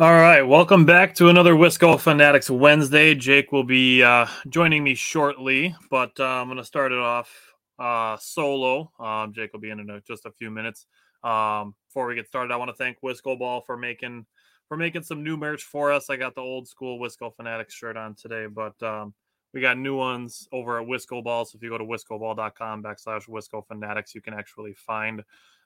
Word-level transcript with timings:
All 0.00 0.14
right, 0.14 0.40
welcome 0.40 0.86
back 0.86 1.14
to 1.16 1.28
another 1.28 1.52
Wisco 1.52 2.00
Fanatics 2.00 2.48
Wednesday. 2.48 3.14
Jake 3.14 3.52
will 3.52 3.64
be 3.64 4.02
uh, 4.02 4.24
joining 4.48 4.82
me 4.82 4.94
shortly, 4.94 5.76
but 5.90 6.18
uh, 6.18 6.24
I'm 6.24 6.46
going 6.46 6.56
to 6.56 6.64
start 6.64 6.90
it 6.90 6.98
off 6.98 7.30
uh, 7.78 8.16
solo. 8.16 8.90
Um, 8.98 9.34
Jake 9.34 9.52
will 9.52 9.60
be 9.60 9.68
in 9.68 9.78
in 9.78 10.02
just 10.08 10.24
a 10.24 10.30
few 10.30 10.50
minutes. 10.50 10.86
Um, 11.22 11.74
before 11.86 12.06
we 12.06 12.14
get 12.14 12.26
started, 12.26 12.50
I 12.50 12.56
want 12.56 12.70
to 12.70 12.76
thank 12.76 13.02
Wisco 13.02 13.38
Ball 13.38 13.60
for 13.60 13.76
making 13.76 14.24
for 14.68 14.78
making 14.78 15.02
some 15.02 15.22
new 15.22 15.36
merch 15.36 15.64
for 15.64 15.92
us. 15.92 16.08
I 16.08 16.16
got 16.16 16.34
the 16.34 16.40
old 16.40 16.66
school 16.66 16.98
Wisco 16.98 17.36
Fanatics 17.36 17.74
shirt 17.74 17.98
on 17.98 18.14
today, 18.14 18.46
but 18.46 18.82
um, 18.82 19.12
we 19.52 19.60
got 19.60 19.76
new 19.76 19.96
ones 19.96 20.48
over 20.50 20.80
at 20.80 20.88
Wisco 20.88 21.22
Ball. 21.22 21.44
So 21.44 21.56
if 21.58 21.62
you 21.62 21.68
go 21.68 21.76
to 21.76 21.84
wiscoball.com 21.84 22.82
backslash 22.82 23.28
Wisco 23.28 23.66
Fanatics, 23.66 24.14
you 24.14 24.22
can 24.22 24.32
actually 24.32 24.72
find 24.72 25.22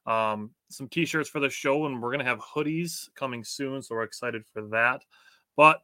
um, 0.07 0.50
some 0.71 0.89
t-shirts 0.89 1.29
for 1.29 1.40
the 1.40 1.50
show, 1.50 1.86
and 1.86 2.03
we're 2.03 2.11
gonna 2.11 2.25
have 2.25 2.40
hoodies 2.40 3.08
coming 3.14 3.45
soon, 3.45 3.82
so 3.82 3.95
we're 3.95 4.03
excited 4.03 4.45
for 4.53 4.62
that. 4.68 5.03
But 5.57 5.81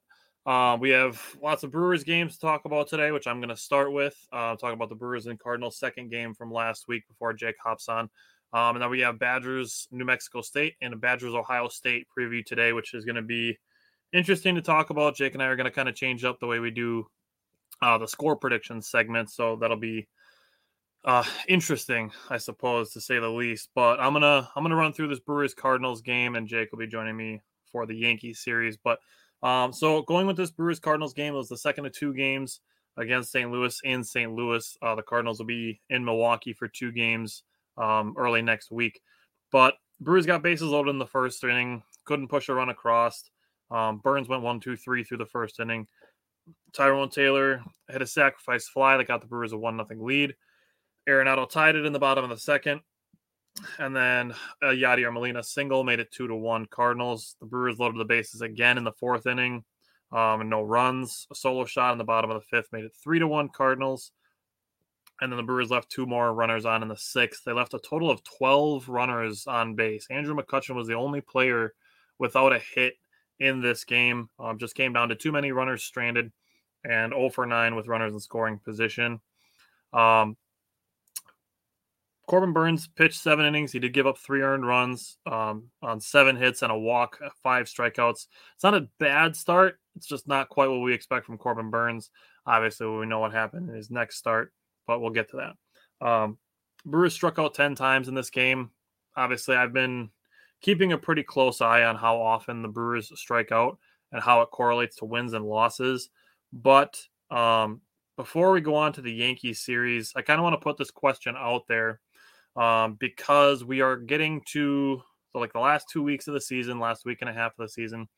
uh, 0.47 0.77
we 0.81 0.91
have 0.91 1.21
lots 1.43 1.63
of 1.63 1.71
Brewers 1.71 2.03
games 2.03 2.35
to 2.35 2.41
talk 2.41 2.65
about 2.65 2.89
today, 2.89 3.13
which 3.13 3.27
I'm 3.27 3.41
going 3.41 3.51
to 3.51 3.57
start 3.57 3.93
with. 3.93 4.17
Uh, 4.33 4.57
talk 4.57 4.73
about 4.73 4.89
the 4.89 4.95
Brewers 4.95 5.27
and 5.27 5.39
Cardinals 5.39 5.79
second 5.79 6.11
game 6.11 6.35
from 6.35 6.51
last 6.51 6.89
week 6.89 7.07
before 7.07 7.35
Jake 7.35 7.57
hops 7.63 7.89
on. 7.89 8.09
Um, 8.53 8.75
and 8.75 8.83
then 8.83 8.91
we 8.91 9.01
have 9.01 9.19
Badgers, 9.19 9.87
New 9.93 10.05
Mexico 10.05 10.41
State, 10.41 10.75
and 10.81 10.95
a 10.95 10.97
Badgers, 10.97 11.35
Ohio 11.35 11.69
State 11.69 12.07
preview 12.17 12.45
today, 12.45 12.73
which 12.73 12.95
is 12.95 13.05
going 13.05 13.17
to 13.17 13.23
be 13.23 13.59
interesting 14.13 14.55
to 14.55 14.63
talk 14.63 14.91
about. 14.91 15.15
Jake 15.15 15.35
and 15.35 15.43
I 15.43 15.47
are 15.47 15.57
going 15.57 15.67
to 15.67 15.71
kind 15.71 15.89
of 15.89 15.95
change 15.95 16.25
up 16.25 16.41
the 16.41 16.47
way 16.47 16.59
we 16.59 16.71
do 16.71 17.07
uh, 17.83 17.99
the 17.99 18.09
score 18.09 18.35
prediction 18.35 18.83
segment, 18.83 19.31
so 19.31 19.57
that'll 19.57 19.77
be 19.77 20.09
uh 21.05 21.25
interesting 21.49 22.11
i 22.29 22.37
suppose 22.37 22.93
to 22.93 23.01
say 23.01 23.19
the 23.19 23.29
least 23.29 23.71
but 23.75 23.99
i'm 24.01 24.13
gonna 24.13 24.49
i'm 24.55 24.63
gonna 24.63 24.77
run 24.77 24.93
through 24.93 25.09
this 25.09 25.21
brewers 25.21 25.55
cardinals 25.55 26.03
game 26.03 26.37
and 26.37 26.47
jake 26.47 26.71
will 26.71 26.79
be 26.79 26.87
joining 26.87 27.17
me 27.17 27.41
for 27.73 27.87
the 27.87 27.95
yankees 27.95 28.41
series 28.41 28.77
but 28.77 28.99
um 29.43 29.73
so 29.73 30.03
going 30.03 30.27
with 30.27 30.37
this 30.37 30.51
brewers 30.51 30.79
cardinals 30.79 31.15
game 31.15 31.33
it 31.33 31.39
was 31.39 31.49
the 31.49 31.57
second 31.57 31.87
of 31.87 31.93
two 31.93 32.13
games 32.13 32.61
against 32.99 33.33
st 33.33 33.51
louis 33.51 33.81
in 33.85 34.05
st 34.05 34.33
louis. 34.33 34.77
Uh, 34.83 34.95
the 34.95 35.03
cardinals 35.03 35.39
will 35.39 35.47
be 35.47 35.81
in 35.89 36.05
milwaukee 36.05 36.53
for 36.53 36.69
two 36.69 36.93
games 36.93 37.45
um 37.79 38.15
early 38.19 38.43
next 38.43 38.71
week 38.71 39.01
but 39.51 39.75
brewers 40.01 40.27
got 40.27 40.43
bases 40.43 40.69
loaded 40.69 40.91
in 40.91 40.99
the 40.99 41.07
first 41.07 41.43
inning 41.45 41.83
couldn't 42.05 42.29
push 42.29 42.49
a 42.49 42.55
run 42.55 42.71
across. 42.71 43.31
Um 43.71 43.99
burnes 43.99 44.29
went 44.29 44.43
one 44.43 44.59
two 44.61 44.77
three 44.77 45.05
through 45.05 45.19
the 45.19 45.27
first 45.27 45.61
inning. 45.61 45.87
Tyrone 46.73 47.09
taylor 47.09 47.63
had 47.89 48.03
a 48.03 48.07
sacrifice 48.07 48.69
fly 48.69 48.97
that 48.97 49.07
got 49.07 49.21
the 49.21 49.29
brewers 49.29 49.53
a 49.53 49.57
one 49.57 49.77
nothing 49.77 50.05
lead 50.05 50.35
Arenado 51.09 51.49
tied 51.49 51.77
it 51.77 51.87
in 51.87 51.93
the 51.93 51.99
bottom 51.99 52.25
of 52.25 52.31
the 52.31 52.39
second. 52.39 52.81
And 53.79 53.95
then 53.95 54.33
uh, 54.63 54.67
Yadier 54.67 55.13
Molina 55.13 55.43
single 55.43 55.85
made 55.85 56.01
it 56.01 56.13
two 56.13 56.29
to 56.29 56.35
one 56.35 56.67
Cardinals. 56.67 57.37
The 57.41 57.47
Brewers 57.47 57.79
loaded 57.79 58.01
the 58.01 58.05
bases 58.05 58.43
again 58.43 58.79
in 58.79 58.85
the 58.85 58.93
fourth 58.93 59.27
inning, 59.27 59.65
um, 60.13 60.41
and 60.41 60.51
no 60.51 60.63
runs. 60.63 61.27
A 61.31 61.35
solo 61.35 61.65
shot 61.65 61.93
in 61.93 61.99
the 61.99 62.05
bottom 62.05 62.31
of 62.31 62.41
the 62.41 62.47
fifth 62.47 62.73
made 62.73 62.85
it 62.85 62.93
three 63.03 63.19
to 63.19 63.27
one 63.27 63.49
Cardinals. 63.49 64.13
And 65.21 65.31
then 65.31 65.37
the 65.37 65.43
Brewers 65.43 65.71
left 65.71 65.91
two 65.91 66.07
more 66.07 66.33
runners 66.33 66.65
on 66.65 66.83
in 66.83 66.89
the 66.89 66.97
sixth. 66.97 67.45
They 67.45 67.53
left 67.53 67.75
a 67.75 67.79
total 67.81 68.11
of 68.11 68.23
12 68.25 68.89
runners 68.89 69.47
on 69.47 69.75
base. 69.75 70.07
Andrew 70.11 70.35
McCutchen 70.35 70.75
was 70.75 70.89
the 70.89 70.95
only 70.95 71.21
player 71.21 71.75
without 72.19 72.55
a 72.55 72.59
hit 72.75 72.95
in 73.39 73.61
this 73.61 73.85
game. 73.85 74.31
Um, 74.39 74.59
just 74.59 74.75
came 74.75 74.95
down 74.95 75.11
to 75.11 75.15
too 75.15 75.33
many 75.33 75.53
runners 75.53 75.83
stranded 75.83 76.33
and 76.85 77.13
0 77.13 77.31
for 77.31 77.45
9 77.45 77.75
with 77.75 77.89
runners 77.89 78.15
in 78.15 78.21
scoring 78.21 78.59
position. 78.65 79.21
Um, 79.93 80.37
Corbin 82.31 82.53
Burnes 82.53 82.87
pitched 82.87 83.21
seven 83.21 83.45
innings. 83.45 83.73
He 83.73 83.81
did 83.81 83.93
give 83.93 84.07
up 84.07 84.17
three 84.17 84.41
earned 84.41 84.65
runs 84.65 85.19
um, 85.27 85.65
on 85.83 86.01
seven 86.01 86.37
hits 86.37 86.63
and 86.63 86.71
a 86.71 86.79
walk, 86.79 87.19
uh, 87.27 87.29
five 87.43 87.67
strikeouts. 87.67 88.29
It's 88.55 88.63
not 88.63 88.77
a 88.77 88.87
bad 89.01 89.35
start. 89.35 89.81
It's 89.97 90.07
just 90.07 90.29
not 90.29 90.49
quite 90.49 90.71
what 90.71 90.79
we 90.79 90.95
expect 90.95 91.27
from 91.27 91.39
Corbin 91.39 91.71
Burnes. 91.71 92.11
Obviously, 92.47 92.87
we 92.87 93.05
know 93.07 93.19
what 93.19 93.33
happened 93.33 93.69
in 93.69 93.75
his 93.75 93.91
next 93.91 94.19
start, 94.19 94.53
but 94.87 95.01
we'll 95.01 95.11
get 95.11 95.29
to 95.31 95.39
that. 95.39 96.07
Um, 96.07 96.39
Brewers 96.87 97.15
struck 97.15 97.41
out 97.41 97.53
10 97.53 97.75
times 97.75 98.07
in 98.07 98.15
this 98.15 98.31
game. 98.31 98.71
Obviously, 99.17 99.57
I've 99.57 99.73
been 99.73 100.11
keeping 100.63 100.93
a 100.93 100.99
pretty 100.99 101.25
close 101.25 101.61
eye 101.61 101.83
on 101.83 101.97
how 101.97 102.21
often 102.21 102.63
the 102.63 102.69
Brewers 102.69 103.11
strike 103.19 103.51
out 103.51 103.77
and 104.13 104.23
how 104.23 104.43
it 104.43 104.53
correlates 104.53 104.95
to 104.99 105.05
wins 105.05 105.33
and 105.33 105.45
losses. 105.45 106.11
But 106.53 106.97
um, 107.29 107.81
before 108.17 108.53
we 108.53 108.61
go 108.61 108.77
on 108.77 108.93
to 108.93 109.03
the 109.03 109.13
Yankees 109.13 109.63
series, 109.63 110.13
I 110.15 110.23
kind 110.23 110.39
of 110.39 110.45
want 110.45 110.55
to 110.55 110.63
put 110.63 110.79
this 110.79 110.93
question 110.93 111.35
out 111.37 111.67
there 111.67 111.99
um, 112.57 112.97
because 112.99 113.65
we 113.65 113.81
are 113.81 113.97
getting 113.97 114.43
to 114.53 115.03
so 115.33 115.39
like 115.39 115.53
the 115.53 115.61
last 115.61 115.87
two 115.91 116.03
weeks 116.03 116.27
of 116.27 116.35
the 116.35 116.41
season, 116.41 116.81
last 116.81 117.05
week 117.05 117.19
and 117.21 117.31
a 117.31 117.33
half 117.33 117.53
of 117.53 117.65
the 117.65 117.69
season. 117.69 118.09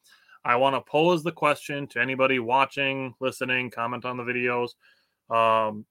I 0.44 0.56
want 0.56 0.74
to 0.74 0.90
pose 0.90 1.22
the 1.22 1.32
question 1.32 1.86
to 1.88 2.00
anybody 2.00 2.38
watching, 2.38 3.14
listening, 3.20 3.70
comment 3.70 4.04
on 4.04 4.16
the 4.16 4.24
videos, 4.24 4.70
um, 5.30 5.84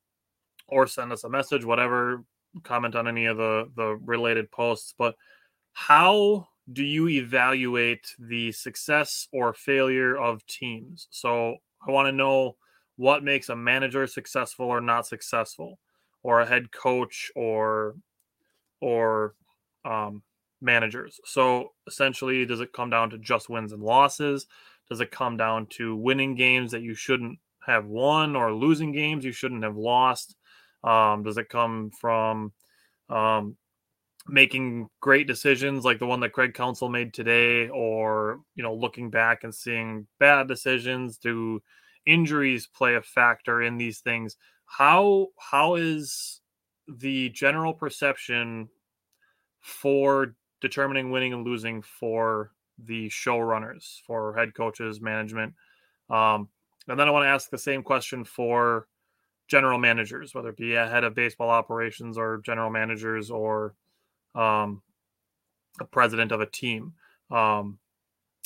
or 0.68 0.88
send 0.88 1.12
us 1.14 1.24
a 1.24 1.30
message, 1.30 1.64
whatever. 1.64 2.24
Comment 2.64 2.96
on 2.96 3.08
any 3.08 3.28
of 3.28 3.38
the 3.38 3.72
the 3.76 3.98
related 4.04 4.52
posts. 4.52 4.94
But 4.98 5.16
how 5.74 6.48
do 6.74 6.84
you 6.84 7.08
evaluate 7.08 8.06
the 8.20 8.52
success 8.52 9.28
or 9.32 9.54
failure 9.54 10.18
of 10.18 10.46
teams? 10.48 11.08
So 11.12 11.56
I 11.88 11.92
want 11.92 12.08
to 12.08 12.12
know 12.12 12.58
what 12.98 13.24
makes 13.24 13.50
a 13.50 13.56
manager 13.56 14.06
successful 14.06 14.66
or 14.66 14.82
not 14.82 15.08
successful, 15.08 15.80
or 16.24 16.42
a 16.42 16.46
head 16.46 16.72
coach, 16.72 17.32
or 17.36 17.96
or 18.82 19.36
um, 19.86 20.24
managers. 20.62 21.20
So 21.26 21.70
essentially, 21.88 22.46
does 22.46 22.60
it 22.62 22.74
come 22.74 22.90
down 22.90 23.10
to 23.12 23.18
just 23.18 23.50
wins 23.50 23.72
and 23.74 23.82
losses? 23.84 24.48
Does 24.90 25.00
it 25.02 25.12
come 25.12 25.38
down 25.38 25.68
to 25.72 25.96
winning 25.96 26.36
games 26.36 26.72
that 26.72 26.82
you 26.82 26.94
shouldn't 26.94 27.40
have 27.66 27.86
won 27.86 28.36
or 28.36 28.54
losing 28.54 28.92
games 28.92 29.24
you 29.24 29.32
shouldn't 29.32 29.64
have 29.64 29.78
lost? 29.78 30.36
Um, 30.84 31.24
does 31.24 31.38
it 31.38 31.50
come 31.50 31.92
from 31.92 32.52
um, 33.10 33.56
making 34.28 34.90
great 35.00 35.28
decisions 35.28 35.86
like 35.86 36.00
the 36.00 36.08
one 36.08 36.20
that 36.22 36.34
Craig 36.34 36.54
Counsell 36.54 36.90
made 36.90 37.14
today, 37.14 37.70
or 37.70 38.42
you 38.56 38.64
know, 38.64 38.74
looking 38.74 39.10
back 39.10 39.44
and 39.44 39.54
seeing 39.54 40.08
bad 40.20 40.48
decisions? 40.48 41.18
Do 41.18 41.62
injuries 42.06 42.68
play 42.68 42.96
a 42.96 43.02
factor 43.02 43.62
in 43.62 43.78
these 43.78 44.00
things? 44.00 44.38
How 44.66 45.28
how 45.40 45.76
is 45.76 46.41
the 46.88 47.30
general 47.30 47.74
perception 47.74 48.70
for 49.60 50.36
determining 50.62 51.12
winning 51.12 51.34
and 51.34 51.46
losing 51.46 51.82
for 51.82 52.52
the 52.86 53.10
showrunners, 53.10 54.02
for 54.06 54.36
head 54.36 54.54
coaches, 54.54 55.02
management. 55.02 55.54
Um, 56.10 56.50
and 56.88 57.00
then 57.00 57.08
I 57.08 57.12
want 57.12 57.24
to 57.26 57.30
ask 57.30 57.50
the 57.50 57.58
same 57.58 57.84
question 57.84 58.24
for 58.24 58.88
general 59.48 59.78
managers, 59.78 60.34
whether 60.34 60.50
it 60.50 60.58
be 60.58 60.76
a 60.76 60.88
head 60.88 61.04
of 61.04 61.16
baseball 61.16 61.50
operations 61.50 62.18
or 62.18 62.42
general 62.44 62.70
managers 62.70 63.30
or 63.30 63.76
um, 64.34 64.82
a 65.80 65.86
president 65.86 66.32
of 66.32 66.42
a 66.42 66.46
team. 66.46 66.94
Um, 67.30 67.78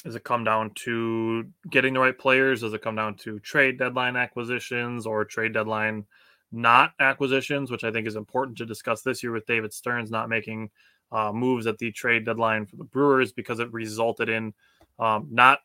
does 0.04 0.16
it 0.16 0.24
come 0.24 0.44
down 0.44 0.72
to 0.76 1.46
getting 1.70 1.94
the 1.94 2.00
right 2.00 2.18
players? 2.18 2.62
Does 2.62 2.74
it 2.74 2.82
come 2.82 2.96
down 2.96 3.16
to 3.16 3.40
trade 3.40 3.80
deadline 3.80 4.16
acquisitions 4.16 5.06
or 5.06 5.26
trade 5.26 5.54
deadline 5.54 6.06
not 6.52 6.94
acquisitions, 7.00 7.72
which 7.72 7.84
I 7.84 7.92
think 7.92 8.08
is 8.08 8.16
important 8.16 8.58
to 8.60 8.66
discuss 8.66 9.02
this 9.02 9.24
year 9.24 9.32
with 9.32 9.46
David 9.46 9.74
Stearns 9.74 10.12
not 10.12 10.30
making 10.30 10.70
uh, 11.12 11.32
moves 11.32 11.68
at 11.68 11.78
the 11.78 11.92
trade 11.92 12.26
deadline 12.26 12.66
for 12.66 12.78
the 12.78 12.84
Brewers 12.84 13.32
because 13.32 13.60
it 13.60 13.72
resulted 13.72 14.30
in 14.30 14.54
um, 15.00 15.28
not 15.32 15.60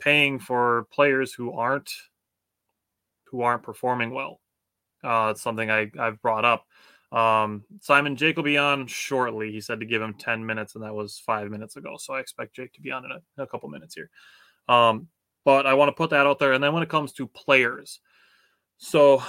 paying 0.00 0.38
for 0.38 0.86
players 0.92 1.32
who 1.32 1.52
aren't 1.52 1.90
who 3.24 3.42
aren't 3.42 3.62
performing 3.62 4.12
well. 4.12 4.40
Uh, 5.02 5.28
it's 5.32 5.42
something 5.42 5.70
I, 5.70 5.90
I've 5.98 6.20
brought 6.22 6.44
up. 6.44 6.66
Um, 7.10 7.64
Simon 7.80 8.16
Jake 8.16 8.36
will 8.36 8.44
be 8.44 8.58
on 8.58 8.86
shortly. 8.86 9.52
He 9.52 9.60
said 9.60 9.80
to 9.80 9.86
give 9.86 10.02
him 10.02 10.14
10 10.14 10.44
minutes, 10.44 10.74
and 10.74 10.84
that 10.84 10.94
was 10.94 11.18
five 11.18 11.50
minutes 11.50 11.76
ago. 11.76 11.96
So 11.98 12.14
I 12.14 12.20
expect 12.20 12.56
Jake 12.56 12.72
to 12.74 12.80
be 12.80 12.90
on 12.90 13.04
in 13.04 13.10
a, 13.10 13.16
in 13.16 13.44
a 13.44 13.46
couple 13.46 13.68
minutes 13.68 13.94
here. 13.94 14.10
Um, 14.68 15.08
but 15.44 15.66
I 15.66 15.74
want 15.74 15.88
to 15.88 15.92
put 15.92 16.10
that 16.10 16.26
out 16.26 16.38
there. 16.38 16.52
And 16.52 16.64
then 16.64 16.72
when 16.72 16.82
it 16.82 16.88
comes 16.88 17.12
to 17.14 17.26
players, 17.28 18.00
so 18.78 19.22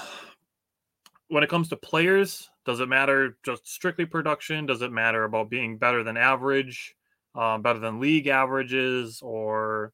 when 1.27 1.43
it 1.43 1.49
comes 1.49 1.69
to 1.69 1.75
players, 1.75 2.49
does 2.65 2.79
it 2.79 2.89
matter 2.89 3.37
just 3.43 3.67
strictly 3.67 4.05
production? 4.05 4.65
Does 4.65 4.81
it 4.81 4.91
matter 4.91 5.23
about 5.23 5.49
being 5.49 5.77
better 5.77 6.03
than 6.03 6.17
average, 6.17 6.95
um, 7.35 7.61
better 7.61 7.79
than 7.79 7.99
league 7.99 8.27
averages, 8.27 9.21
or 9.21 9.93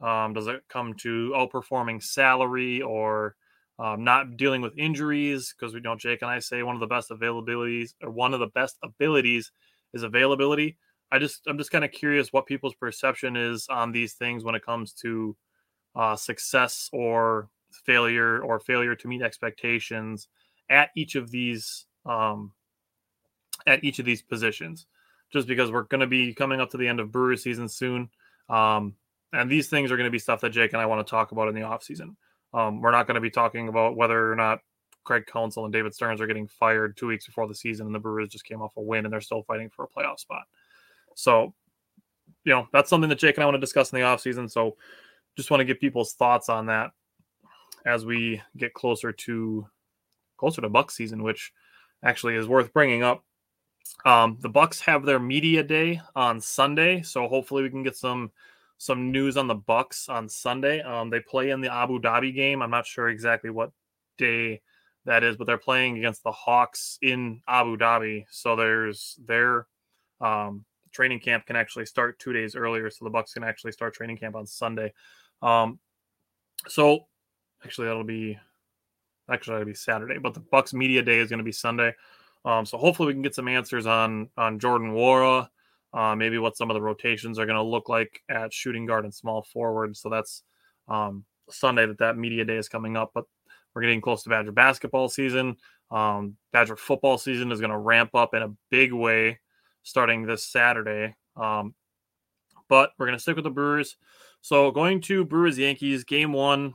um, 0.00 0.34
does 0.34 0.46
it 0.46 0.62
come 0.68 0.94
to 0.94 1.32
outperforming 1.34 2.02
salary 2.02 2.82
or 2.82 3.36
um, 3.78 4.04
not 4.04 4.36
dealing 4.36 4.60
with 4.60 4.78
injuries? 4.78 5.54
Because 5.58 5.74
we 5.74 5.80
know 5.80 5.96
Jake 5.96 6.22
and 6.22 6.30
I 6.30 6.38
say 6.38 6.62
one 6.62 6.76
of 6.76 6.80
the 6.80 6.86
best 6.86 7.10
availabilities 7.10 7.94
or 8.02 8.10
one 8.10 8.34
of 8.34 8.40
the 8.40 8.48
best 8.48 8.76
abilities 8.82 9.50
is 9.94 10.02
availability. 10.02 10.76
I 11.10 11.18
just 11.18 11.46
I'm 11.46 11.58
just 11.58 11.70
kind 11.70 11.84
of 11.84 11.92
curious 11.92 12.32
what 12.32 12.46
people's 12.46 12.74
perception 12.74 13.36
is 13.36 13.66
on 13.68 13.92
these 13.92 14.14
things 14.14 14.44
when 14.44 14.54
it 14.54 14.64
comes 14.64 14.92
to 14.94 15.36
uh, 15.94 16.16
success 16.16 16.90
or 16.92 17.48
failure 17.84 18.40
or 18.40 18.58
failure 18.58 18.94
to 18.94 19.08
meet 19.08 19.22
expectations 19.22 20.28
at 20.68 20.90
each 20.96 21.14
of 21.14 21.30
these 21.30 21.86
um, 22.04 22.52
at 23.66 23.82
each 23.84 23.98
of 23.98 24.04
these 24.04 24.22
positions, 24.22 24.86
just 25.32 25.48
because 25.48 25.70
we're 25.70 25.82
going 25.84 26.00
to 26.00 26.06
be 26.06 26.32
coming 26.34 26.60
up 26.60 26.70
to 26.70 26.76
the 26.76 26.86
end 26.86 27.00
of 27.00 27.12
Brewer 27.12 27.36
season 27.36 27.68
soon. 27.68 28.08
Um, 28.48 28.94
and 29.32 29.50
these 29.50 29.68
things 29.68 29.90
are 29.90 29.96
going 29.96 30.06
to 30.06 30.12
be 30.12 30.18
stuff 30.18 30.40
that 30.40 30.50
Jake 30.50 30.72
and 30.72 30.80
I 30.80 30.86
want 30.86 31.04
to 31.04 31.10
talk 31.10 31.32
about 31.32 31.48
in 31.48 31.54
the 31.54 31.62
offseason. 31.62 32.14
Um, 32.54 32.80
we're 32.80 32.92
not 32.92 33.06
going 33.06 33.16
to 33.16 33.20
be 33.20 33.30
talking 33.30 33.68
about 33.68 33.96
whether 33.96 34.32
or 34.32 34.36
not 34.36 34.60
Craig 35.04 35.24
Counsell 35.26 35.64
and 35.64 35.72
David 35.72 35.94
Stearns 35.94 36.20
are 36.20 36.26
getting 36.26 36.46
fired 36.46 36.96
two 36.96 37.06
weeks 37.06 37.26
before 37.26 37.48
the 37.48 37.54
season, 37.54 37.86
and 37.86 37.94
the 37.94 37.98
Brewers 37.98 38.28
just 38.28 38.44
came 38.44 38.62
off 38.62 38.76
a 38.76 38.82
win 38.82 39.04
and 39.04 39.12
they're 39.12 39.20
still 39.20 39.42
fighting 39.42 39.70
for 39.70 39.84
a 39.84 39.88
playoff 39.88 40.20
spot. 40.20 40.44
So, 41.14 41.54
you 42.44 42.52
know, 42.52 42.68
that's 42.72 42.88
something 42.90 43.08
that 43.08 43.18
Jake 43.18 43.36
and 43.36 43.42
I 43.42 43.46
want 43.46 43.56
to 43.56 43.60
discuss 43.60 43.92
in 43.92 43.98
the 43.98 44.04
offseason. 44.04 44.50
So, 44.50 44.76
just 45.36 45.50
want 45.50 45.60
to 45.60 45.64
get 45.64 45.80
people's 45.80 46.14
thoughts 46.14 46.48
on 46.48 46.66
that 46.66 46.92
as 47.84 48.06
we 48.06 48.40
get 48.56 48.74
closer 48.74 49.12
to 49.12 49.66
closer 50.36 50.60
to 50.60 50.68
Buck 50.68 50.90
season, 50.90 51.22
which 51.22 51.52
actually 52.02 52.34
is 52.34 52.46
worth 52.46 52.72
bringing 52.72 53.02
up. 53.02 53.24
Um, 54.04 54.36
the 54.40 54.48
Bucks 54.48 54.80
have 54.80 55.04
their 55.04 55.18
media 55.18 55.62
day 55.62 56.00
on 56.14 56.40
Sunday, 56.40 57.02
so 57.02 57.28
hopefully 57.28 57.62
we 57.62 57.70
can 57.70 57.82
get 57.82 57.96
some 57.96 58.30
some 58.78 59.10
news 59.10 59.36
on 59.36 59.46
the 59.46 59.54
Bucks 59.54 60.08
on 60.08 60.28
Sunday. 60.28 60.82
Um, 60.82 61.08
they 61.08 61.20
play 61.20 61.50
in 61.50 61.60
the 61.60 61.72
Abu 61.72 61.98
Dhabi 61.98 62.34
game. 62.34 62.60
I'm 62.60 62.70
not 62.70 62.86
sure 62.86 63.08
exactly 63.08 63.48
what 63.48 63.72
day 64.18 64.60
that 65.06 65.22
is, 65.22 65.36
but 65.36 65.46
they're 65.46 65.56
playing 65.56 65.96
against 65.96 66.22
the 66.24 66.32
Hawks 66.32 66.98
in 67.00 67.40
Abu 67.48 67.76
Dhabi. 67.76 68.26
So 68.30 68.54
there's 68.54 69.18
their 69.24 69.66
um, 70.20 70.64
training 70.92 71.20
camp 71.20 71.46
can 71.46 71.56
actually 71.56 71.86
start 71.86 72.18
two 72.18 72.32
days 72.32 72.54
earlier, 72.54 72.90
so 72.90 73.04
the 73.04 73.10
Bucks 73.10 73.32
can 73.32 73.44
actually 73.44 73.72
start 73.72 73.94
training 73.94 74.18
camp 74.18 74.36
on 74.36 74.46
Sunday. 74.46 74.92
Um, 75.42 75.78
so 76.68 77.06
actually, 77.64 77.86
that'll 77.86 78.04
be 78.04 78.38
actually 79.30 79.54
that'll 79.54 79.66
be 79.66 79.74
Saturday, 79.74 80.18
but 80.18 80.34
the 80.34 80.40
Bucks 80.40 80.72
media 80.72 81.02
day 81.02 81.18
is 81.18 81.28
going 81.28 81.38
to 81.38 81.44
be 81.44 81.52
Sunday. 81.52 81.94
Um, 82.44 82.64
so 82.64 82.78
hopefully 82.78 83.08
we 83.08 83.12
can 83.12 83.22
get 83.22 83.34
some 83.34 83.48
answers 83.48 83.86
on 83.86 84.30
on 84.36 84.58
Jordan 84.58 84.92
Nwora, 84.92 85.48
uh, 85.92 86.14
maybe 86.14 86.38
what 86.38 86.56
some 86.56 86.70
of 86.70 86.74
the 86.74 86.82
rotations 86.82 87.38
are 87.38 87.46
going 87.46 87.56
to 87.56 87.62
look 87.62 87.88
like 87.88 88.22
at 88.28 88.52
shooting 88.52 88.86
guard 88.86 89.04
and 89.04 89.14
small 89.14 89.42
forward. 89.42 89.96
So 89.96 90.08
that's 90.08 90.42
um, 90.88 91.24
Sunday 91.50 91.86
that 91.86 91.98
that 91.98 92.16
media 92.16 92.44
day 92.44 92.56
is 92.56 92.68
coming 92.68 92.96
up. 92.96 93.10
But 93.14 93.24
we're 93.74 93.82
getting 93.82 94.00
close 94.00 94.22
to 94.22 94.30
Badger 94.30 94.52
basketball 94.52 95.08
season. 95.08 95.56
Um, 95.90 96.36
Badger 96.52 96.76
football 96.76 97.18
season 97.18 97.52
is 97.52 97.60
going 97.60 97.70
to 97.70 97.78
ramp 97.78 98.14
up 98.14 98.34
in 98.34 98.42
a 98.42 98.52
big 98.70 98.92
way 98.92 99.40
starting 99.82 100.24
this 100.24 100.44
Saturday. 100.44 101.14
Um, 101.36 101.74
but 102.68 102.90
we're 102.98 103.06
going 103.06 103.18
to 103.18 103.22
stick 103.22 103.36
with 103.36 103.44
the 103.44 103.50
Brewers. 103.50 103.96
So 104.40 104.70
going 104.70 105.00
to 105.02 105.24
Brewers 105.24 105.58
Yankees 105.58 106.04
game 106.04 106.32
one. 106.32 106.74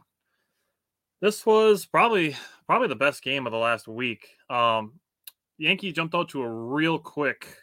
This 1.22 1.46
was 1.46 1.86
probably 1.86 2.36
probably 2.66 2.88
the 2.88 2.96
best 2.96 3.24
game 3.24 3.46
of 3.46 3.52
the 3.52 3.58
last 3.58 3.88
week. 3.88 4.28
Um, 4.50 4.94
Yankees 5.58 5.94
jumped 5.94 6.16
out 6.16 6.30
to 6.30 6.42
a 6.42 6.50
real 6.50 6.98
quick 6.98 7.56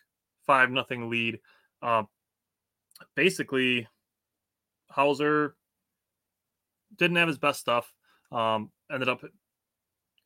five 0.46 0.70
nothing 0.70 1.10
lead. 1.10 1.40
Uh, 1.82 2.04
basically, 3.16 3.88
Hauser 4.90 5.56
didn't 6.96 7.16
have 7.16 7.28
his 7.28 7.38
best 7.38 7.58
stuff. 7.58 7.92
Um, 8.30 8.70
ended 8.92 9.08
up 9.08 9.24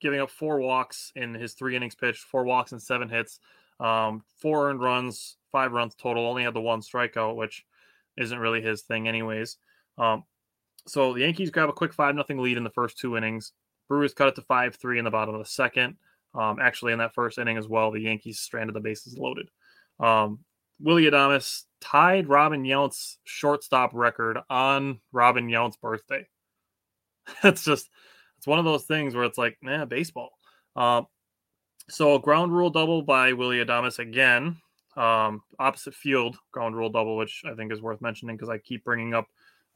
giving 0.01 0.21
up 0.21 0.31
four 0.31 0.61
walks 0.61 1.13
in 1.17 1.33
his 1.33 1.55
three 1.55 1.75
innings 1.75 1.95
pitched, 1.95 2.25
four 2.25 2.45
walks 2.45 2.73
and 2.73 2.83
seven 2.83 3.09
hits, 3.09 3.39
um, 3.81 4.23
four 4.37 4.69
earned 4.69 4.81
runs, 4.81 5.37
five 5.51 5.73
runs 5.73 5.95
total. 5.95 6.27
Only 6.27 6.43
had 6.43 6.55
the 6.55 6.61
one 6.61 6.81
strikeout, 6.81 7.37
which 7.37 7.65
isn't 8.19 8.39
really 8.39 8.61
his 8.61 8.83
thing, 8.83 9.09
anyways. 9.09 9.57
Um, 9.97 10.25
so 10.87 11.13
the 11.13 11.21
Yankees 11.21 11.51
grab 11.51 11.69
a 11.69 11.73
quick 11.73 11.93
five 11.93 12.15
nothing 12.15 12.39
lead 12.39 12.57
in 12.57 12.65
the 12.65 12.71
first 12.71 12.99
two 12.99 13.17
innings. 13.17 13.53
Brewers 13.89 14.15
cut 14.15 14.29
it 14.29 14.35
to 14.37 14.43
five 14.43 14.77
three 14.77 14.99
in 14.99 15.05
the 15.05 15.11
bottom 15.11 15.35
of 15.35 15.41
the 15.41 15.49
second. 15.49 15.97
Um, 16.35 16.59
actually, 16.61 16.93
in 16.93 16.99
that 16.99 17.15
first 17.15 17.39
inning 17.39 17.59
as 17.59 17.69
well, 17.69 17.91
the 17.91 18.01
Yankees 18.01 18.41
stranded 18.41 18.75
the 18.75 18.81
bases 18.81 19.19
loaded. 19.19 19.49
Um, 20.01 20.41
Willy 20.81 21.05
Adames 21.05 21.65
tied 21.81 22.29
Robin 22.29 22.65
Yount's 22.65 23.19
shortstop 23.25 23.91
record 23.93 24.39
on 24.49 25.01
Robin 25.13 25.49
Yount's 25.49 25.77
birthday. 25.77 26.27
it's 27.45 27.65
just 27.65 27.89
it's 28.39 28.47
one 28.47 28.59
of 28.59 28.65
those 28.65 28.85
things 28.85 29.15
where 29.15 29.25
it's 29.25 29.39
like, 29.39 29.57
man, 29.63 29.87
baseball. 29.89 30.31
Um, 30.75 31.07
so 31.89 32.15
a 32.15 32.21
ground 32.21 32.53
rule 32.53 32.71
double 32.71 33.03
by 33.03 33.33
Willy 33.33 33.65
Adames 33.65 33.99
again. 33.99 34.57
Um, 34.97 35.43
opposite 35.59 35.95
field 35.95 36.37
ground 36.51 36.77
rule 36.77 36.91
double, 36.91 37.17
which 37.17 37.43
I 37.47 37.55
think 37.55 37.73
is 37.73 37.81
worth 37.81 38.01
mentioning 38.01 38.37
because 38.37 38.49
I 38.49 38.59
keep 38.59 38.85
bringing 38.85 39.15
up 39.15 39.27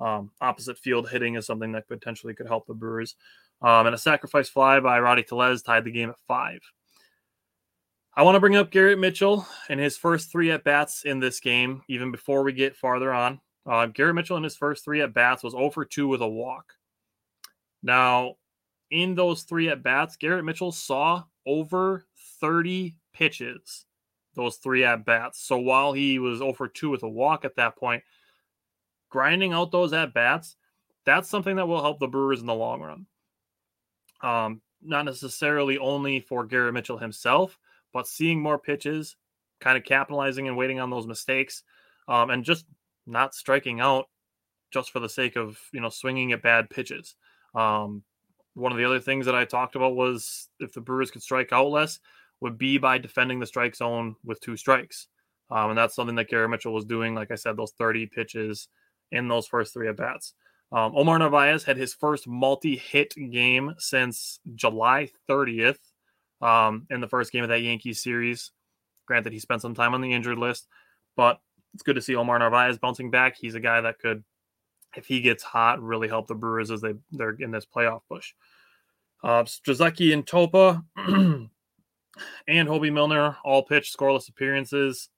um, 0.00 0.30
opposite 0.40 0.78
field 0.78 1.08
hitting 1.08 1.36
is 1.36 1.46
something 1.46 1.72
that 1.72 1.88
potentially 1.88 2.34
could 2.34 2.46
help 2.46 2.66
the 2.66 2.74
Brewers. 2.74 3.16
Um, 3.62 3.86
and 3.86 3.94
a 3.94 3.98
sacrifice 3.98 4.48
fly 4.48 4.80
by 4.80 5.00
Rowdy 5.00 5.22
Tellez 5.22 5.62
tied 5.62 5.84
the 5.84 5.90
game 5.90 6.10
at 6.10 6.18
five. 6.28 6.60
I 8.14 8.22
want 8.22 8.36
to 8.36 8.40
bring 8.40 8.56
up 8.56 8.70
Garrett 8.70 8.98
Mitchell 8.98 9.46
and 9.68 9.78
his 9.78 9.96
first 9.96 10.32
three 10.32 10.50
at 10.50 10.64
bats 10.64 11.04
in 11.04 11.20
this 11.20 11.40
game, 11.40 11.82
even 11.88 12.10
before 12.10 12.42
we 12.42 12.52
get 12.52 12.76
farther 12.76 13.12
on. 13.12 13.40
Uh, 13.66 13.86
Garrett 13.86 14.14
Mitchell 14.14 14.36
in 14.36 14.42
his 14.42 14.56
first 14.56 14.84
three 14.84 15.02
at 15.02 15.12
bats 15.12 15.42
was 15.42 15.52
0 15.52 15.70
for 15.70 15.84
2 15.84 16.08
with 16.08 16.22
a 16.22 16.28
walk. 16.28 16.74
Now, 17.82 18.36
in 18.90 19.14
those 19.14 19.42
three 19.42 19.68
at 19.68 19.82
bats, 19.82 20.16
Garrett 20.16 20.44
Mitchell 20.44 20.72
saw 20.72 21.24
over 21.44 22.06
30 22.40 22.96
pitches, 23.12 23.84
those 24.34 24.56
three 24.56 24.84
at 24.84 25.04
bats. 25.04 25.42
So 25.42 25.58
while 25.58 25.92
he 25.92 26.18
was 26.18 26.38
0 26.38 26.52
for 26.52 26.68
2 26.68 26.90
with 26.90 27.02
a 27.02 27.08
walk 27.08 27.44
at 27.44 27.56
that 27.56 27.76
point, 27.76 28.02
grinding 29.10 29.52
out 29.52 29.70
those 29.70 29.92
at 29.92 30.14
bats, 30.14 30.56
that's 31.04 31.28
something 31.28 31.56
that 31.56 31.68
will 31.68 31.82
help 31.82 32.00
the 32.00 32.08
Brewers 32.08 32.40
in 32.40 32.46
the 32.46 32.54
long 32.54 32.80
run. 32.80 33.06
Um, 34.22 34.60
not 34.82 35.04
necessarily 35.04 35.78
only 35.78 36.20
for 36.20 36.44
Garrett 36.44 36.74
Mitchell 36.74 36.98
himself, 36.98 37.58
but 37.92 38.06
seeing 38.06 38.40
more 38.40 38.58
pitches, 38.58 39.16
kind 39.60 39.76
of 39.78 39.84
capitalizing 39.84 40.48
and 40.48 40.56
waiting 40.56 40.80
on 40.80 40.90
those 40.90 41.06
mistakes, 41.06 41.62
um, 42.08 42.30
and 42.30 42.44
just 42.44 42.66
not 43.06 43.34
striking 43.34 43.80
out 43.80 44.06
just 44.72 44.90
for 44.90 45.00
the 45.00 45.08
sake 45.08 45.36
of 45.36 45.58
you 45.72 45.80
know 45.80 45.88
swinging 45.88 46.32
at 46.32 46.42
bad 46.42 46.68
pitches. 46.68 47.14
Um, 47.54 48.02
one 48.54 48.72
of 48.72 48.78
the 48.78 48.84
other 48.84 49.00
things 49.00 49.26
that 49.26 49.34
I 49.34 49.44
talked 49.44 49.76
about 49.76 49.96
was 49.96 50.48
if 50.60 50.72
the 50.72 50.80
Brewers 50.80 51.10
could 51.10 51.22
strike 51.22 51.52
out 51.52 51.70
less, 51.70 52.00
would 52.40 52.58
be 52.58 52.78
by 52.78 52.98
defending 52.98 53.38
the 53.38 53.46
strike 53.46 53.76
zone 53.76 54.16
with 54.24 54.40
two 54.40 54.56
strikes, 54.56 55.08
um, 55.50 55.70
and 55.70 55.78
that's 55.78 55.94
something 55.94 56.16
that 56.16 56.28
Garrett 56.28 56.50
Mitchell 56.50 56.74
was 56.74 56.84
doing. 56.84 57.14
Like 57.14 57.30
I 57.30 57.36
said, 57.36 57.56
those 57.56 57.72
30 57.78 58.06
pitches 58.06 58.68
in 59.12 59.28
those 59.28 59.46
first 59.46 59.72
three 59.72 59.88
at 59.88 59.96
bats. 59.96 60.34
Um, 60.72 60.92
Omar 60.96 61.18
Narvaez 61.18 61.64
had 61.64 61.76
his 61.76 61.94
first 61.94 62.26
multi-hit 62.26 63.14
game 63.30 63.74
since 63.78 64.40
July 64.54 65.10
30th 65.28 65.78
um, 66.40 66.86
in 66.90 67.00
the 67.00 67.08
first 67.08 67.32
game 67.32 67.44
of 67.44 67.48
that 67.50 67.62
Yankees 67.62 68.02
series. 68.02 68.50
Granted, 69.06 69.32
he 69.32 69.38
spent 69.38 69.62
some 69.62 69.74
time 69.74 69.94
on 69.94 70.00
the 70.00 70.12
injured 70.12 70.38
list, 70.38 70.66
but 71.16 71.40
it's 71.74 71.84
good 71.84 71.94
to 71.94 72.02
see 72.02 72.16
Omar 72.16 72.38
Narvaez 72.38 72.78
bouncing 72.78 73.10
back. 73.10 73.36
He's 73.36 73.54
a 73.54 73.60
guy 73.60 73.80
that 73.80 73.98
could, 74.00 74.24
if 74.96 75.06
he 75.06 75.20
gets 75.20 75.42
hot, 75.42 75.80
really 75.80 76.08
help 76.08 76.26
the 76.26 76.34
Brewers 76.34 76.70
as 76.70 76.80
they 76.80 76.94
they're 77.12 77.36
in 77.38 77.52
this 77.52 77.66
playoff 77.66 78.00
push. 78.10 78.32
Uh, 79.22 79.44
Strzelecki 79.44 80.12
and 80.12 80.26
Topa 80.26 80.82
and 81.06 81.48
Hoby 82.48 82.92
Milner 82.92 83.36
all 83.44 83.62
pitched 83.62 83.96
scoreless 83.96 84.28
appearances. 84.28 85.08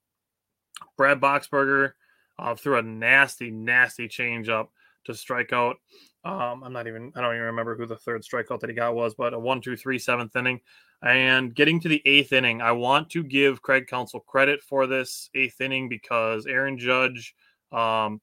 Brad 0.95 1.19
Boxberger 1.19 1.93
uh, 2.39 2.55
threw 2.55 2.77
a 2.77 2.81
nasty, 2.81 3.51
nasty 3.51 4.07
changeup 4.07 4.67
to 5.05 5.13
strike 5.13 5.53
out. 5.53 5.77
Um, 6.25 6.63
I'm 6.63 6.73
not 6.73 6.87
even, 6.87 7.11
I 7.15 7.21
don't 7.21 7.33
even 7.33 7.45
remember 7.45 7.75
who 7.75 7.85
the 7.85 7.97
third 7.97 8.23
strikeout 8.23 8.59
that 8.59 8.69
he 8.69 8.75
got 8.75 8.95
was, 8.95 9.15
but 9.15 9.33
a 9.33 9.39
one, 9.39 9.61
two, 9.61 9.77
three, 9.77 9.99
seventh 9.99 10.35
inning. 10.35 10.59
And 11.01 11.55
getting 11.55 11.79
to 11.79 11.87
the 11.87 12.01
eighth 12.05 12.33
inning, 12.33 12.61
I 12.61 12.73
want 12.73 13.09
to 13.11 13.23
give 13.23 13.61
Craig 13.61 13.87
Counsell 13.87 14.19
credit 14.21 14.61
for 14.61 14.85
this 14.85 15.29
eighth 15.33 15.61
inning 15.61 15.87
because 15.87 16.45
Aaron 16.45 16.77
Judge, 16.77 17.35
um, 17.71 18.19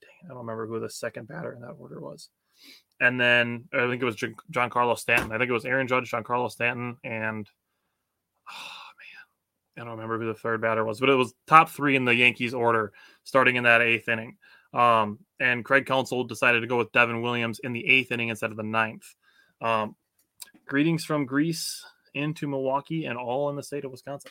dang, 0.00 0.26
I 0.26 0.28
don't 0.28 0.38
remember 0.38 0.68
who 0.68 0.78
the 0.78 0.90
second 0.90 1.26
batter 1.26 1.52
in 1.52 1.60
that 1.62 1.72
order 1.78 2.00
was. 2.00 2.28
And 3.00 3.20
then 3.20 3.64
I 3.72 3.88
think 3.88 4.02
it 4.02 4.04
was 4.04 4.16
Giancarlo 4.52 4.98
Stanton. 4.98 5.32
I 5.32 5.38
think 5.38 5.50
it 5.50 5.54
was 5.54 5.64
Aaron 5.64 5.88
Judge, 5.88 6.10
Giancarlo 6.10 6.50
Stanton, 6.50 6.96
and 7.04 7.48
oh 8.50 8.88
man, 8.98 9.82
I 9.82 9.88
don't 9.88 9.96
remember 9.96 10.18
who 10.18 10.26
the 10.26 10.38
third 10.38 10.60
batter 10.60 10.84
was, 10.84 11.00
but 11.00 11.08
it 11.08 11.14
was 11.14 11.34
top 11.46 11.68
three 11.68 11.96
in 11.96 12.04
the 12.04 12.14
Yankees 12.14 12.54
order 12.54 12.92
starting 13.28 13.56
in 13.56 13.64
that 13.64 13.82
eighth 13.82 14.08
inning. 14.08 14.38
Um, 14.72 15.18
and 15.38 15.64
Craig 15.64 15.84
Counsell 15.84 16.24
decided 16.24 16.60
to 16.60 16.66
go 16.66 16.78
with 16.78 16.92
Devin 16.92 17.20
Williams 17.20 17.60
in 17.62 17.72
the 17.72 17.86
eighth 17.86 18.10
inning 18.10 18.30
instead 18.30 18.50
of 18.50 18.56
the 18.56 18.62
ninth. 18.62 19.14
Um, 19.60 19.94
greetings 20.66 21.04
from 21.04 21.26
Greece 21.26 21.84
into 22.14 22.48
Milwaukee 22.48 23.04
and 23.04 23.18
all 23.18 23.50
in 23.50 23.56
the 23.56 23.62
state 23.62 23.84
of 23.84 23.90
Wisconsin. 23.90 24.30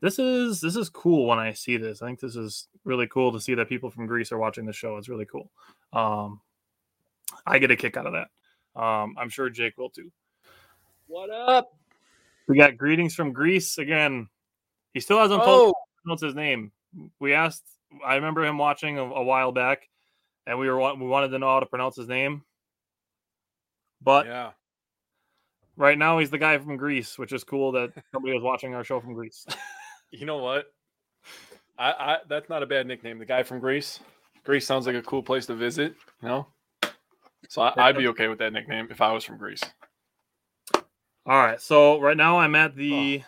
This 0.00 0.18
is 0.18 0.62
this 0.62 0.76
is 0.76 0.88
cool 0.88 1.26
when 1.26 1.38
I 1.38 1.52
see 1.52 1.76
this. 1.76 2.00
I 2.00 2.06
think 2.06 2.20
this 2.20 2.34
is 2.34 2.68
really 2.84 3.06
cool 3.06 3.32
to 3.32 3.40
see 3.40 3.54
that 3.54 3.68
people 3.68 3.90
from 3.90 4.06
Greece 4.06 4.32
are 4.32 4.38
watching 4.38 4.64
the 4.64 4.72
show. 4.72 4.96
It's 4.96 5.10
really 5.10 5.26
cool. 5.26 5.50
Um, 5.92 6.40
I 7.46 7.58
get 7.58 7.70
a 7.70 7.76
kick 7.76 7.98
out 7.98 8.06
of 8.06 8.14
that. 8.14 8.80
Um, 8.80 9.16
I'm 9.18 9.28
sure 9.28 9.50
Jake 9.50 9.76
will 9.76 9.90
too. 9.90 10.10
What 11.06 11.28
up? 11.28 11.74
We 12.48 12.56
got 12.56 12.78
greetings 12.78 13.14
from 13.14 13.32
Greece 13.32 13.76
again. 13.76 14.28
He 14.94 15.00
still 15.00 15.18
hasn't 15.18 15.42
told 15.42 15.74
oh. 16.06 16.12
us 16.12 16.22
his 16.22 16.34
name. 16.34 16.72
We 17.18 17.34
asked 17.34 17.64
I 18.04 18.16
remember 18.16 18.44
him 18.44 18.58
watching 18.58 18.98
a, 18.98 19.02
a, 19.02 19.22
while 19.22 19.52
back, 19.52 19.88
and 20.46 20.58
we 20.58 20.68
were 20.68 20.78
we 20.94 21.06
wanted 21.06 21.28
to 21.28 21.38
know 21.38 21.48
how 21.48 21.60
to 21.60 21.66
pronounce 21.66 21.96
his 21.96 22.08
name. 22.08 22.42
But 24.02 24.26
yeah, 24.26 24.50
right 25.76 25.98
now 25.98 26.18
he's 26.18 26.30
the 26.30 26.38
guy 26.38 26.58
from 26.58 26.76
Greece, 26.76 27.18
which 27.18 27.32
is 27.32 27.44
cool 27.44 27.72
that 27.72 27.92
somebody 28.12 28.34
was 28.34 28.42
watching 28.42 28.74
our 28.74 28.84
show 28.84 29.00
from 29.00 29.14
Greece. 29.14 29.46
you 30.10 30.26
know 30.26 30.38
what? 30.38 30.66
I, 31.78 31.90
I 31.90 32.16
that's 32.28 32.48
not 32.48 32.62
a 32.62 32.66
bad 32.66 32.86
nickname. 32.86 33.18
The 33.18 33.26
guy 33.26 33.42
from 33.42 33.58
Greece. 33.58 34.00
Greece 34.44 34.66
sounds 34.66 34.86
like 34.86 34.96
a 34.96 35.02
cool 35.02 35.22
place 35.22 35.46
to 35.46 35.54
visit. 35.54 35.94
You 36.22 36.28
know, 36.28 36.46
so 37.48 37.62
I, 37.62 37.72
I'd 37.76 37.96
be 37.96 38.08
okay 38.08 38.28
with 38.28 38.38
that 38.38 38.52
nickname 38.52 38.88
if 38.90 39.00
I 39.00 39.12
was 39.12 39.24
from 39.24 39.38
Greece. 39.38 39.62
All 41.26 41.36
right, 41.36 41.60
so 41.60 42.00
right 42.00 42.16
now 42.16 42.38
I'm 42.38 42.54
at 42.54 42.74
the 42.74 43.22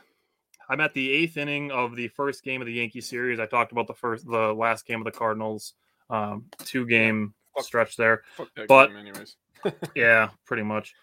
I'm 0.72 0.80
at 0.80 0.94
the 0.94 1.12
eighth 1.12 1.36
inning 1.36 1.70
of 1.70 1.96
the 1.96 2.08
first 2.08 2.42
game 2.42 2.62
of 2.62 2.66
the 2.66 2.72
Yankee 2.72 3.02
series. 3.02 3.38
I 3.38 3.44
talked 3.44 3.72
about 3.72 3.86
the 3.86 3.92
first, 3.92 4.24
the 4.26 4.54
last 4.54 4.86
game 4.86 5.00
of 5.00 5.04
the 5.04 5.10
Cardinals, 5.10 5.74
um, 6.08 6.46
two 6.64 6.86
game 6.86 7.34
Fuck. 7.54 7.64
stretch 7.66 7.96
there. 7.98 8.22
But- 8.66 8.90
anyways. 8.96 9.36
Yeah, 9.94 10.30
pretty 10.46 10.62
much. 10.62 10.94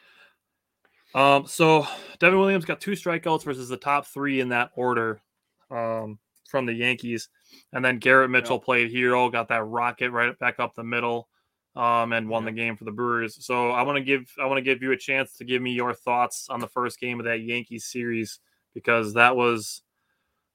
Um, 1.14 1.46
so 1.46 1.86
Devin 2.20 2.40
Williams 2.40 2.66
got 2.66 2.82
two 2.82 2.92
strikeouts 2.94 3.44
versus 3.44 3.70
the 3.70 3.78
top 3.78 4.08
three 4.08 4.40
in 4.42 4.50
that 4.50 4.72
order 4.76 5.22
um, 5.70 6.18
from 6.50 6.66
the 6.66 6.74
Yankees, 6.74 7.30
and 7.72 7.86
then 7.86 8.00
Garrett 8.00 8.32
Mitchell 8.32 8.56
Yep. 8.58 8.64
played 8.66 8.90
hero, 8.92 9.30
got 9.30 9.50
that 9.50 9.64
rocket 9.66 10.10
right 10.12 10.38
back 10.40 10.60
up 10.60 10.74
the 10.74 10.84
middle, 10.84 11.30
um, 11.76 12.12
and 12.12 12.28
won 12.28 12.44
the 12.44 12.52
game 12.52 12.76
for 12.76 12.86
the 12.86 12.92
Brewers. 12.92 13.46
So 13.46 13.70
I 13.70 13.84
want 13.84 13.98
to 13.98 14.04
give 14.04 14.30
I 14.42 14.46
want 14.48 14.58
to 14.58 14.62
give 14.64 14.82
you 14.82 14.92
a 14.94 14.98
chance 14.98 15.38
to 15.38 15.46
give 15.46 15.62
me 15.62 15.72
your 15.72 15.94
thoughts 15.94 16.48
on 16.50 16.60
the 16.60 16.68
first 16.68 17.00
game 17.00 17.20
of 17.20 17.26
that 17.28 17.42
Yankees 17.44 17.86
series 17.86 18.40
because 18.74 19.14
that 19.14 19.36
was 19.36 19.82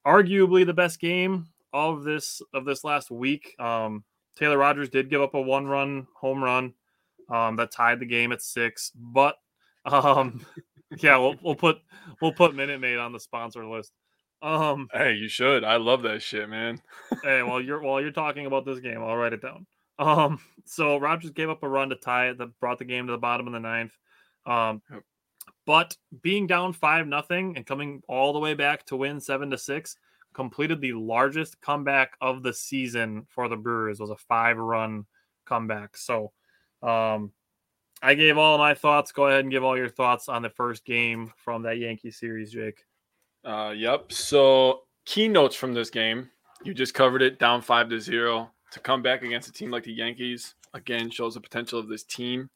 arguably 0.06 0.64
the 0.66 0.75
best 0.75 1.00
game 1.00 1.47
of 1.73 2.04
this 2.04 2.40
of 2.52 2.64
this 2.64 2.85
last 2.85 3.11
week. 3.11 3.54
Um, 3.59 4.04
Taylor 4.37 4.59
Rogers 4.59 4.88
did 4.88 5.11
give 5.11 5.23
up 5.23 5.35
a 5.35 5.40
one 5.40 5.66
run 5.66 6.06
home 6.14 6.42
run 6.42 6.75
um, 7.28 7.56
that 7.56 7.73
tied 7.73 8.00
the 8.00 8.06
game 8.06 8.33
at 8.33 8.42
six, 8.42 8.92
but 8.94 9.37
um, 9.85 10.44
yeah, 10.99 11.16
we'll, 11.16 11.37
we'll 11.42 11.54
put 11.54 11.78
we'll 12.21 12.33
put 12.33 12.54
Minute 12.54 12.80
Maid 12.80 12.99
on 12.99 13.12
the 13.12 13.21
sponsor 13.21 13.66
list. 13.66 13.92
Um, 14.42 14.88
Hey, 14.92 15.14
you 15.14 15.28
should. 15.28 15.64
I 15.64 15.76
love 15.76 16.02
that 16.02 16.23
shit, 16.23 16.49
man. 16.49 16.80
hey, 17.23 17.42
while 17.42 17.61
you're 17.61 17.80
while 17.80 18.00
you're 18.00 18.11
talking 18.11 18.47
about 18.47 18.64
this 18.64 18.80
game, 18.80 19.02
I'll 19.02 19.16
write 19.16 19.33
it 19.33 19.42
down. 19.42 19.66
Um, 19.99 20.40
so 20.64 20.99
Rogers 20.99 21.30
gave 21.30 21.50
up 21.50 21.62
a 21.62 21.68
run 21.68 21.88
to 21.90 21.97
tie 21.97 22.28
it 22.28 22.38
that 22.38 22.59
brought 22.61 22.78
the 22.78 22.85
game 22.85 23.06
to 23.06 23.12
the 23.12 23.18
bottom 23.18 23.47
of 23.47 23.52
the 23.52 23.61
ninth. 23.61 23.97
Um. 24.47 24.83
But 25.66 25.97
being 26.23 26.47
down 26.47 26.73
five 26.73 27.06
nothing 27.06 27.56
and 27.56 27.66
coming 27.66 28.02
all 28.09 28.33
the 28.33 28.38
way 28.38 28.54
back 28.54 28.85
to 28.87 28.97
win 28.97 29.21
seven 29.21 29.50
to 29.50 29.59
six, 29.59 29.97
completed 30.35 30.80
the 30.80 30.92
largest 30.92 31.61
comeback 31.61 32.16
of 32.21 32.42
the 32.42 32.52
season 32.52 33.26
for 33.28 33.49
the 33.49 33.56
Brewers. 33.56 34.00
Was 34.00 34.11
a 34.11 34.16
five 34.16 34.59
run 34.59 35.06
comeback. 35.47 35.97
So, 35.97 36.33
um, 36.83 37.33
I 38.02 38.14
gave 38.14 38.37
all 38.37 38.59
my 38.59 38.75
thoughts. 38.75 39.12
Go 39.12 39.28
ahead 39.28 39.40
and 39.40 39.50
give 39.50 39.64
all 39.64 39.76
your 39.78 39.88
thoughts 39.88 40.28
on 40.28 40.42
the 40.42 40.50
first 40.50 40.85
game 40.85 41.33
from 41.37 41.62
that 41.62 41.78
Yankee 41.78 42.11
series, 42.11 42.52
Jake. 42.52 42.85
Uh, 43.44 43.73
yep. 43.75 44.12
So 44.12 44.83
keynotes 45.06 45.56
from 45.56 45.73
this 45.73 45.90
game. 45.90 46.30
You 46.64 46.75
just 46.75 46.94
covered 46.94 47.23
it. 47.23 47.38
Down 47.38 47.62
five 47.62 47.88
to 47.88 48.00
zero 48.00 48.50
to 48.73 48.80
come 48.80 49.02
back 49.02 49.23
against 49.23 49.49
a 49.49 49.52
team 49.52 49.71
like 49.71 49.85
the 49.85 49.92
Yankees 49.92 50.54
again 50.75 51.09
shows 51.09 51.35
the 51.35 51.40
potential 51.40 51.78
of 51.78 51.88
this 51.88 52.02
team. 52.02 52.50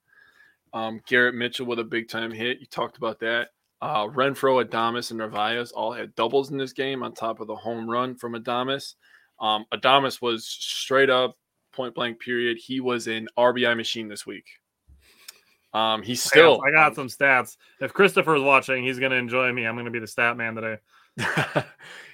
Um, 0.73 1.01
Garrett 1.07 1.35
Mitchell 1.35 1.67
with 1.67 1.79
a 1.79 1.85
big 1.85 2.09
time 2.09 2.31
hit. 2.33 2.61
You 2.61 2.67
talked 2.67 2.97
about 2.97 3.21
that. 3.21 3.49
Uh, 3.81 4.07
Renfroe, 4.07 4.65
Adames, 4.65 5.11
and 5.11 5.19
Narvaez 5.19 5.71
all 5.71 5.93
had 5.93 6.15
doubles 6.17 6.51
in 6.51 6.59
this 6.59 6.73
game 6.73 7.03
on 7.03 7.13
top 7.13 7.41
of 7.41 7.47
the 7.47 7.55
home 7.55 7.89
run 7.89 8.17
from 8.17 8.35
Adames. 8.35 8.95
Um, 9.41 9.67
Adames 9.73 10.21
was 10.21 10.47
straight 10.47 11.11
up 11.11 11.37
point 11.73 11.95
blank 11.95 12.19
period. 12.21 12.59
He 12.59 12.81
was 12.81 13.07
an 13.07 13.29
RBI 13.39 13.77
machine 13.77 14.09
this 14.09 14.27
week. 14.27 14.47
Um, 15.73 16.03
he's 16.03 16.25
I 16.25 16.25
got- 16.25 16.31
still 16.31 16.63
I 16.67 16.71
got, 16.73 16.95
some 16.95 17.09
stats. 17.09 17.57
If 17.81 17.93
Christopher's 17.93 18.43
watching, 18.43 18.83
he's 18.85 18.99
gonna 18.99 19.15
enjoy 19.17 19.53
me. 19.53 19.65
I'm 19.65 19.77
gonna 19.77 19.91
be 19.91 20.01
the 20.01 20.07
stat 20.07 20.37
man 20.37 20.55
today. 20.57 20.79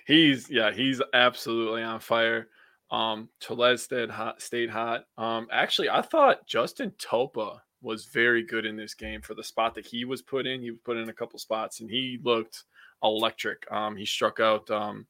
he's 0.06 0.50
yeah, 0.50 0.70
he's 0.72 1.00
absolutely 1.14 1.82
on 1.82 2.00
fire. 2.00 2.48
Um, 2.90 3.28
Tellez 3.40 3.82
stayed 3.82 4.10
hot, 4.10 4.42
stayed 4.42 4.70
hot. 4.70 5.04
Um, 5.16 5.46
actually, 5.50 5.88
I 5.88 6.02
thought 6.02 6.46
Justin 6.46 6.92
Topa 6.98 7.58
was 7.84 8.06
very 8.06 8.42
good 8.42 8.64
in 8.64 8.76
this 8.76 8.94
game 8.94 9.20
for 9.20 9.34
the 9.34 9.44
spot 9.44 9.74
that 9.74 9.86
he 9.86 10.04
was 10.04 10.22
put 10.22 10.46
in. 10.46 10.60
He 10.60 10.70
was 10.70 10.80
put 10.80 10.96
in 10.96 11.08
a 11.08 11.12
couple 11.12 11.38
spots, 11.38 11.80
and 11.80 11.90
he 11.90 12.18
looked 12.22 12.64
electric. 13.02 13.70
Um, 13.70 13.96
he 13.96 14.06
struck 14.06 14.40
out 14.40 14.68
um, 14.70 15.06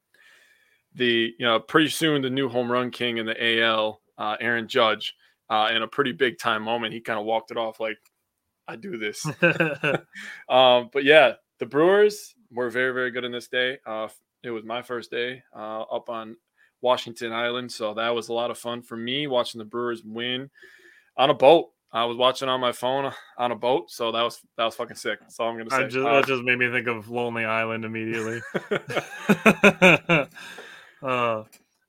the 0.94 1.32
you 1.38 1.46
know 1.46 1.60
pretty 1.60 1.88
soon 1.88 2.22
the 2.22 2.30
new 2.30 2.48
home 2.48 2.70
run 2.70 2.90
king 2.90 3.18
in 3.18 3.26
the 3.26 3.60
AL, 3.62 4.00
uh, 4.18 4.36
Aaron 4.40 4.68
Judge, 4.68 5.14
uh, 5.48 5.70
in 5.72 5.82
a 5.82 5.88
pretty 5.88 6.12
big 6.12 6.38
time 6.38 6.62
moment. 6.62 6.92
He 6.92 7.00
kind 7.00 7.18
of 7.18 7.24
walked 7.24 7.50
it 7.50 7.56
off 7.56 7.80
like 7.80 7.98
I 8.66 8.76
do 8.76 8.98
this. 8.98 9.26
Um, 10.48 10.90
but 10.92 11.04
yeah, 11.04 11.34
the 11.58 11.66
Brewers 11.66 12.34
were 12.50 12.70
very, 12.70 12.92
very 12.92 13.10
good 13.10 13.24
in 13.24 13.32
this 13.32 13.48
day. 13.48 13.78
Uh, 13.86 14.08
it 14.42 14.50
was 14.50 14.64
my 14.64 14.82
first 14.82 15.10
day 15.10 15.42
uh, 15.56 15.82
up 15.82 16.10
on 16.10 16.36
Washington 16.82 17.32
Island, 17.32 17.72
so 17.72 17.94
that 17.94 18.14
was 18.14 18.28
a 18.28 18.32
lot 18.32 18.50
of 18.50 18.58
fun 18.58 18.82
for 18.82 18.96
me 18.96 19.26
watching 19.26 19.58
the 19.58 19.64
Brewers 19.64 20.02
win 20.04 20.50
on 21.16 21.30
a 21.30 21.34
boat. 21.34 21.70
I 21.94 22.04
was 22.06 22.16
watching 22.16 22.48
on 22.48 22.60
my 22.60 22.72
phone 22.72 23.12
on 23.38 23.52
a 23.52 23.54
boat, 23.54 23.88
so 23.88 24.10
that 24.10 24.20
was 24.22 24.40
that 24.56 24.64
was 24.64 24.74
fucking 24.74 24.96
sick. 24.96 25.20
That's 25.20 25.38
all 25.38 25.48
I'm 25.50 25.56
gonna 25.56 25.70
say. 25.70 25.76
I 25.76 25.84
just, 25.84 25.96
Uh, 26.04 26.14
that 26.14 26.26
just 26.26 26.42
made 26.42 26.58
me 26.58 26.68
think 26.70 26.88
of 26.88 27.08
Lonely 27.08 27.44
Island 27.44 27.84
immediately. 27.84 28.40
uh, 31.02 31.44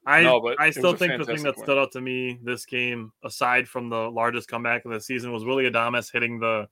I 0.08 0.22
No, 0.22 0.56
I 0.60 0.70
still 0.70 0.96
think 0.96 1.18
the 1.18 1.26
thing 1.26 1.42
that 1.44 1.58
stood 1.58 1.78
out 1.80 1.92
to 1.94 2.02
me 2.02 2.40
this 2.44 2.66
game, 2.68 3.12
aside 3.24 3.68
from 3.68 3.90
the 3.90 4.10
largest 4.12 4.48
comeback 4.48 4.86
of 4.86 4.92
the 4.92 5.02
season, 5.02 5.32
was 5.32 5.44
Willy 5.44 5.70
Adames 5.70 6.12
hitting 6.12 6.40
the 6.40 6.70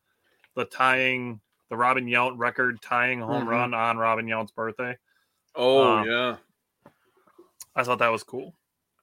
the 0.55 0.65
tying 0.65 1.41
the 1.69 1.77
Robin 1.77 2.05
Yount 2.05 2.37
record 2.37 2.79
tying 2.83 3.19
home 3.19 3.45
Mhm. 3.45 3.49
run 3.49 3.73
on 3.73 3.97
Robin 3.97 4.27
Yount's 4.27 4.51
birthday. 4.51 4.95
oh 5.55 5.83
Um, 5.83 6.07
yeah. 6.07 6.35
I 7.75 7.81
thought 7.83 7.97
that 7.97 8.11
was 8.11 8.21
cool. 8.21 8.53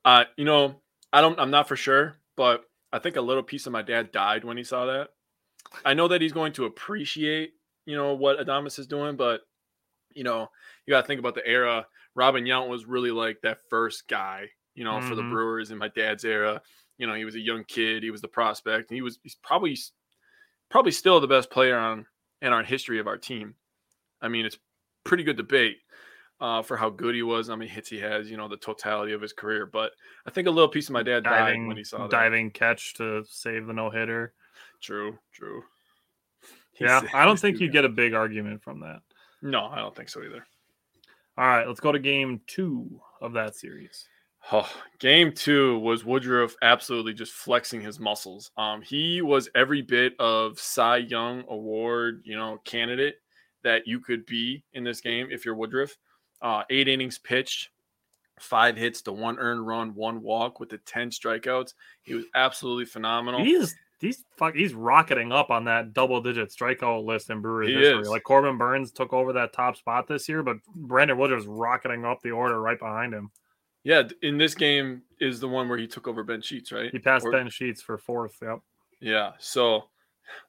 Uh, 0.04 0.26
you 0.36 0.44
know, 0.44 0.80
I 1.12 1.20
don't. 1.20 1.40
I'm 1.40 1.50
not 1.50 1.66
for 1.66 1.74
sure, 1.74 2.14
but 2.36 2.69
I 2.92 2.98
think 2.98 3.16
a 3.16 3.20
little 3.20 3.42
piece 3.42 3.66
of 3.66 3.72
my 3.72 3.82
dad 3.82 4.12
died 4.12 4.44
when 4.44 4.56
he 4.56 4.64
saw 4.64 4.86
that. 4.86 5.10
I 5.84 5.94
know 5.94 6.08
that 6.08 6.20
he's 6.20 6.32
going 6.32 6.52
to 6.54 6.64
appreciate, 6.64 7.52
you 7.86 7.96
know, 7.96 8.14
what 8.14 8.38
Adames 8.38 8.78
is 8.78 8.86
doing, 8.86 9.16
but 9.16 9.42
you 10.12 10.24
know, 10.24 10.48
you 10.86 10.92
got 10.92 11.02
to 11.02 11.06
think 11.06 11.20
about 11.20 11.34
the 11.34 11.46
era. 11.46 11.86
Robin 12.16 12.44
Yount 12.44 12.68
was 12.68 12.84
really 12.84 13.12
like 13.12 13.40
that 13.42 13.58
first 13.70 14.08
guy, 14.08 14.50
you 14.74 14.82
know, 14.84 15.00
for 15.00 15.14
the 15.14 15.22
Mhm. 15.22 15.30
Brewers 15.30 15.70
in 15.70 15.78
my 15.78 15.88
dad's 15.88 16.24
era. 16.24 16.60
You 16.98 17.06
know, 17.06 17.14
he 17.14 17.24
was 17.24 17.36
a 17.36 17.40
young 17.40 17.64
kid. 17.64 18.02
He 18.02 18.10
was 18.10 18.20
the 18.20 18.28
prospect. 18.28 18.90
And 18.90 18.96
he 18.96 19.02
was 19.02 19.20
he's 19.22 19.36
probably 19.36 19.78
probably 20.68 20.92
still 20.92 21.20
the 21.20 21.26
best 21.26 21.50
player 21.50 21.76
on 21.76 22.06
in 22.42 22.52
our 22.52 22.62
history 22.62 22.98
of 22.98 23.06
our 23.06 23.18
team. 23.18 23.54
I 24.20 24.28
mean, 24.28 24.46
it's 24.46 24.58
pretty 25.04 25.22
good 25.24 25.36
debate 25.36 25.78
uh, 26.40 26.62
for 26.62 26.76
how 26.76 26.88
good 26.88 27.14
he 27.14 27.22
was, 27.22 27.48
how 27.48 27.56
many 27.56 27.70
hits 27.70 27.88
he 27.88 27.98
has, 27.98 28.30
you 28.30 28.36
know, 28.36 28.48
the 28.48 28.56
totality 28.56 29.12
of 29.12 29.20
his 29.20 29.32
career. 29.32 29.66
But 29.66 29.92
I 30.26 30.30
think 30.30 30.48
a 30.48 30.50
little 30.50 30.68
piece 30.68 30.88
of 30.88 30.92
my 30.94 31.02
dad 31.02 31.24
died 31.24 31.38
Diving 31.38 31.66
when 31.68 31.76
he 31.76 31.84
saw 31.84 31.98
that. 31.98 32.10
diving 32.10 32.50
catch 32.50 32.94
to 32.94 33.24
save 33.28 33.66
the 33.66 33.72
no 33.72 33.90
hitter. 33.90 34.32
True, 34.80 35.18
true. 35.32 35.62
Yeah, 36.78 37.02
I 37.14 37.24
don't 37.24 37.38
think 37.38 37.60
you 37.60 37.70
get 37.70 37.84
a 37.84 37.90
big 37.90 38.14
argument 38.14 38.62
from 38.62 38.80
that. 38.80 39.00
No, 39.42 39.66
I 39.66 39.76
don't 39.76 39.94
think 39.94 40.08
so 40.08 40.22
either. 40.22 40.46
All 41.36 41.46
right, 41.46 41.66
let's 41.66 41.80
go 41.80 41.92
to 41.92 41.98
game 41.98 42.40
two 42.46 43.00
of 43.20 43.32
that 43.34 43.54
series. 43.54 44.08
Oh, 44.52 44.68
game 44.98 45.32
two 45.32 45.78
was 45.80 46.04
Woodruff 46.04 46.54
absolutely 46.62 47.12
just 47.12 47.32
flexing 47.32 47.82
his 47.82 48.00
muscles. 48.00 48.50
Um, 48.56 48.80
he 48.80 49.20
was 49.20 49.50
every 49.54 49.82
bit 49.82 50.14
of 50.18 50.58
Cy 50.58 50.98
Young 50.98 51.44
Award, 51.48 52.22
you 52.24 52.36
know, 52.36 52.58
candidate 52.64 53.16
that 53.62 53.86
you 53.86 54.00
could 54.00 54.24
be 54.24 54.64
in 54.72 54.82
this 54.82 55.02
game 55.02 55.28
if 55.30 55.44
you're 55.44 55.54
Woodruff. 55.54 55.96
Uh, 56.42 56.62
eight 56.70 56.88
innings 56.88 57.18
pitched, 57.18 57.68
five 58.38 58.76
hits 58.76 59.02
to 59.02 59.12
one 59.12 59.38
earned 59.38 59.66
run, 59.66 59.94
one 59.94 60.22
walk 60.22 60.60
with 60.60 60.68
the 60.70 60.78
ten 60.78 61.10
strikeouts. 61.10 61.74
He 62.02 62.14
was 62.14 62.24
absolutely 62.34 62.86
phenomenal. 62.86 63.44
He's 63.44 63.74
he's 64.00 64.24
fuck 64.38 64.54
he's 64.54 64.72
rocketing 64.72 65.32
up 65.32 65.50
on 65.50 65.64
that 65.64 65.92
double 65.92 66.22
digit 66.22 66.48
strikeout 66.48 67.04
list 67.04 67.28
in 67.30 67.40
Brewers 67.42 67.68
He 67.68 67.74
history. 67.74 68.00
is. 68.02 68.08
Like 68.08 68.22
Corbin 68.24 68.56
Burnes 68.56 68.90
took 68.92 69.12
over 69.12 69.34
that 69.34 69.52
top 69.52 69.76
spot 69.76 70.08
this 70.08 70.28
year, 70.28 70.42
but 70.42 70.56
Brandon 70.74 71.18
Woodruff's 71.18 71.46
rocketing 71.46 72.04
up 72.06 72.22
the 72.22 72.30
order 72.30 72.60
right 72.60 72.78
behind 72.78 73.12
him. 73.12 73.30
Yeah, 73.84 74.02
in 74.22 74.36
this 74.38 74.54
game 74.54 75.02
is 75.20 75.40
the 75.40 75.48
one 75.48 75.68
where 75.68 75.78
he 75.78 75.86
took 75.86 76.06
over 76.06 76.22
Ben 76.22 76.42
Sheets, 76.42 76.70
right? 76.72 76.90
He 76.92 76.98
passed 76.98 77.24
Or- 77.26 77.32
Ben 77.32 77.48
Sheets 77.50 77.80
for 77.82 77.96
fourth. 77.98 78.36
Yep. 78.42 78.60
Yeah, 79.00 79.32
so 79.38 79.84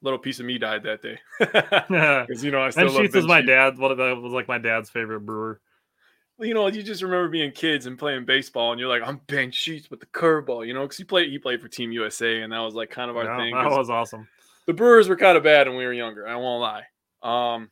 little 0.01 0.19
piece 0.19 0.39
of 0.39 0.45
me 0.45 0.57
died 0.57 0.83
that 0.83 1.01
day 1.01 1.17
ben 1.39 2.25
because 2.27 2.43
you 2.43 2.51
know 2.51 2.61
I 2.61 2.69
still 2.69 2.85
love 2.91 2.95
Sheets 3.01 3.13
Ben 3.13 3.25
my 3.25 3.39
Sheets. 3.39 3.47
dad. 3.47 3.77
What 3.77 3.97
was 3.97 4.31
like 4.33 4.47
my 4.47 4.57
dad's 4.57 4.89
favorite 4.89 5.21
brewer. 5.21 5.59
You 6.41 6.55
know, 6.55 6.67
you 6.67 6.81
just 6.81 7.03
remember 7.03 7.29
being 7.29 7.51
kids 7.51 7.85
and 7.85 7.99
playing 7.99 8.25
baseball, 8.25 8.71
and 8.71 8.79
you're 8.79 8.89
like, 8.89 9.03
I'm 9.07 9.21
Ben 9.27 9.51
Sheets 9.51 9.91
with 9.91 9.99
the 9.99 10.07
curveball, 10.07 10.65
you 10.65 10.73
know, 10.73 10.81
because 10.81 10.97
he 10.97 11.03
played 11.03 11.29
he 11.29 11.37
played 11.37 11.61
for 11.61 11.67
Team 11.67 11.91
USA, 11.91 12.41
and 12.41 12.51
that 12.51 12.59
was 12.59 12.73
like 12.73 12.89
kind 12.89 13.11
of 13.11 13.17
our 13.17 13.25
Yeah, 13.25 13.37
thing. 13.37 13.53
That 13.53 13.69
was 13.69 13.89
awesome. 13.89 14.27
The 14.65 14.73
Brewers 14.73 15.07
were 15.07 15.15
kind 15.15 15.37
of 15.37 15.43
bad 15.43 15.67
when 15.67 15.77
we 15.77 15.85
were 15.85 15.93
younger. 15.93 16.27
I 16.27 16.35
won't 16.35 16.61
lie. 16.61 16.83
Um, 17.21 17.69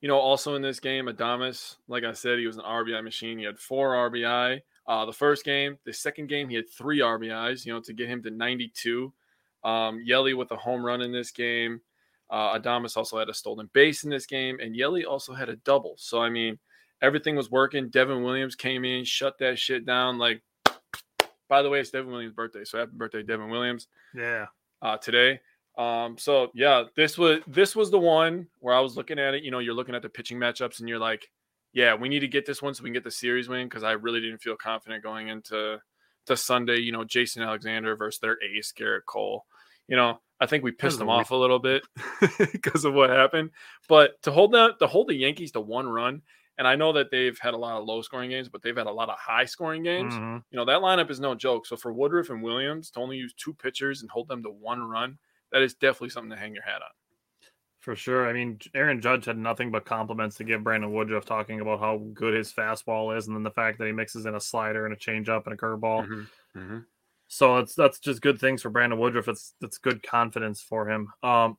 you 0.00 0.08
know, 0.08 0.18
also 0.18 0.54
in 0.54 0.62
this 0.62 0.78
game, 0.78 1.06
Adames, 1.06 1.76
like 1.88 2.04
I 2.04 2.12
said, 2.12 2.38
he 2.38 2.46
was 2.46 2.56
an 2.56 2.62
RBI 2.62 3.02
machine. 3.02 3.38
He 3.38 3.44
had 3.44 3.58
four 3.58 3.94
RBI. 4.10 4.60
Uh, 4.86 5.04
the 5.04 5.12
first 5.12 5.44
game, 5.44 5.76
the 5.84 5.92
second 5.92 6.28
game, 6.28 6.48
he 6.48 6.54
had 6.54 6.70
three 6.70 7.00
RBIs. 7.00 7.66
You 7.66 7.74
know, 7.74 7.80
to 7.80 7.92
get 7.92 8.08
him 8.08 8.22
to 8.22 8.30
92. 8.30 9.12
Um, 9.64 10.00
Yelly 10.04 10.34
with 10.34 10.52
a 10.52 10.56
home 10.56 10.84
run 10.86 11.02
in 11.02 11.10
this 11.10 11.32
game. 11.32 11.80
Uh, 12.30 12.58
Adames 12.58 12.96
also 12.96 13.18
had 13.18 13.28
a 13.28 13.34
stolen 13.34 13.68
base 13.72 14.04
in 14.04 14.10
this 14.10 14.26
game, 14.26 14.60
and 14.60 14.76
Yelly 14.76 15.04
also 15.04 15.34
had 15.34 15.48
a 15.48 15.56
double. 15.56 15.94
So 15.98 16.22
I 16.22 16.30
mean, 16.30 16.58
everything 17.02 17.36
was 17.36 17.50
working. 17.50 17.88
Devin 17.88 18.22
Williams 18.22 18.54
came 18.54 18.84
in, 18.84 19.04
shut 19.04 19.38
that 19.38 19.58
shit 19.58 19.84
down. 19.86 20.18
Like 20.18 20.42
By 21.48 21.62
the 21.62 21.70
way, 21.70 21.80
it's 21.80 21.90
Devin 21.90 22.10
Williams' 22.10 22.34
birthday, 22.34 22.64
so 22.64 22.78
happy 22.78 22.92
birthday, 22.94 23.22
Devin 23.22 23.48
Williams, 23.50 23.88
Yeah. 24.14 24.46
uh, 24.82 24.96
today. 24.98 25.40
Um, 25.78 26.18
so 26.18 26.50
yeah, 26.54 26.84
this 26.96 27.16
was 27.16 27.40
this 27.46 27.76
was 27.76 27.90
the 27.90 27.98
one 28.00 28.48
where 28.58 28.74
I 28.74 28.80
was 28.80 28.96
looking 28.96 29.18
at 29.18 29.34
it. 29.34 29.44
You 29.44 29.50
know, 29.52 29.60
you're 29.60 29.74
looking 29.74 29.94
at 29.94 30.02
the 30.02 30.08
pitching 30.08 30.36
matchups, 30.38 30.80
and 30.80 30.88
you're 30.88 30.98
like, 30.98 31.30
yeah, 31.72 31.94
we 31.94 32.08
need 32.08 32.20
to 32.20 32.28
get 32.28 32.46
this 32.46 32.60
one 32.60 32.74
so 32.74 32.82
we 32.82 32.88
can 32.88 32.94
get 32.94 33.04
the 33.04 33.10
series 33.12 33.48
win 33.48 33.66
because 33.68 33.84
I 33.84 33.92
really 33.92 34.20
didn't 34.20 34.42
feel 34.42 34.56
confident 34.56 35.04
going 35.04 35.28
into 35.28 35.78
to 36.26 36.36
Sunday. 36.36 36.78
You 36.78 36.90
know, 36.92 37.04
Jason 37.04 37.42
Alexander 37.42 37.94
versus 37.94 38.18
their 38.20 38.38
ace 38.42 38.72
Gerrit 38.76 39.04
Cole. 39.06 39.46
You 39.86 39.96
know, 39.96 40.20
I 40.40 40.46
think 40.46 40.64
we 40.64 40.72
pissed 40.72 40.98
them 40.98 41.08
off 41.08 41.30
a 41.30 41.36
little 41.36 41.60
bit 41.60 41.82
because 42.52 42.84
of 42.84 42.92
what 42.94 43.10
happened. 43.10 43.50
But 43.88 44.20
to 44.22 44.32
hold 44.32 44.52
that 44.54 44.80
to 44.80 44.88
hold 44.88 45.08
the 45.08 45.14
Yankees 45.14 45.52
to 45.52 45.60
one 45.60 45.88
run, 45.88 46.22
and 46.58 46.68
I 46.68 46.76
know 46.76 46.92
that 46.92 47.10
they've 47.10 47.38
had 47.38 47.54
a 47.54 47.58
lot 47.58 47.78
of 47.80 47.86
low 47.86 48.02
scoring 48.02 48.30
games, 48.30 48.48
but 48.48 48.62
they've 48.62 48.76
had 48.76 48.86
a 48.86 48.92
lot 48.92 49.08
of 49.10 49.18
high 49.18 49.44
scoring 49.46 49.82
games. 49.82 50.14
Mhm. 50.14 50.44
You 50.50 50.56
know, 50.56 50.64
that 50.66 50.80
lineup 50.82 51.10
is 51.10 51.20
no 51.20 51.34
joke. 51.34 51.66
So 51.66 51.76
for 51.76 51.92
Woodruff 51.92 52.30
and 52.30 52.42
Williams 52.42 52.90
to 52.92 53.00
only 53.00 53.16
use 53.16 53.32
two 53.34 53.54
pitchers 53.54 54.02
and 54.02 54.10
hold 54.10 54.28
them 54.28 54.42
to 54.42 54.50
one 54.50 54.82
run, 54.82 55.18
that 55.52 55.62
is 55.62 55.74
definitely 55.74 56.10
something 56.10 56.30
to 56.30 56.36
hang 56.36 56.54
your 56.54 56.64
hat 56.64 56.82
on. 56.82 56.90
For 57.80 57.94
sure. 57.94 58.28
I 58.28 58.32
mean, 58.32 58.58
Aaron 58.74 59.00
Judge 59.00 59.24
had 59.26 59.38
nothing 59.38 59.70
but 59.70 59.84
compliments 59.84 60.36
to 60.36 60.44
give 60.44 60.64
Brandon 60.64 60.92
Woodruff, 60.92 61.24
talking 61.24 61.60
about 61.60 61.78
how 61.78 61.98
good 62.12 62.34
his 62.34 62.52
fastball 62.52 63.16
is, 63.16 63.28
and 63.28 63.36
then 63.36 63.44
the 63.44 63.52
fact 63.52 63.78
that 63.78 63.86
he 63.86 63.92
mixes 63.92 64.26
in 64.26 64.34
a 64.34 64.40
slider 64.40 64.84
and 64.84 64.92
a 64.92 64.96
changeup 64.96 65.44
and 65.46 65.54
a 65.54 65.56
curveball. 65.56 66.06
Mhm. 66.06 66.30
Mhm. 66.56 66.86
So 67.28 67.58
it's 67.58 67.74
that's 67.74 68.00
just 68.00 68.20
good 68.22 68.40
things 68.40 68.62
for 68.62 68.70
Brandon 68.70 68.98
Woodruff. 68.98 69.28
It's 69.28 69.54
it's 69.60 69.78
good 69.78 70.02
confidence 70.02 70.60
for 70.62 70.88
him. 70.90 71.08
Um, 71.22 71.58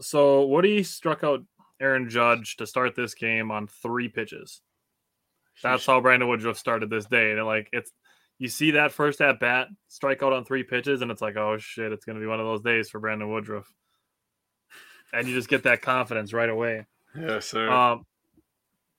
so 0.00 0.46
Woody 0.46 0.82
struck 0.82 1.24
out 1.24 1.44
Aaron 1.84 2.08
Judge 2.08 2.56
to 2.56 2.66
start 2.66 2.96
this 2.96 3.14
game 3.14 3.50
on 3.50 3.66
three 3.66 4.08
pitches. 4.08 4.62
That's 5.62 5.84
how 5.84 6.00
Brandon 6.00 6.28
Woodruff 6.28 6.58
started 6.58 6.88
this 6.88 7.04
day. 7.04 7.32
And 7.32 7.44
like 7.44 7.68
it's 7.72 7.92
you 8.38 8.48
see 8.48 8.72
that 8.72 8.90
first 8.90 9.20
at 9.20 9.38
bat, 9.38 9.68
strike 9.88 10.22
out 10.22 10.32
on 10.32 10.44
three 10.44 10.64
pitches, 10.64 11.02
and 11.02 11.10
it's 11.10 11.22
like, 11.22 11.36
oh 11.36 11.58
shit, 11.58 11.92
it's 11.92 12.04
gonna 12.04 12.20
be 12.20 12.26
one 12.26 12.40
of 12.40 12.46
those 12.46 12.62
days 12.62 12.88
for 12.88 12.98
Brandon 12.98 13.30
Woodruff. 13.30 13.72
And 15.12 15.28
you 15.28 15.34
just 15.34 15.48
get 15.48 15.62
that 15.64 15.82
confidence 15.82 16.32
right 16.32 16.48
away. 16.48 16.86
Yes, 17.16 17.46
sir. 17.46 17.70
Um, 17.70 18.04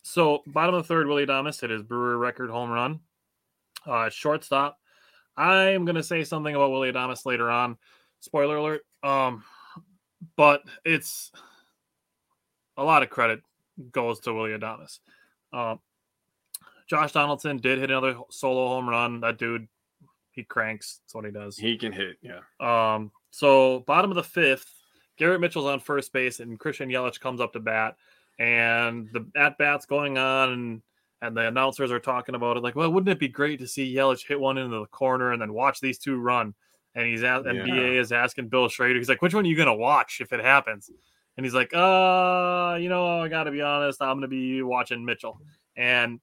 so 0.04 0.44
bottom 0.48 0.76
of 0.76 0.84
the 0.84 0.88
third, 0.88 1.08
Willy 1.08 1.26
Adames 1.26 1.60
hit 1.60 1.72
his 1.72 1.84
Brewer 1.84 2.18
record 2.18 2.50
home 2.50 2.70
run. 2.70 3.00
Uh, 3.86 4.10
shortstop. 4.10 4.78
I 5.36 5.72
am 5.72 5.86
gonna 5.86 6.04
say 6.04 6.24
something 6.24 6.56
about 6.56 6.72
Willy 6.72 6.92
Adames 6.92 7.26
later 7.26 7.50
on. 7.50 7.78
Spoiler 8.22 8.58
alert. 8.58 8.84
Um, 9.04 9.44
but 10.38 10.62
it's 10.86 11.32
a 12.78 12.84
lot 12.84 13.04
of 13.04 13.10
credit 13.10 13.42
goes 13.92 14.20
to 14.22 14.34
Willy 14.34 14.52
Adames. 14.52 15.00
Um, 15.54 15.80
Josh 16.88 17.12
Donaldson 17.14 17.58
did 17.58 17.80
hit 17.80 17.90
another 17.90 18.16
solo 18.30 18.68
home 18.68 18.88
run. 18.88 19.22
That 19.22 19.38
dude, 19.38 19.68
he 20.32 20.44
cranks. 20.44 21.00
That's 21.04 21.16
what 21.16 21.26
he 21.26 21.32
does. 21.32 21.58
he 21.58 21.78
can 21.78 21.92
hit. 21.92 22.18
Yeah. 22.22 22.42
Um, 22.60 23.12
so 23.32 23.80
bottom 23.82 24.12
of 24.12 24.16
the 24.16 24.24
fifth, 24.24 24.72
Garrett 25.18 25.42
Mitchell's 25.42 25.66
on 25.66 25.80
first 25.80 26.14
base, 26.14 26.40
and 26.40 26.60
Christian 26.60 26.90
Yelich 26.90 27.20
comes 27.20 27.42
up 27.42 27.54
to 27.54 27.60
bat, 27.60 27.96
and 28.38 29.10
the 29.14 29.26
at 29.36 29.58
bats 29.58 29.86
going 29.86 30.18
on, 30.18 30.52
and 30.52 30.82
and 31.22 31.36
the 31.36 31.48
announcers 31.48 31.92
are 31.92 32.00
talking 32.00 32.36
about 32.36 32.58
it, 32.58 32.62
like, 32.64 32.76
well, 32.76 32.92
wouldn't 32.92 33.10
it 33.10 33.18
be 33.20 33.30
great 33.30 33.60
to 33.60 33.68
see 33.68 33.96
Yelich 33.96 34.28
hit 34.28 34.40
one 34.40 34.58
into 34.58 34.78
the 34.80 34.86
corner 34.88 35.32
and 35.32 35.42
then 35.42 35.54
watch 35.54 35.80
these 35.80 35.98
two 35.98 36.18
run? 36.18 36.54
And 36.94 37.08
he's 37.08 37.24
at, 37.24 37.48
and 37.48 37.58
Yeah. 37.58 37.66
BA 37.66 38.00
is 38.00 38.12
asking 38.12 38.50
Bill 38.50 38.70
Schroeder, 38.70 39.00
he's 39.00 39.10
like, 39.10 39.22
which 39.22 39.34
one 39.34 39.46
are 39.46 39.48
you 39.48 39.56
gonna 39.56 39.74
watch 39.76 40.20
if 40.22 40.32
it 40.34 40.42
happens? 40.42 40.92
And 41.38 41.46
he's 41.46 41.54
like, 41.54 41.74
uh, 41.74 42.78
you 42.80 42.90
know, 42.90 43.20
I 43.22 43.28
gotta 43.28 43.52
be 43.52 43.62
honest, 43.62 44.02
I'm 44.02 44.18
gonna 44.18 44.28
be 44.28 44.62
watching 44.62 45.04
Mitchell. 45.04 45.40
And 45.76 46.20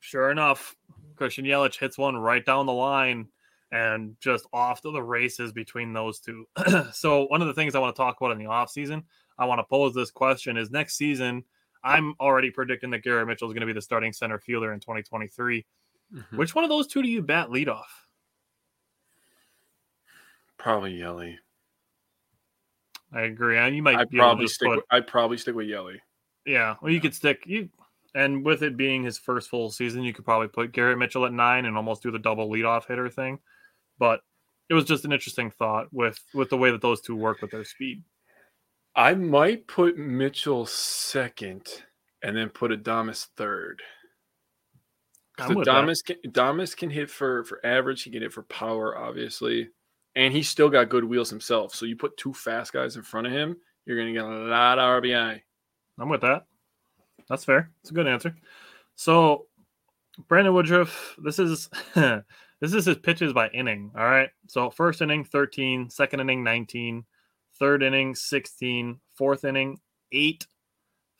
sure 0.00 0.30
enough, 0.30 0.76
Christian 1.16 1.44
Yelich 1.44 1.78
hits 1.78 1.96
one 1.96 2.16
right 2.16 2.44
down 2.44 2.66
the 2.66 2.72
line 2.72 3.28
and 3.70 4.16
just 4.20 4.46
off 4.52 4.82
to 4.82 4.90
the 4.90 5.02
races 5.02 5.52
between 5.52 5.92
those 5.92 6.20
two. 6.20 6.46
so 6.92 7.26
one 7.26 7.40
of 7.40 7.48
the 7.48 7.54
things 7.54 7.74
I 7.74 7.78
want 7.78 7.94
to 7.94 8.00
talk 8.00 8.20
about 8.20 8.32
in 8.32 8.38
the 8.38 8.44
offseason, 8.44 9.04
I 9.38 9.46
want 9.46 9.60
to 9.60 9.64
pose 9.64 9.94
this 9.94 10.10
question 10.10 10.56
is 10.56 10.70
next 10.70 10.96
season, 10.96 11.44
I'm 11.84 12.14
already 12.20 12.50
predicting 12.50 12.90
that 12.90 13.02
Garrett 13.02 13.26
Mitchell 13.26 13.48
is 13.48 13.54
going 13.54 13.62
to 13.62 13.66
be 13.66 13.72
the 13.72 13.82
starting 13.82 14.12
center 14.12 14.38
fielder 14.38 14.72
in 14.72 14.80
2023. 14.80 15.64
Mhm. 16.14 16.36
Which 16.36 16.54
one 16.54 16.64
of 16.64 16.70
those 16.70 16.86
two 16.86 17.02
do 17.02 17.08
you 17.08 17.22
bat 17.22 17.48
leadoff? 17.48 17.84
Probably 20.58 20.96
Yelly. 20.96 21.38
I 23.14 23.22
agree. 23.22 23.58
And 23.58 23.76
you 23.76 23.82
might 23.82 23.96
I'd 23.96 24.08
be 24.08 24.16
able 24.16 24.24
to 24.24 24.30
probably 24.30 24.46
stick. 24.48 24.68
put, 24.68 24.76
With, 24.76 24.84
I'd 24.90 25.06
probably 25.06 25.36
stick 25.36 25.54
with 25.54 25.66
Yelly. 25.66 26.00
yeah, 26.46 26.76
well, 26.80 26.92
you 26.92 27.00
could 27.00 27.14
stick 27.14 27.42
you, 27.46 27.68
and 28.14 28.44
with 28.44 28.62
it 28.62 28.76
being 28.76 29.02
his 29.02 29.18
first 29.18 29.48
full 29.50 29.70
season, 29.70 30.02
you 30.02 30.12
could 30.12 30.24
probably 30.24 30.48
put 30.48 30.72
Garrett 30.72 30.98
Mitchell 30.98 31.26
at 31.26 31.32
nine 31.32 31.66
and 31.66 31.76
almost 31.76 32.02
do 32.02 32.10
the 32.10 32.18
double 32.18 32.50
leadoff 32.50 32.86
hitter 32.86 33.08
thing. 33.08 33.38
But 33.98 34.20
it 34.68 34.74
was 34.74 34.84
just 34.84 35.04
an 35.04 35.12
interesting 35.12 35.50
thought 35.50 35.88
with 35.92 36.18
with 36.34 36.48
the 36.50 36.56
way 36.56 36.70
that 36.70 36.80
those 36.80 37.00
two 37.00 37.16
work 37.16 37.42
with 37.42 37.50
their 37.50 37.64
speed. 37.64 38.02
I 38.94 39.14
might 39.14 39.66
put 39.66 39.96
Mitchell 39.96 40.66
second, 40.66 41.66
and 42.22 42.36
then 42.36 42.48
put 42.48 42.70
Adames 42.70 43.26
third. 43.36 43.82
Because 45.36 45.54
that. 45.54 45.66
Adames 45.66 46.04
can, 46.04 46.16
Adames 46.26 46.76
can 46.76 46.90
hit 46.90 47.10
for 47.10 47.44
for 47.44 47.64
average. 47.64 48.02
He 48.02 48.10
can 48.10 48.22
hit 48.22 48.32
for 48.32 48.42
power, 48.44 48.96
obviously, 48.98 49.70
and 50.14 50.32
he's 50.32 50.48
still 50.48 50.68
got 50.68 50.88
good 50.88 51.04
wheels 51.04 51.30
himself. 51.30 51.74
So 51.74 51.86
you 51.86 51.96
put 51.96 52.16
two 52.16 52.34
fast 52.34 52.72
guys 52.72 52.96
in 52.96 53.02
front 53.02 53.26
of 53.26 53.32
him, 53.32 53.56
you're 53.86 53.96
going 53.96 54.12
to 54.12 54.20
get 54.20 54.28
a 54.28 54.28
lot 54.28 54.78
of 54.78 55.02
RBI. 55.02 55.40
I'm 55.98 56.08
with 56.08 56.20
that. 56.22 56.46
That's 57.28 57.44
fair. 57.44 57.70
It's 57.82 57.90
a 57.90 57.94
good 57.94 58.06
answer. 58.06 58.34
So, 58.94 59.46
Brandon 60.28 60.54
Woodruff, 60.54 61.16
this 61.22 61.38
is 61.38 61.70
this 61.94 62.74
is 62.74 62.84
his 62.84 62.98
pitches 62.98 63.32
by 63.32 63.48
inning. 63.48 63.90
All 63.96 64.04
right. 64.04 64.30
So 64.46 64.70
first 64.70 65.02
inning 65.02 65.24
13, 65.24 65.90
second 65.90 66.20
inning 66.20 66.44
19, 66.44 67.04
third 67.58 67.82
inning 67.82 68.14
16, 68.14 69.00
fourth 69.14 69.44
inning 69.44 69.80
8, 70.12 70.46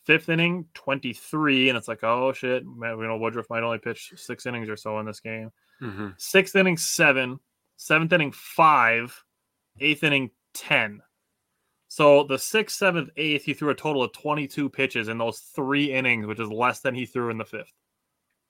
fifth 0.05 0.29
inning 0.29 0.67
23, 0.75 1.69
and 1.69 1.79
it's 1.79 1.89
like, 1.89 2.05
oh 2.05 2.33
shit, 2.33 2.65
man, 2.67 2.99
we 2.99 3.07
know 3.07 3.17
Woodruff 3.17 3.51
might 3.51 3.63
only 3.63 3.79
pitch 3.79 4.13
six 4.17 4.47
innings 4.47 4.69
or 4.69 4.77
so 4.77 4.99
in 4.99 5.07
this 5.07 5.21
game. 5.21 5.51
Mm-hmm. 5.81 6.09
Sixth 6.19 6.55
inning 6.55 6.77
seven, 6.77 7.41
seventh 7.77 8.13
inning 8.13 8.33
five, 8.33 9.23
eighth 9.81 10.05
inning 10.05 10.31
ten. 10.55 11.03
So 11.89 12.25
the 12.25 12.39
sixth, 12.39 12.77
seventh, 12.79 13.11
eighth, 13.19 13.45
he 13.45 13.53
threw 13.53 13.69
a 13.69 13.75
total 13.75 14.03
of 14.03 14.13
22 14.13 14.71
pitches 14.71 15.09
in 15.09 15.19
those 15.19 15.41
three 15.55 15.93
innings, 15.93 16.25
which 16.27 16.41
is 16.41 16.49
less 16.49 16.81
than 16.81 16.95
he 16.95 17.05
threw 17.05 17.29
in 17.29 17.37
the 17.37 17.45
fifth. 17.45 17.71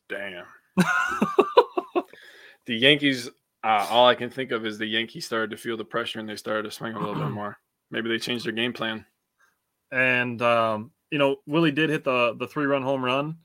Damn. 0.08 0.44
the 2.66 2.76
Yankees. 2.76 3.28
Uh, 3.64 3.86
all 3.90 4.06
I 4.06 4.14
can 4.14 4.30
think 4.30 4.52
of 4.52 4.64
is 4.64 4.78
the 4.78 4.86
Yankees 4.86 5.26
started 5.26 5.50
to 5.50 5.56
feel 5.56 5.76
the 5.76 5.84
pressure 5.84 6.20
and 6.20 6.28
they 6.28 6.36
started 6.36 6.62
to 6.62 6.70
swing 6.70 6.94
a 6.94 7.00
little 7.00 7.14
bit 7.14 7.30
more. 7.30 7.58
Maybe 7.90 8.08
they 8.08 8.18
changed 8.18 8.46
their 8.46 8.52
game 8.52 8.72
plan. 8.72 9.04
and 9.90 10.40
um, 10.40 10.92
you 11.10 11.18
know, 11.18 11.36
Willie 11.46 11.72
did 11.72 11.90
hit 11.90 12.04
the 12.04 12.34
the 12.38 12.46
three 12.46 12.66
run 12.66 12.82
home 12.82 13.04
run, 13.04 13.38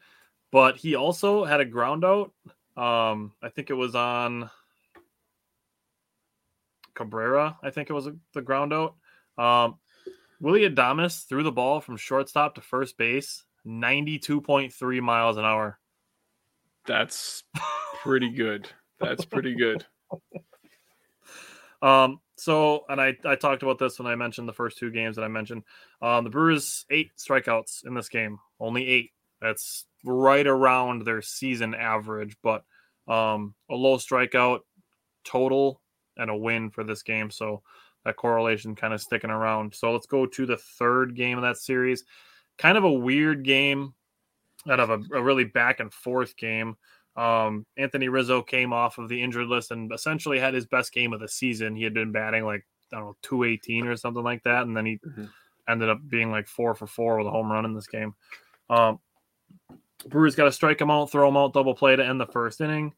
but 0.51 0.77
he 0.77 0.95
also 0.95 1.43
had 1.43 1.59
a 1.59 1.65
ground 1.65 2.05
out. 2.05 2.31
Um, 2.77 3.33
I 3.41 3.49
think 3.49 3.69
it 3.69 3.73
was 3.73 3.95
on 3.95 4.49
Cabrera. 6.97 7.57
I 7.63 7.69
think 7.69 7.89
it 7.89 7.93
was 7.93 8.09
the 8.33 8.41
ground 8.41 8.73
out. 8.73 8.95
Um, 9.37 9.77
Willy 10.41 10.69
Adames 10.69 11.27
threw 11.27 11.43
the 11.43 11.51
ball 11.51 11.79
from 11.79 11.97
shortstop 11.97 12.55
to 12.55 12.61
first 12.61 12.97
base, 12.97 13.43
ninety 13.63 14.19
two 14.19 14.41
point 14.41 14.73
three 14.73 14.99
miles 14.99 15.37
an 15.37 15.45
hour. 15.45 15.79
That's 16.85 17.43
pretty 18.01 18.29
good. 18.29 18.67
That's 18.99 19.25
pretty 19.25 19.55
good. 19.55 19.85
Um, 21.81 22.21
so, 22.37 22.85
and 22.89 22.99
I, 22.99 23.15
I 23.25 23.35
talked 23.35 23.63
about 23.63 23.79
this 23.79 23.99
when 23.99 24.07
I 24.07 24.15
mentioned 24.15 24.47
the 24.47 24.53
first 24.53 24.77
two 24.77 24.91
games 24.91 25.15
that 25.15 25.23
I 25.23 25.27
mentioned. 25.27 25.63
Um, 26.01 26.23
the 26.23 26.29
Brewers 26.29 26.85
eight 26.89 27.11
strikeouts 27.17 27.85
in 27.85 27.93
this 27.93 28.09
game, 28.09 28.39
only 28.59 28.87
eight. 28.87 29.11
That's 29.41 29.85
right 30.03 30.45
around 30.45 31.05
their 31.05 31.21
season 31.21 31.75
average, 31.75 32.35
but 32.41 32.63
um, 33.07 33.53
a 33.69 33.75
low 33.75 33.97
strikeout 33.97 34.61
total 35.23 35.81
and 36.17 36.29
a 36.29 36.35
win 36.35 36.69
for 36.69 36.83
this 36.83 37.03
game. 37.03 37.29
So 37.31 37.61
that 38.05 38.15
correlation 38.15 38.75
kind 38.75 38.93
of 38.93 39.01
sticking 39.01 39.29
around. 39.29 39.73
So 39.73 39.91
let's 39.91 40.05
go 40.07 40.25
to 40.25 40.45
the 40.45 40.57
third 40.57 41.15
game 41.15 41.37
of 41.37 41.43
that 41.43 41.57
series. 41.57 42.03
Kind 42.57 42.77
of 42.77 42.83
a 42.83 42.91
weird 42.91 43.43
game 43.43 43.93
out 44.69 44.79
of 44.79 44.89
a, 44.89 44.99
a 45.15 45.21
really 45.21 45.43
back 45.45 45.79
and 45.79 45.93
forth 45.93 46.35
game. 46.37 46.75
Um, 47.15 47.65
Anthony 47.77 48.09
Rizzo 48.09 48.41
came 48.41 48.73
off 48.73 48.97
of 48.97 49.09
the 49.09 49.21
injured 49.21 49.47
list 49.47 49.71
and 49.71 49.91
essentially 49.91 50.39
had 50.39 50.53
his 50.53 50.65
best 50.67 50.93
game 50.93 51.13
of 51.13 51.19
the 51.19 51.27
season. 51.27 51.75
He 51.75 51.83
had 51.83 51.93
been 51.93 52.11
batting 52.11 52.45
like 52.45 52.65
I 52.93 52.97
don't 52.97 53.05
know 53.07 53.17
218 53.21 53.87
or 53.87 53.97
something 53.97 54.23
like 54.23 54.43
that, 54.43 54.63
and 54.63 54.77
then 54.77 54.85
he 54.85 54.97
Mhm. 54.99 55.29
ended 55.67 55.89
up 55.89 55.99
being 56.07 56.31
like 56.31 56.47
four 56.47 56.73
for 56.75 56.87
four 56.87 57.17
with 57.17 57.27
a 57.27 57.31
home 57.31 57.51
run 57.51 57.65
in 57.65 57.73
this 57.73 57.87
game. 57.87 58.15
Um, 58.69 58.99
Brewers 60.07 60.35
got 60.35 60.45
to 60.45 60.51
strike 60.51 60.79
him 60.79 60.91
out, 60.91 61.11
throw 61.11 61.27
him 61.27 61.35
out, 61.35 61.53
double 61.53 61.73
play 61.75 61.95
to 61.95 62.05
end 62.05 62.21
the 62.21 62.27
first 62.27 62.61
inning. 62.61 62.93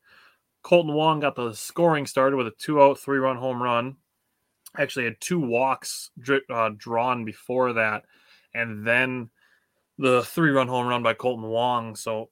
Kolten 0.64 0.94
Wong 0.94 1.20
got 1.20 1.36
the 1.36 1.54
scoring 1.54 2.06
started 2.06 2.36
with 2.36 2.48
a 2.48 2.54
two 2.58 2.82
out, 2.82 3.00
three 3.00 3.18
run 3.18 3.38
home 3.38 3.62
run. 3.62 3.98
Actually, 4.78 5.06
had 5.06 5.20
two 5.20 5.40
walks 5.40 6.12
dri- 6.20 6.42
uh, 6.50 6.72
drawn 6.78 7.26
before 7.26 7.74
that, 7.74 8.06
and 8.54 8.86
then 8.86 9.30
the 9.98 10.24
three 10.24 10.52
run 10.52 10.68
home 10.68 10.88
run 10.88 11.04
by 11.04 11.14
Kolten 11.14 11.50
Wong. 11.50 11.96
So, 11.96 12.30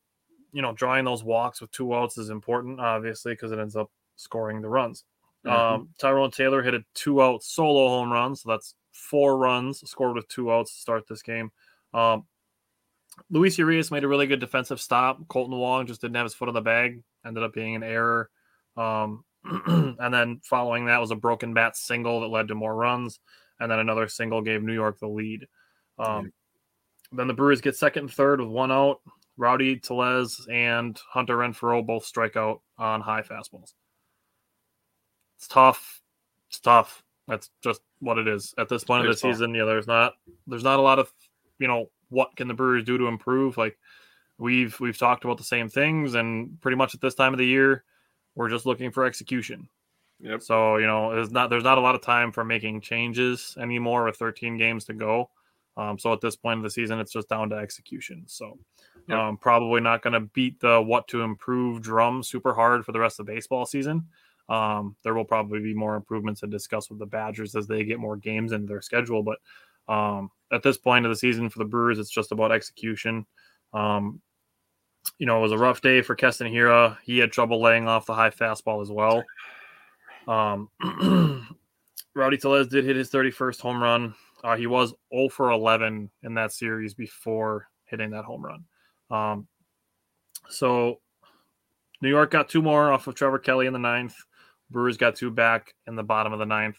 you 0.51 0.61
know, 0.61 0.73
drawing 0.73 1.05
those 1.05 1.23
walks 1.23 1.61
with 1.61 1.71
two 1.71 1.95
outs 1.95 2.17
is 2.17 2.29
important, 2.29 2.79
obviously, 2.79 3.33
because 3.33 3.51
it 3.51 3.59
ends 3.59 3.75
up 3.75 3.91
scoring 4.17 4.61
the 4.61 4.69
runs. 4.69 5.03
Mhm. 5.45 5.51
Um, 5.51 5.89
Tyrone 5.97 6.31
Taylor 6.31 6.61
hit 6.61 6.73
a 6.73 6.83
two 6.93 7.21
out 7.21 7.43
solo 7.43 7.87
home 7.87 8.11
run, 8.11 8.35
so 8.35 8.49
that's 8.49 8.75
four 8.91 9.37
runs 9.37 9.87
scored 9.89 10.15
with 10.15 10.27
two 10.27 10.51
outs 10.51 10.73
to 10.73 10.81
start 10.81 11.07
this 11.07 11.21
game. 11.21 11.51
Um, 11.93 12.25
Luis 13.29 13.57
Urias 13.57 13.91
made 13.91 14.03
a 14.03 14.07
really 14.07 14.27
good 14.27 14.39
defensive 14.39 14.79
stop. 14.79 15.19
Kolten 15.27 15.57
Wong 15.57 15.85
just 15.85 16.01
didn't 16.01 16.15
have 16.15 16.25
his 16.25 16.33
foot 16.33 16.47
on 16.47 16.53
the 16.53 16.61
bag, 16.61 17.01
ended 17.25 17.43
up 17.43 17.53
being 17.53 17.75
an 17.75 17.83
error. 17.83 18.29
Um, 18.75 19.23
and 19.43 20.13
then 20.13 20.39
following 20.43 20.85
that 20.85 21.01
was 21.01 21.11
a 21.11 21.15
broken 21.15 21.53
bat 21.53 21.75
single 21.75 22.21
that 22.21 22.27
led 22.27 22.47
to 22.49 22.55
more 22.55 22.75
runs, 22.75 23.19
and 23.59 23.71
then 23.71 23.79
another 23.79 24.07
single 24.07 24.41
gave 24.41 24.61
New 24.61 24.73
York 24.73 24.99
the 24.99 25.07
lead. 25.07 25.47
Um, 25.99 26.31
Then 27.11 27.27
the 27.27 27.33
Brewers 27.33 27.61
get 27.61 27.75
second 27.75 28.03
and 28.03 28.11
third 28.11 28.39
with 28.41 28.49
one 28.49 28.71
out. 28.71 28.99
Rowdy 29.37 29.77
Tellez 29.77 30.45
and 30.51 30.99
Hunter 31.09 31.37
Renfroe 31.37 31.85
both 31.85 32.05
strike 32.05 32.35
out 32.35 32.61
on 32.77 33.01
high 33.01 33.21
fastballs. 33.21 33.73
It's 35.37 35.47
tough. 35.47 36.01
It's 36.49 36.59
tough. 36.59 37.03
That's 37.27 37.49
just 37.63 37.81
what 37.99 38.17
it 38.17 38.27
is 38.27 38.53
at 38.57 38.67
this 38.69 38.83
point 38.83 39.05
of 39.05 39.11
the 39.11 39.17
season. 39.17 39.53
Yeah, 39.53 39.65
there's 39.65 39.87
not 39.87 40.13
there's 40.47 40.63
not 40.63 40.79
a 40.79 40.81
lot 40.81 40.97
of 40.97 41.11
you 41.59 41.67
know 41.67 41.89
what 42.09 42.35
can 42.35 42.47
the 42.47 42.53
Brewers 42.53 42.83
do 42.83 42.97
to 42.97 43.07
improve. 43.07 43.57
Like 43.57 43.77
we've 44.37 44.79
we've 44.79 44.97
talked 44.97 45.23
about 45.25 45.37
the 45.37 45.43
same 45.43 45.69
things, 45.69 46.15
and 46.15 46.59
pretty 46.61 46.77
much 46.77 46.95
at 46.95 47.01
this 47.01 47.15
time 47.15 47.33
of 47.33 47.39
the 47.39 47.45
year, 47.45 47.83
we're 48.35 48.49
just 48.49 48.65
looking 48.65 48.91
for 48.91 49.05
execution. 49.05 49.69
Yep. 50.19 50.41
So 50.41 50.77
you 50.77 50.87
know, 50.87 51.13
there's 51.13 51.31
not 51.31 51.49
there's 51.49 51.63
not 51.63 51.77
a 51.77 51.81
lot 51.81 51.95
of 51.95 52.01
time 52.01 52.31
for 52.31 52.43
making 52.43 52.81
changes 52.81 53.55
anymore 53.59 54.05
with 54.05 54.17
13 54.17 54.57
games 54.57 54.85
to 54.85 54.93
go. 54.93 55.29
Um, 55.75 55.99
so 55.99 56.11
at 56.11 56.21
this 56.21 56.35
point 56.35 56.57
of 56.57 56.63
the 56.63 56.71
season, 56.71 56.99
it's 56.99 57.11
just 57.11 57.29
down 57.29 57.49
to 57.51 57.55
execution. 57.55 58.23
So 58.25 58.57
Yep. 59.07 59.17
um, 59.17 59.37
probably 59.37 59.79
not 59.79 60.01
going 60.01 60.13
to 60.13 60.19
beat 60.19 60.59
the 60.59 60.81
what 60.81 61.07
to 61.09 61.21
improve 61.21 61.81
drum 61.81 62.23
super 62.23 62.53
hard 62.53 62.85
for 62.85 62.91
the 62.91 62.99
rest 62.99 63.19
of 63.19 63.25
the 63.25 63.31
baseball 63.31 63.65
season. 63.65 64.05
Um, 64.49 64.95
there 65.03 65.13
will 65.13 65.25
probably 65.25 65.59
be 65.59 65.73
more 65.73 65.95
improvements 65.95 66.41
to 66.41 66.47
discuss 66.47 66.89
with 66.89 66.99
the 66.99 67.05
Badgers 67.05 67.55
as 67.55 67.67
they 67.67 67.83
get 67.83 67.99
more 67.99 68.17
games 68.17 68.51
into 68.51 68.67
their 68.67 68.81
schedule. 68.81 69.23
But 69.23 69.39
um, 69.87 70.29
at 70.51 70.63
this 70.63 70.77
point 70.77 71.05
of 71.05 71.11
the 71.11 71.15
season 71.15 71.49
for 71.49 71.59
the 71.59 71.65
Brewers, 71.65 71.99
it's 71.99 72.09
just 72.09 72.31
about 72.31 72.51
execution. 72.51 73.25
Um, 73.73 74.21
you 75.19 75.25
know, 75.25 75.37
it 75.37 75.41
was 75.41 75.51
a 75.51 75.57
rough 75.57 75.81
day 75.81 76.01
for 76.01 76.15
Keston 76.15 76.51
Hiura. 76.51 76.97
He 77.03 77.17
had 77.17 77.31
trouble 77.31 77.61
laying 77.61 77.87
off 77.87 78.05
the 78.05 78.13
high 78.13 78.29
fastball 78.29 78.81
as 78.81 78.91
well. 78.91 79.23
Um, 80.27 80.69
Rowdy 82.15 82.37
Tellez 82.37 82.67
did 82.67 82.85
hit 82.85 82.95
his 82.95 83.09
31st 83.09 83.61
home 83.61 83.81
run. 83.81 84.15
Uh, 84.43 84.55
he 84.55 84.67
was 84.67 84.93
0 85.13 85.29
for 85.29 85.51
11 85.51 86.09
in 86.23 86.33
that 86.35 86.51
series 86.51 86.93
before 86.93 87.67
hitting 87.85 88.11
that 88.11 88.25
home 88.25 88.43
run. 88.43 88.65
Um, 89.09 89.47
so 90.49 90.99
New 92.01 92.09
York 92.09 92.31
got 92.31 92.49
two 92.49 92.61
more 92.61 92.91
off 92.91 93.07
of 93.07 93.15
Trevor 93.15 93.39
Kelly 93.39 93.67
in 93.67 93.73
the 93.73 93.79
ninth. 93.79 94.15
Brewers 94.69 94.97
got 94.97 95.15
two 95.15 95.31
back 95.31 95.73
in 95.87 95.95
the 95.95 96.03
bottom 96.03 96.33
of 96.33 96.39
the 96.39 96.45
ninth. 96.45 96.77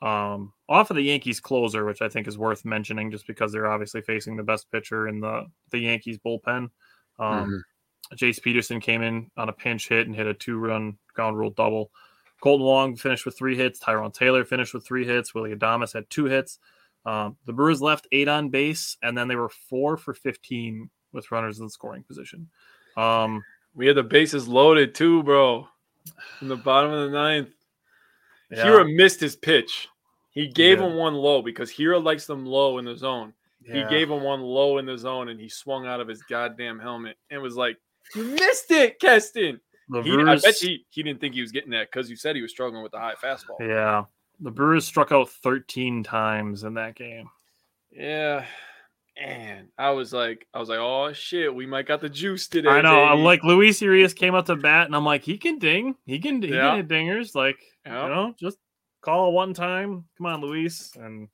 Um, 0.00 0.52
off 0.68 0.90
of 0.90 0.96
the 0.96 1.02
Yankees 1.02 1.40
closer, 1.40 1.84
which 1.84 2.02
I 2.02 2.08
think 2.08 2.28
is 2.28 2.38
worth 2.38 2.64
mentioning 2.64 3.10
just 3.10 3.26
because 3.26 3.52
they're 3.52 3.70
obviously 3.70 4.00
facing 4.02 4.36
the 4.36 4.42
best 4.42 4.70
pitcher 4.70 5.08
in 5.08 5.20
the, 5.20 5.46
the 5.70 5.78
Yankees 5.80 6.18
bullpen. 6.24 6.68
Um, 7.18 7.64
Jace 8.14 8.40
Peterson 8.40 8.80
came 8.80 9.02
in 9.02 9.30
on 9.36 9.48
a 9.48 9.52
pinch 9.52 9.88
hit 9.88 10.06
and 10.06 10.14
hit 10.14 10.26
a 10.26 10.34
two 10.34 10.58
run 10.58 10.98
ground 11.14 11.36
rule 11.36 11.50
double. 11.50 11.90
Kolten 12.42 12.60
Wong 12.60 12.96
finished 12.96 13.26
with 13.26 13.36
three 13.36 13.56
hits. 13.56 13.80
Tyrone 13.80 14.12
Taylor 14.12 14.44
finished 14.44 14.72
with 14.72 14.86
three 14.86 15.04
hits. 15.04 15.34
Willy 15.34 15.54
Adames 15.54 15.92
had 15.92 16.08
two 16.08 16.26
hits. 16.26 16.58
Um, 17.04 17.36
the 17.46 17.52
Brewers 17.52 17.82
left 17.82 18.06
eight 18.12 18.28
on 18.28 18.50
base, 18.50 18.96
and 19.02 19.16
then 19.16 19.28
they 19.28 19.36
were 19.36 19.48
four 19.48 19.96
for 19.96 20.14
15 20.14 20.90
with 21.12 21.30
runners 21.32 21.58
in 21.58 21.68
scoring 21.68 22.04
position. 22.04 22.48
Um, 22.96 23.42
We 23.74 23.86
had 23.86 23.96
the 23.96 24.02
bases 24.02 24.46
loaded 24.46 24.94
too, 24.94 25.22
bro. 25.22 25.66
In 26.40 26.48
the 26.48 26.56
bottom 26.56 26.92
of 26.92 27.10
the 27.10 27.16
ninth. 27.16 27.50
Yeah, 28.50 28.64
Hiura 28.64 28.94
missed 28.94 29.20
his 29.20 29.36
pitch. 29.36 29.88
He 30.30 30.46
gave 30.48 30.78
did. 30.78 30.84
him 30.86 30.94
one 30.96 31.14
low 31.14 31.42
because 31.42 31.70
Hiura 31.70 32.02
likes 32.02 32.26
them 32.26 32.46
low 32.46 32.78
in 32.78 32.84
the 32.84 32.96
zone. 32.96 33.32
He 33.64 33.84
gave 33.90 34.10
him 34.10 34.22
one 34.22 34.40
low 34.40 34.78
in 34.78 34.86
the 34.86 34.96
zone 34.96 35.28
and 35.28 35.38
he 35.38 35.48
swung 35.50 35.86
out 35.86 36.00
of 36.00 36.08
his 36.08 36.22
goddamn 36.22 36.78
helmet 36.78 37.18
and 37.30 37.42
was 37.42 37.54
like, 37.56 37.76
You 38.14 38.24
missed 38.24 38.70
it, 38.70 38.98
Keston. 38.98 39.60
He, 40.02 40.12
I 40.12 40.36
bet 40.36 40.54
he, 40.58 40.86
he 40.88 41.02
didn't 41.02 41.20
think 41.20 41.34
he 41.34 41.42
was 41.42 41.52
getting 41.52 41.70
that 41.72 41.88
because 41.90 42.08
you 42.08 42.16
said 42.16 42.34
he 42.36 42.40
was 42.42 42.50
struggling 42.50 42.82
with 42.82 42.92
the 42.92 42.98
high 42.98 43.14
fastball. 43.22 43.58
yeah, 43.60 44.04
the 44.40 44.50
Brewers 44.50 44.86
struck 44.86 45.12
out 45.12 45.28
13 45.28 46.02
times 46.02 46.64
in 46.64 46.74
that 46.74 46.94
game. 46.94 47.28
Yeah. 47.90 48.44
And 49.20 49.68
I 49.76 49.90
was 49.90 50.12
like, 50.12 50.46
I 50.54 50.60
was 50.60 50.68
like, 50.68 50.78
oh 50.78 51.12
shit, 51.12 51.52
we 51.54 51.66
might 51.66 51.86
got 51.86 52.00
the 52.00 52.08
juice 52.08 52.46
today. 52.48 52.68
I 52.68 52.80
know. 52.80 53.02
I'm 53.02 53.24
like 53.24 53.42
Luis 53.42 53.82
Urias 53.82 54.14
came 54.14 54.34
up 54.34 54.46
to 54.46 54.54
bat, 54.56 54.86
and 54.86 54.94
I'm 54.94 55.04
like, 55.04 55.24
he 55.24 55.36
can 55.38 55.58
ding. 55.58 55.96
He 56.06 56.20
can. 56.20 56.40
He 56.40 56.48
Yeah. 56.54 56.70
can 56.70 56.76
hit 56.76 56.88
dingers. 56.88 57.34
Like 57.34 57.58
Yeah. 57.88 58.04
you 58.04 58.14
know, 58.14 58.34
just 58.38 58.58
call 59.00 59.32
one 59.32 59.54
time. 59.54 60.04
Come 60.16 60.26
on, 60.26 60.40
Luis. 60.40 60.92
And 60.96 61.28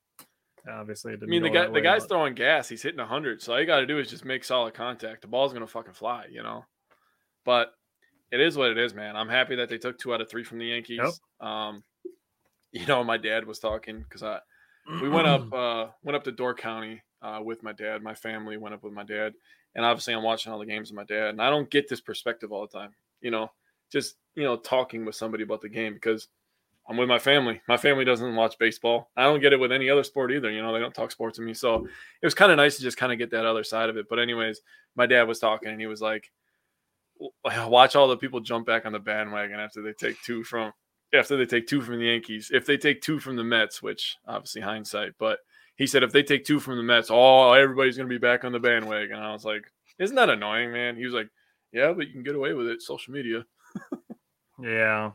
obviously, 0.71 1.13
it 1.13 1.17
I 1.17 1.19
didn't 1.21 1.31
mean, 1.31 1.43
the 1.43 1.51
guy, 1.51 1.63
that 1.63 1.73
the 1.75 1.81
guy's 1.81 2.03
but- 2.03 2.09
throwing 2.11 2.35
gas. 2.35 2.69
He's 2.69 2.83
hitting 2.83 2.99
100. 2.99 3.43
So 3.43 3.53
all 3.53 3.61
you 3.61 3.67
got 3.67 3.81
to 3.81 3.87
do 3.87 3.99
is 3.99 4.09
just 4.09 4.25
make 4.25 4.45
solid 4.45 4.75
contact. 4.75 5.23
The 5.23 5.29
ball's 5.29 5.53
going 5.53 5.65
to 5.67 5.71
fucking 5.71 5.95
fly, 5.95 6.27
you 6.31 6.43
know? 6.43 6.65
But 7.45 7.73
it 8.33 8.41
is 8.41 8.57
what 8.57 8.71
it 8.71 8.79
is, 8.79 8.95
man. 8.95 9.17
I'm 9.17 9.29
happy 9.29 9.57
that 9.57 9.69
they 9.69 9.79
took 9.79 9.99
two 9.99 10.15
out 10.15 10.21
of 10.21 10.31
three 10.31 10.45
from 10.45 10.59
the 10.59 10.67
Yankees. 10.67 11.21
Um, 11.41 11.83
you 12.73 12.87
know, 12.87 13.05
my 13.05 13.17
dad 13.19 13.47
was 13.47 13.59
talking 13.59 14.03
because 14.03 14.23
I, 14.23 14.39
we 15.01 15.09
went 15.09 15.27
up, 15.27 15.53
uh, 15.53 15.87
went 16.03 16.17
up 16.17 16.25
to 16.25 16.33
Door 16.33 16.55
County 16.55 17.03
uh, 17.23 17.41
with 17.43 17.63
my 17.63 17.73
dad. 17.73 18.03
My 18.03 18.15
family 18.15 18.57
went 18.57 18.75
up 18.75 18.83
with 18.83 18.93
my 18.93 19.05
dad. 19.05 19.33
And 19.77 19.85
obviously, 19.85 20.15
I'm 20.15 20.23
watching 20.23 20.53
all 20.53 20.59
the 20.59 20.67
games 20.67 20.91
with 20.91 20.97
my 20.97 21.05
dad. 21.05 21.31
And 21.31 21.43
I 21.43 21.51
don't 21.51 21.69
get 21.71 21.89
this 21.89 22.01
perspective 22.01 22.53
all 22.53 22.67
the 22.67 22.79
time, 22.79 22.95
you 23.21 23.31
know, 23.33 23.51
just, 23.93 24.15
you 24.37 24.45
know, 24.45 24.57
talking 24.57 25.05
with 25.05 25.17
somebody 25.17 25.43
about 25.43 25.61
the 25.61 25.69
game 25.69 25.95
because 25.95 26.29
I'm 26.89 26.97
with 26.97 27.09
my 27.09 27.19
family. 27.19 27.61
My 27.67 27.77
family 27.79 28.05
doesn't 28.05 28.37
watch 28.37 28.59
baseball. 28.59 29.11
I 29.17 29.23
don't 29.25 29.41
get 29.41 29.53
it 29.53 29.61
with 29.61 29.73
any 29.73 29.89
other 29.89 30.05
sport 30.05 30.33
either. 30.33 30.51
You 30.51 30.63
know, 30.63 30.73
they 30.73 30.81
don't 30.81 30.95
talk 30.95 31.11
sports 31.11 31.39
with 31.39 31.47
me. 31.47 31.55
So 31.55 31.87
it 31.87 32.27
was 32.27 32.35
kind 32.35 32.53
of 32.53 32.57
nice 32.57 32.77
to 32.77 32.83
just 32.83 32.99
kind 32.99 33.13
of 33.13 33.19
get 33.19 33.31
that 33.31 33.47
other 33.47 33.65
side 33.65 33.89
of 33.89 33.97
it. 33.97 34.07
But 34.09 34.19
anyways, 34.19 34.61
my 34.95 35.07
dad 35.07 35.23
was 35.23 35.39
talking 35.39 35.71
and 35.71 35.81
he 35.81 35.87
was 35.87 36.03
like, 36.03 36.31
watch 37.67 37.97
all 37.97 38.09
the 38.09 38.17
people 38.17 38.41
jump 38.41 38.67
back 38.67 38.85
on 38.85 38.93
the 38.93 38.99
bandwagon 38.99 39.59
after 39.59 39.81
they 39.81 39.93
take 39.93 40.21
two 40.23 40.45
from 40.45 40.73
after 41.15 41.37
they 41.37 41.47
take 41.47 41.67
two 41.67 41.81
from 41.81 41.99
the 41.99 42.07
Yankees. 42.07 42.51
If 42.53 42.67
they 42.67 42.77
take 42.77 43.01
two 43.01 43.19
from 43.19 43.37
the 43.37 43.45
Mets, 43.45 43.83
which 43.83 44.17
obviously 44.27 44.61
hindsight, 44.61 45.13
but 45.19 45.39
he 45.77 45.87
said 45.87 46.03
if 46.03 46.13
they 46.13 46.23
take 46.23 46.45
two 46.45 46.61
from 46.61 46.77
the 46.77 46.83
Mets, 46.83 47.09
oh, 47.11 47.53
everybody's 47.53 47.97
gonna 47.97 48.09
be 48.09 48.19
back 48.19 48.45
on 48.45 48.53
the 48.53 48.61
bandwagon. 48.61 49.17
And 49.17 49.25
I 49.25 49.33
was 49.33 49.45
like, 49.45 49.65
isn't 49.99 50.17
that 50.17 50.29
annoying, 50.29 50.73
man? 50.73 50.97
He 50.97 51.05
was 51.05 51.15
like, 51.15 51.29
yeah, 51.73 51.93
but 51.93 52.09
you 52.09 52.13
can 52.13 52.25
get 52.25 52.35
away 52.35 52.53
with 52.53 52.67
it. 52.67 52.83
Social 52.83 53.15
media. 53.15 53.47
Yeah. 54.63 55.13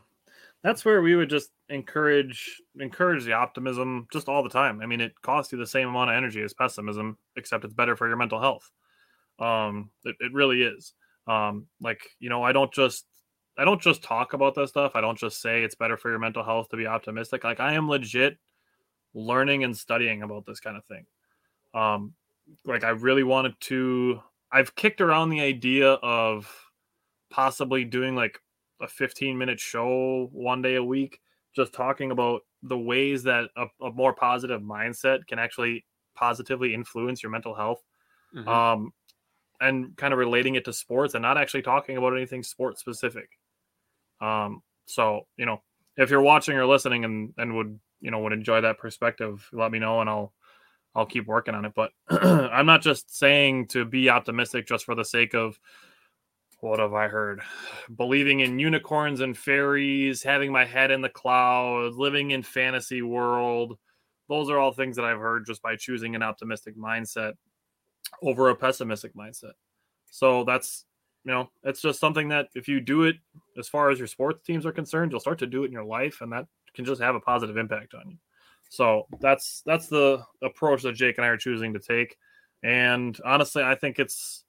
That's 0.62 0.84
where 0.84 1.00
we 1.00 1.16
would 1.16 1.30
just 1.30 1.50
encourage 1.70 2.60
encourage 2.78 3.24
the 3.24 3.32
optimism 3.32 4.06
just 4.12 4.28
all 4.28 4.42
the 4.42 4.50
time. 4.50 4.80
I 4.82 4.86
mean, 4.86 5.00
it 5.00 5.20
costs 5.22 5.52
you 5.52 5.58
the 5.58 5.66
same 5.66 5.88
amount 5.88 6.10
of 6.10 6.16
energy 6.16 6.42
as 6.42 6.52
pessimism, 6.52 7.16
except 7.36 7.64
it's 7.64 7.74
better 7.74 7.96
for 7.96 8.08
your 8.08 8.16
mental 8.16 8.40
health. 8.40 8.70
Um, 9.38 9.90
it, 10.04 10.16
it 10.20 10.32
really 10.32 10.62
is. 10.62 10.92
Um, 11.26 11.66
like, 11.80 12.02
you 12.18 12.28
know, 12.28 12.42
I 12.42 12.52
don't 12.52 12.72
just 12.72 13.06
I 13.56 13.64
don't 13.64 13.80
just 13.80 14.02
talk 14.02 14.32
about 14.32 14.54
this 14.54 14.70
stuff. 14.70 14.92
I 14.94 15.00
don't 15.00 15.18
just 15.18 15.40
say 15.40 15.62
it's 15.62 15.74
better 15.74 15.96
for 15.96 16.10
your 16.10 16.18
mental 16.18 16.44
health 16.44 16.68
to 16.70 16.76
be 16.76 16.86
optimistic. 16.86 17.44
Like 17.44 17.60
I 17.60 17.74
am 17.74 17.88
legit 17.88 18.36
learning 19.14 19.64
and 19.64 19.76
studying 19.76 20.22
about 20.22 20.46
this 20.46 20.60
kind 20.60 20.76
of 20.76 20.84
thing. 20.84 21.06
Um, 21.72 22.14
like 22.64 22.84
I 22.84 22.90
really 22.90 23.22
wanted 23.22 23.54
to 23.60 24.20
I've 24.52 24.74
kicked 24.74 25.00
around 25.00 25.30
the 25.30 25.40
idea 25.40 25.92
of 25.92 26.52
possibly 27.30 27.84
doing 27.84 28.16
like 28.16 28.40
a 28.80 28.88
15 28.88 29.38
minute 29.38 29.60
show 29.60 30.28
one 30.32 30.62
day 30.62 30.74
a 30.74 30.82
week 30.82 31.20
just 31.54 31.72
talking 31.72 32.10
about 32.10 32.42
the 32.62 32.78
ways 32.78 33.22
that 33.24 33.50
a, 33.56 33.66
a 33.82 33.90
more 33.92 34.14
positive 34.14 34.60
mindset 34.60 35.26
can 35.26 35.38
actually 35.38 35.84
positively 36.14 36.74
influence 36.74 37.22
your 37.22 37.30
mental 37.32 37.54
health 37.54 37.82
Mhm. 38.34 38.48
um 38.48 38.92
and 39.60 39.96
kind 39.96 40.12
of 40.12 40.18
relating 40.18 40.54
it 40.56 40.64
to 40.64 40.72
sports 40.72 41.14
and 41.14 41.22
not 41.22 41.38
actually 41.38 41.62
talking 41.62 41.96
about 41.96 42.14
anything 42.16 42.42
sports 42.42 42.80
specific 42.80 43.30
um 44.20 44.62
so 44.86 45.26
you 45.36 45.46
know 45.46 45.62
if 45.96 46.10
you're 46.10 46.22
watching 46.22 46.56
or 46.56 46.66
listening 46.66 47.04
and 47.04 47.32
and 47.38 47.54
would 47.54 47.78
you 48.00 48.10
know 48.10 48.18
would 48.20 48.32
enjoy 48.32 48.60
that 48.60 48.78
perspective 48.78 49.48
let 49.52 49.70
me 49.70 49.78
know 49.78 50.00
and 50.00 50.10
i'll 50.10 50.32
i'll 50.94 51.06
keep 51.06 51.26
working 51.26 51.54
on 51.54 51.64
it 51.64 51.72
but 51.74 51.92
i'm 52.10 52.66
not 52.66 52.82
just 52.82 53.14
saying 53.16 53.66
to 53.66 53.84
be 53.84 54.08
optimistic 54.10 54.66
just 54.66 54.84
for 54.84 54.94
the 54.94 55.04
sake 55.04 55.34
of 55.34 55.58
what 56.60 56.78
have 56.78 56.94
I 56.94 57.08
heard? 57.08 57.40
Believing 57.96 58.40
in 58.40 58.58
unicorns 58.58 59.20
and 59.20 59.36
fairies, 59.36 60.22
having 60.22 60.52
my 60.52 60.64
head 60.64 60.90
in 60.90 61.00
the 61.00 61.08
clouds, 61.08 61.96
living 61.96 62.32
in 62.32 62.42
fantasy 62.42 63.02
world. 63.02 63.78
Those 64.28 64.50
are 64.50 64.58
all 64.58 64.72
things 64.72 64.96
that 64.96 65.04
I've 65.04 65.18
heard 65.18 65.46
just 65.46 65.62
by 65.62 65.76
choosing 65.76 66.14
an 66.14 66.22
optimistic 66.22 66.76
mindset 66.76 67.32
over 68.22 68.50
a 68.50 68.54
pessimistic 68.54 69.14
mindset. 69.14 69.52
So 70.10 70.44
that's 70.44 70.84
you 71.24 71.32
know, 71.32 71.50
it's 71.64 71.82
just 71.82 72.00
something 72.00 72.28
that 72.28 72.48
if 72.54 72.66
you 72.66 72.80
do 72.80 73.02
it 73.02 73.16
as 73.58 73.68
far 73.68 73.90
as 73.90 73.98
your 73.98 74.08
sports 74.08 74.42
teams 74.46 74.64
are 74.64 74.72
concerned, 74.72 75.12
you'll 75.12 75.20
start 75.20 75.38
to 75.40 75.46
do 75.46 75.64
it 75.64 75.66
in 75.66 75.72
your 75.72 75.84
life 75.84 76.22
and 76.22 76.32
that 76.32 76.46
can 76.74 76.84
just 76.84 77.02
have 77.02 77.14
a 77.14 77.20
positive 77.20 77.56
impact 77.56 77.94
on 77.94 78.08
you. 78.08 78.16
So 78.70 79.06
that's 79.20 79.62
that's 79.66 79.88
the 79.88 80.24
approach 80.42 80.82
that 80.82 80.94
Jake 80.94 81.18
and 81.18 81.24
I 81.24 81.28
are 81.28 81.36
choosing 81.36 81.74
to 81.74 81.80
take. 81.80 82.16
And 82.62 83.18
honestly, 83.24 83.62
I 83.62 83.74
think 83.74 83.98
it's 83.98 84.44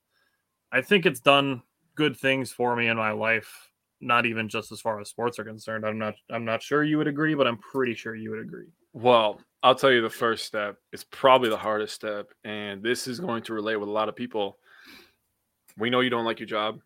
I 0.72 0.82
think 0.82 1.06
it's 1.06 1.20
done 1.20 1.64
good 2.02 2.18
things 2.18 2.52
for 2.52 2.76
me 2.76 2.88
in 2.88 2.98
my 2.98 3.12
life 3.12 3.72
not 4.02 4.26
even 4.26 4.50
just 4.50 4.72
as 4.72 4.82
far 4.82 5.00
as 5.00 5.10
sports 5.10 5.38
are 5.40 5.44
concerned. 5.44 5.86
I'm 5.86 5.98
not 5.98 6.16
I'm 6.32 6.44
not 6.44 6.62
sure 6.62 6.84
you 6.84 6.98
would 6.98 7.08
agree, 7.08 7.36
but 7.36 7.48
I'm 7.48 7.58
pretty 7.58 7.94
sure 7.94 8.16
you 8.16 8.32
would 8.32 8.42
agree. 8.42 8.68
Well, 8.94 9.40
I'll 9.64 9.76
tell 9.76 9.92
you 9.92 10.02
the 10.02 10.10
first 10.10 10.46
step. 10.46 10.78
It's 10.92 11.06
probably 11.12 11.50
the 11.50 11.58
hardest 11.58 11.94
step, 11.94 12.30
and 12.44 12.84
this 12.84 13.08
is 13.08 13.20
going 13.20 13.44
to 13.44 13.54
relate 13.54 13.78
with 13.78 13.90
a 13.90 13.92
lot 13.92 14.10
of 14.10 14.16
people. 14.16 14.58
We 15.78 15.90
know 15.90 16.02
you 16.02 16.10
don't 16.10 16.26
like 16.26 16.40
your 16.40 16.48
job. 16.48 16.80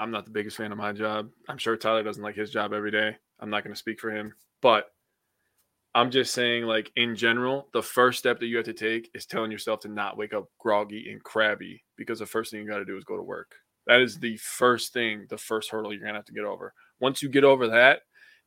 I'm 0.00 0.10
not 0.10 0.24
the 0.24 0.32
biggest 0.32 0.56
fan 0.56 0.72
of 0.72 0.78
my 0.78 0.92
job. 0.92 1.30
I'm 1.48 1.58
sure 1.58 1.76
Tyler 1.76 2.02
doesn't 2.02 2.22
like 2.22 2.36
his 2.36 2.50
job 2.50 2.72
every 2.72 2.90
day. 2.90 3.16
I'm 3.40 3.50
not 3.50 3.64
going 3.64 3.72
to 3.72 3.78
speak 3.78 4.00
for 4.00 4.10
him, 4.10 4.34
but 4.60 4.90
I'm 5.94 6.10
just 6.10 6.34
saying, 6.34 6.64
like 6.64 6.92
in 6.96 7.16
general, 7.16 7.68
the 7.72 7.82
first 7.82 8.18
step 8.18 8.38
that 8.40 8.46
you 8.46 8.56
have 8.56 8.66
to 8.66 8.74
take 8.74 9.10
is 9.14 9.26
telling 9.26 9.50
yourself 9.50 9.80
to 9.80 9.88
not 9.88 10.16
wake 10.18 10.34
up 10.34 10.48
groggy 10.58 11.10
and 11.10 11.22
crabby 11.22 11.82
because 11.96 12.18
the 12.18 12.26
first 12.26 12.50
thing 12.50 12.60
you 12.60 12.68
got 12.68 12.78
to 12.78 12.84
do 12.84 12.96
is 12.96 13.04
go 13.04 13.16
to 13.16 13.22
work. 13.22 13.54
That 13.88 14.00
is 14.00 14.20
the 14.20 14.36
first 14.36 14.92
thing, 14.92 15.26
the 15.28 15.38
first 15.38 15.70
hurdle 15.70 15.92
you're 15.92 16.02
going 16.02 16.12
to 16.12 16.18
have 16.18 16.26
to 16.26 16.32
get 16.32 16.44
over. 16.44 16.74
Once 17.00 17.22
you 17.22 17.28
get 17.28 17.42
over 17.42 17.66
that, 17.68 18.02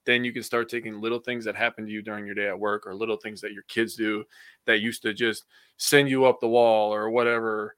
then 0.06 0.24
you 0.24 0.32
can 0.32 0.44
start 0.44 0.70
taking 0.70 1.02
little 1.02 1.20
things 1.20 1.44
that 1.46 1.56
happen 1.56 1.86
to 1.86 1.92
you 1.92 2.02
during 2.02 2.26
your 2.26 2.36
day 2.36 2.48
at 2.48 2.58
work 2.60 2.88
or 2.88 2.96
little 2.96 3.18
things 3.18 3.42
that 3.42 3.52
your 3.52 3.64
kids 3.64 3.96
do 3.96 4.24
that 4.66 4.80
used 4.80 5.02
to 5.02 5.14
just 5.14 5.46
send 5.78 6.10
you 6.10 6.26
up 6.26 6.40
the 6.40 6.48
wall 6.48 6.94
or 6.94 7.10
whatever. 7.10 7.76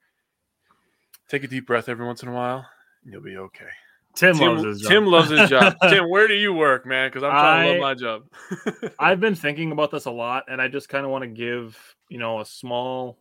Take 1.30 1.44
a 1.44 1.48
deep 1.48 1.66
breath 1.66 1.90
every 1.90 2.06
once 2.06 2.22
in 2.22 2.30
a 2.30 2.34
while, 2.34 2.66
and 3.04 3.14
you'll 3.14 3.24
be 3.24 3.38
okay. 3.38 3.70
Tim, 4.16 4.38
Tim 4.38 4.48
loves 4.50 4.64
his 4.64 4.82
job. 4.82 4.92
Tim 4.92 5.06
loves 5.08 5.30
his 5.30 5.50
job. 5.50 5.76
Tim, 5.90 6.10
where 6.10 6.28
do 6.28 6.36
you 6.36 6.54
work, 6.54 6.86
man? 6.86 7.10
Because 7.10 7.24
I'm 7.24 7.32
trying 7.32 7.66
to 7.66 7.70
I- 7.70 7.72
love 7.72 7.82
my 7.82 7.94
job. 7.96 8.94
I've 9.00 9.20
been 9.20 9.36
thinking 9.36 9.72
about 9.72 9.90
this 9.90 10.06
a 10.06 10.12
lot, 10.12 10.44
and 10.50 10.62
I 10.62 10.68
just 10.68 10.90
kind 10.90 11.06
of 11.06 11.12
want 11.12 11.24
to 11.24 11.30
give 11.30 11.78
you 12.10 12.20
know 12.20 12.42
a 12.42 12.46
small 12.46 13.18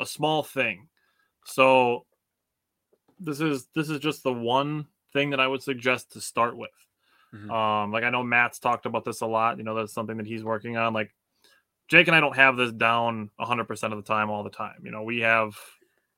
a 0.00 0.06
small 0.06 0.42
thing. 0.42 0.88
So 1.44 2.06
this 3.24 3.40
is 3.40 3.66
this 3.74 3.88
is 3.88 4.00
just 4.00 4.22
the 4.22 4.32
one 4.32 4.86
thing 5.12 5.30
that 5.30 5.40
I 5.40 5.46
would 5.46 5.62
suggest 5.62 6.12
to 6.12 6.20
start 6.20 6.56
with. 6.56 6.70
Mhm. 7.34 7.50
Um, 7.50 7.92
like 7.92 8.04
I 8.04 8.10
know 8.10 8.22
Matt's 8.22 8.58
talked 8.58 8.86
about 8.86 9.04
this 9.04 9.20
a 9.20 9.26
lot. 9.26 9.58
You 9.58 9.64
know, 9.64 9.74
that's 9.74 9.92
something 9.92 10.16
that 10.18 10.26
he's 10.26 10.44
working 10.44 10.76
on. 10.76 10.92
Like 10.92 11.14
Jake 11.88 12.06
and 12.06 12.16
I 12.16 12.20
don't 12.20 12.36
have 12.36 12.56
this 12.56 12.72
down 12.72 13.30
100 13.36 13.64
percent 13.64 13.92
of 13.92 14.02
the 14.02 14.06
time 14.06 14.30
all 14.30 14.42
the 14.42 14.50
time. 14.50 14.80
You 14.84 14.90
know, 14.90 15.02
we 15.02 15.20
have 15.20 15.56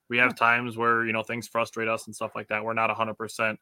we 0.08 0.18
have 0.18 0.36
times 0.36 0.76
where 0.76 1.04
you 1.04 1.12
know 1.12 1.22
things 1.22 1.48
frustrate 1.48 1.88
us 1.88 2.06
and 2.06 2.14
stuff 2.14 2.32
like 2.34 2.48
that. 2.48 2.64
We're 2.64 2.74
not 2.74 2.90
100 2.90 3.14
percent. 3.14 3.60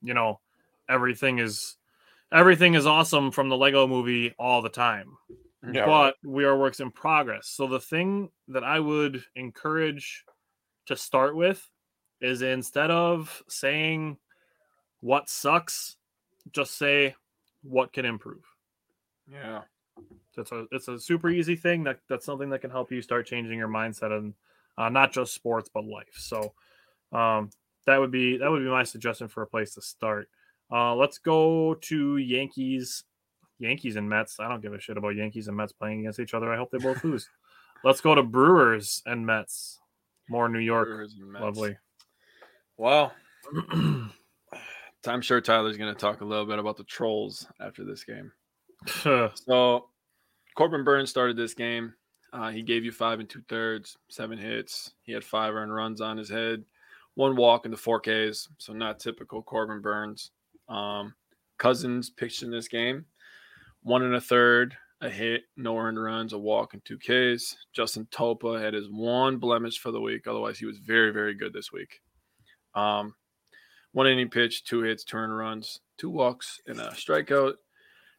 You 0.00 0.14
know, 0.14 0.40
everything 0.88 1.38
is 1.38 1.76
everything 2.32 2.74
is 2.74 2.86
awesome 2.86 3.30
from 3.30 3.48
the 3.48 3.56
Lego 3.56 3.86
movie 3.86 4.34
all 4.38 4.62
the 4.62 4.68
time 4.68 5.16
Yeah, 5.72 5.86
but 5.86 6.16
we 6.24 6.44
are 6.44 6.56
works 6.56 6.80
in 6.80 6.90
progress. 6.90 7.48
So 7.48 7.66
the 7.66 7.78
thing 7.80 8.30
that 8.48 8.64
I 8.64 8.80
would 8.80 9.22
encourage 9.36 10.24
to 10.86 10.96
start 10.96 11.36
with 11.36 11.70
is 12.22 12.40
instead 12.40 12.90
of 12.90 13.42
saying 13.48 14.16
what 15.00 15.28
sucks, 15.28 15.96
just 16.52 16.78
say 16.78 17.14
what 17.62 17.92
can 17.92 18.04
improve. 18.04 18.44
yeah. 19.30 19.62
It's 20.38 20.50
a 20.50 20.64
it's 20.72 20.88
a 20.88 20.98
super 20.98 21.28
easy 21.28 21.54
thing 21.54 21.84
that 21.84 21.98
that's 22.08 22.24
something 22.24 22.48
that 22.50 22.60
can 22.60 22.70
help 22.70 22.90
you 22.90 23.02
start 23.02 23.26
changing 23.26 23.58
your 23.58 23.68
mindset 23.68 24.16
and 24.16 24.32
uh, 24.78 24.88
not 24.88 25.12
just 25.12 25.34
sports 25.34 25.68
but 25.72 25.84
life. 25.84 26.14
So 26.14 26.54
um, 27.12 27.50
that 27.86 27.98
would 27.98 28.10
be 28.10 28.38
that 28.38 28.50
would 28.50 28.62
be 28.62 28.70
my 28.70 28.84
suggestion 28.84 29.28
for 29.28 29.42
a 29.42 29.46
place 29.46 29.74
to 29.74 29.82
start. 29.82 30.30
Uh, 30.72 30.94
let's 30.94 31.18
go 31.18 31.74
to 31.74 32.16
Yankees, 32.16 33.04
Yankees 33.58 33.96
and 33.96 34.08
Mets. 34.08 34.40
I 34.40 34.48
don't 34.48 34.62
give 34.62 34.72
a 34.72 34.80
shit 34.80 34.96
about 34.96 35.16
Yankees 35.16 35.48
and 35.48 35.56
Mets 35.56 35.72
playing 35.72 36.00
against 36.00 36.20
each 36.20 36.32
other. 36.32 36.50
I 36.50 36.56
hope 36.56 36.70
they 36.70 36.78
both 36.78 37.04
lose. 37.04 37.28
Let's 37.84 38.00
go 38.00 38.14
to 38.14 38.22
Brewers 38.22 39.02
and 39.04 39.26
Mets. 39.26 39.80
More 40.30 40.48
New 40.48 40.60
York, 40.60 40.88
Brewers 40.88 41.14
and 41.20 41.30
Mets. 41.30 41.42
lovely. 41.42 41.76
Well, 42.76 43.12
I'm 45.06 45.20
sure 45.20 45.40
Tyler's 45.40 45.76
going 45.76 45.92
to 45.92 46.00
talk 46.00 46.20
a 46.20 46.24
little 46.24 46.46
bit 46.46 46.58
about 46.58 46.76
the 46.76 46.84
trolls 46.84 47.46
after 47.60 47.84
this 47.84 48.04
game. 48.04 48.32
So, 49.34 49.86
Corbin 50.56 50.84
Burnes 50.84 51.10
started 51.10 51.36
this 51.36 51.54
game. 51.54 51.94
Uh, 52.32 52.50
he 52.50 52.62
gave 52.62 52.84
you 52.84 52.92
five 52.92 53.20
and 53.20 53.28
two 53.28 53.42
thirds, 53.48 53.96
seven 54.08 54.38
hits. 54.38 54.92
He 55.02 55.12
had 55.12 55.24
five 55.24 55.54
earned 55.54 55.74
runs 55.74 56.00
on 56.00 56.16
his 56.16 56.30
head, 56.30 56.64
one 57.14 57.36
walk 57.36 57.66
into 57.66 57.76
four 57.76 58.00
Ks. 58.00 58.48
So, 58.58 58.72
not 58.72 59.00
typical 59.00 59.42
Corbin 59.42 59.82
Burnes. 59.82 60.30
Um, 60.68 61.14
Cousins 61.58 62.10
pitched 62.10 62.42
in 62.42 62.50
this 62.50 62.68
game, 62.68 63.04
one 63.82 64.02
and 64.02 64.14
a 64.14 64.20
third, 64.20 64.74
a 65.00 65.10
hit, 65.10 65.42
no 65.56 65.76
earned 65.76 66.02
runs, 66.02 66.32
a 66.32 66.38
walk, 66.38 66.74
and 66.74 66.84
two 66.84 66.98
Ks. 66.98 67.56
Justin 67.72 68.06
Topa 68.10 68.60
had 68.60 68.74
his 68.74 68.88
one 68.88 69.36
blemish 69.36 69.78
for 69.78 69.90
the 69.90 70.00
week. 70.00 70.26
Otherwise, 70.26 70.58
he 70.58 70.66
was 70.66 70.78
very, 70.78 71.12
very 71.12 71.34
good 71.34 71.52
this 71.52 71.70
week. 71.72 72.00
Um, 72.74 73.14
one 73.92 74.06
inning 74.06 74.30
pitch, 74.30 74.64
two 74.64 74.82
hits, 74.82 75.04
two 75.04 75.16
earned 75.16 75.36
runs, 75.36 75.80
two 75.98 76.10
walks, 76.10 76.60
and 76.66 76.80
a 76.80 76.88
strikeout. 76.90 77.54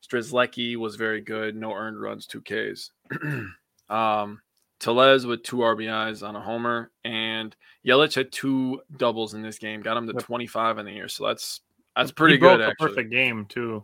Strzelecki 0.07 0.75
was 0.75 0.95
very 0.95 1.21
good, 1.21 1.55
no 1.55 1.73
earned 1.73 1.99
runs, 1.99 2.27
two 2.27 2.41
Ks. 2.41 2.91
um, 3.89 4.41
Tellez 4.79 5.25
with 5.25 5.43
two 5.43 5.57
RBIs 5.57 6.27
on 6.27 6.35
a 6.35 6.41
homer, 6.41 6.91
and 7.05 7.55
Yelich 7.87 8.15
had 8.15 8.31
two 8.31 8.81
doubles 8.97 9.33
in 9.33 9.41
this 9.41 9.57
game, 9.57 9.81
got 9.81 9.95
him 9.95 10.07
to 10.07 10.13
25 10.13 10.77
in 10.77 10.85
the 10.85 10.91
year. 10.91 11.07
So 11.07 11.25
that's 11.25 11.61
that's 11.95 12.11
pretty 12.11 12.35
he 12.35 12.39
broke 12.39 12.57
good, 12.57 12.65
a 12.65 12.67
actually. 12.69 12.89
perfect 12.89 13.11
game 13.11 13.45
too. 13.45 13.83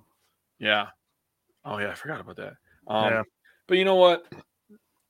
Yeah. 0.59 0.87
Oh 1.63 1.77
yeah, 1.77 1.91
I 1.91 1.93
forgot 1.93 2.19
about 2.19 2.35
that. 2.37 2.53
Um, 2.87 3.05
Yeah. 3.05 3.23
But 3.67 3.77
you 3.77 3.85
know 3.85 3.95
what? 3.95 4.25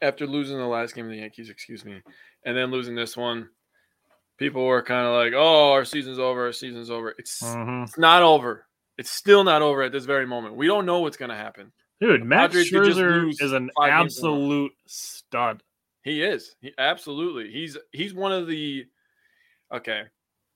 After 0.02 0.28
losing 0.28 0.58
the 0.58 0.66
last 0.66 0.94
game 0.94 1.06
of 1.06 1.12
the 1.12 1.18
Yankees, 1.18 1.50
excuse 1.50 1.84
me, 1.84 2.02
and 2.46 2.56
then 2.56 2.72
losing 2.72 2.94
this 2.94 3.18
one, 3.18 3.50
people 4.40 4.66
were 4.66 4.82
kind 4.82 5.06
of 5.06 5.14
like, 5.14 5.34
"Oh, 5.36 5.72
our 5.74 5.86
season's 5.86 6.18
over. 6.20 6.46
Our 6.48 6.52
season's 6.54 6.90
over." 6.90 7.14
It's 7.20 7.42
Mhm. 7.44 7.84
it's 7.84 7.98
not 7.98 8.24
over. 8.24 8.66
It's 8.98 9.12
still 9.12 9.44
not 9.44 9.62
over 9.62 9.84
at 9.84 9.92
this 9.92 10.06
very 10.06 10.26
moment. 10.26 10.56
We 10.56 10.68
don't 10.68 10.86
know 10.86 11.00
what's 11.00 11.18
going 11.18 11.30
to 11.30 11.36
happen. 11.36 11.72
Dude, 12.02 12.24
Matt 12.24 12.52
Padres 12.52 12.72
Scherzer 12.72 13.30
is 13.42 13.52
an 13.52 13.70
five 13.78 13.92
games 14.02 14.20
in 14.20 14.26
a 14.26 14.30
row. 14.30 14.36
absolute 14.36 14.72
stud. 14.88 15.64
He 16.04 16.24
is. 16.24 16.56
He 16.62 16.74
absolutely. 16.78 17.52
He's 17.52 17.78
he's 17.92 18.14
one 18.14 18.32
of 18.32 18.48
the. 18.48 18.86
Okay, 19.74 20.04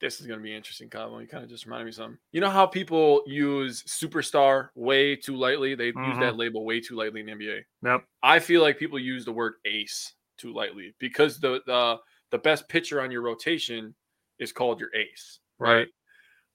this 0.02 0.20
is 0.20 0.26
going 0.28 0.40
to 0.40 0.44
be 0.44 0.54
interesting, 0.56 0.90
Kyle. 0.90 1.22
You 1.22 1.28
kind 1.28 1.44
of 1.44 1.50
just 1.50 1.66
reminded 1.66 1.86
me 1.86 1.90
of 1.90 1.96
something. 1.96 2.18
You 2.32 2.42
know 2.42 2.50
how 2.50 2.66
people 2.66 3.24
use 3.28 3.84
superstar 3.84 4.70
way 4.76 5.16
too 5.16 5.36
lightly? 5.36 5.76
They 5.76 5.88
use 5.88 5.96
Mhm. 5.96 6.20
that 6.22 6.36
label 6.38 6.66
way 6.66 6.80
too 6.80 6.96
lightly 6.96 7.20
in 7.20 7.28
the 7.28 7.34
NBA. 7.34 7.64
Yep. 7.84 8.06
I 8.24 8.40
feel 8.40 8.62
like 8.62 8.80
people 8.80 8.98
use 8.98 9.24
the 9.26 9.32
word 9.34 9.56
ace 9.66 10.16
too 10.38 10.52
lightly 10.54 10.96
because 11.00 11.40
the 11.40 11.62
the 11.68 12.00
the 12.34 12.40
best 12.40 12.68
pitcher 12.68 13.00
on 13.00 13.12
your 13.12 13.22
rotation 13.22 13.94
is 14.40 14.52
called 14.52 14.80
your 14.80 14.90
ace, 14.96 15.40
right? 15.60 15.74
Right. 15.74 15.88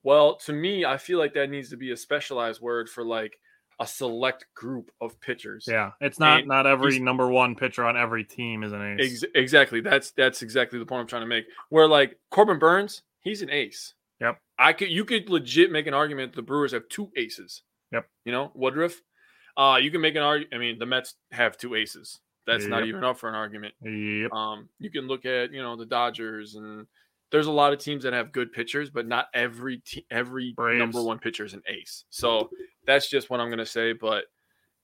Well, 0.02 0.34
to 0.38 0.52
me, 0.52 0.84
I 0.84 0.96
feel 0.96 1.18
like 1.20 1.34
that 1.34 1.50
needs 1.50 1.70
to 1.70 1.76
be 1.76 1.92
a 1.92 1.96
specialized 1.96 2.60
word 2.60 2.88
for 2.88 3.04
like 3.04 3.38
a 3.78 3.86
select 3.86 4.46
group 4.56 4.90
of 5.00 5.20
pitchers. 5.20 5.66
Yeah, 5.68 5.92
it's 6.00 6.18
not 6.18 6.40
And 6.40 6.48
not 6.48 6.66
every 6.66 6.98
number 6.98 7.28
one 7.28 7.54
pitcher 7.54 7.84
on 7.84 7.96
every 7.96 8.24
team 8.24 8.64
is 8.64 8.72
an 8.72 8.98
ace. 8.98 9.22
Ex- 9.22 9.32
exactly. 9.36 9.80
That's 9.80 10.10
that's 10.10 10.42
exactly 10.42 10.80
the 10.80 10.84
point 10.84 11.02
I'm 11.02 11.06
trying 11.06 11.22
to 11.22 11.28
make. 11.28 11.44
Where 11.68 11.86
like 11.86 12.18
Corbin 12.32 12.58
Burnes, 12.58 13.02
he's 13.20 13.42
an 13.42 13.50
ace. 13.50 13.94
Yep. 14.20 14.40
I 14.58 14.72
could 14.72 14.88
you 14.88 15.04
could 15.04 15.30
legit 15.30 15.70
make 15.70 15.86
an 15.86 15.94
argument 15.94 16.34
the 16.34 16.42
Brewers 16.42 16.72
have 16.72 16.88
two 16.88 17.12
aces. 17.16 17.62
Yep. 17.92 18.04
You 18.24 18.32
know, 18.32 18.50
Woodruff. 18.54 19.00
Uh 19.56 19.78
you 19.80 19.92
can 19.92 20.00
make 20.00 20.16
an 20.16 20.22
argument. 20.22 20.54
I 20.54 20.58
mean, 20.58 20.80
the 20.80 20.86
Mets 20.86 21.14
have 21.30 21.56
two 21.56 21.76
aces. 21.76 22.18
That's 22.48 22.66
not 22.66 22.86
even 22.86 23.04
up 23.04 23.18
for 23.18 23.28
an 23.28 23.34
argument. 23.34 23.74
Yep. 23.82 24.32
Um, 24.32 24.68
you 24.78 24.90
can 24.90 25.06
look 25.06 25.26
at 25.26 25.52
you 25.52 25.62
know 25.62 25.76
the 25.76 25.86
Dodgers 25.86 26.54
and 26.54 26.86
there's 27.30 27.46
a 27.46 27.52
lot 27.52 27.72
of 27.72 27.78
teams 27.78 28.04
that 28.04 28.12
have 28.12 28.32
good 28.32 28.52
pitchers, 28.52 28.90
but 28.90 29.06
not 29.06 29.26
every 29.34 29.78
te- 29.78 30.06
every 30.10 30.54
number 30.58 31.02
one 31.02 31.18
pitcher 31.18 31.44
is 31.44 31.54
an 31.54 31.62
ace. 31.68 32.04
So 32.10 32.50
that's 32.86 33.10
just 33.10 33.28
what 33.28 33.40
I'm 33.40 33.50
gonna 33.50 33.66
say. 33.66 33.92
But 33.92 34.24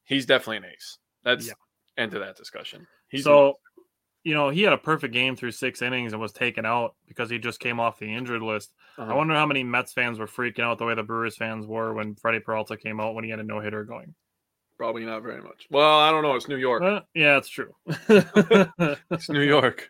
he's 0.05 0.27
definitely 0.27 0.59
an 0.59 0.74
ace. 0.74 0.98
That's 1.24 1.50
end 1.96 2.14
of 2.14 2.20
that 2.20 2.37
discussion. 2.37 2.87
He's 3.09 3.24
so, 3.24 3.55
you 4.24 4.35
know, 4.35 4.50
he 4.50 4.62
had 4.62 4.72
a 4.72 4.79
perfect 4.79 5.14
game 5.14 5.37
through 5.37 5.53
six 5.53 5.81
innings 5.81 6.12
and 6.12 6.20
was 6.20 6.33
taken 6.33 6.66
out 6.66 6.94
because 7.09 7.31
he 7.31 7.38
just 7.38 7.61
came 7.61 7.81
off 7.81 7.98
the 7.98 8.14
injured 8.14 8.42
list. 8.42 8.74
Uh-huh. 8.98 9.11
I 9.11 9.14
wonder 9.14 9.35
how 9.35 9.46
many 9.46 9.62
Mets 9.62 9.92
fans 9.92 10.18
were 10.18 10.27
freaking 10.27 10.61
out 10.61 10.79
the 10.79 10.85
way 10.85 10.94
the 10.94 11.03
Brewers 11.03 11.37
fans 11.37 11.66
were 11.66 11.94
when 11.94 12.14
Freddie 12.14 12.40
Peralta 12.40 12.77
came 12.77 13.00
out 13.00 13.14
when 13.14 13.24
he 13.24 13.31
had 13.31 13.40
a 13.40 13.44
no 13.44 13.61
hitter 13.61 13.85
going. 13.85 14.14
Probably 14.76 15.04
not 15.04 15.22
very 15.22 15.40
much. 15.40 15.66
Well, 15.70 16.00
I 16.00 16.10
don't 16.10 16.22
know. 16.22 16.34
It's 16.34 16.48
New 16.48 16.56
York. 16.56 16.82
Uh, 16.82 17.00
yeah, 17.14 17.37
it's 17.38 17.48
true. 17.48 17.72
It's 19.10 19.28
New 19.28 19.40
York. 19.42 19.88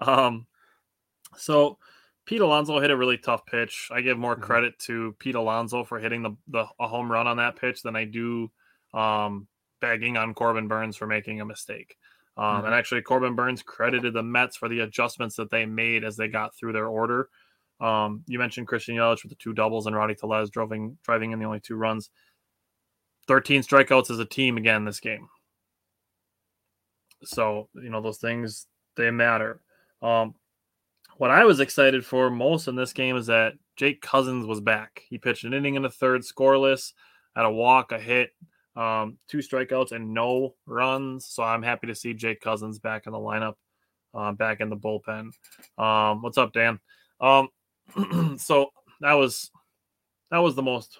Um, 0.00 0.46
so 1.36 1.78
Pete 2.26 2.40
Alonso 2.40 2.80
hit 2.80 2.90
a 2.90 2.96
really 2.96 3.18
tough 3.18 3.44
pitch. 3.46 3.88
I 3.92 4.00
give 4.00 4.18
more 4.18 4.36
Mhm. 4.36 4.40
credit 4.42 4.78
to 4.80 5.14
Pete 5.18 5.34
Alonso 5.34 5.84
for 5.84 5.98
hitting 5.98 6.22
the, 6.22 6.30
the 6.48 6.66
a 6.78 6.88
home 6.88 7.10
run 7.10 7.26
on 7.26 7.36
that 7.38 7.56
pitch 7.56 7.82
than 7.82 7.96
I 7.96 8.04
do 8.04 8.50
um, 8.94 9.46
begging 9.80 10.16
on 10.16 10.34
Corbin 10.34 10.66
Burnes 10.68 10.96
for 10.96 11.06
making 11.06 11.40
a 11.40 11.44
mistake. 11.44 11.96
Um, 12.36 12.62
Mhm. 12.62 12.66
And 12.66 12.74
actually, 12.74 13.02
Corbin 13.02 13.34
Burnes 13.34 13.62
credited 13.62 14.14
the 14.14 14.22
Mets 14.22 14.56
for 14.56 14.68
the 14.68 14.80
adjustments 14.80 15.36
that 15.36 15.50
they 15.50 15.66
made 15.66 16.04
as 16.04 16.16
they 16.16 16.28
got 16.28 16.56
through 16.56 16.72
their 16.72 16.86
order. 16.88 17.28
Um, 17.80 18.24
you 18.26 18.38
mentioned 18.38 18.66
Christian 18.68 18.96
Yelich 18.96 19.22
with 19.22 19.30
the 19.30 19.36
two 19.36 19.52
doubles 19.54 19.86
and 19.86 19.94
Rowdy 19.96 20.14
Tellez 20.14 20.50
driving 20.50 20.98
driving 21.02 21.32
in 21.32 21.38
the 21.38 21.44
only 21.46 21.60
two 21.60 21.76
runs. 21.76 22.10
13 23.30 23.62
strikeouts 23.62 24.10
as 24.10 24.18
a 24.18 24.24
team 24.24 24.56
again 24.56 24.84
this 24.84 24.98
game. 24.98 25.28
So, 27.22 27.68
you 27.74 27.88
know, 27.88 28.00
those 28.00 28.18
things 28.18 28.66
they 28.96 29.08
matter. 29.12 29.60
Um, 30.02 30.34
what 31.16 31.30
I 31.30 31.44
was 31.44 31.60
excited 31.60 32.04
for 32.04 32.28
most 32.28 32.66
in 32.66 32.74
this 32.74 32.92
game 32.92 33.16
is 33.16 33.26
that 33.26 33.52
Jake 33.76 34.02
Cousins 34.02 34.46
was 34.46 34.60
back. 34.60 35.02
He 35.08 35.16
pitched 35.16 35.44
an 35.44 35.54
inning 35.54 35.76
in 35.76 35.82
the 35.82 35.88
third, 35.88 36.22
scoreless, 36.22 36.92
had 37.36 37.44
a 37.44 37.50
walk, 37.52 37.92
a 37.92 38.00
hit, 38.00 38.30
um, 38.74 39.16
two 39.28 39.38
strikeouts, 39.38 39.92
and 39.92 40.12
no 40.12 40.56
runs. 40.66 41.24
So 41.26 41.44
I'm 41.44 41.62
happy 41.62 41.86
to 41.86 41.94
see 41.94 42.14
Jake 42.14 42.40
Cousins 42.40 42.80
back 42.80 43.06
in 43.06 43.12
the 43.12 43.18
lineup, 43.20 43.54
uh, 44.12 44.32
back 44.32 44.58
in 44.58 44.70
the 44.70 44.76
bullpen. 44.76 45.30
Um, 45.78 46.22
what's 46.22 46.36
up, 46.36 46.52
Dan? 46.52 46.80
Um, 47.20 47.48
so 48.38 48.70
that 49.00 49.12
was 49.12 49.52
that 50.32 50.38
was 50.38 50.56
the 50.56 50.62
most 50.62 50.98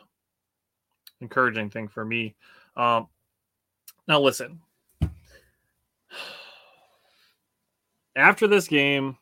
encouraging 1.20 1.70
thing 1.70 1.88
for 1.88 2.04
me. 2.04 2.34
Um, 2.76 3.08
now 4.08 4.20
listen, 4.20 4.60
after 8.16 8.46
this 8.46 8.68
game, 8.68 9.16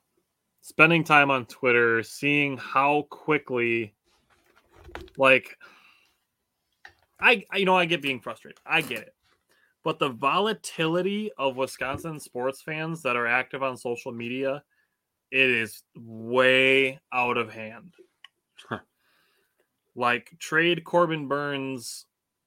spending 0.61 1.05
time 1.05 1.31
on 1.31 1.47
Twitter, 1.47 2.03
seeing 2.03 2.57
how 2.57 3.07
quickly, 3.11 3.95
like, 5.17 5.57
I, 7.21 7.45
you 7.55 7.65
know, 7.65 7.77
I 7.77 7.85
get 7.87 8.03
being 8.03 8.21
frustrated. 8.21 8.61
I 8.65 8.81
get 8.81 9.01
it. 9.01 9.15
But 9.85 9.99
the 9.99 10.11
volatility 10.11 11.31
of 11.39 11.57
Wisconsin 11.57 12.21
sports 12.21 12.63
fans 12.63 13.03
that 13.03 13.17
are 13.17 13.27
active 13.27 13.63
on 13.63 13.77
social 13.77 14.13
media, 14.13 14.63
it 15.31 15.51
is 15.51 15.83
way 15.97 17.01
out 17.13 17.37
of 17.37 17.53
hand. 17.53 17.95
Like, 19.99 20.31
trade 20.39 20.85
Corbin 20.85 21.27
Burnes 21.27 22.07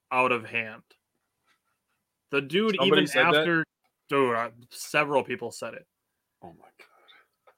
out 0.10 0.32
of 0.32 0.46
hand. 0.46 0.84
The 2.30 2.40
dude, 2.40 2.78
Somebody 2.78 3.02
even 3.02 3.08
said 3.08 3.26
that? 3.26 3.36
after, 3.36 3.66
dude, 4.08 4.36
uh, 4.36 4.50
several 4.70 5.22
people 5.22 5.52
said 5.52 5.74
it 5.74 5.86
Oh 6.42 6.54
my 6.58 6.70
god. 6.80 7.54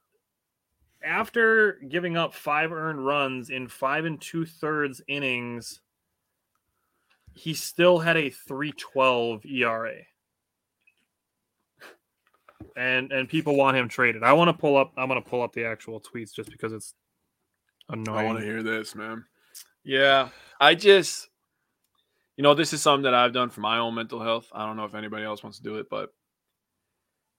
after 1.04 1.74
giving 1.88 2.16
up 2.16 2.34
five 2.34 2.72
earned 2.72 3.06
runs 3.06 3.50
in 3.50 3.68
five 3.68 4.04
and 4.04 4.20
two 4.20 4.44
thirds 4.44 5.00
innings, 5.06 5.80
he 7.34 7.54
still 7.54 8.00
had 8.00 8.16
a 8.16 8.30
312 8.30 9.46
ERA. 9.46 9.94
And 12.76 13.12
and 13.12 13.28
people 13.28 13.54
want 13.54 13.76
him 13.76 13.88
traded. 13.88 14.24
I 14.24 14.32
want 14.32 14.48
to 14.48 14.60
pull 14.60 14.76
up 14.76 14.92
I'm 14.96 15.06
gonna 15.06 15.20
pull 15.20 15.42
up 15.42 15.52
the 15.52 15.64
actual 15.64 16.00
tweets 16.00 16.34
just 16.34 16.50
because 16.50 16.72
it's 16.72 16.94
annoying. 17.88 18.18
I 18.18 18.24
want 18.24 18.40
to 18.40 18.44
hear 18.44 18.64
this, 18.64 18.96
man. 18.96 19.24
Yeah, 19.84 20.30
I 20.58 20.74
just, 20.74 21.28
you 22.36 22.42
know, 22.42 22.54
this 22.54 22.72
is 22.72 22.80
something 22.82 23.04
that 23.04 23.14
I've 23.14 23.34
done 23.34 23.50
for 23.50 23.60
my 23.60 23.78
own 23.78 23.94
mental 23.94 24.22
health. 24.22 24.48
I 24.52 24.66
don't 24.66 24.76
know 24.76 24.84
if 24.84 24.94
anybody 24.94 25.24
else 25.24 25.42
wants 25.42 25.58
to 25.58 25.64
do 25.64 25.76
it, 25.76 25.88
but 25.90 26.10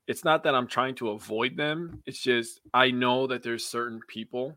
it's 0.08 0.24
not 0.24 0.44
that 0.44 0.54
I'm 0.54 0.68
trying 0.68 0.96
to 0.96 1.10
avoid 1.10 1.58
them. 1.58 2.04
It's 2.06 2.22
just 2.22 2.62
I 2.74 2.92
know 2.92 3.28
that 3.28 3.42
there's 3.42 3.66
certain 3.66 4.00
people, 4.08 4.56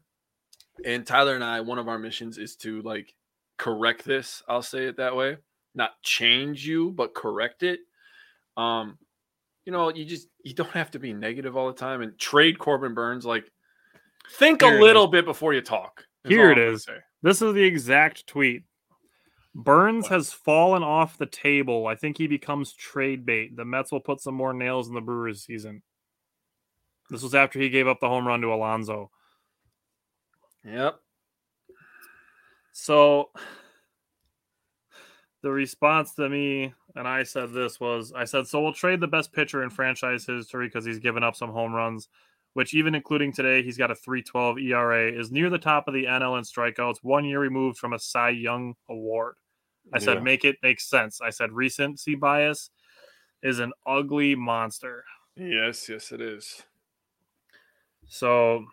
and 0.85 1.07
Tyler 1.07 1.35
and 1.35 1.43
I, 1.43 1.61
one 1.63 1.79
of 1.79 1.89
our 1.89 1.99
missions 1.99 2.37
is 2.37 2.57
to 2.57 2.83
like 2.83 3.15
correct 3.57 4.05
this. 4.05 4.43
I'll 4.49 4.63
say 4.63 4.85
it 4.87 4.99
that 4.99 5.17
way, 5.17 5.39
not 5.75 6.01
change 6.03 6.67
you, 6.67 6.91
but 6.91 7.15
correct 7.15 7.63
it. 7.63 7.81
Um, 8.57 8.99
you 9.65 9.73
know, 9.73 9.91
you 9.91 10.05
just 10.05 10.29
you 10.43 10.55
don't 10.55 10.71
have 10.71 10.91
to 10.91 10.99
be 10.99 11.15
negative 11.15 11.57
all 11.57 11.69
the 11.69 11.79
time 11.79 12.03
and 12.03 12.19
trade 12.19 12.59
Corbin 12.59 12.95
Burnes. 12.95 13.25
Like, 13.25 13.51
think 14.33 14.63
a 14.63 14.67
it 14.67 14.81
little 14.81 15.07
bit 15.07 15.25
before 15.25 15.55
you 15.55 15.63
talk. 15.63 16.05
Here 16.29 16.51
it 16.51 16.59
is. 16.59 16.87
This 17.23 17.43
is 17.43 17.55
the 17.55 17.63
exact 17.63 18.27
tweet. 18.27 18.63
Burnes 19.55 20.05
What? 20.05 20.13
has 20.13 20.33
fallen 20.33 20.83
off 20.83 21.19
the 21.19 21.27
table. 21.27 21.87
I 21.87 21.95
think 21.97 22.17
he 22.17 22.27
becomes 22.27 22.73
trade 22.73 23.27
bait. 23.27 23.57
The 23.57 23.65
Mets 23.65 23.91
will 23.91 24.01
put 24.01 24.21
some 24.21 24.35
more 24.35 24.53
nails 24.53 24.89
in 24.89 24.95
the 24.95 25.01
Brewers 25.01 25.43
season. 25.45 25.83
This 27.11 27.23
was 27.23 27.35
after 27.35 27.59
he 27.59 27.71
gave 27.71 27.89
up 27.89 28.01
the 28.01 28.09
home 28.09 28.27
run 28.27 28.41
to 28.43 28.53
Alonso. 28.53 29.11
Yep. 30.65 31.01
So 32.73 33.31
the 35.43 35.51
response 35.51 36.15
to 36.15 36.29
me, 36.29 36.73
and 36.95 37.09
I 37.09 37.23
said 37.23 37.53
this 37.53 37.81
was 37.81 38.13
I 38.15 38.25
said, 38.25 38.47
so 38.47 38.63
we'll 38.63 38.73
trade 38.73 39.01
the 39.01 39.07
best 39.07 39.33
pitcher 39.33 39.63
in 39.63 39.71
franchise 39.71 40.27
history 40.27 40.67
because 40.69 40.85
he's 40.85 40.99
given 40.99 41.23
up 41.25 41.35
some 41.35 41.51
home 41.51 41.73
runs, 41.73 42.09
which 42.59 42.75
even 42.75 42.97
including 42.97 43.33
today, 43.33 43.63
he's 43.63 43.77
got 43.77 43.93
a 43.93 43.95
312 43.95 44.59
ERA, 44.59 45.13
is 45.13 45.31
near 45.31 45.49
the 45.49 45.61
top 45.61 45.87
of 45.87 45.95
the 45.95 46.07
NL 46.07 46.39
in 46.39 46.43
strikeouts, 46.43 46.97
one 47.03 47.25
year 47.25 47.39
removed 47.39 47.79
from 47.79 47.93
a 47.93 48.01
Cy 48.01 48.31
Young 48.31 48.75
award. 48.89 49.37
I 49.93 50.01
said, 50.01 50.15
Yeah. 50.15 50.23
make 50.25 50.45
it 50.45 50.57
make 50.61 50.81
sense. 50.81 51.21
I 51.21 51.31
said, 51.31 51.53
recency 51.53 52.17
bias 52.17 52.71
is 53.45 53.61
an 53.61 53.73
ugly 53.87 54.35
monster. 54.35 55.05
Yes, 55.37 55.89
yes, 55.89 56.11
it 56.11 56.21
is. 56.21 56.65
So 58.09 58.67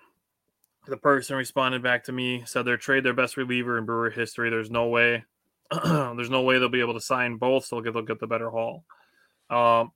the 0.87 0.97
person 0.97 1.37
responded 1.37 1.83
back 1.83 2.05
to 2.05 2.11
me, 2.11 2.41
said 2.47 2.65
they're 2.65 2.77
trade 2.77 3.03
their 3.03 3.13
best 3.13 3.37
reliever 3.37 3.77
in 3.77 3.85
Brewer 3.85 4.09
history. 4.09 4.49
There's 4.49 4.71
no 4.71 4.87
way, 4.87 5.25
there's 5.83 6.31
no 6.31 6.41
way 6.41 6.57
they'll 6.57 6.69
be 6.69 6.79
able 6.81 6.95
to 6.95 7.01
sign 7.01 7.37
both, 7.37 7.65
so 7.65 7.75
they'll 7.75 7.83
get 7.83 7.93
they'll 7.93 8.01
get 8.01 8.19
the 8.19 8.25
better 8.25 8.49
haul. 8.49 8.83
Um, 9.51 9.91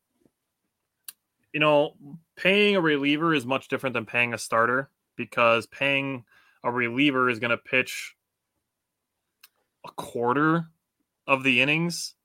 you 1.53 1.59
know, 1.59 1.95
paying 2.35 2.75
a 2.75 2.81
reliever 2.81 3.33
is 3.33 3.45
much 3.45 3.67
different 3.67 3.93
than 3.93 4.05
paying 4.05 4.33
a 4.33 4.37
starter 4.37 4.89
because 5.15 5.65
paying 5.67 6.23
a 6.63 6.71
reliever 6.71 7.29
is 7.29 7.39
going 7.39 7.51
to 7.51 7.57
pitch 7.57 8.15
a 9.85 9.91
quarter 9.91 10.67
of 11.27 11.43
the 11.43 11.61
innings 11.61 12.15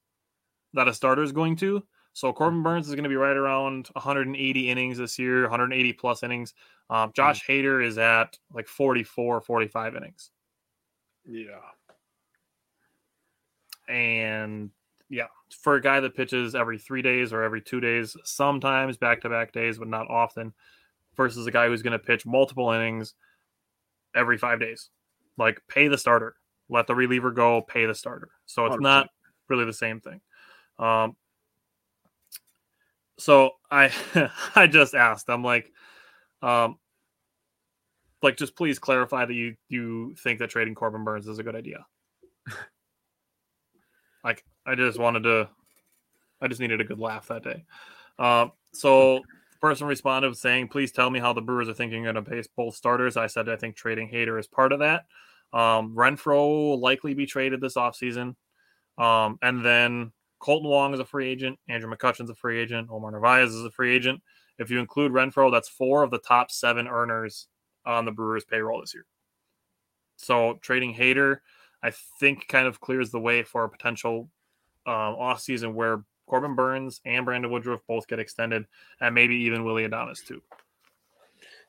that 0.75 0.89
a 0.89 0.95
starter 0.95 1.23
is 1.23 1.33
going 1.33 1.57
to. 1.57 1.83
So 2.13 2.33
Corbin 2.33 2.63
Burnes 2.63 2.89
is 2.89 2.95
going 2.95 3.05
to 3.05 3.09
be 3.09 3.17
right 3.17 3.37
around 3.37 3.89
180 3.93 4.71
innings 4.71 4.99
this 4.99 5.19
year, 5.19 5.43
180 5.43 5.93
plus 5.95 6.23
innings. 6.23 6.55
Um, 6.91 7.13
Josh 7.15 7.45
Hader 7.47 7.85
is 7.85 7.99
at 7.99 8.39
like 8.53 8.69
44, 8.69 9.41
45 9.41 9.97
innings. 9.97 10.31
Yeah. 11.25 11.45
And 13.89 14.71
yeah, 15.15 15.27
for 15.63 15.77
a 15.77 15.81
guy 15.81 16.01
that 16.01 16.17
pitches 16.17 16.57
every 16.57 16.77
three 16.77 17.01
days 17.01 17.33
or 17.33 17.43
every 17.43 17.63
two 17.63 17.79
days, 17.79 18.17
sometimes 18.25 18.97
back 18.97 19.21
to 19.21 19.29
back 19.29 19.53
days, 19.53 19.79
but 19.79 19.87
not 19.87 20.11
often, 20.11 20.53
versus 21.17 21.47
a 21.47 21.53
guy 21.53 21.69
who's 21.69 21.83
going 21.83 21.93
to 21.93 22.01
pitch 22.01 22.27
multiple 22.27 22.73
innings 22.73 23.15
every 24.17 24.37
five 24.37 24.59
days. 24.59 24.91
Like 25.39 25.63
pay 25.69 25.87
the 25.87 25.99
starter, 25.99 26.35
let 26.69 26.89
the 26.89 26.97
reliever 26.97 27.31
go, 27.31 27.63
pay 27.63 27.87
the 27.87 27.95
starter. 27.95 28.31
So 28.47 28.67
it's 28.67 28.77
100%. 28.77 28.81
not 28.81 29.09
really 29.49 29.65
the 29.65 29.73
same 29.73 30.01
thing. 30.01 30.21
Um, 30.81 31.15
so 33.17 33.53
I 33.71 33.93
I 34.57 34.67
just 34.67 34.97
asked. 34.97 35.31
I'm 35.31 35.45
like, 35.45 35.71
um, 36.43 36.77
like 38.21 38.37
just 38.37 38.57
please 38.57 38.81
clarify 38.81 39.27
that 39.27 39.35
you 39.35 39.55
you 39.69 40.17
think 40.25 40.41
that 40.41 40.51
trading 40.51 40.75
Corbin 40.75 41.05
Burnes 41.05 41.29
is 41.29 41.39
a 41.39 41.45
good 41.45 41.55
idea. 41.55 41.87
like 44.25 44.45
I 44.67 44.75
just 44.75 44.99
wanted 44.99 45.25
to, 45.25 45.49
I 46.41 46.49
just 46.49 46.61
needed 46.61 46.81
a 46.81 46.85
good 46.85 46.99
laugh 46.99 47.29
that 47.29 47.45
day. 47.45 47.65
Um, 48.19 48.53
so 48.73 49.17
the 49.53 49.59
person 49.61 49.87
responded 49.87 50.37
saying, 50.37 50.69
"Please 50.69 50.93
tell 50.93 51.11
me 51.11 51.19
how 51.19 51.33
the 51.33 51.43
Brewers 51.43 51.69
are 51.69 51.75
thinking 51.75 52.05
going 52.05 52.15
to 52.15 52.23
base 52.23 52.47
both 52.47 52.75
starters." 52.75 53.17
I 53.17 53.27
said, 53.27 53.49
"I 53.49 53.57
think 53.57 53.77
trading 53.77 54.11
Hader 54.11 54.39
is 54.39 54.47
part 54.47 54.73
of 54.73 54.81
that." 54.81 55.07
Um, 55.53 55.95
Renfroe 55.95 56.69
will 56.69 56.81
likely 56.81 57.15
be 57.15 57.27
traded 57.27 57.61
this 57.61 57.75
offseason. 57.75 58.35
Um, 58.99 59.39
and 59.43 59.65
then 59.65 60.13
Kolten 60.41 60.65
Wong 60.69 60.95
is 60.95 61.01
a 61.01 61.05
free 61.05 61.29
agent. 61.29 61.59
Andrew 61.69 61.91
McCutcheon's 61.95 62.31
a 62.31 62.35
free 62.35 62.61
agent. 62.61 62.89
Omar 62.91 63.13
Narvaez 63.13 63.55
is 63.55 63.65
a 63.65 63.71
free 63.71 63.95
agent. 63.95 64.21
If 64.59 64.71
you 64.71 64.79
include 64.79 65.13
Renfroe, 65.13 65.51
that's 65.51 65.69
four 65.69 66.03
of 66.03 66.11
the 66.11 66.19
top 66.19 66.51
seven 66.51 66.87
earners 66.87 67.49
on 67.87 68.05
the 68.05 68.13
Brewers 68.13 68.45
payroll 68.45 68.81
this 68.81 68.95
year. 68.95 69.07
So 70.17 70.59
trading 70.61 70.95
Hader, 70.95 71.39
I 71.83 71.93
think, 72.21 72.47
kind 72.49 72.67
of 72.67 72.81
clears 72.81 73.11
the 73.11 73.21
way 73.21 73.43
for 73.43 73.65
a 73.65 73.69
potential 73.69 74.31
um, 74.87 75.17
offseason 75.17 75.75
where 75.75 76.05
Corbin 76.27 76.55
Burnes 76.55 77.01
and 77.05 77.25
Brandon 77.25 77.51
Woodruff 77.51 77.81
both 77.87 78.07
get 78.07 78.19
extended, 78.19 78.67
and 79.01 79.15
maybe 79.15 79.37
even 79.37 79.65
Willy 79.65 79.87
Adames 79.87 80.25
too. 80.25 80.43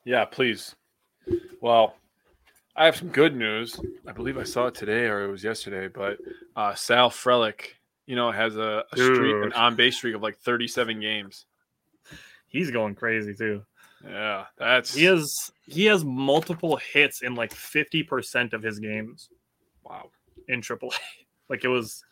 Yeah, 0.06 0.26
please. 0.26 0.76
Well, 1.62 1.96
I 2.76 2.86
have 2.86 2.96
some 2.96 3.10
good 3.10 3.36
news. 3.36 3.80
I 4.08 4.12
believe 4.12 4.38
I 4.38 4.44
saw 4.44 4.68
it 4.68 4.76
today 4.76 5.06
or 5.06 5.24
it 5.24 5.32
was 5.32 5.44
yesterday, 5.44 5.88
but 5.88 6.18
uh, 6.56 6.76
Sal 6.76 7.10
Frelick, 7.10 7.76
you 8.06 8.16
know, 8.16 8.32
has 8.32 8.56
a, 8.58 8.84
a 8.92 8.98
streak, 8.98 9.46
an 9.46 9.54
on 9.54 9.76
base 9.76 9.98
streak 9.98 10.16
of 10.16 10.22
like 10.22 10.38
37 10.38 11.00
games. 11.00 11.46
He's 12.48 12.72
going 12.72 12.96
crazy 12.96 13.34
too. 13.34 13.64
Yeah, 14.08 14.46
that's 14.58 14.94
He 14.94 15.06
has 15.06 15.52
he 15.66 15.86
has 15.86 16.06
multiple 16.06 16.78
hits 16.78 17.22
in 17.24 17.34
like 17.34 17.52
fifty 17.52 18.04
percent 18.04 18.54
of 18.54 18.62
his 18.62 18.80
games. 18.80 19.30
wow. 19.84 20.10
in 20.48 20.62
AAA. 20.62 20.92
Like 21.48 21.64
it 21.64 21.68
was 21.68 22.04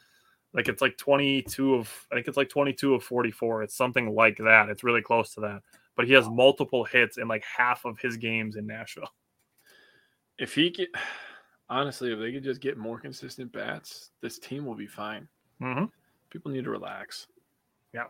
like 0.53 0.67
it's 0.67 0.81
like 0.81 0.97
22 0.97 1.75
of 1.75 2.07
I 2.11 2.15
think 2.15 2.27
it's 2.27 2.37
like 2.37 2.49
22 2.49 2.95
of 2.95 3.03
44. 3.03 3.63
It's 3.63 3.75
something 3.75 4.13
like 4.13 4.37
that. 4.37 4.69
It's 4.69 4.83
really 4.83 5.01
close 5.01 5.33
to 5.33 5.41
that. 5.41 5.61
But 5.95 6.07
he 6.07 6.13
has 6.13 6.27
multiple 6.29 6.83
hits 6.83 7.17
in 7.17 7.27
like 7.27 7.43
half 7.43 7.85
of 7.85 7.99
his 7.99 8.17
games 8.17 8.55
in 8.55 8.67
Nashville. 8.67 9.09
If 10.39 10.55
he 10.55 10.71
get 10.71 10.89
honestly, 11.69 12.11
if 12.11 12.17
they 12.17 12.31
could 12.31 12.43
just 12.43 12.59
get 12.59 12.75
more 12.75 12.99
consistent 12.99 13.51
bats, 13.51 14.09
this 14.19 14.39
team 14.39 14.65
will 14.65 14.73
be 14.73 14.87
fine. 14.87 15.27
Mm-hmm. 15.61 15.85
People 16.31 16.51
need 16.51 16.63
to 16.63 16.71
relax. 16.71 17.27
Yeah. 17.93 18.05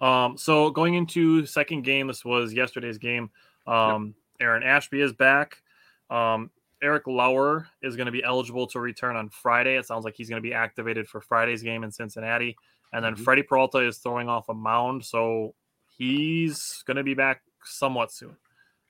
Um, 0.00 0.38
so 0.38 0.70
going 0.70 0.94
into 0.94 1.46
second 1.46 1.82
game, 1.82 2.06
this 2.06 2.24
was 2.24 2.52
yesterday's 2.52 2.98
game. 2.98 3.30
Um, 3.66 4.14
Aaron 4.40 4.62
Ashby 4.62 5.00
is 5.00 5.12
back. 5.12 5.62
Um, 6.10 6.50
Eric 6.84 7.06
Lauer 7.06 7.66
is 7.82 7.96
going 7.96 8.06
to 8.06 8.12
be 8.12 8.22
eligible 8.22 8.66
to 8.68 8.78
return 8.78 9.16
on 9.16 9.30
Friday. 9.30 9.76
It 9.76 9.86
sounds 9.86 10.04
like 10.04 10.14
he's 10.14 10.28
going 10.28 10.42
to 10.42 10.46
be 10.46 10.52
activated 10.54 11.08
for 11.08 11.20
Friday's 11.22 11.62
game 11.62 11.82
in 11.82 11.90
Cincinnati. 11.90 12.56
And 12.92 13.04
then 13.04 13.16
Mhm. 13.16 13.24
Freddie 13.24 13.42
Peralta 13.42 13.78
is 13.78 13.98
throwing 13.98 14.28
off 14.28 14.50
a 14.50 14.54
mound, 14.54 15.04
so 15.04 15.54
he's 15.96 16.82
going 16.86 16.98
to 16.98 17.02
be 17.02 17.14
back 17.14 17.42
somewhat 17.64 18.12
soon. 18.12 18.36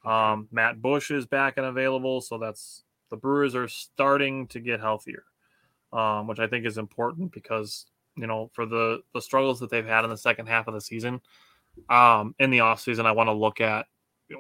Um, 0.05 0.49
Matt 0.51 0.83
Bush 0.83 1.11
is 1.11 1.25
back 1.25 1.57
and 1.57 1.65
available, 1.67 2.21
so 2.21 2.37
that's 2.37 2.85
the 3.11 3.17
Brewers 3.17 3.55
are 3.55 3.69
starting 3.69 4.49
to 4.49 4.61
get 4.61 4.81
healthier, 4.81 5.25
um, 5.93 6.27
which 6.27 6.41
I 6.41 6.47
think 6.49 6.67
is 6.67 6.77
important 6.79 7.33
because 7.33 7.87
you 8.17 8.27
know 8.27 8.51
for 8.55 8.67
the 8.67 9.03
the 9.15 9.23
struggles 9.23 9.61
that 9.61 9.71
they've 9.71 9.87
had 9.87 10.05
in 10.05 10.11
the 10.11 10.17
second 10.17 10.47
half 10.47 10.67
of 10.69 10.75
the 10.75 10.81
season, 10.81 11.23
um, 11.89 12.35
in 12.39 12.51
the 12.51 12.59
offseason, 12.59 13.07
I 13.07 13.13
want 13.13 13.29
to 13.29 13.33
look 13.33 13.61
at 13.61 13.87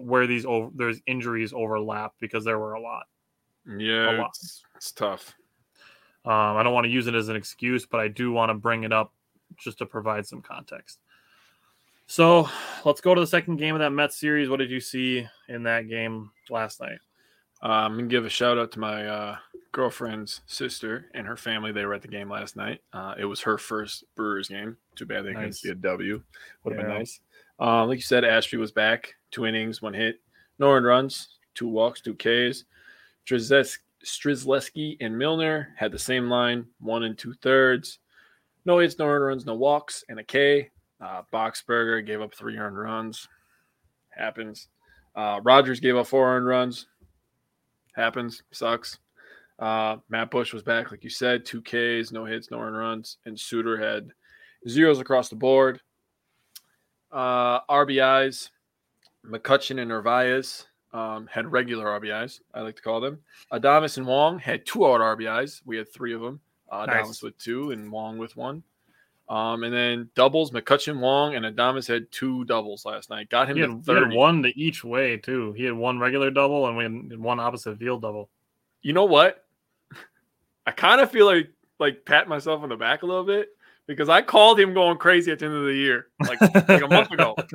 where 0.00 0.26
these 0.26 0.44
over, 0.44 0.70
there's 0.74 1.00
injuries 1.06 1.52
overlap 1.54 2.12
because 2.20 2.44
there 2.44 2.58
were 2.58 2.74
a 2.74 2.80
lot. 2.80 3.06
Yeah, 3.66 4.26
it's, 4.26 4.62
it's 4.76 4.92
tough. 4.92 5.34
Um, 6.24 6.56
I 6.56 6.62
don't 6.62 6.72
want 6.72 6.84
to 6.84 6.90
use 6.90 7.06
it 7.06 7.14
as 7.14 7.28
an 7.28 7.36
excuse, 7.36 7.86
but 7.86 8.00
I 8.00 8.08
do 8.08 8.32
want 8.32 8.50
to 8.50 8.54
bring 8.54 8.84
it 8.84 8.92
up 8.92 9.12
just 9.56 9.78
to 9.78 9.86
provide 9.86 10.26
some 10.26 10.42
context. 10.42 10.98
So 12.06 12.48
let's 12.84 13.00
go 13.00 13.14
to 13.14 13.20
the 13.20 13.26
second 13.26 13.56
game 13.56 13.74
of 13.74 13.80
that 13.80 13.90
Mets 13.90 14.18
series. 14.18 14.48
What 14.48 14.58
did 14.58 14.70
you 14.70 14.80
see 14.80 15.26
in 15.48 15.62
that 15.64 15.88
game 15.88 16.30
last 16.50 16.80
night? 16.80 16.98
Uh, 17.62 17.68
I'm 17.68 17.96
gonna 17.96 18.08
give 18.08 18.26
a 18.26 18.30
shout 18.30 18.58
out 18.58 18.72
to 18.72 18.78
my 18.78 19.06
uh, 19.06 19.36
girlfriend's 19.72 20.42
sister 20.46 21.06
and 21.14 21.26
her 21.26 21.36
family. 21.36 21.72
They 21.72 21.86
were 21.86 21.94
at 21.94 22.02
the 22.02 22.08
game 22.08 22.30
last 22.30 22.56
night. 22.56 22.80
Uh, 22.92 23.14
it 23.18 23.24
was 23.24 23.40
her 23.40 23.56
first 23.56 24.04
Brewers 24.16 24.48
game. 24.48 24.76
Too 24.96 25.06
bad 25.06 25.24
they 25.24 25.32
couldn't 25.32 25.54
see 25.54 25.70
a 25.70 25.74
W. 25.74 26.22
Would 26.64 26.76
have 26.76 26.86
been 26.86 26.94
nice. 26.98 27.20
Um, 27.58 27.88
like 27.88 27.96
you 27.96 28.02
said, 28.02 28.24
Ashby 28.24 28.58
was 28.58 28.72
back. 28.72 29.14
Two 29.30 29.46
innings, 29.46 29.80
one 29.80 29.94
hit, 29.94 30.20
no 30.58 30.70
earned 30.70 30.86
runs, 30.86 31.38
two 31.54 31.68
walks, 31.68 32.02
two 32.02 32.14
Ks. 32.14 32.64
Strzelecki 33.26 34.96
and 35.00 35.16
Milner 35.16 35.74
had 35.76 35.92
the 35.92 35.98
same 35.98 36.28
line, 36.28 36.66
one 36.80 37.04
and 37.04 37.16
two 37.16 37.34
thirds. 37.34 37.98
No 38.64 38.78
hits, 38.78 38.98
no 38.98 39.06
earned 39.06 39.24
runs, 39.24 39.46
no 39.46 39.54
walks, 39.54 40.04
and 40.08 40.18
a 40.18 40.24
K. 40.24 40.70
Uh, 41.00 41.22
Boxberger 41.32 42.04
gave 42.04 42.20
up 42.20 42.34
three 42.34 42.56
earned 42.56 42.78
runs. 42.78 43.28
Happens. 44.10 44.68
Uh, 45.14 45.40
Rogers 45.42 45.80
gave 45.80 45.96
up 45.96 46.06
four 46.06 46.36
earned 46.36 46.46
runs. 46.46 46.86
Happens. 47.94 48.42
Sucks. 48.52 48.98
Uh, 49.58 49.96
Matt 50.08 50.30
Bush 50.30 50.52
was 50.52 50.62
back, 50.62 50.90
like 50.90 51.04
you 51.04 51.10
said, 51.10 51.44
two 51.44 51.62
Ks, 51.62 52.10
no 52.10 52.24
hits, 52.24 52.50
no 52.50 52.58
earned 52.58 52.76
runs, 52.76 53.18
and 53.24 53.38
Suter 53.38 53.78
had 53.78 54.10
zeros 54.68 54.98
across 54.98 55.28
the 55.28 55.36
board. 55.36 55.80
Uh, 57.12 57.60
RBIs, 57.66 58.50
McCutcheon 59.24 59.80
and 59.80 59.88
Narvaez 59.88 60.66
um, 60.94 61.26
had 61.26 61.50
regular 61.50 61.86
RBIs, 62.00 62.40
I 62.54 62.60
like 62.60 62.76
to 62.76 62.82
call 62.82 63.00
them. 63.00 63.18
Adames 63.52 63.98
and 63.98 64.06
Wong 64.06 64.38
had 64.38 64.64
two 64.64 64.86
out 64.86 65.00
RBIs. 65.00 65.60
We 65.66 65.76
had 65.76 65.92
three 65.92 66.14
of 66.14 66.20
them. 66.20 66.40
Uh, 66.70 66.86
Adames 66.86 67.06
Nice. 67.06 67.22
with 67.22 67.36
two 67.36 67.72
and 67.72 67.90
Wong 67.90 68.16
with 68.16 68.36
one. 68.36 68.62
Um, 69.28 69.64
and 69.64 69.74
then 69.74 70.08
doubles, 70.14 70.52
McCutcheon, 70.52 71.00
Wong, 71.00 71.34
and 71.34 71.44
Adames 71.44 71.88
had 71.88 72.12
two 72.12 72.44
doubles 72.44 72.84
last 72.84 73.10
night. 73.10 73.28
Got 73.28 73.48
him 73.50 73.56
He 73.56 73.62
had, 73.62 73.82
he 73.84 73.92
had 73.92 74.12
one 74.12 74.42
to 74.44 74.56
each 74.58 74.84
way 74.84 75.16
too. 75.16 75.52
He 75.54 75.64
had 75.64 75.74
one 75.74 75.98
regular 75.98 76.30
double 76.30 76.68
and 76.68 76.76
we 76.76 76.84
had 76.84 77.18
one 77.18 77.40
opposite 77.40 77.78
field 77.78 78.02
double. 78.02 78.30
you 78.82 78.92
know 78.92 79.06
what? 79.06 79.44
I 80.66 80.70
kind 80.70 81.00
of 81.00 81.10
feel 81.10 81.26
like 81.26 81.50
like 81.80 82.04
pat 82.04 82.28
myself 82.28 82.62
on 82.62 82.68
the 82.68 82.76
back 82.76 83.02
a 83.02 83.06
little 83.06 83.24
bit 83.24 83.48
because 83.88 84.08
I 84.08 84.22
called 84.22 84.60
him 84.60 84.74
going 84.74 84.96
crazy 84.98 85.32
at 85.32 85.40
the 85.40 85.46
end 85.46 85.54
of 85.56 85.64
the 85.64 85.74
year, 85.74 86.06
like, 86.20 86.40
like 86.40 86.82
a 86.82 86.86
month 86.88 87.10
ago. 87.10 87.34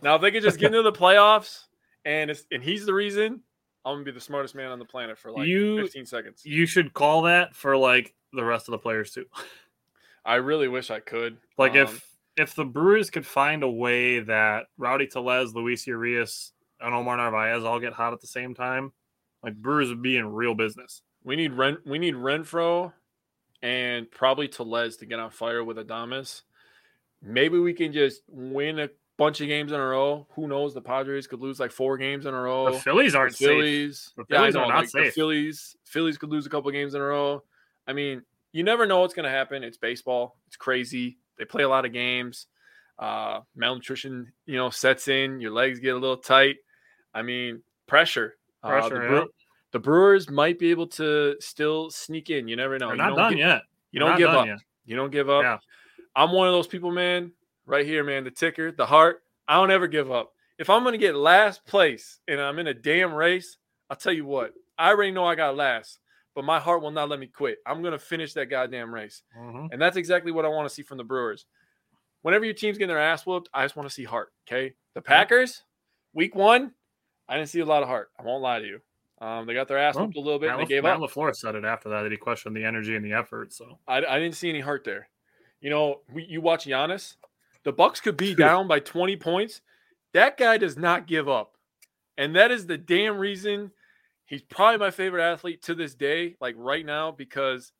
Now, 0.00 0.14
if 0.14 0.22
they 0.22 0.30
could 0.30 0.42
just 0.42 0.58
get 0.58 0.68
into 0.68 0.80
the 0.80 0.90
playoffs 0.90 1.64
and 2.06 2.30
it's 2.30 2.46
and 2.50 2.62
he's 2.62 2.86
the 2.86 2.94
reason, 2.94 3.42
I'm 3.84 3.96
gonna 3.96 4.04
be 4.04 4.10
the 4.12 4.20
smartest 4.20 4.54
man 4.54 4.70
on 4.70 4.78
the 4.78 4.84
planet 4.86 5.18
for 5.18 5.30
like 5.30 5.46
You- 5.46 5.82
15 5.82 6.06
seconds. 6.06 6.42
You 6.46 6.64
should 6.64 6.94
call 6.94 7.22
that 7.22 7.54
for 7.54 7.76
like 7.76 8.14
the 8.32 8.42
rest 8.44 8.68
of 8.68 8.72
the 8.72 8.78
players 8.78 9.10
too. 9.12 9.26
I 10.24 10.36
really 10.36 10.68
wish 10.68 10.90
I 10.90 11.00
could. 11.00 11.36
Like 11.58 11.72
Um, 11.72 11.78
if 11.78 12.08
if 12.36 12.54
the 12.54 12.64
Brewers 12.64 13.10
could 13.10 13.26
find 13.26 13.62
a 13.62 13.70
way 13.70 14.20
that 14.20 14.66
Rowdy 14.78 15.06
Tellez, 15.06 15.54
Luis 15.54 15.86
Urias, 15.86 16.52
and 16.80 16.94
Omar 16.94 17.16
Narvaez 17.16 17.64
all 17.64 17.80
get 17.80 17.92
hot 17.94 18.12
at 18.12 18.20
the 18.20 18.26
same 18.26 18.54
time, 18.54 18.92
like 19.42 19.54
Brewers 19.54 19.88
would 19.88 20.02
be 20.02 20.16
in 20.16 20.32
real 20.32 20.54
business. 20.54 21.02
we 21.24 21.34
need 21.36 21.52
Ren, 21.54 21.78
we 21.84 21.98
need 21.98 22.14
Renfroe 22.14 22.92
and 23.62 24.08
probably 24.10 24.46
Tellez 24.48 24.96
to 24.98 25.06
get 25.06 25.18
on 25.18 25.30
fire 25.30 25.64
with 25.64 25.76
Adames. 25.78 26.42
Maybe 27.22 27.58
we 27.58 27.72
can 27.72 27.92
just 27.92 28.22
win 28.28 28.78
a 28.78 28.90
bunch 29.16 29.40
of 29.40 29.48
games 29.48 29.72
in 29.72 29.80
a 29.80 29.84
row. 29.86 30.26
Who 30.34 30.46
knows? 30.48 30.74
The 30.74 30.80
Padres 30.80 31.26
could 31.26 31.40
lose 31.40 31.58
like 31.58 31.72
four 31.72 31.96
games 31.96 32.26
in 32.26 32.34
a 32.34 32.40
row. 32.40 32.72
The 32.72 32.78
Phillies 32.78 33.14
aren't 33.14 33.34
safe. 33.34 33.48
Phillies. 33.48 34.12
The 34.16 34.24
yeah, 34.28 34.36
I 34.36 34.38
Phillies 34.40 34.54
know. 34.54 34.60
are 34.60 34.68
not 34.68 34.76
like 34.76 34.90
the 34.90 35.04
safe. 35.04 35.14
Phillies. 35.14 35.76
Phillies 35.84 36.18
could 36.18 36.30
lose 36.30 36.46
a 36.46 36.50
couple 36.50 36.70
games 36.70 36.94
in 36.94 37.00
a 37.00 37.04
row. 37.04 37.42
I 37.86 37.92
mean, 37.92 38.22
you 38.52 38.62
never 38.62 38.86
know 38.86 39.00
what's 39.00 39.14
going 39.14 39.24
to 39.24 39.30
happen. 39.30 39.62
It's 39.64 39.78
baseball. 39.78 40.36
It's 40.46 40.56
crazy. 40.56 41.18
They 41.38 41.44
play 41.44 41.62
a 41.62 41.68
lot 41.68 41.84
of 41.84 41.92
games. 41.92 42.46
Uh, 42.98 43.40
malnutrition, 43.54 44.32
you 44.46 44.56
know, 44.56 44.70
sets 44.70 45.08
in. 45.08 45.40
Your 45.40 45.50
legs 45.50 45.80
get 45.80 45.94
a 45.94 45.98
little 45.98 46.16
tight. 46.16 46.56
I 47.14 47.22
mean, 47.22 47.62
pressure. 47.86 48.36
Uh, 48.62 48.68
the, 48.68 48.88
Pressure, 48.88 49.12
yeah. 49.14 49.24
the 49.72 49.78
Brewers 49.78 50.30
might 50.30 50.58
be 50.58 50.70
able 50.70 50.86
to 50.88 51.36
still 51.40 51.90
sneak 51.90 52.30
in. 52.30 52.48
You 52.48 52.56
never 52.56 52.78
know. 52.78 52.88
They're 52.88 52.96
You 52.96 53.02
not 53.02 53.08
don't 53.10 53.18
done 53.18 53.32
gi- 53.34 53.38
yet. 53.38 53.62
You 53.92 54.00
They're 54.00 54.08
don't 54.08 54.18
give 54.18 54.30
up. 54.30 54.58
You 54.86 54.96
don't 54.96 55.12
give 55.12 55.30
up. 55.30 55.60
I'm 56.16 56.32
one 56.32 56.48
of 56.48 56.54
those 56.54 56.66
people, 56.66 56.90
man. 56.90 57.32
Right 57.66 57.84
here, 57.86 58.04
man. 58.04 58.24
The 58.24 58.30
ticker, 58.30 58.70
the 58.72 58.86
heart. 58.86 59.22
I 59.48 59.54
don't 59.54 59.70
ever 59.70 59.86
give 59.88 60.10
up. 60.10 60.32
If 60.58 60.70
I'm 60.70 60.84
gonna 60.84 60.98
get 60.98 61.14
last 61.14 61.64
place 61.66 62.20
and 62.28 62.40
I'm 62.40 62.58
in 62.58 62.66
a 62.68 62.74
damn 62.74 63.12
race, 63.12 63.58
I'll 63.90 63.96
tell 63.96 64.12
you 64.12 64.24
what. 64.24 64.54
I 64.78 64.88
already 64.90 65.10
know 65.12 65.24
I 65.24 65.34
got 65.34 65.56
last, 65.56 65.98
but 66.34 66.44
my 66.44 66.58
heart 66.60 66.82
will 66.82 66.90
not 66.90 67.08
let 67.08 67.18
me 67.18 67.26
quit. 67.26 67.58
I'm 67.66 67.82
gonna 67.82 67.98
finish 67.98 68.32
that 68.34 68.46
goddamn 68.46 68.92
race, 68.94 69.22
Mhm. 69.38 69.68
and 69.72 69.80
that's 69.82 69.96
exactly 69.96 70.32
what 70.32 70.44
I 70.44 70.48
want 70.48 70.68
to 70.68 70.74
see 70.74 70.82
from 70.82 70.98
the 70.98 71.04
Brewers. 71.04 71.46
Whenever 72.22 72.44
your 72.44 72.54
team's 72.54 72.78
getting 72.78 72.88
their 72.94 72.98
ass 73.00 73.26
whooped, 73.26 73.48
I 73.52 73.64
just 73.64 73.76
want 73.76 73.88
to 73.88 73.94
see 73.94 74.04
heart. 74.04 74.32
Okay, 74.48 74.74
the 74.94 75.02
Packers, 75.02 75.62
week 76.12 76.34
one, 76.34 76.74
I 77.28 77.36
didn't 77.36 77.50
see 77.50 77.60
a 77.60 77.64
lot 77.66 77.82
of 77.82 77.88
heart. 77.88 78.10
I 78.18 78.22
won't 78.22 78.42
lie 78.42 78.58
to 78.60 78.66
you. 78.66 78.80
Um, 79.20 79.46
they 79.46 79.54
got 79.54 79.68
their 79.68 79.78
ass 79.78 79.94
Well, 79.94 80.04
whooped 80.06 80.16
a 80.16 80.20
little 80.20 80.38
bit, 80.38 80.50
and 80.50 80.60
they 80.60 80.64
gave 80.66 80.82
Matt 80.82 80.96
up. 80.96 81.02
LaFleur 81.10 81.34
said 81.34 81.54
it 81.54 81.64
after 81.64 81.88
that 81.90 82.02
that 82.02 82.10
he 82.12 82.18
questioned 82.18 82.56
the 82.56 82.64
energy 82.64 82.96
and 82.96 83.04
the 83.04 83.12
effort. 83.12 83.52
So 83.52 83.78
I, 83.86 83.98
I 83.98 84.18
didn't 84.18 84.34
see 84.36 84.48
any 84.50 84.60
heart 84.60 84.84
there. 84.84 85.08
You 85.60 85.70
know, 85.70 86.00
we, 86.12 86.24
you 86.24 86.40
watch 86.40 86.66
Giannis. 86.66 87.16
The 87.66 87.72
Bucks 87.72 88.00
could 88.00 88.16
be 88.16 88.32
down 88.34 88.68
by 88.68 88.78
20 88.78 89.16
points. 89.16 89.60
That 90.14 90.38
guy 90.38 90.56
does 90.56 90.76
not 90.78 91.06
give 91.08 91.28
up, 91.28 91.56
and 92.16 92.36
that 92.36 92.50
is 92.52 92.66
the 92.66 92.78
damn 92.78 93.18
reason 93.18 93.72
he's 94.24 94.40
probably 94.42 94.78
my 94.78 94.90
favorite 94.92 95.22
athlete 95.22 95.62
to 95.64 95.74
this 95.74 95.94
day. 95.94 96.36
Like 96.40 96.54
right 96.56 96.86
now, 96.86 97.10
because 97.10 97.72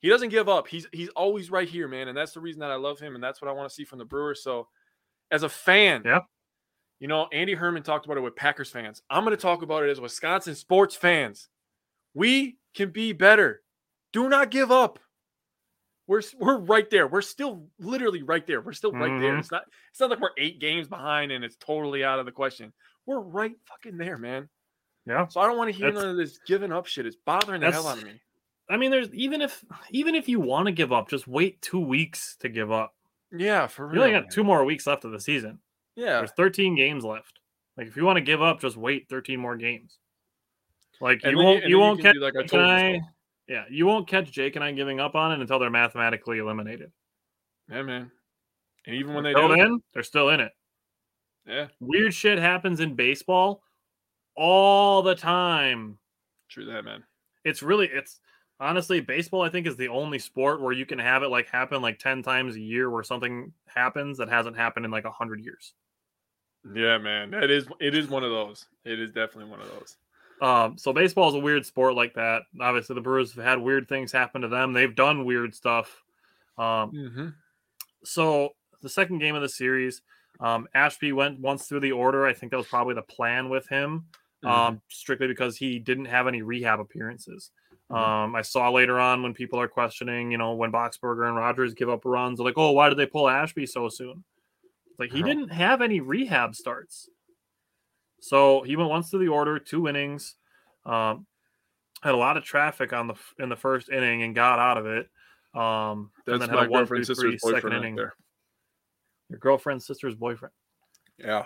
he 0.00 0.08
doesn't 0.08 0.30
give 0.30 0.48
up. 0.48 0.66
He's 0.66 0.86
he's 0.92 1.10
always 1.10 1.50
right 1.50 1.68
here, 1.68 1.86
man, 1.86 2.08
and 2.08 2.16
that's 2.16 2.32
the 2.32 2.40
reason 2.40 2.60
that 2.60 2.70
I 2.70 2.76
love 2.76 2.98
him, 2.98 3.14
and 3.14 3.22
that's 3.22 3.40
what 3.42 3.50
I 3.50 3.52
want 3.52 3.68
to 3.68 3.74
see 3.74 3.84
from 3.84 3.98
the 3.98 4.04
Brewers. 4.06 4.42
So, 4.42 4.66
as 5.30 5.42
a 5.42 5.48
fan, 5.50 6.02
Yeah. 6.06 6.20
you 6.98 7.06
know, 7.06 7.28
Andy 7.32 7.52
Herman 7.54 7.82
talked 7.82 8.06
about 8.06 8.16
it 8.16 8.22
with 8.22 8.34
Packers 8.34 8.70
fans. 8.70 9.02
I'm 9.10 9.24
going 9.24 9.36
to 9.36 9.40
talk 9.42 9.60
about 9.62 9.84
it 9.84 9.90
as 9.90 10.00
Wisconsin 10.00 10.54
sports 10.54 10.96
fans. 10.96 11.48
We 12.14 12.56
can 12.74 12.90
be 12.90 13.12
better. 13.12 13.60
Do 14.14 14.28
not 14.30 14.50
give 14.50 14.72
up. 14.72 14.98
We're 16.06 16.22
we're 16.38 16.58
right 16.58 16.88
there. 16.90 17.06
We're 17.06 17.22
still 17.22 17.66
literally 17.78 18.22
right 18.22 18.46
there. 18.46 18.60
We're 18.60 18.72
still 18.72 18.92
right 18.92 19.20
there. 19.20 19.32
Mhm. 19.34 19.38
It's 19.40 19.50
not 19.50 19.62
it's 19.90 20.00
not 20.00 20.10
like 20.10 20.20
we're 20.20 20.30
eight 20.38 20.60
games 20.60 20.86
behind 20.88 21.32
and 21.32 21.44
it's 21.44 21.56
totally 21.56 22.04
out 22.04 22.18
of 22.18 22.26
the 22.26 22.32
question. 22.32 22.72
We're 23.06 23.20
right 23.20 23.52
fucking 23.66 23.96
there, 23.96 24.18
man. 24.18 24.48
yeah, 25.06 25.26
So 25.28 25.40
I 25.40 25.46
don't 25.46 25.56
want 25.56 25.70
to 25.72 25.76
hear 25.76 25.86
That's- 25.88 26.02
none 26.02 26.10
of 26.10 26.16
this 26.16 26.38
giving 26.46 26.72
up 26.72 26.86
shit. 26.86 27.06
It's 27.06 27.16
bothering 27.16 27.60
the 27.62 27.70
hell 27.72 27.86
out 27.88 27.98
of 27.98 28.04
me. 28.04 28.20
I 28.68 28.76
mean, 28.78 28.90
there's 28.90 29.12
even 29.14 29.40
if 29.42 29.64
even 29.90 30.14
if 30.14 30.28
you 30.28 30.40
want 30.40 30.66
to 30.66 30.72
give 30.72 30.92
up, 30.92 31.08
just 31.08 31.26
wait 31.26 31.60
two 31.62 31.80
weeks 31.80 32.36
to 32.40 32.48
give 32.48 32.70
up. 32.70 32.94
Yeah, 33.32 33.66
for 33.66 33.86
real. 33.86 33.96
You 33.96 34.00
only 34.14 34.20
got 34.20 34.30
two 34.30 34.44
more 34.44 34.64
weeks 34.64 34.86
left 34.86 35.04
of 35.04 35.12
the 35.12 35.20
season. 35.20 35.58
Yeah, 35.96 36.18
There's 36.18 36.32
13 36.32 36.74
games 36.76 37.04
left. 37.04 37.40
Like 37.76 37.86
if 37.88 37.96
you 37.96 38.04
want 38.04 38.16
to 38.16 38.20
give 38.22 38.40
up, 38.42 38.60
just 38.60 38.76
wait 38.76 39.08
13 39.08 39.38
more 39.40 39.56
games. 39.56 39.98
Like 41.00 41.20
And 41.24 41.32
you 41.38 41.44
won't 41.44 41.62
and 41.62 41.70
you 41.70 41.78
won't 41.78 42.00
catch 42.00 42.16
like 42.16 42.34
I 42.36 42.42
Jake 42.42 42.50
told 42.50 42.62
I. 42.62 43.00
Yeah, 43.48 43.64
you 43.70 43.86
won't 43.86 44.08
catch 44.08 44.30
Jake 44.30 44.56
and 44.56 44.64
I 44.64 44.72
giving 44.72 45.00
up 45.00 45.14
on 45.14 45.32
it 45.32 45.40
until 45.40 45.58
they're 45.58 45.70
mathematically 45.70 46.38
eliminated. 46.38 46.90
Yeah, 47.70 47.82
man. 47.82 48.10
And 48.86 48.96
even 48.96 49.14
when 49.14 49.24
they 49.24 49.30
Until 49.32 49.48
do, 49.48 49.56
then, 49.56 49.80
they're 49.92 50.02
still 50.02 50.30
in 50.30 50.40
it. 50.40 50.52
yeah, 51.46 51.68
Weird 51.80 52.14
shit 52.14 52.38
happens 52.38 52.80
in 52.80 52.94
baseball 52.94 53.62
all 54.36 55.02
the 55.02 55.14
time. 55.14 55.98
true 56.48 56.64
that, 56.66 56.84
man. 56.84 57.04
It's 57.44 57.62
really 57.62 57.86
it's 57.88 58.20
honestly 58.60 59.00
baseball 59.00 59.42
I 59.42 59.48
think 59.48 59.66
is 59.66 59.76
the 59.76 59.88
only 59.88 60.18
sport 60.18 60.60
where 60.62 60.72
you 60.72 60.86
can 60.86 60.98
have 60.98 61.22
it 61.22 61.28
like 61.28 61.48
happen 61.48 61.82
like 61.82 61.98
10 61.98 62.22
times 62.22 62.56
a 62.56 62.60
year 62.60 62.88
where 62.88 63.02
something 63.02 63.52
happens 63.66 64.18
that 64.18 64.28
hasn't 64.28 64.56
happened 64.56 64.84
in 64.86 64.90
like 64.90 65.04
100 65.04 65.40
years. 65.40 65.74
Yeah, 66.74 66.96
man. 66.98 67.30
That 67.30 67.50
is 67.50 67.66
it 67.80 67.94
is 67.94 68.08
one 68.08 68.24
of 68.24 68.30
those. 68.30 68.66
It 68.84 68.98
is 69.00 69.10
definitely 69.10 69.50
one 69.50 69.60
of 69.60 69.68
those. 69.68 69.96
Um, 70.42 70.76
so 70.76 70.92
baseball 70.92 71.28
is 71.28 71.34
a 71.34 71.38
weird 71.38 71.64
sport 71.64 71.94
like 71.94 72.14
that. 72.14 72.42
Obviously, 72.60 72.94
the 72.94 73.00
Brewers 73.00 73.34
have 73.34 73.44
had 73.44 73.58
weird 73.60 73.88
things 73.88 74.10
happen 74.12 74.42
to 74.42 74.48
them. 74.48 74.72
They've 74.72 74.94
done 74.94 75.24
weird 75.24 75.54
stuff. 75.54 76.02
Um, 76.58 76.90
Mm-hmm. 76.92 77.28
so 78.04 78.50
the 78.82 78.88
second 78.88 79.18
game 79.18 79.34
of 79.34 79.42
the 79.42 79.48
series, 79.48 80.02
um, 80.40 80.66
Ashby 80.74 81.12
went 81.12 81.40
once 81.40 81.66
through 81.68 81.80
the 81.80 81.92
order. 81.92 82.26
I 82.26 82.32
think 82.32 82.50
that 82.50 82.58
was 82.58 82.66
probably 82.66 82.94
the 82.94 83.02
plan 83.02 83.48
with 83.48 83.68
him. 83.68 84.06
um, 84.46 84.50
Mhm. 84.76 84.80
strictly 84.88 85.26
because 85.26 85.56
he 85.56 85.78
didn't 85.78 86.04
have 86.04 86.26
any 86.26 86.42
rehab 86.42 86.78
appearances. 86.78 87.50
Mhm. 87.90 87.96
Um, 87.96 88.34
I 88.36 88.42
saw 88.42 88.68
later 88.68 89.00
on 89.00 89.22
when 89.22 89.32
people 89.32 89.58
are 89.58 89.68
questioning, 89.68 90.30
you 90.30 90.36
know, 90.36 90.52
when 90.52 90.70
Boxberger 90.70 91.26
and 91.26 91.34
Rogers 91.34 91.72
give 91.72 91.88
up 91.88 92.04
runs, 92.04 92.36
they're 92.38 92.44
like, 92.44 92.58
oh, 92.58 92.72
why 92.72 92.90
did 92.90 92.98
they 92.98 93.06
pull 93.06 93.26
Ashby 93.26 93.64
so 93.64 93.88
soon? 93.88 94.22
Like 94.98 95.12
he 95.12 95.20
Uh-huh. 95.20 95.28
didn't 95.28 95.48
have 95.48 95.80
any 95.80 96.00
rehab 96.00 96.54
starts. 96.54 97.08
So 98.24 98.62
he 98.62 98.74
went 98.74 98.88
once 98.88 99.10
to 99.10 99.18
the 99.18 99.28
order, 99.28 99.58
two 99.58 99.86
innings, 99.86 100.36
um, 100.86 101.26
had 102.02 102.14
a 102.14 102.16
lot 102.16 102.38
of 102.38 102.42
traffic 102.42 102.94
on 102.94 103.06
the 103.06 103.14
in 103.38 103.50
the 103.50 103.56
first 103.56 103.90
inning 103.90 104.22
and 104.22 104.34
got 104.34 104.58
out 104.58 104.78
of 104.78 104.86
it. 104.86 105.10
Um, 105.54 106.10
and 106.26 106.40
That's 106.40 106.40
then 106.40 106.48
had 106.48 106.70
my 106.70 106.74
girlfriend's 106.78 107.08
sister's 107.08 107.42
boyfriend 107.42 107.76
inning. 107.76 107.96
there. 107.96 108.14
Your 109.28 109.38
girlfriend's 109.40 109.86
sister's 109.86 110.14
boyfriend. 110.14 110.54
Yeah. 111.18 111.44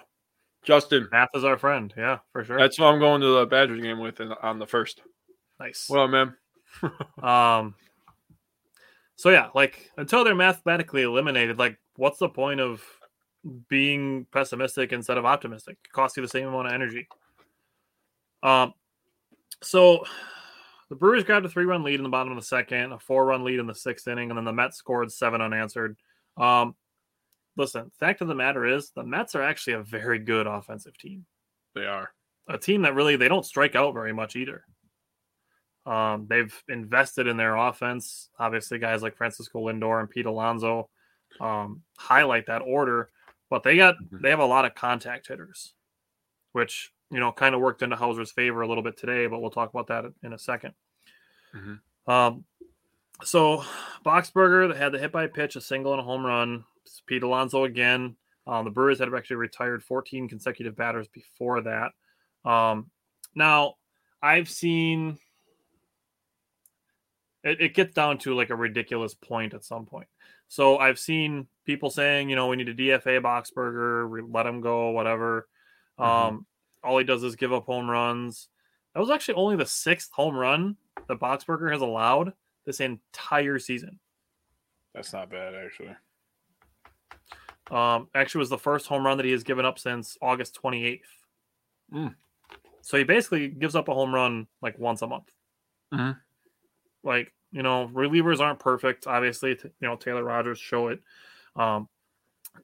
Justin, 0.62 1.08
Math 1.10 1.30
is 1.34 1.42
our 1.42 1.58
friend. 1.58 1.92
Yeah, 1.96 2.18
for 2.32 2.44
sure. 2.44 2.60
that's 2.60 2.78
what 2.78 2.94
I'm 2.94 3.00
going 3.00 3.22
to 3.22 3.40
the 3.40 3.46
Badgers 3.46 3.80
game 3.82 3.98
with 3.98 4.20
in, 4.20 4.30
on 4.40 4.60
the 4.60 4.66
first. 4.66 5.02
nice. 5.58 5.88
Well, 5.90 6.06
man? 6.06 6.36
Um. 7.20 7.74
So 9.16 9.30
yeah, 9.30 9.48
like 9.52 9.90
until 9.96 10.22
they're 10.22 10.36
mathematically 10.36 11.02
eliminated, 11.02 11.58
like 11.58 11.76
what's 11.96 12.18
the 12.18 12.28
point 12.28 12.60
of 12.60 12.84
being 13.68 14.26
pessimistic 14.32 14.92
instead 14.92 15.18
of 15.18 15.24
optimistic? 15.24 15.78
It 15.84 15.92
costs 15.92 16.16
you 16.16 16.22
the 16.22 16.28
same 16.28 16.48
amount 16.48 16.68
of 16.68 16.72
energy. 16.72 17.08
Um. 18.42 18.72
So 19.62 20.04
the 20.88 20.96
Brewers 20.96 21.24
grabbed 21.24 21.44
a 21.46 21.48
three-run 21.48 21.82
lead 21.82 21.96
in 22.00 22.04
the 22.04 22.08
bottom 22.08 22.32
of 22.32 22.38
the 22.38 22.44
second, 22.46 22.92
a 22.92 22.98
four-run 22.98 23.44
lead 23.44 23.58
in 23.58 23.66
the 23.66 23.74
sixth 23.74 24.06
inning, 24.08 24.30
and 24.30 24.38
then 24.38 24.44
the 24.44 24.52
Mets 24.52 24.76
scored 24.76 25.10
seven 25.12 25.40
unanswered. 25.40 25.96
Um. 26.36 26.74
Listen, 27.56 27.90
fact 27.98 28.20
of 28.20 28.28
the 28.28 28.36
matter 28.36 28.64
is, 28.64 28.90
the 28.90 29.02
Mets 29.02 29.34
are 29.34 29.42
actually 29.42 29.72
a 29.72 29.82
very 29.82 30.20
good 30.20 30.46
offensive 30.46 30.96
team 30.96 31.26
They 31.74 31.86
are. 31.86 32.12
a 32.46 32.56
team 32.56 32.82
that 32.82 32.94
really 32.94 33.16
they 33.16 33.26
don't 33.26 33.44
strike 33.44 33.74
out 33.74 33.94
very 33.94 34.12
much 34.12 34.36
either. 34.36 34.62
Um, 35.84 36.26
they've 36.28 36.54
invested 36.68 37.26
in 37.26 37.36
their 37.36 37.56
offense. 37.56 38.28
Obviously, 38.38 38.78
guys 38.78 39.02
like 39.02 39.16
Francisco 39.16 39.58
Lindor 39.66 39.98
and 39.98 40.08
Pete 40.08 40.26
Alonso 40.26 40.88
um, 41.40 41.82
highlight 41.98 42.46
that 42.46 42.62
order, 42.62 43.10
but 43.50 43.62
they 43.62 43.76
got 43.76 43.96
Mhm. 43.98 44.22
they 44.22 44.30
have 44.30 44.38
a 44.38 44.44
lot 44.44 44.64
of 44.64 44.74
contact 44.74 45.28
hitters, 45.28 45.74
which 46.52 46.92
you 47.10 47.20
know 47.20 47.32
kind 47.32 47.54
of 47.54 47.60
worked 47.60 47.82
into 47.82 47.96
Houser's 47.96 48.30
favor 48.32 48.60
a 48.62 48.68
little 48.68 48.82
bit 48.82 48.96
today. 48.96 49.26
But 49.26 49.40
we'll 49.40 49.50
talk 49.50 49.70
about 49.70 49.86
that 49.88 50.04
in 50.22 50.32
a 50.32 50.38
2nd 50.38 50.74
Mhm. 51.54 51.80
Um, 52.06 52.44
so 53.22 53.58
Boxberger 54.04 54.74
had 54.76 54.92
the 54.92 54.98
hit 54.98 55.12
by 55.12 55.26
pitch, 55.26 55.56
a 55.56 55.60
single 55.60 55.92
and 55.92 56.00
a 56.00 56.04
home 56.04 56.24
run. 56.24 56.64
Pete 57.06 57.22
Alonso 57.22 57.64
again. 57.64 58.16
Um, 58.46 58.64
the 58.64 58.70
Brewers 58.70 58.98
had 58.98 59.12
actually 59.14 59.36
retired 59.36 59.84
14 59.84 60.26
consecutive 60.28 60.74
batters 60.74 61.06
before 61.08 61.60
that. 61.62 61.92
Um, 62.44 62.90
now, 63.34 63.74
I've 64.22 64.48
seen 64.48 65.18
it, 67.44 67.60
it 67.60 67.74
gets 67.74 67.94
down 67.94 68.18
to 68.18 68.34
like 68.34 68.50
a 68.50 68.56
ridiculous 68.56 69.14
point 69.14 69.54
at 69.54 69.64
some 69.64 69.86
point. 69.86 70.08
So 70.48 70.78
I've 70.78 70.98
seen 70.98 71.46
people 71.66 71.90
saying, 71.90 72.30
you 72.30 72.36
know, 72.36 72.48
we 72.48 72.56
need 72.56 72.68
a 72.68 72.74
DFA 72.74 73.20
Boxberger, 73.20 74.26
let 74.32 74.46
him 74.46 74.60
go, 74.60 74.90
whatever. 74.90 75.48
Mhm. 75.98 76.04
Um, 76.04 76.46
all 76.82 76.98
he 76.98 77.04
does 77.04 77.22
is 77.22 77.36
give 77.36 77.52
up 77.52 77.66
home 77.66 77.88
runs. 77.88 78.48
That 78.94 79.00
was 79.00 79.10
actually 79.10 79.34
only 79.34 79.56
the 79.56 79.66
sixth 79.66 80.10
home 80.12 80.34
run 80.34 80.76
that 81.06 81.18
Boxberger 81.18 81.70
has 81.70 81.82
allowed 81.82 82.32
this 82.64 82.80
entire 82.80 83.58
season. 83.58 84.00
That's 84.94 85.12
not 85.12 85.30
bad, 85.30 85.54
actually. 85.54 85.94
Um, 87.70 88.08
actually, 88.14 88.40
was 88.40 88.48
the 88.48 88.58
first 88.58 88.86
home 88.86 89.04
run 89.04 89.18
that 89.18 89.26
he 89.26 89.32
has 89.32 89.44
given 89.44 89.66
up 89.66 89.78
since 89.78 90.16
August 90.22 90.54
28th. 90.54 91.02
Mm. 91.92 92.14
So 92.80 92.96
he 92.96 93.04
basically 93.04 93.48
gives 93.48 93.74
up 93.74 93.88
a 93.88 93.94
home 93.94 94.14
run 94.14 94.46
like 94.62 94.78
once 94.78 95.02
a 95.02 95.06
month. 95.06 95.30
Mhm. 95.92 96.18
Like 97.02 97.34
you 97.52 97.62
know, 97.62 97.90
relievers 97.92 98.40
aren't 98.40 98.58
perfect. 98.58 99.06
Obviously, 99.06 99.50
you 99.50 99.70
know 99.80 99.96
Taylor 99.96 100.24
Rogers 100.24 100.58
show 100.58 100.88
it. 100.88 101.00
Um, 101.56 101.88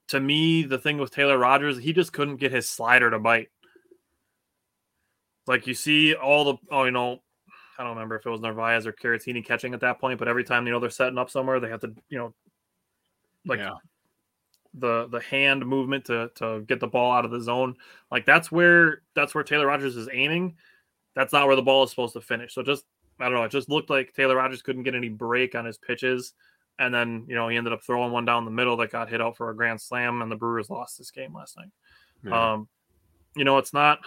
to 0.09 0.21
me, 0.21 0.65
the 0.65 0.79
thing 0.79 0.99
with 0.99 1.11
Taylor 1.11 1.39
Rogers, 1.39 1.79
he 1.79 1.93
just 1.93 2.13
couldn't 2.13 2.37
get 2.37 2.53
his 2.53 2.69
slider 2.69 3.11
to 3.11 3.19
bite. 3.19 3.49
Like 5.47 5.67
you 5.67 5.75
see 5.75 6.15
all 6.15 6.45
the 6.45 6.57
oh, 6.71 6.85
you 6.85 6.91
know, 6.91 7.21
I 7.79 7.83
don't 7.83 7.95
remember 7.95 8.17
if 8.17 8.27
it 8.27 8.31
was 8.31 8.41
Narvaez 8.41 8.87
or 8.87 8.93
Caratini 8.93 9.45
catching 9.45 9.75
at 9.75 9.81
that 9.81 10.01
point, 10.01 10.19
but 10.19 10.29
every 10.29 10.45
time 10.45 10.67
you 10.67 10.73
know 10.73 10.81
they're 10.81 10.91
setting 10.91 11.19
up 11.19 11.31
somewhere, 11.31 11.61
they 11.61 11.69
have 11.69 11.81
to 11.81 11.95
you 12.09 12.19
know, 12.19 12.35
like 13.47 13.61
yeah. 13.61 13.75
the 14.75 15.09
the 15.09 15.21
hand 15.21 15.67
movement 15.67 16.07
to 16.07 16.31
to 16.37 16.63
get 16.67 16.81
the 16.81 16.87
ball 16.87 17.13
out 17.13 17.25
of 17.25 17.31
the 17.31 17.41
zone. 17.41 17.77
Like 18.11 18.27
that's 18.27 18.51
where 18.51 19.03
that's 19.15 19.35
where 19.35 19.45
Taylor 19.45 19.67
Rogers 19.67 19.97
is 19.97 20.09
aiming. 20.13 20.57
That's 21.15 21.33
not 21.33 21.47
where 21.47 21.57
the 21.57 21.63
ball 21.63 21.85
is 21.85 21.91
supposed 21.91 22.15
to 22.15 22.21
finish. 22.21 22.55
So 22.55 22.63
just 22.63 22.85
I 23.21 23.25
don't 23.25 23.35
know. 23.35 23.45
It 23.45 23.51
just 23.51 23.69
looked 23.69 23.91
like 23.91 24.13
Taylor 24.13 24.37
Rogers 24.37 24.63
couldn't 24.63 24.83
get 24.83 24.95
any 24.95 25.09
break 25.09 25.55
on 25.55 25.65
his 25.65 25.79
pitches, 25.79 26.35
and 26.79 26.93
then 26.93 27.25
you 27.29 27.35
know 27.35 27.49
he 27.49 27.57
ended 27.57 27.73
up 27.73 27.83
throwing 27.83 28.13
one 28.13 28.25
down 28.25 28.45
the 28.45 28.51
middle 28.51 28.77
that 28.79 28.91
got 28.91 29.09
hit 29.09 29.21
out 29.21 29.37
for 29.37 29.51
a 29.51 29.57
grand 29.57 29.81
slam, 29.81 30.23
and 30.23 30.31
the 30.31 30.37
Brewers 30.37 30.71
lost 30.71 30.99
this 30.99 31.11
game 31.11 31.35
last 31.35 31.57
night. 31.57 31.71
Yeah. 32.25 32.53
Um, 32.53 32.69
you 33.37 33.45
know, 33.45 33.59
it's 33.59 33.73
not. 33.73 33.99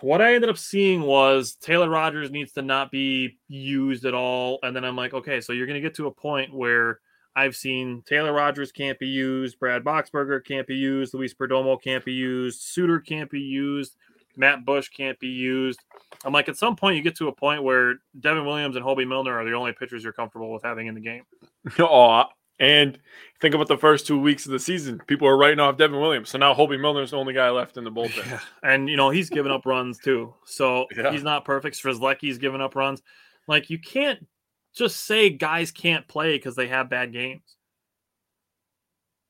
What 0.00 0.22
I 0.22 0.34
ended 0.34 0.48
up 0.48 0.58
seeing 0.58 1.02
was 1.02 1.56
Taylor 1.56 1.88
Rogers 1.90 2.30
needs 2.30 2.52
to 2.52 2.62
not 2.62 2.92
be 2.92 3.38
used 3.48 4.04
at 4.04 4.14
all, 4.14 4.60
and 4.62 4.76
then 4.76 4.84
I'm 4.84 4.94
like, 4.94 5.12
okay, 5.12 5.40
so 5.40 5.52
you're 5.52 5.66
going 5.66 5.80
to 5.80 5.86
get 5.86 5.96
to 5.96 6.06
a 6.06 6.10
point 6.12 6.54
where 6.54 7.00
I've 7.34 7.56
seen 7.56 8.02
Taylor 8.06 8.32
Rogers 8.32 8.70
can't 8.70 8.98
be 8.98 9.08
used, 9.08 9.58
Brad 9.58 9.82
Boxberger 9.82 10.44
can't 10.44 10.66
be 10.68 10.76
used, 10.76 11.14
Luis 11.14 11.34
Perdomo 11.34 11.80
can't 11.80 12.04
be 12.04 12.12
used, 12.12 12.62
Suter 12.62 13.00
can't 13.00 13.30
be 13.30 13.40
used, 13.40 13.96
Matt 14.36 14.64
Bush 14.64 14.88
can't 14.88 15.18
be 15.18 15.28
used. 15.28 15.80
I'm 16.24 16.32
like, 16.32 16.48
at 16.48 16.56
some 16.56 16.76
point, 16.76 16.96
you 16.96 17.02
get 17.02 17.16
to 17.16 17.28
a 17.28 17.32
point 17.32 17.62
where 17.62 17.94
Devin 18.18 18.44
Williams 18.44 18.76
and 18.76 18.84
Hoby 18.84 19.06
Milner 19.06 19.38
are 19.38 19.44
the 19.44 19.52
only 19.54 19.72
pitchers 19.72 20.02
you're 20.04 20.12
comfortable 20.12 20.52
with 20.52 20.62
having 20.62 20.86
in 20.86 20.94
the 20.94 21.00
game. 21.00 21.22
Oh, 21.78 22.24
and 22.58 22.98
think 23.40 23.54
about 23.54 23.68
the 23.68 23.76
first 23.76 24.06
two 24.06 24.18
weeks 24.18 24.46
of 24.46 24.52
the 24.52 24.58
season. 24.58 24.98
People 25.06 25.28
are 25.28 25.36
writing 25.36 25.60
off 25.60 25.76
Devin 25.76 26.00
Williams. 26.00 26.30
So 26.30 26.38
now 26.38 26.54
Hoby 26.54 26.80
Milner's 26.80 27.10
the 27.10 27.18
only 27.18 27.34
guy 27.34 27.50
left 27.50 27.76
in 27.76 27.84
the 27.84 27.90
bullpen. 27.90 28.40
And 28.62 28.88
you 28.88 28.96
know 28.96 29.10
he's 29.10 29.28
given 29.28 29.52
up 29.52 29.66
runs 29.66 29.98
too, 29.98 30.32
so 30.46 30.86
Yeah. 30.96 31.12
he's 31.12 31.22
not 31.22 31.44
perfect. 31.44 31.76
Strzelecki's 31.76 32.38
given 32.38 32.60
up 32.62 32.74
runs. 32.74 33.02
Like 33.46 33.68
you 33.68 33.78
can't 33.78 34.26
just 34.74 35.04
say 35.04 35.28
guys 35.30 35.70
can't 35.70 36.08
play 36.08 36.36
because 36.38 36.56
they 36.56 36.68
have 36.68 36.88
bad 36.88 37.12
games. 37.12 37.55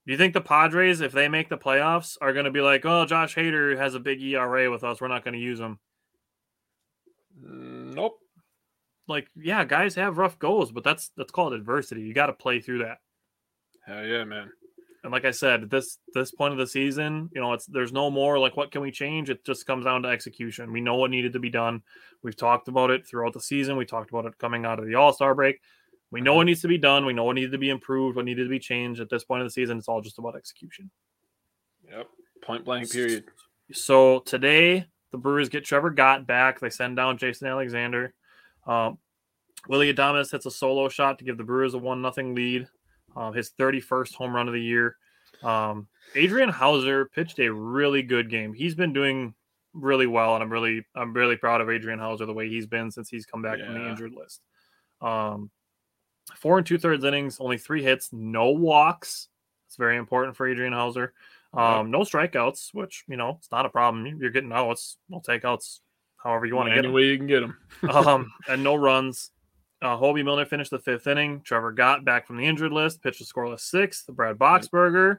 Do 0.07 0.13
you 0.13 0.19
think 0.19 0.35
the 0.35 0.41
Padres, 0.41 1.01
if 1.01 1.13
they 1.13 1.29
make 1.29 1.49
the 1.49 1.59
playoffs, 1.59 2.17
are 2.21 2.33
going 2.33 2.45
to 2.45 2.51
be 2.53 2.61
like, 2.61 2.85
"Oh, 2.85 3.05
Josh 3.07 3.35
Hader 3.35 3.77
has 3.77 3.95
a 3.95 4.01
big 4.01 4.23
ERA 4.23 4.71
with 4.71 4.85
us. 4.85 5.01
We're 5.01 5.09
not 5.09 5.25
going 5.25 5.35
to 5.35 5.41
use 5.41 5.59
him." 5.59 5.79
Mm, 7.45 7.95
Nope. 7.95 8.19
Like, 9.09 9.29
yeah, 9.37 9.65
guys 9.65 9.95
have 9.95 10.19
rough 10.19 10.39
goals, 10.39 10.73
but 10.73 10.85
that's 10.85 11.11
that's 11.17 11.31
called 11.33 11.53
adversity. 11.53 12.03
You 12.03 12.15
got 12.15 12.27
to 12.27 12.33
play 12.33 12.61
through 12.61 12.79
that. 12.79 12.99
Hell 13.87 14.05
yeah, 14.05 14.25
man. 14.25 14.51
And 15.05 15.13
like 15.13 15.25
I 15.25 15.31
said, 15.31 15.71
this 15.71 15.99
this 16.15 16.33
point 16.33 16.53
of 16.53 16.59
the 16.59 16.67
season, 16.67 17.31
you 17.33 17.41
know, 17.41 17.53
it's 17.53 17.67
there's 17.67 17.93
no 17.93 18.11
more 18.11 18.39
like 18.39 18.57
what 18.57 18.73
can 18.73 18.81
we 18.81 18.91
change? 18.91 19.31
It 19.31 19.45
just 19.45 19.67
comes 19.67 19.85
down 19.85 20.03
to 20.03 20.09
execution. 20.09 20.73
We 20.73 20.81
know 20.81 20.97
what 20.97 21.13
needed 21.13 21.33
to 21.35 21.39
be 21.39 21.51
done. 21.51 21.83
We've 22.25 22.37
talked 22.37 22.67
about 22.67 22.91
it 22.91 23.07
throughout 23.07 23.33
the 23.33 23.41
season. 23.41 23.77
We 23.77 23.85
talked 23.85 24.11
about 24.11 24.27
it 24.27 24.39
coming 24.39 24.65
out 24.65 24.81
of 24.81 24.87
the 24.87 24.97
All 24.97 25.13
Star 25.13 25.35
break. 25.35 25.61
We 26.17 26.23
know 26.23 26.33
what 26.33 26.47
needs 26.47 26.63
to 26.63 26.69
be 26.69 26.79
done. 26.79 27.05
We 27.05 27.13
know 27.13 27.25
what 27.25 27.35
needed 27.35 27.53
to 27.53 27.59
be 27.59 27.69
improved. 27.69 28.17
What 28.17 28.25
needed 28.25 28.45
to 28.45 28.49
be 28.49 28.59
changed. 28.59 29.03
At 29.03 29.11
this 29.11 29.23
point 29.23 29.43
of 29.43 29.47
the 29.47 29.51
season, 29.51 29.77
it's 29.77 29.87
all 29.87 30.01
just 30.01 30.17
about 30.17 30.35
execution. 30.35 30.91
Yep. 31.91 32.09
Point 32.41 32.65
blank 32.65 32.91
period. 32.91 33.25
So 33.75 34.21
today, 34.21 34.87
the 35.11 35.19
Brewers 35.19 35.51
get 35.51 35.67
Trevor 35.67 35.91
Gott 35.91 36.27
back. 36.27 36.59
They 36.59 36.71
send 36.71 36.97
down 36.97 37.19
Jason 37.19 37.49
Alexander. 37.49 38.15
Um, 38.67 38.97
Willy 39.69 39.93
Adames 39.93 40.33
hits 40.33 40.47
a 40.47 40.51
solo 40.51 40.89
shot 40.89 41.19
to 41.19 41.25
give 41.27 41.37
the 41.37 41.45
Brewers 41.45 41.75
a 41.75 41.79
one 41.79 42.01
nothing 42.01 42.35
lead. 42.35 42.67
Um, 43.15 43.35
his 43.35 43.51
31st 43.51 44.15
home 44.15 44.35
run 44.35 44.49
of 44.49 44.55
the 44.55 44.63
year. 44.63 44.97
Um, 45.43 45.87
Adrian 46.15 46.49
Houser 46.49 47.05
pitched 47.05 47.41
a 47.41 47.53
really 47.53 48.01
good 48.01 48.31
game. 48.31 48.55
He's 48.55 48.75
been 48.75 48.95
doing 48.95 49.35
really 49.75 50.07
well, 50.07 50.33
and 50.33 50.43
I'm 50.43 50.51
really 50.51 50.83
I'm 50.95 51.13
really 51.13 51.37
proud 51.37 51.61
of 51.61 51.69
Adrian 51.69 51.99
Houser 51.99 52.25
the 52.25 52.33
way 52.33 52.49
he's 52.49 52.67
been 52.67 52.91
since 52.91 53.11
he's 53.11 53.27
come 53.27 53.43
back 53.43 53.59
from 53.59 53.75
the 53.75 53.87
injured 53.87 54.15
list. 54.15 54.41
Um, 55.03 55.51
four 56.35 56.59
and 56.59 56.67
two 56.67 56.79
thirds 56.79 57.05
innings, 57.05 57.39
only 57.41 57.59
three 57.59 57.83
hits, 57.83 58.11
no 58.13 58.51
walks. 58.51 59.29
It's 59.69 59.77
very 59.77 59.97
important 59.97 60.37
for 60.37 60.49
Adrian 60.49 60.73
Houser. 60.73 61.13
Um, 61.55 61.91
no 61.91 62.01
strikeouts, 62.01 62.75
which 62.75 63.05
you 63.09 63.17
know 63.17 63.37
it's 63.39 63.51
not 63.51 63.67
a 63.67 63.71
problem. 63.71 64.07
You're 64.21 64.31
getting 64.31 64.53
outs. 64.53 64.99
We'll 65.09 65.21
take 65.21 65.45
outs 65.45 65.81
however 66.23 66.45
you 66.47 66.57
want 66.57 66.69
to 66.69 66.75
get 66.75 66.85
Any 66.85 66.89
get 66.89 66.89
'em 66.89 66.95
way 66.95 67.05
you 67.05 67.17
can 67.17 67.27
get 67.27 67.41
them. 67.41 67.57
um, 67.91 68.33
and 68.49 68.63
no 68.63 68.75
runs. 68.75 69.31
Uh, 69.81 69.97
Hoby 69.97 70.25
Milner 70.25 70.47
finished 70.47 70.71
the 70.71 70.79
fifth 70.79 71.07
inning. 71.07 71.43
Trevor 71.43 71.73
got 71.73 72.05
back 72.05 72.27
from 72.27 72.37
the 72.37 72.47
injured 72.47 72.73
list, 72.73 73.03
pitched 73.03 73.21
a 73.21 73.25
scoreless 73.25 73.61
sixth. 73.61 74.07
Brad 74.09 74.37
Boxberger 74.37 75.19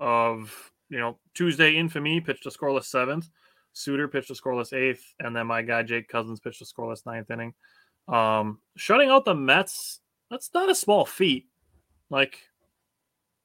of 0.00 0.72
you 0.88 0.98
know 0.98 1.18
Tuesday 1.34 1.76
infamy 1.76 2.20
pitched 2.20 2.46
a 2.46 2.50
scoreless 2.50 2.84
seventh. 2.84 3.28
Suter 3.72 4.08
pitched 4.08 4.30
a 4.30 4.34
scoreless 4.34 4.72
eighth, 4.72 5.14
and 5.20 5.34
then 5.34 5.46
my 5.46 5.62
guy 5.62 5.82
Jake 5.82 6.08
Cousins 6.08 6.40
pitched 6.40 6.60
a 6.60 6.64
scoreless 6.64 7.06
ninth 7.06 7.30
inning. 7.30 7.54
Um, 8.08 8.58
shutting 8.76 9.08
out 9.08 9.24
the 9.24 9.34
Mets, 9.34 10.00
that's 10.32 10.50
not 10.54 10.70
a 10.70 10.74
small 10.74 11.04
feat. 11.04 11.46
Like 12.08 12.38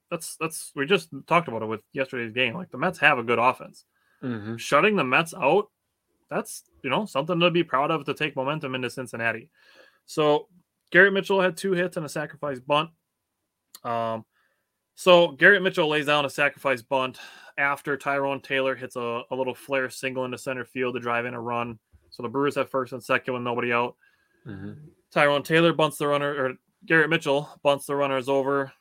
that's 0.09 0.38
that's 0.38 0.71
we 0.73 0.85
just 0.85 1.09
talked 1.27 1.49
about 1.49 1.61
it 1.61 1.67
with 1.67 1.81
yesterday's 1.91 2.31
game. 2.31 2.53
Like 2.55 2.71
the 2.71 2.77
Mets 2.77 2.97
have 2.99 3.19
a 3.19 3.23
good 3.23 3.39
offense. 3.39 3.83
Mm-hmm. 4.23 4.55
shutting 4.55 4.95
the 4.95 5.03
Mets 5.03 5.35
out, 5.35 5.69
that's 6.27 6.63
you 6.81 6.89
know 6.89 7.05
something 7.05 7.39
to 7.39 7.51
be 7.51 7.63
proud 7.63 7.91
of 7.91 8.05
to 8.05 8.13
take 8.13 8.35
momentum 8.35 8.73
into 8.73 8.89
Cincinnati. 8.89 9.49
So 10.05 10.47
Garrett 10.91 11.13
Mitchell 11.13 11.41
had 11.41 11.57
two 11.57 11.73
hits 11.73 11.97
and 11.97 12.05
a 12.05 12.09
sacrifice 12.09 12.59
bunt. 12.59 12.89
Um, 13.83 14.25
so 14.95 15.33
Garrett 15.33 15.61
Mitchell 15.61 15.89
lays 15.89 16.05
down 16.05 16.25
a 16.25 16.29
sacrifice 16.29 16.81
bunt 16.81 17.19
after 17.57 17.97
Tyrone 17.97 18.41
Taylor 18.41 18.75
hits 18.75 18.95
a, 18.95 19.21
a 19.29 19.35
little 19.35 19.53
flare 19.53 19.89
single 19.89 20.25
into 20.25 20.38
center 20.38 20.65
field 20.65 20.95
to 20.95 21.01
drive 21.01 21.25
in 21.25 21.33
a 21.33 21.41
run. 21.41 21.77
So 22.09 22.23
the 22.23 22.29
Brewers 22.29 22.55
have 22.55 22.69
first 22.69 22.93
and 22.93 23.03
second 23.03 23.33
with 23.33 23.43
nobody 23.43 23.73
out. 23.73 23.95
Mm-hmm. 24.47 24.71
Tyrone 25.11 25.43
Taylor 25.43 25.73
bunts 25.73 25.97
the 25.97 26.07
runner, 26.07 26.33
or 26.33 26.53
Garrett 26.88 27.09
Mitchell 27.09 27.49
bunts 27.63 27.85
the 27.85 27.95
runners 27.95 28.29
over, 28.29 28.71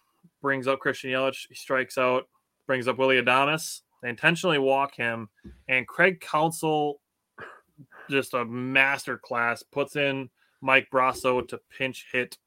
brings 0.40 0.66
up 0.68 0.78
Christian 0.78 1.11
Yelich. 1.11 1.46
He 1.48 1.54
strikes 1.54 1.98
out, 1.98 2.28
brings 2.66 2.88
up 2.88 2.98
Willy 2.98 3.20
Adames. 3.20 3.82
They 4.02 4.09
intentionally 4.09 4.59
walk 4.59 4.94
him, 4.94 5.28
and 5.68 5.86
Craig 5.88 6.20
Counsell, 6.20 7.00
just 8.09 8.34
a 8.34 8.44
master 8.44 9.18
class, 9.18 9.62
puts 9.62 9.96
in 9.96 10.30
Mike 10.61 10.88
Brosseau 10.92 11.46
to 11.48 11.61
pinch 11.76 12.07
hit. 12.12 12.38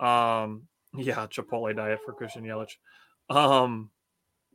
Um, 0.00 0.68
yeah, 0.94 1.26
Chipotle 1.26 1.74
diet 1.74 2.00
for 2.04 2.12
Christian 2.12 2.44
Yelich. 2.44 2.76
Um, 3.30 3.90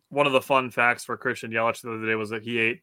one 0.10 0.28
of 0.28 0.34
the 0.34 0.42
fun 0.42 0.70
facts 0.70 1.06
for 1.06 1.18
Christian 1.18 1.52
Yelich 1.52 1.82
the 1.82 1.94
other 1.94 2.06
day 2.06 2.16
was 2.16 2.30
that 2.30 2.44
he 2.44 2.60
ate 2.60 2.82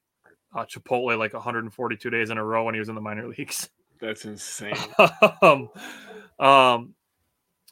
uh, 0.55 0.65
Chipotle 0.65 1.17
like 1.17 1.35
142 1.35 2.11
days 2.11 2.31
in 2.31 2.39
a 2.39 2.45
row 2.45 2.65
when 2.65 2.75
he 2.75 2.81
was 2.81 2.89
in 2.89 2.95
the 2.95 3.01
minor 3.01 3.29
leagues. 3.29 3.71
That's 4.01 4.25
insane. 4.25 4.77
um, 5.43 5.69
um, 6.39 6.95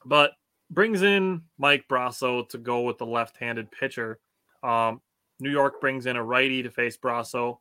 but 0.05 0.33
brings 0.71 1.03
in 1.03 1.43
Mike 1.59 1.87
Brosseau 1.89 2.49
to 2.49 2.59
go 2.59 2.83
with 2.83 2.99
the 2.99 3.07
left-handed 3.07 3.71
pitcher. 3.71 4.19
Um, 4.63 5.01
New 5.39 5.51
York 5.51 5.81
brings 5.81 6.07
in 6.07 6.17
a 6.17 6.25
righty 6.25 6.63
to 6.63 6.71
face 6.71 6.97
Brosseau. 6.97 7.59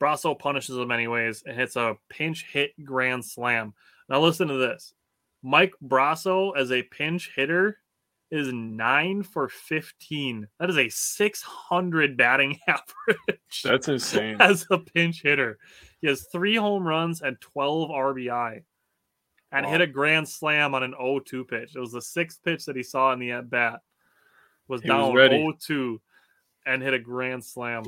Brosseau 0.00 0.38
punishes 0.38 0.76
him 0.76 0.90
anyways 0.90 1.42
and 1.46 1.56
hits 1.56 1.76
a 1.76 1.96
pinch 2.08 2.46
hit 2.50 2.72
grand 2.84 3.24
slam. 3.24 3.74
Now 4.08 4.20
listen 4.20 4.48
to 4.48 4.56
this. 4.56 4.94
Mike 5.42 5.74
Brosseau 5.82 6.56
as 6.56 6.72
a 6.72 6.82
pinch 6.82 7.30
hitter 7.34 7.78
is 8.30 8.52
nine 8.52 9.22
for 9.22 9.48
15. 9.48 10.48
That 10.58 10.70
is 10.70 10.78
a 10.78 10.88
600 10.88 12.16
batting 12.16 12.58
average 12.68 13.62
That's 13.64 13.88
insane. 13.88 14.36
as 14.40 14.66
a 14.70 14.78
pinch 14.78 15.22
hitter. 15.22 15.58
He 16.00 16.08
has 16.08 16.26
three 16.32 16.56
home 16.56 16.86
runs 16.86 17.22
and 17.22 17.40
12 17.40 17.90
RBI 17.90 18.62
and 19.52 19.66
Wow. 19.66 19.72
hit 19.72 19.80
a 19.80 19.86
grand 19.86 20.28
slam 20.28 20.74
on 20.74 20.82
an 20.82 20.94
0-2 20.94 21.44
pitch. 21.48 21.74
It 21.74 21.80
was 21.80 21.92
the 21.92 22.02
sixth 22.02 22.42
pitch 22.44 22.64
that 22.66 22.76
he 22.76 22.82
saw 22.82 23.12
in 23.12 23.18
the 23.18 23.32
at 23.32 23.50
bat. 23.50 23.80
Was 24.68 24.82
He 24.82 24.88
down 24.88 25.12
ready. 25.14 25.36
0-2 25.36 25.98
and 26.66 26.82
hit 26.82 26.94
a 26.94 26.98
grand 26.98 27.44
slam. 27.44 27.82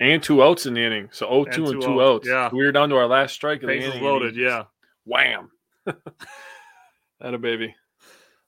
And 0.00 0.22
two 0.22 0.42
outs 0.44 0.66
in 0.66 0.74
the 0.74 0.80
inning. 0.82 1.08
So 1.10 1.26
0 1.28 1.44
2 1.44 1.48
And 1.48 1.56
and 1.74 1.82
two 1.82 1.88
two, 1.88 2.02
outs, 2.02 2.28
yeah. 2.28 2.50
We 2.52 2.64
were 2.64 2.70
down 2.70 2.88
to 2.90 2.96
our 2.96 3.06
last 3.08 3.34
strike 3.34 3.62
of 3.62 3.68
the 3.68 3.76
inning. 3.76 4.02
loaded, 4.02 4.36
yeah. 4.36 4.64
Wham. 5.04 5.50
That 7.20 7.34
a 7.34 7.38
baby. 7.38 7.74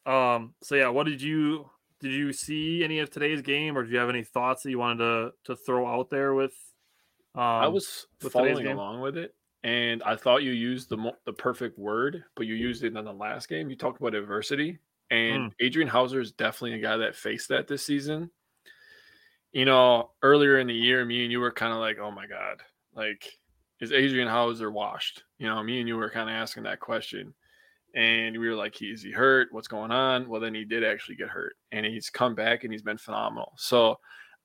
Um. 0.07 0.55
So 0.62 0.76
yeah, 0.76 0.88
what 0.91 1.07
did 1.07 1.20
you 1.20 1.68
did 2.01 2.12
you 2.12 2.32
see 2.32 2.84
any 2.84 3.01
of 3.01 3.11
today's 3.11 3.43
game, 3.43 3.76
or 3.76 3.84
do 3.84 3.91
you 3.91 3.99
have 3.99 4.09
any 4.09 4.22
thoughts 4.22 4.62
that 4.62 4.70
you 4.70 4.78
wanted 4.78 4.99
to 4.99 5.32
to 5.47 5.57
throw 5.57 5.88
out 5.88 6.09
there 6.09 6.34
with? 6.34 6.55
Um, 7.34 7.43
I 7.43 7.66
was 7.66 8.07
following 8.20 8.64
along 8.68 9.01
with 9.01 9.16
it, 9.16 9.34
and 9.62 10.02
I 10.04 10.16
thought 10.16 10.42
you 10.42 10.52
used 10.52 10.88
the 10.88 10.96
mo- 10.96 11.16
the 11.24 11.32
perfect 11.32 11.78
word, 11.78 12.24
but 12.36 12.46
you 12.46 12.54
used 12.54 12.82
it 12.84 12.96
in 12.96 13.04
the 13.04 13.12
last 13.12 13.48
game. 13.48 13.70
You 13.70 13.76
talked 13.76 14.00
about 14.00 14.14
adversity, 14.14 14.78
and 15.11 15.46
Hmm. 15.46 15.48
Adrian 15.61 15.88
Houser 15.88 16.20
is 16.20 16.32
definitely 16.32 16.74
a 16.78 16.82
guy 16.82 16.96
that 16.98 17.16
faced 17.16 17.48
that 17.50 17.66
this 17.68 17.84
season. 17.84 18.30
You 19.52 19.64
know, 19.64 20.12
earlier 20.22 20.58
in 20.58 20.68
the 20.68 20.74
year, 20.74 21.04
me 21.04 21.24
and 21.24 21.32
you 21.32 21.40
were 21.40 21.50
kind 21.52 21.72
of 21.72 21.80
like, 21.80 21.98
"Oh 21.98 22.11
my 22.11 22.26
god, 22.26 22.62
like 22.94 23.38
is 23.80 23.92
Adrian 23.92 24.28
Houser 24.28 24.70
washed?" 24.70 25.24
You 25.38 25.48
know, 25.48 25.62
me 25.62 25.80
and 25.80 25.88
you 25.88 25.96
were 25.96 26.11
kind 26.11 26.30
of 26.30 26.34
asking 26.34 26.62
that 26.64 26.78
question, 26.80 27.34
and 27.94 28.38
we 28.38 28.48
were 28.48 28.54
like, 28.56 28.74
"He 28.76 28.90
is 28.92 29.02
he 29.02 29.12
hurt? 29.12 29.48
What's 29.52 29.68
going 29.68 29.90
on?" 29.92 30.28
Well, 30.28 30.40
then 30.40 30.54
he 30.54 30.64
did 30.64 30.84
actually 30.84 31.16
get 31.16 31.28
hurt, 31.30 31.56
and 31.72 31.86
he's 31.86 32.11
come 32.11 32.34
back 32.36 32.64
and 32.64 32.72
he's 32.72 32.82
been 32.82 32.98
phenomenal. 32.98 33.54
So. 33.58 34.00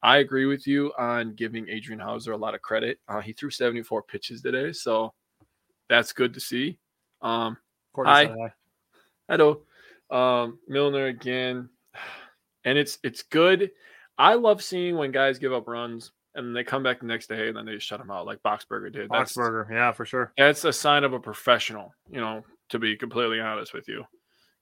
I 0.06 0.18
agree 0.18 0.46
with 0.46 0.68
you 0.68 0.94
on 1.00 1.34
giving 1.34 1.68
Adrian 1.68 2.00
Houser 2.00 2.32
a 2.32 2.38
lot 2.38 2.54
of 2.54 2.62
credit. 2.62 3.00
Uh, 3.08 3.22
he 3.22 3.34
threw 3.34 3.50
74 3.50 4.04
pitches 4.04 4.40
today, 4.40 4.72
so 4.72 5.16
that's 5.90 6.14
good 6.14 6.36
to 6.36 6.40
see. 6.40 6.78
Um, 7.24 7.58
Hi. 7.98 8.32
I 9.28 9.56
um, 10.12 10.60
Milner 10.68 11.08
again, 11.08 11.70
and 12.66 12.78
it's 12.78 13.00
it's 13.02 13.24
good. 13.24 13.72
I 14.16 14.36
love 14.36 14.62
seeing 14.62 14.96
when 14.96 15.12
guys 15.12 15.40
give 15.40 15.54
up 15.54 15.68
runs 15.68 16.12
and 16.36 16.56
they 16.56 16.64
come 16.64 16.84
back 16.84 17.00
the 17.00 17.08
next 17.08 17.28
day 17.28 17.48
and 17.48 17.58
then 17.58 17.66
they 17.66 17.74
just 17.74 17.88
shut 17.88 17.98
them 17.98 18.12
out, 18.12 18.28
like 18.28 18.44
Boxberger 18.44 18.94
did. 18.94 19.10
That's 19.10 19.36
Boxberger, 19.36 19.72
yeah, 19.72 19.92
for 19.92 20.06
sure. 20.06 20.34
that's 20.38 20.66
a 20.66 20.74
sign 20.74 21.04
of 21.04 21.14
a 21.14 21.20
professional. 21.20 21.96
You 22.12 22.22
know, 22.22 22.44
to 22.70 22.78
be 22.78 22.96
completely 22.96 23.40
honest 23.40 23.74
with 23.74 23.88
you. 23.88 24.06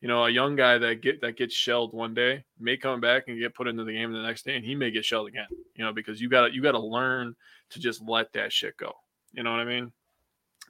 You 0.04 0.10
know, 0.10 0.26
a 0.26 0.30
young 0.30 0.58
guy 0.58 0.78
that 0.80 1.02
get 1.02 1.22
that 1.22 1.38
gets 1.38 1.56
shelled 1.56 1.94
one 1.94 2.14
day 2.14 2.44
may 2.60 2.76
come 2.76 3.00
back 3.00 3.30
and 3.30 3.40
get 3.40 3.56
put 3.56 3.70
into 3.70 3.86
the 3.86 3.94
game 3.94 4.12
the 4.12 4.22
next 4.22 4.44
day, 4.44 4.58
and 4.58 4.66
he 4.66 4.76
may 4.76 4.92
get 4.92 5.06
shelled 5.06 5.30
again. 5.30 5.48
You 5.76 5.86
know, 5.86 5.94
because 5.94 6.20
you 6.20 6.28
got 6.28 6.48
to 6.48 6.54
you 6.54 6.62
got 6.62 6.74
to 6.74 6.80
learn 6.80 7.34
to 7.70 7.80
just 7.80 8.02
let 8.06 8.34
that 8.34 8.52
shit 8.52 8.76
go. 8.76 8.92
You 9.32 9.44
know 9.44 9.52
what 9.52 9.62
I 9.62 9.64
mean? 9.66 9.94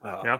Uh, 0.06 0.22
Yeah. 0.24 0.40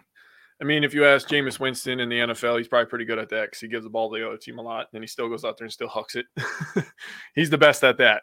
I 0.62 0.66
mean, 0.66 0.84
if 0.84 0.94
you 0.94 1.06
ask 1.06 1.28
Jameis 1.28 1.60
Winston 1.60 2.00
in 2.02 2.08
the 2.08 2.20
NFL, 2.20 2.60
he's 2.60 2.68
probably 2.68 2.86
pretty 2.86 3.06
good 3.06 3.18
at 3.18 3.30
that 3.30 3.46
because 3.46 3.60
he 3.62 3.68
gives 3.68 3.84
the 3.84 3.90
ball 3.90 4.12
to 4.12 4.20
the 4.20 4.28
other 4.28 4.38
team 4.38 4.60
a 4.60 4.62
lot, 4.62 4.90
and 4.94 5.02
he 5.02 5.08
still 5.08 5.28
goes 5.28 5.44
out 5.44 5.58
there 5.58 5.66
and 5.66 5.74
still 5.74 5.88
hucks 5.88 6.16
it. 6.16 6.28
he's 7.34 7.50
the 7.50 7.58
best 7.58 7.84
at 7.84 7.98
that. 7.98 8.22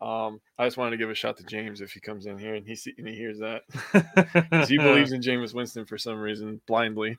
Um, 0.00 0.40
I 0.58 0.66
just 0.66 0.76
wanted 0.76 0.90
to 0.90 0.96
give 0.96 1.08
a 1.10 1.14
shout 1.14 1.36
to 1.36 1.44
James 1.44 1.80
if 1.80 1.92
he 1.92 2.00
comes 2.00 2.26
in 2.26 2.36
here 2.36 2.56
and 2.56 2.66
he 2.66 2.74
see, 2.74 2.92
and 2.98 3.06
he 3.06 3.14
hears 3.14 3.38
that. 3.38 3.62
'Cause 4.50 4.68
he 4.68 4.76
believes 4.78 5.12
in 5.12 5.20
Jameis 5.20 5.54
Winston 5.54 5.84
for 5.86 5.96
some 5.98 6.18
reason 6.18 6.60
blindly. 6.66 7.16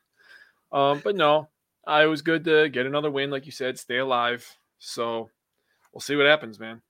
Um, 0.74 1.00
but 1.04 1.16
no, 1.16 1.48
Uh, 1.88 1.92
I 1.92 2.06
was 2.06 2.22
good 2.22 2.44
to 2.46 2.70
get 2.70 2.86
another 2.86 3.12
win, 3.12 3.30
like 3.32 3.46
you 3.46 3.52
said, 3.52 3.78
stay 3.80 3.98
alive. 3.98 4.46
So 4.80 5.30
we'll 5.94 6.02
see 6.02 6.16
what 6.16 6.26
happens, 6.26 6.60
man. 6.60 6.82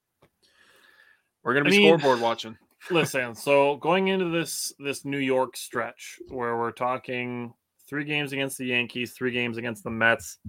We're 1.43 1.53
gonna 1.53 1.67
I 1.67 1.71
be 1.71 1.77
mean- 1.79 1.99
scoreboard 1.99 2.21
watching. 2.21 2.57
Listen, 2.89 3.35
so 3.35 3.75
going 3.77 4.07
into 4.07 4.29
this 4.29 4.73
this 4.79 5.05
New 5.05 5.19
York 5.19 5.55
stretch 5.55 6.19
where 6.29 6.57
we're 6.57 6.71
talking 6.71 7.53
three 7.87 8.03
games 8.05 8.33
against 8.33 8.57
the 8.57 8.65
Yankees, 8.65 9.11
three 9.11 9.31
games 9.31 9.57
against 9.57 9.83
the 9.83 9.91
Mets, 9.91 10.39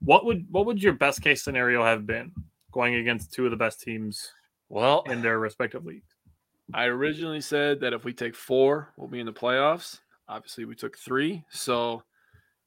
what 0.00 0.24
would 0.24 0.46
what 0.50 0.66
would 0.66 0.82
your 0.82 0.94
best 0.94 1.22
case 1.22 1.44
scenario 1.44 1.84
have 1.84 2.06
been 2.06 2.32
going 2.72 2.96
against 2.96 3.32
two 3.32 3.44
of 3.44 3.52
the 3.52 3.56
best 3.56 3.80
teams 3.82 4.32
Well, 4.68 5.02
in 5.06 5.22
their 5.22 5.38
respective 5.38 5.84
leagues? 5.84 6.08
I 6.74 6.86
originally 6.86 7.40
said 7.40 7.78
that 7.80 7.92
if 7.92 8.04
we 8.04 8.12
take 8.12 8.34
four, 8.34 8.92
we'll 8.96 9.08
be 9.08 9.20
in 9.20 9.26
the 9.26 9.32
playoffs. 9.32 10.00
Obviously, 10.28 10.64
we 10.64 10.74
took 10.74 10.98
three, 10.98 11.44
so 11.50 12.02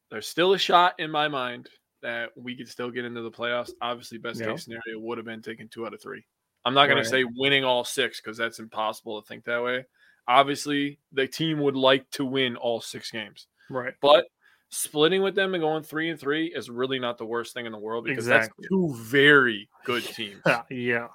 there's 0.10 0.28
still 0.28 0.54
a 0.54 0.58
shot 0.58 0.96
in 1.00 1.12
my 1.12 1.28
mind 1.28 1.70
that 2.02 2.30
we 2.36 2.56
could 2.56 2.68
still 2.68 2.92
get 2.92 3.06
into 3.06 3.22
the 3.22 3.32
playoffs. 3.32 3.72
Obviously, 3.82 4.18
best 4.18 4.40
Yeah. 4.40 4.48
case 4.52 4.64
scenario 4.66 5.00
would 5.00 5.18
have 5.18 5.26
been 5.26 5.42
taking 5.42 5.68
two 5.68 5.86
out 5.86 5.94
of 5.94 6.02
three. 6.02 6.24
I'm 6.66 6.74
not 6.74 6.86
going 6.88 6.98
Right. 6.98 7.04
to 7.04 7.10
say 7.10 7.24
winning 7.24 7.64
all 7.64 7.84
six 7.84 8.22
because 8.22 8.38
that's 8.38 8.60
impossible 8.60 9.22
to 9.22 9.28
think 9.28 9.46
that 9.46 9.64
way. 9.64 9.86
Obviously, 10.28 11.00
the 11.14 11.28
team 11.28 11.60
would 11.62 11.76
like 11.76 12.10
to 12.12 12.26
win 12.26 12.56
all 12.58 12.82
six 12.82 13.10
games, 13.12 13.48
Right. 13.70 13.94
but 14.02 14.28
splitting 14.70 15.22
with 15.22 15.34
them 15.36 15.54
and 15.54 15.62
going 15.62 15.82
three 15.84 16.10
and 16.10 16.20
three 16.20 16.48
is 16.54 16.70
really 16.70 17.00
not 17.00 17.18
the 17.18 17.26
worst 17.26 17.54
thing 17.54 17.66
in 17.66 17.72
the 17.72 17.78
world 17.78 18.04
because 18.04 18.28
Exactly. 18.28 18.64
that's 18.64 18.70
two 18.70 18.94
very 18.96 19.70
good 19.86 20.04
teams. 20.16 20.42
yeah. 20.70 21.08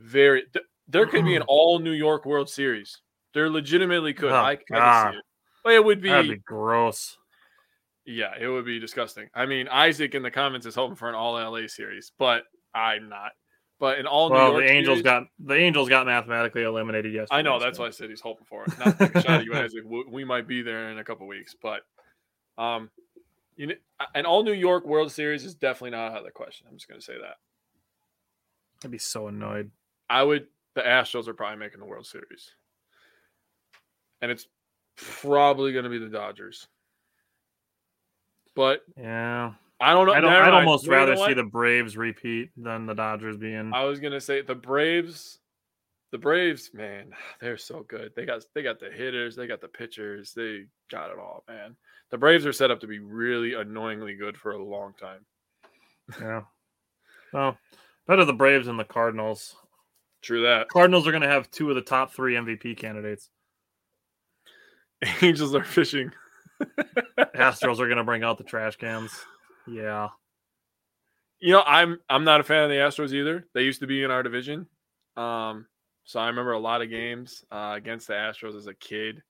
Very. 0.00 0.44
Th- 0.52 0.64
there 0.88 1.06
could 1.06 1.24
be 1.24 1.36
an 1.36 1.42
all 1.48 1.78
New 1.78 1.92
York 1.92 2.24
World 2.26 2.48
Series. 2.50 3.00
There 3.34 3.48
legitimately 3.50 4.14
could. 4.14 4.32
Oh, 4.32 4.34
I, 4.34 4.50
I 4.50 4.56
could 4.56 5.12
see 5.12 5.18
it. 5.18 5.24
But 5.62 5.72
it 5.74 5.84
would 5.84 6.00
be, 6.00 6.08
That'd 6.08 6.30
be 6.30 6.36
gross. 6.38 7.16
Yeah, 8.08 8.32
it 8.40 8.48
would 8.48 8.64
be 8.64 8.78
disgusting. 8.80 9.28
I 9.34 9.44
mean, 9.46 9.68
Isaac 9.68 10.14
in 10.14 10.22
the 10.22 10.30
comments 10.30 10.66
is 10.66 10.74
hoping 10.74 10.96
for 10.96 11.08
an 11.08 11.14
all 11.14 11.34
LA 11.34 11.66
series, 11.66 12.10
but 12.18 12.44
I'm 12.74 13.08
not. 13.08 13.32
But 13.80 13.98
an 13.98 14.06
all 14.06 14.30
Well, 14.30 14.48
New 14.48 14.52
York 14.58 14.66
the 14.66 14.72
Angels 14.72 14.94
series- 14.96 15.02
got 15.04 15.22
the 15.38 15.54
Angels 15.54 15.88
got 15.88 16.06
mathematically 16.06 16.62
eliminated 16.64 17.12
yesterday. 17.12 17.38
I 17.38 17.42
know 17.42 17.60
that's 17.60 17.76
so- 17.76 17.84
why 17.84 17.88
I 17.88 17.90
said 17.90 18.08
he's 18.10 18.20
hoping 18.20 18.46
for 18.46 18.64
it. 18.64 18.76
Not 18.78 18.98
to 18.98 19.06
take 19.06 19.14
a 19.16 19.20
shot 19.20 19.30
at 19.40 19.44
you, 19.44 19.54
Isaac. 19.54 19.84
We, 19.84 20.04
we 20.10 20.24
might 20.24 20.48
be 20.48 20.62
there 20.62 20.90
in 20.90 20.98
a 20.98 21.04
couple 21.04 21.26
weeks, 21.28 21.54
but 21.62 21.82
um, 22.56 22.90
you 23.56 23.68
know, 23.68 23.74
an 24.14 24.26
all 24.26 24.42
New 24.42 24.52
York 24.52 24.84
World 24.86 25.12
Series 25.12 25.44
is 25.44 25.54
definitely 25.54 25.90
not 25.90 26.12
out 26.12 26.18
of 26.18 26.24
the 26.24 26.30
question. 26.30 26.66
I'm 26.68 26.76
just 26.76 26.88
going 26.88 26.98
to 27.00 27.04
say 27.04 27.14
that. 27.20 27.36
I'd 28.84 28.90
be 28.90 28.98
so 28.98 29.28
annoyed. 29.28 29.70
I 30.10 30.22
would. 30.22 30.46
The 30.74 30.80
Astros 30.82 31.28
are 31.28 31.34
probably 31.34 31.58
making 31.58 31.80
the 31.80 31.86
World 31.86 32.06
Series, 32.06 32.52
and 34.22 34.30
it's 34.30 34.46
probably 34.96 35.72
going 35.72 35.84
to 35.84 35.90
be 35.90 35.98
the 35.98 36.08
Dodgers. 36.08 36.66
But 38.58 38.80
Yeah. 39.00 39.52
I 39.80 39.92
don't 39.92 40.06
know. 40.08 40.12
I 40.12 40.20
don't, 40.20 40.32
I'd 40.32 40.50
mind. 40.50 40.66
almost 40.66 40.86
You 40.86 40.90
rather 40.90 41.14
see 41.14 41.32
the 41.32 41.44
Braves 41.44 41.96
repeat 41.96 42.50
than 42.56 42.86
the 42.86 42.94
Dodgers 42.94 43.36
being. 43.36 43.70
I 43.72 43.84
was 43.84 44.00
gonna 44.00 44.20
say 44.20 44.42
the 44.42 44.56
Braves. 44.56 45.38
The 46.10 46.18
Braves, 46.18 46.70
man, 46.74 47.12
they're 47.40 47.56
so 47.56 47.84
good. 47.88 48.10
They 48.16 48.26
got 48.26 48.42
they 48.56 48.64
got 48.64 48.80
the 48.80 48.90
hitters, 48.90 49.36
they 49.36 49.46
got 49.46 49.60
the 49.60 49.68
pitchers, 49.68 50.32
they 50.34 50.64
got 50.90 51.10
it 51.10 51.20
all, 51.20 51.44
man. 51.46 51.76
The 52.10 52.18
Braves 52.18 52.44
are 52.46 52.52
set 52.52 52.72
up 52.72 52.80
to 52.80 52.88
be 52.88 52.98
really 52.98 53.54
annoyingly 53.54 54.16
good 54.16 54.36
for 54.36 54.50
a 54.50 54.60
long 54.60 54.92
time. 55.00 55.24
Yeah. 56.20 56.40
Well, 57.32 57.56
better 58.08 58.24
the 58.24 58.32
Braves 58.32 58.66
than 58.66 58.76
the 58.76 58.82
Cardinals. 58.82 59.54
True 60.20 60.42
that. 60.42 60.68
Cardinals 60.68 61.06
are 61.06 61.12
going 61.12 61.22
to 61.22 61.28
have 61.28 61.48
two 61.52 61.68
of 61.68 61.76
the 61.76 61.82
top 61.82 62.12
three 62.12 62.34
MVP 62.34 62.76
candidates. 62.76 63.28
Angels 65.22 65.54
are 65.54 65.62
fishing. 65.62 66.10
Astros 67.18 67.78
are 67.80 67.86
going 67.86 67.96
to 67.96 68.04
bring 68.04 68.22
out 68.22 68.38
the 68.38 68.44
trash 68.44 68.76
cans. 68.76 69.12
Yeah. 69.66 70.08
You 71.40 71.52
know, 71.52 71.62
I'm 71.64 71.98
I'm 72.08 72.24
not 72.24 72.40
a 72.40 72.44
fan 72.44 72.64
of 72.64 72.70
the 72.70 72.76
Astros 72.76 73.12
either. 73.12 73.46
They 73.54 73.62
used 73.62 73.80
to 73.80 73.86
be 73.86 74.02
in 74.02 74.10
our 74.10 74.22
division. 74.22 74.66
Um, 75.16 75.66
so 76.04 76.18
I 76.20 76.28
remember 76.28 76.52
a 76.52 76.58
lot 76.58 76.82
of 76.82 76.90
games 76.90 77.44
uh, 77.50 77.74
against 77.76 78.06
the 78.08 78.14
Astros 78.14 78.56
as 78.56 78.66
a 78.66 78.74
kid. 78.74 79.22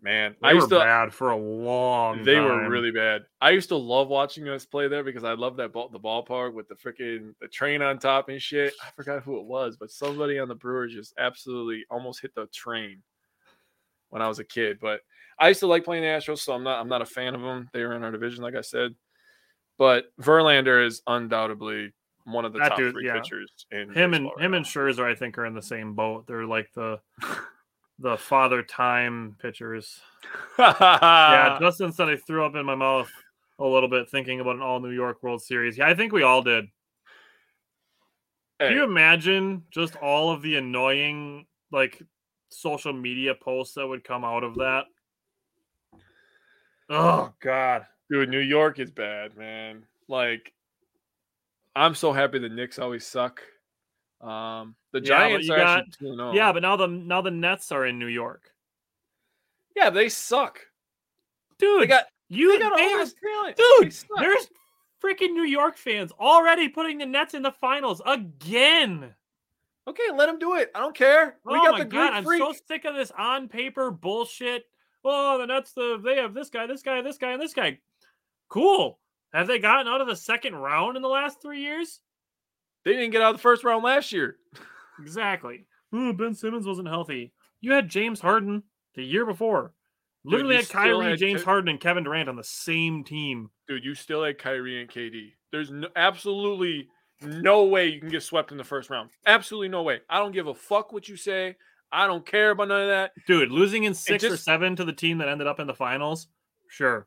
Man, 0.00 0.36
they 0.42 0.48
I 0.48 0.52
were 0.52 0.58
used 0.60 0.68
to 0.68 0.78
bad 0.80 1.14
for 1.14 1.30
a 1.30 1.36
long. 1.36 2.24
they 2.24 2.34
time. 2.34 2.44
were 2.44 2.68
really 2.68 2.90
bad. 2.90 3.22
I 3.40 3.50
used 3.50 3.70
to 3.70 3.76
love 3.76 4.08
watching 4.08 4.46
us 4.48 4.66
play 4.66 4.86
there 4.86 5.02
because 5.02 5.24
I 5.24 5.32
love 5.32 5.56
that 5.56 5.72
ball, 5.72 5.88
the 5.88 5.98
ballpark 5.98 6.52
with 6.52 6.68
the 6.68 6.74
freaking 6.74 7.34
the 7.40 7.48
train 7.48 7.80
on 7.80 7.98
top 7.98 8.28
and 8.28 8.40
shit. 8.40 8.74
I 8.82 8.90
forgot 8.94 9.22
who 9.22 9.38
it 9.38 9.46
was, 9.46 9.76
but 9.78 9.90
somebody 9.90 10.38
on 10.38 10.48
the 10.48 10.54
Brewers 10.54 10.92
just 10.92 11.14
absolutely 11.18 11.84
almost 11.90 12.20
hit 12.20 12.34
the 12.34 12.46
train 12.48 13.02
when 14.14 14.22
I 14.22 14.28
was 14.28 14.38
a 14.38 14.44
kid. 14.44 14.78
But 14.80 15.00
I 15.40 15.48
used 15.48 15.58
to 15.60 15.66
like 15.66 15.84
playing 15.84 16.04
the 16.04 16.08
Astros, 16.08 16.38
so 16.38 16.54
I'm 16.54 16.62
not 16.62 16.80
I'm 16.80 16.88
not 16.88 17.02
a 17.02 17.06
fan 17.06 17.34
of 17.34 17.40
them. 17.40 17.68
They 17.72 17.82
were 17.82 17.94
in 17.94 18.04
our 18.04 18.12
division, 18.12 18.44
like 18.44 18.54
I 18.54 18.60
said. 18.60 18.94
But 19.76 20.04
Verlander 20.22 20.86
is 20.86 21.02
undoubtedly 21.08 21.92
one 22.22 22.44
of 22.44 22.52
the 22.52 22.60
That 22.60 22.68
top 22.70 22.78
dude, 22.78 22.94
three 22.94 23.06
yeah. 23.06 23.14
pitchers 23.14 23.50
in 23.72 23.92
him 23.92 24.14
and 24.14 24.26
right 24.26 24.40
him 24.40 24.52
now. 24.52 24.58
and 24.58 24.64
Scherzer. 24.66 25.04
I 25.04 25.16
think 25.16 25.36
are 25.36 25.46
in 25.46 25.54
the 25.54 25.60
same 25.60 25.94
boat. 25.94 26.28
They're 26.28 26.46
like 26.46 26.68
the 26.74 27.00
the 27.98 28.16
father 28.16 28.62
time 28.62 29.36
pitchers. 29.42 29.98
Yeah, 30.60 31.58
Justin 31.60 31.92
said 31.92 32.08
I 32.08 32.16
threw 32.16 32.44
up 32.46 32.54
in 32.54 32.64
my 32.64 32.76
mouth 32.76 33.10
a 33.58 33.66
little 33.66 33.88
bit 33.88 34.08
thinking 34.08 34.38
about 34.38 34.54
an 34.54 34.62
all 34.62 34.78
New 34.78 34.90
York 34.90 35.24
World 35.24 35.42
Series. 35.42 35.76
Yeah, 35.76 35.88
I 35.88 35.94
think 35.94 36.12
we 36.12 36.22
all 36.22 36.42
did. 36.42 36.66
Hey, 38.60 38.68
Can 38.68 38.76
you 38.76 38.84
imagine 38.84 39.64
just 39.72 39.96
all 39.96 40.30
of 40.30 40.40
the 40.40 40.54
annoying 40.54 41.46
like 41.72 42.00
social 42.54 42.92
media 42.92 43.34
posts 43.34 43.74
that 43.74 43.86
would 43.86 44.04
come 44.04 44.24
out 44.24 44.44
of 44.44 44.54
that? 44.56 44.84
Oh 46.90 47.32
God. 47.40 47.86
dude, 48.10 48.28
New 48.28 48.38
York 48.40 48.78
is 48.78 48.90
bad, 48.90 49.36
man. 49.36 49.84
Like, 50.08 50.52
I'm 51.74 51.94
so 51.94 52.12
happy 52.12 52.38
the 52.38 52.48
Knicks 52.48 52.78
always 52.78 53.06
suck. 53.06 53.40
Um, 54.20 54.74
the 54.92 55.00
Yeah, 55.00 55.06
Giants 55.06 55.50
are 55.50 55.56
got- 55.56 55.78
actually 55.80 56.36
Yeah, 56.36 56.52
but 56.52 56.62
now 56.62 56.76
the 56.76 56.86
now 56.86 57.20
the 57.20 57.30
Nets 57.30 57.72
are 57.72 57.86
in 57.86 57.98
New 57.98 58.06
York. 58.06 58.50
yeah, 59.76 59.90
they 59.90 60.08
suck. 60.08 60.60
Dude, 61.58 61.82
They 61.82 61.86
got 61.86 62.06
you 62.28 62.52
they 62.52 62.58
got 62.58 62.72
all 62.72 62.98
this 62.98 63.14
talent. 63.14 63.56
Dude, 63.56 63.94
there's 64.18 64.48
freaking 65.02 65.32
New 65.32 65.44
York 65.44 65.76
fans 65.76 66.12
already 66.12 66.68
putting 66.68 66.98
the 66.98 67.06
Nets 67.06 67.34
in 67.34 67.42
the 67.42 67.52
finals 67.52 68.00
again. 68.06 69.14
Okay, 69.88 70.02
let 70.14 70.26
them 70.26 70.38
do 70.38 70.54
it. 70.56 70.70
I 70.74 70.80
don't 70.80 70.96
care. 70.96 71.36
We 71.44 71.54
oh 71.54 71.64
got 71.64 71.72
my 71.72 71.78
the 71.80 71.84
god, 71.84 72.12
I'm 72.12 72.24
freak. 72.24 72.40
so 72.42 72.54
sick 72.66 72.84
of 72.84 72.94
this 72.94 73.12
on 73.16 73.48
paper 73.48 73.90
bullshit. 73.90 74.64
Oh, 75.04 75.38
the 75.38 75.46
Nets, 75.46 75.72
the 75.72 76.00
they 76.02 76.16
have 76.16 76.34
this 76.34 76.50
guy, 76.50 76.66
this 76.66 76.82
guy, 76.82 77.02
this 77.02 77.18
guy, 77.18 77.32
and 77.32 77.42
this 77.42 77.54
guy. 77.54 77.78
Cool. 78.48 78.98
Have 79.32 79.46
they 79.46 79.58
gotten 79.58 79.88
out 79.88 80.00
of 80.00 80.06
the 80.06 80.16
second 80.16 80.54
round 80.54 80.96
in 80.96 81.02
the 81.02 81.08
last 81.08 81.42
three 81.42 81.60
years? 81.60 82.00
They 82.84 82.92
didn't 82.92 83.10
get 83.10 83.22
out 83.22 83.30
of 83.30 83.36
the 83.36 83.42
first 83.42 83.64
round 83.64 83.84
last 83.84 84.12
year. 84.12 84.36
Exactly. 85.00 85.66
Ooh, 85.92 86.12
Ben 86.12 86.34
Simmons 86.34 86.68
wasn't 86.68 86.86
healthy. 86.86 87.32
You 87.60 87.72
had 87.72 87.88
James 87.88 88.20
Harden 88.20 88.62
the 88.94 89.02
year 89.02 89.26
before. 89.26 89.72
Literally 90.24 90.54
you 90.54 90.60
had 90.60 90.68
Kyrie, 90.68 91.10
had 91.10 91.18
James 91.18 91.42
Ke- 91.42 91.46
Harden, 91.46 91.68
and 91.68 91.80
Kevin 91.80 92.04
Durant 92.04 92.28
on 92.28 92.36
the 92.36 92.44
same 92.44 93.02
team. 93.02 93.50
Dude, 93.66 93.84
you 93.84 93.96
still 93.96 94.22
had 94.22 94.38
Kyrie 94.38 94.80
and 94.80 94.88
KD. 94.88 95.32
There's 95.50 95.70
no, 95.72 95.88
absolutely 95.96 96.88
no 97.22 97.64
way 97.64 97.88
you 97.88 98.00
can 98.00 98.08
get 98.10 98.22
swept 98.22 98.52
in 98.52 98.58
the 98.58 98.64
first 98.64 98.90
round. 98.90 99.10
Absolutely 99.26 99.68
no 99.68 99.82
way. 99.82 100.00
I 100.08 100.18
don't 100.18 100.32
give 100.32 100.46
a 100.46 100.54
fuck 100.54 100.92
what 100.92 101.08
you 101.08 101.16
say. 101.16 101.56
I 101.92 102.06
don't 102.06 102.26
care 102.26 102.50
about 102.50 102.68
none 102.68 102.82
of 102.82 102.88
that. 102.88 103.12
Dude, 103.26 103.50
losing 103.52 103.84
in 103.84 103.94
six 103.94 104.24
or 104.24 104.36
seven 104.36 104.74
to 104.76 104.84
the 104.84 104.92
team 104.92 105.18
that 105.18 105.28
ended 105.28 105.46
up 105.46 105.60
in 105.60 105.66
the 105.66 105.74
finals. 105.74 106.28
Sure. 106.68 107.06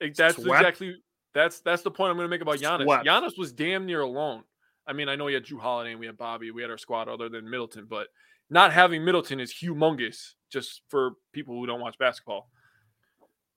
That's 0.00 0.36
Swept. 0.36 0.46
exactly 0.60 0.96
that's 1.34 1.60
that's 1.60 1.82
the 1.82 1.90
point 1.90 2.10
I'm 2.10 2.16
going 2.16 2.26
to 2.26 2.30
make 2.30 2.40
about 2.42 2.58
Giannis. 2.58 2.84
Swept. 2.84 3.06
Giannis 3.06 3.38
was 3.38 3.52
damn 3.52 3.86
near 3.86 4.00
alone. 4.00 4.42
I 4.86 4.92
mean, 4.92 5.08
I 5.08 5.16
know 5.16 5.24
we 5.26 5.34
had 5.34 5.44
Jrue 5.44 5.60
Holiday 5.60 5.90
and 5.90 6.00
we 6.00 6.06
had 6.06 6.16
Bobby. 6.16 6.50
We 6.50 6.62
had 6.62 6.70
our 6.70 6.78
squad 6.78 7.08
other 7.08 7.28
than 7.28 7.48
Middleton, 7.48 7.86
but 7.88 8.08
not 8.50 8.72
having 8.72 9.04
Middleton 9.04 9.38
is 9.40 9.52
humongous 9.52 10.32
just 10.50 10.82
for 10.88 11.12
people 11.32 11.54
who 11.54 11.66
don't 11.66 11.80
watch 11.80 11.98
basketball. 11.98 12.50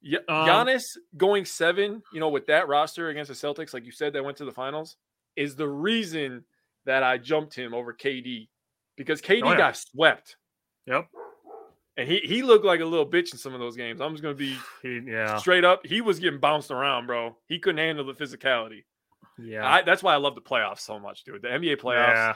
Yeah, 0.01 0.19
Um, 0.27 0.47
Giannis 0.47 0.97
going 1.15 1.45
seven, 1.45 2.01
you 2.13 2.19
know, 2.19 2.29
with 2.29 2.47
that 2.47 2.67
roster 2.67 3.09
against 3.09 3.29
the 3.29 3.35
Celtics, 3.35 3.73
like 3.73 3.85
you 3.85 3.91
said, 3.91 4.13
that 4.13 4.23
went 4.25 4.37
to 4.37 4.45
the 4.45 4.51
finals, 4.51 4.97
is 5.35 5.55
the 5.55 5.67
reason 5.67 6.43
that 6.85 7.03
I 7.03 7.17
jumped 7.17 7.53
him 7.55 7.73
over 7.73 7.93
KD 7.93 8.49
because 8.97 9.21
KD 9.21 9.41
Oh, 9.43 9.51
yeah. 9.51 9.57
got 9.57 9.77
swept 9.77 10.35
Yep. 10.87 11.07
and 11.97 12.07
he 12.09 12.19
he 12.19 12.41
looked 12.43 12.65
like 12.65 12.79
a 12.81 12.85
little 12.85 13.05
bitch 13.09 13.31
in 13.33 13.37
some 13.37 13.53
of 13.53 13.59
those 13.59 13.75
games. 13.75 14.01
I'm 14.01 14.11
just 14.11 14.23
gonna 14.23 14.35
be 14.35 14.55
He, 14.81 14.99
yeah. 15.05 15.37
straight 15.37 15.63
up. 15.63 15.85
He 15.85 16.01
was 16.01 16.19
getting 16.19 16.39
bounced 16.39 16.71
around, 16.71 17.07
bro. 17.07 17.37
He 17.47 17.59
couldn't 17.59 17.79
handle 17.79 18.05
the 18.05 18.13
physicality. 18.13 18.83
Yeah. 19.37 19.67
I, 19.67 19.81
that's 19.81 20.03
why 20.03 20.13
I 20.13 20.17
love 20.17 20.35
the 20.35 20.41
playoffs 20.41 20.81
so 20.81 20.99
much, 20.99 21.23
dude. 21.23 21.41
The 21.41 21.47
NBA 21.49 21.77
playoffs, 21.77 22.13
Yeah. 22.13 22.33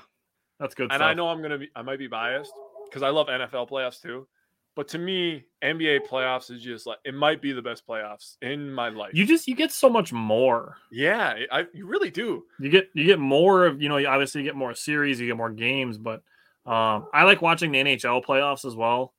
That's 0.59 0.73
good 0.73 0.83
and 0.83 0.93
stuff. 0.93 1.01
I 1.07 1.13
know 1.13 1.27
I'm 1.27 1.41
gonna 1.41 1.57
be, 1.57 1.69
I 1.75 1.81
might 1.81 1.99
be 1.99 2.07
biased 2.07 2.51
because 2.89 3.03
I 3.03 3.09
love 3.09 3.27
NFL 3.27 3.69
playoffs 3.69 4.01
too. 4.01 4.27
But 4.75 4.89
to 4.89 4.97
me, 4.97 5.45
NBA 5.63 6.01
playoffs 6.07 6.51
is 6.51 6.61
just 6.61 6.85
like 6.85 6.97
it 7.05 7.13
might 7.13 7.41
be 7.41 7.53
the 7.53 7.61
best 7.61 7.87
playoffs 7.87 8.35
in 8.41 8.69
my 8.71 8.89
life. 8.89 9.11
you 9.13 9.25
just 9.25 9.47
you 9.47 9.55
get 9.55 9.71
so 9.71 9.89
much 9.89 10.11
more. 10.11 10.75
yeah, 10.91 11.33
I 11.51 11.65
you 11.73 11.85
really 11.87 12.11
do. 12.11 12.45
You 12.59 12.69
get 12.69 12.89
you 12.93 13.05
get 13.05 13.19
more 13.19 13.65
of 13.65 13.81
you 13.81 13.87
know 13.89 13.97
obviously 14.05 14.41
you 14.41 14.47
get 14.47 14.55
more 14.55 14.73
series, 14.75 15.19
you 15.19 15.27
get 15.27 15.37
more 15.37 15.49
games, 15.51 15.97
but 15.97 16.21
um, 16.65 17.07
I 17.13 17.23
like 17.23 17.41
watching 17.41 17.71
the 17.71 17.79
NHL 17.79 18.25
playoffs 18.25 18.65
as 18.65 18.75
well. 18.75 19.13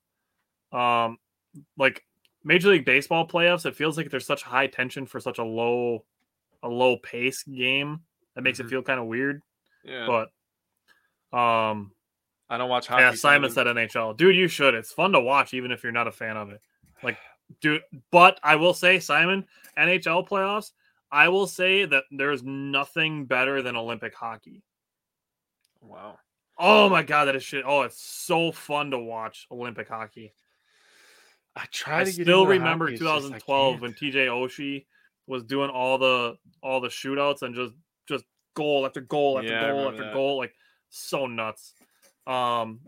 Um, 0.73 1.17
like 1.79 2.05
Major 2.45 2.69
League 2.71 2.85
Baseball 2.85 3.27
playoffs, 3.27 3.65
it 3.65 3.75
feels 3.77 3.97
like 3.97 4.11
there's 4.11 4.27
such 4.27 4.43
high 4.43 4.67
tension 4.67 5.07
for 5.07 5.21
such 5.21 5.39
a 5.39 5.45
low 5.45 6.05
a 6.63 6.69
low 6.69 6.97
pace 6.99 7.43
game 7.45 8.01
that 8.35 8.43
makes 8.43 8.59
Mhm. 8.61 8.65
it 8.67 8.69
feel 8.69 8.83
kind 8.83 9.01
of 9.01 9.07
weird. 9.07 9.41
Yeah, 9.85 10.07
But 11.33 11.39
um, 11.39 11.93
I 12.49 12.59
don't 12.59 12.69
watch 12.69 12.87
hockey. 12.87 13.03
yeah, 13.03 13.13
Simon 13.13 13.51
said 13.51 13.67
NHL, 13.67 14.17
dude, 14.17 14.37
you 14.37 14.49
should. 14.49 14.75
It's 14.75 14.93
fun 14.93 15.13
to 15.13 15.21
watch 15.21 15.53
even 15.55 15.73
if 15.73 15.83
you're 15.83 15.93
not 15.93 16.07
a 16.07 16.13
fan 16.13 16.37
of 16.37 16.51
it. 16.51 16.61
Like, 17.03 17.19
dude, 17.61 17.83
but 18.11 18.39
I 18.43 18.57
will 18.57 18.75
say, 18.75 19.01
Simon, 19.01 19.47
NHL 19.77 20.29
playoffs. 20.29 20.71
I 21.11 21.29
will 21.29 21.47
say 21.47 21.85
that 21.87 22.05
there's 22.11 22.43
nothing 22.43 23.27
better 23.27 23.63
than 23.63 23.77
Olympic 23.77 24.15
hockey. 24.15 24.63
Wow. 25.81 26.19
Oh 26.59 26.89
my 26.89 27.03
god, 27.03 27.27
that 27.27 27.37
is 27.37 27.43
shit. 27.45 27.65
Oh, 27.67 27.83
it's 27.83 28.01
so 28.01 28.51
fun 28.51 28.91
to 28.93 28.99
watch 28.99 29.47
Olympic 29.51 29.89
hockey. 29.89 30.33
I 31.55 31.65
try 31.71 32.01
I 32.01 32.05
to 32.05 32.13
get 32.13 32.25
still 32.25 32.47
remember 32.47 32.87
hockey, 32.87 32.95
it's 32.95 33.03
just 33.03 33.27
I 33.27 33.39
2012 33.39 33.81
when. 33.81 33.93
TJ 33.93 34.15
Oshie 34.29 34.85
was 35.27 35.45
doing 35.45 35.71
all 35.71 35.99
the 35.99 36.37
all 36.63 36.81
the 36.81 36.89
shootouts 36.89 37.43
and 37.43 37.55
just 37.55 37.75
just 38.09 38.25
goal 38.55 38.87
after 38.87 39.01
goal 39.01 39.39
after 39.39 39.51
Yeah, 39.51 39.71
goal 39.71 39.89
after 39.89 40.05
that. 40.05 40.15
goal, 40.15 40.39
like 40.39 40.55
so 40.91 41.27
nuts. 41.27 41.75
Um, 42.27 42.81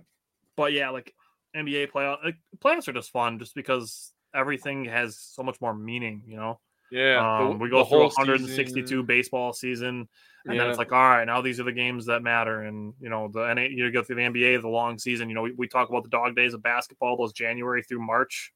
but 0.56 0.72
yeah, 0.72 0.90
like 0.90 1.14
NBA 1.56 1.90
playoff 1.90 2.22
like, 2.24 2.36
playoffs 2.58 2.88
are 2.88 2.92
just 2.92 3.10
fun 3.10 3.38
just 3.38 3.54
because 3.54 4.12
everything 4.34 4.84
has 4.86 5.18
so 5.18 5.42
much 5.42 5.60
more 5.60 5.74
meaning, 5.74 6.22
you 6.26 6.36
know. 6.36 6.60
Yeah, 6.90 7.14
the- 7.14 7.20
Um, 7.50 7.58
we 7.58 7.68
the 7.68 7.76
go 7.76 7.84
through 7.84 7.98
whole 7.98 8.10
162 8.16 8.86
season. 8.86 9.06
baseball 9.06 9.52
season, 9.52 10.08
and 10.46 10.58
then 10.58 10.68
it's 10.70 10.78
like, 10.78 10.92
all 10.92 10.98
right, 11.08 11.24
now 11.26 11.40
these 11.42 11.60
are 11.60 11.64
the 11.64 11.72
games 11.72 12.06
that 12.06 12.22
matter. 12.22 12.62
And 12.62 12.94
you 13.00 13.08
know, 13.10 13.28
the 13.28 13.40
NA, 13.54 13.62
you 13.68 13.90
go 13.92 14.02
through 14.02 14.16
the 14.16 14.22
NBA, 14.22 14.60
the 14.62 14.68
long 14.68 14.98
season. 14.98 15.28
You 15.28 15.34
know, 15.34 15.42
we, 15.42 15.52
we 15.52 15.68
talk 15.68 15.88
about 15.90 16.02
the 16.04 16.08
dog 16.10 16.34
days 16.34 16.54
of 16.54 16.62
basketball, 16.62 17.16
those 17.16 17.32
January 17.34 17.82
through 17.82 18.00
March 18.06 18.52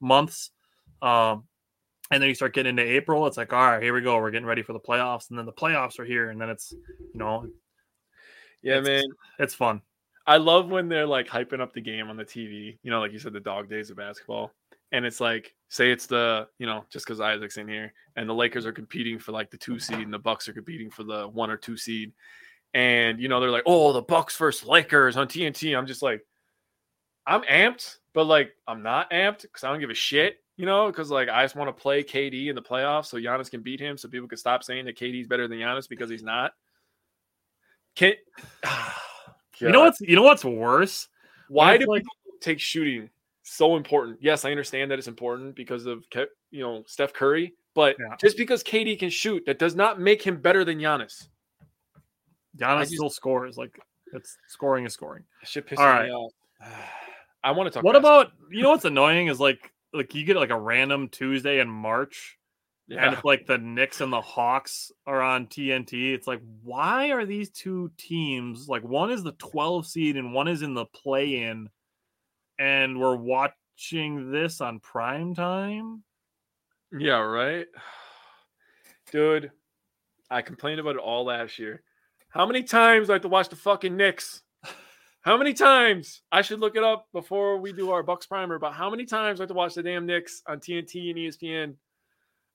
months. 0.00 0.50
Um, 1.02 1.44
and 2.10 2.22
then 2.22 2.28
you 2.28 2.34
start 2.34 2.54
getting 2.54 2.70
into 2.78 2.82
April. 2.90 3.26
It's 3.26 3.36
like, 3.36 3.52
all 3.52 3.60
right, 3.70 3.82
here 3.82 3.92
we 3.94 4.00
go. 4.00 4.16
We're 4.18 4.30
getting 4.30 4.46
ready 4.46 4.62
for 4.62 4.72
the 4.72 4.80
playoffs, 4.80 5.28
and 5.30 5.38
then 5.38 5.46
the 5.46 5.52
playoffs 5.52 5.98
are 5.98 6.04
here, 6.04 6.30
and 6.30 6.40
then 6.40 6.48
it's, 6.50 6.72
you 6.72 7.18
know, 7.18 7.46
yeah, 8.62 8.78
it's- 8.78 8.86
man. 8.86 9.04
it's 9.38 9.54
fun. 9.54 9.82
I 10.26 10.38
love 10.38 10.70
when 10.70 10.88
they're 10.88 11.06
like 11.06 11.28
hyping 11.28 11.60
up 11.60 11.72
the 11.72 11.80
game 11.80 12.08
on 12.08 12.16
the 12.16 12.24
TV. 12.24 12.78
You 12.82 12.90
know, 12.90 13.00
like 13.00 13.12
you 13.12 13.18
said, 13.18 13.32
the 13.32 13.40
dog 13.40 13.68
days 13.68 13.90
of 13.90 13.96
basketball. 13.96 14.52
And 14.92 15.04
it's 15.04 15.20
like, 15.20 15.54
say 15.68 15.90
it's 15.90 16.06
the, 16.06 16.46
you 16.58 16.66
know, 16.66 16.84
just 16.88 17.04
because 17.04 17.20
Isaac's 17.20 17.56
in 17.56 17.66
here, 17.66 17.92
and 18.16 18.28
the 18.28 18.34
Lakers 18.34 18.64
are 18.64 18.72
competing 18.72 19.18
for 19.18 19.32
like 19.32 19.50
the 19.50 19.56
two 19.56 19.78
seed, 19.78 19.98
and 19.98 20.14
the 20.14 20.18
Bucks 20.18 20.48
are 20.48 20.52
competing 20.52 20.90
for 20.90 21.02
the 21.02 21.26
one 21.28 21.50
or 21.50 21.56
two 21.56 21.76
seed. 21.76 22.12
And 22.74 23.20
you 23.20 23.28
know, 23.28 23.40
they're 23.40 23.50
like, 23.50 23.64
oh, 23.66 23.92
the 23.92 24.02
Bucks 24.02 24.36
versus 24.36 24.66
Lakers 24.66 25.16
on 25.16 25.26
TNT. 25.26 25.76
I'm 25.76 25.86
just 25.86 26.02
like, 26.02 26.24
I'm 27.26 27.42
amped, 27.42 27.96
but 28.12 28.24
like 28.24 28.52
I'm 28.66 28.82
not 28.82 29.10
amped 29.10 29.42
because 29.42 29.64
I 29.64 29.70
don't 29.70 29.80
give 29.80 29.90
a 29.90 29.94
shit. 29.94 30.36
You 30.56 30.66
know, 30.66 30.86
because 30.86 31.10
like 31.10 31.28
I 31.28 31.42
just 31.42 31.56
want 31.56 31.76
to 31.76 31.82
play 31.82 32.04
KD 32.04 32.48
in 32.48 32.54
the 32.54 32.62
playoffs 32.62 33.06
so 33.06 33.16
Giannis 33.16 33.50
can 33.50 33.62
beat 33.62 33.80
him, 33.80 33.98
so 33.98 34.08
people 34.08 34.28
can 34.28 34.38
stop 34.38 34.62
saying 34.62 34.84
that 34.84 34.96
KD's 34.96 35.26
better 35.26 35.48
than 35.48 35.58
Giannis 35.58 35.88
because 35.88 36.08
he's 36.08 36.22
not. 36.22 36.52
Can 37.96 38.14
ah, 38.64 39.13
You 39.58 39.70
know 39.70 39.80
what's 39.80 40.00
you 40.00 40.16
know 40.16 40.22
what's 40.22 40.44
worse? 40.44 41.08
why 41.48 41.76
do 41.76 41.86
like- 41.86 42.02
people 42.02 42.38
take 42.40 42.58
shooting 42.60 43.10
so 43.42 43.76
important? 43.76 44.18
Yes, 44.20 44.44
I 44.44 44.50
understand 44.50 44.90
that 44.90 44.98
it's 44.98 45.08
important 45.08 45.54
because 45.54 45.86
of 45.86 46.04
you 46.50 46.60
know 46.60 46.82
Steph 46.86 47.12
Curry, 47.12 47.54
but 47.74 47.96
Yeah. 47.98 48.16
just 48.20 48.36
because 48.36 48.62
KD 48.62 48.96
can 48.98 49.10
shoot, 49.10 49.44
that 49.46 49.58
does 49.58 49.74
not 49.76 50.00
make 50.00 50.22
him 50.22 50.36
better 50.40 50.64
than 50.64 50.78
Giannis. 50.78 51.28
Giannis 52.56 52.80
just- 52.82 52.92
still 52.94 53.10
scores. 53.10 53.56
Like 53.58 53.78
It's 54.12 54.36
scoring 54.48 54.84
is 54.86 54.92
scoring. 54.94 55.24
Shit 55.44 55.66
pisses 55.66 55.78
All 55.78 55.86
right. 55.86 56.06
me 56.06 56.12
off. 56.12 56.32
I 57.44 57.50
want 57.50 57.66
to 57.66 57.70
talk. 57.74 57.84
What 57.84 57.96
about 57.96 58.32
you 58.50 58.62
know 58.62 58.70
what's 58.70 58.84
annoying 58.84 59.26
is 59.26 59.38
like 59.40 59.72
like 59.92 60.14
you 60.14 60.24
get 60.24 60.36
like 60.36 60.50
a 60.50 60.58
random 60.58 61.08
Tuesday 61.08 61.60
in 61.60 61.68
March 61.68 62.38
and 62.90 63.14
if 63.14 63.24
like 63.24 63.46
the 63.46 63.58
Knicks 63.58 64.00
and 64.00 64.12
the 64.12 64.20
Hawks 64.20 64.92
are 65.06 65.22
on 65.22 65.46
TNT, 65.46 66.12
it's 66.14 66.26
like 66.26 66.40
why 66.62 67.10
are 67.10 67.24
these 67.24 67.50
two 67.50 67.90
teams 67.96 68.68
like 68.68 68.82
one 68.82 69.10
is 69.10 69.22
the 69.22 69.32
12 69.32 69.86
seed 69.86 70.16
and 70.16 70.34
one 70.34 70.48
is 70.48 70.62
in 70.62 70.74
the 70.74 70.84
play 70.86 71.42
in 71.42 71.68
and 72.58 73.00
we're 73.00 73.16
watching 73.16 74.30
this 74.30 74.60
on 74.60 74.80
prime 74.80 75.34
time? 75.34 76.02
Yeah, 76.92 77.20
right. 77.20 77.66
Dude, 79.10 79.50
I 80.30 80.42
complained 80.42 80.80
about 80.80 80.96
it 80.96 81.02
all 81.02 81.24
last 81.24 81.58
year. 81.58 81.82
How 82.28 82.46
many 82.46 82.62
times 82.64 83.06
do 83.06 83.12
I 83.12 83.14
have 83.14 83.22
to 83.22 83.28
watch 83.28 83.48
the 83.48 83.56
fucking 83.56 83.96
Knicks? 83.96 84.42
How 85.22 85.36
many 85.38 85.54
times? 85.54 86.22
I 86.30 86.42
should 86.42 86.60
look 86.60 86.76
it 86.76 86.84
up 86.84 87.06
before 87.12 87.58
we 87.58 87.72
do 87.72 87.92
our 87.92 88.02
Bucks 88.02 88.26
primer, 88.26 88.58
but 88.58 88.72
how 88.72 88.90
many 88.90 89.06
times 89.06 89.38
do 89.38 89.42
I 89.42 89.44
have 89.44 89.48
to 89.48 89.54
watch 89.54 89.74
the 89.74 89.82
damn 89.82 90.04
Knicks 90.04 90.42
on 90.46 90.58
TNT 90.58 91.10
and 91.10 91.18
ESPN? 91.18 91.74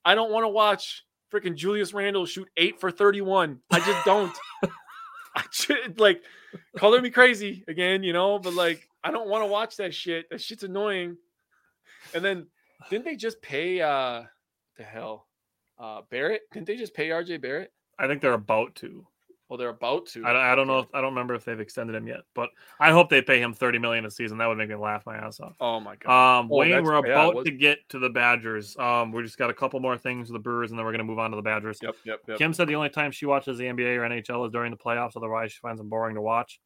I 0.06 0.16
don't 0.16 0.32
want 0.32 0.46
to 0.46 0.50
watch 0.50 1.04
freaking 1.32 1.56
Julius 1.56 1.94
Randle 1.94 2.26
shoot 2.26 2.48
eight 2.58 2.80
for 2.80 2.92
31. 2.92 3.60
I 3.72 3.80
just 3.80 4.06
don't. 4.06 4.36
I 5.36 5.44
should 5.52 6.00
like 6.00 6.24
color 6.78 7.02
me 7.02 7.10
crazy 7.10 7.64
again, 7.68 8.04
you 8.04 8.14
know, 8.14 8.40
but 8.40 8.54
like 8.54 8.88
I 9.04 9.12
don't 9.12 9.30
want 9.30 9.44
to 9.44 9.48
watch 9.48 9.78
that 9.78 9.94
shit. 9.94 10.30
That 10.30 10.42
shit's 10.42 10.64
annoying. 10.64 11.18
And 12.14 12.24
then 12.24 12.48
didn't 12.90 13.06
they 13.06 13.16
just 13.16 13.42
pay 13.42 13.82
uh 13.82 14.24
the 14.78 14.84
hell? 14.84 15.28
Uh 15.78 16.02
Barrett? 16.10 16.42
Didn't 16.52 16.68
they 16.68 16.78
just 16.78 16.94
pay 16.94 17.10
RJ 17.10 17.42
Barrett? 17.42 17.72
I 17.98 18.08
think 18.08 18.22
they're 18.22 18.34
about 18.34 18.76
to. 18.76 19.06
Well, 19.50 19.58
they're 19.58 19.70
about 19.70 20.06
to. 20.10 20.24
I, 20.26 20.52
I 20.52 20.56
don't 20.56 20.68
know. 20.68 20.80
If, 20.80 20.88
I 20.94 21.02
don't 21.02 21.12
remember 21.14 21.34
if 21.34 21.44
they've 21.44 21.60
extended 21.60 21.96
him 21.96 22.08
yet, 22.08 22.20
but 22.36 22.52
I 22.80 22.92
hope 22.92 23.10
they 23.10 23.20
pay 23.24 23.42
him 23.42 23.52
30 23.54 23.80
million 23.80 24.06
a 24.06 24.12
season. 24.12 24.38
That 24.38 24.46
would 24.46 24.60
make 24.60 24.70
me 24.70 24.76
laugh 24.76 25.04
my 25.08 25.18
ass 25.18 25.40
off. 25.40 25.56
Oh 25.60 25.80
my 25.80 25.96
god. 25.96 26.40
Um, 26.42 26.50
Oh, 26.52 26.58
Wayne, 26.58 26.84
we're 26.84 26.94
yeah, 27.08 27.14
about 27.14 27.36
was- 27.36 27.46
to 27.46 27.52
get 27.52 27.80
to 27.90 27.98
the 28.00 28.10
Badgers. 28.10 28.78
Um, 28.78 29.12
we 29.12 29.24
just 29.24 29.40
got 29.40 29.50
a 29.50 29.54
couple 29.56 29.80
more 29.80 29.98
things 29.98 30.30
with 30.30 30.36
the 30.36 30.44
Brewers, 30.44 30.70
and 30.70 30.78
then 30.78 30.86
we're 30.86 30.92
going 30.92 31.00
to 31.00 31.04
move 31.06 31.18
on 31.18 31.32
to 31.32 31.36
the 31.36 31.42
Badgers. 31.42 31.80
Yep, 31.82 31.96
yep, 32.06 32.20
yep. 32.28 32.38
Kim 32.38 32.54
said 32.54 32.68
the 32.68 32.76
only 32.76 32.90
time 32.90 33.12
she 33.12 33.26
watches 33.26 33.58
the 33.58 33.64
NBA 33.66 33.98
or 33.98 34.02
NHL 34.08 34.46
is 34.46 34.52
during 34.52 34.70
the 34.70 34.78
playoffs. 34.78 35.14
Otherwise, 35.18 35.52
she 35.52 35.60
finds 35.62 35.80
them 35.80 35.90
boring 35.90 36.14
to 36.14 36.22
watch. 36.22 36.60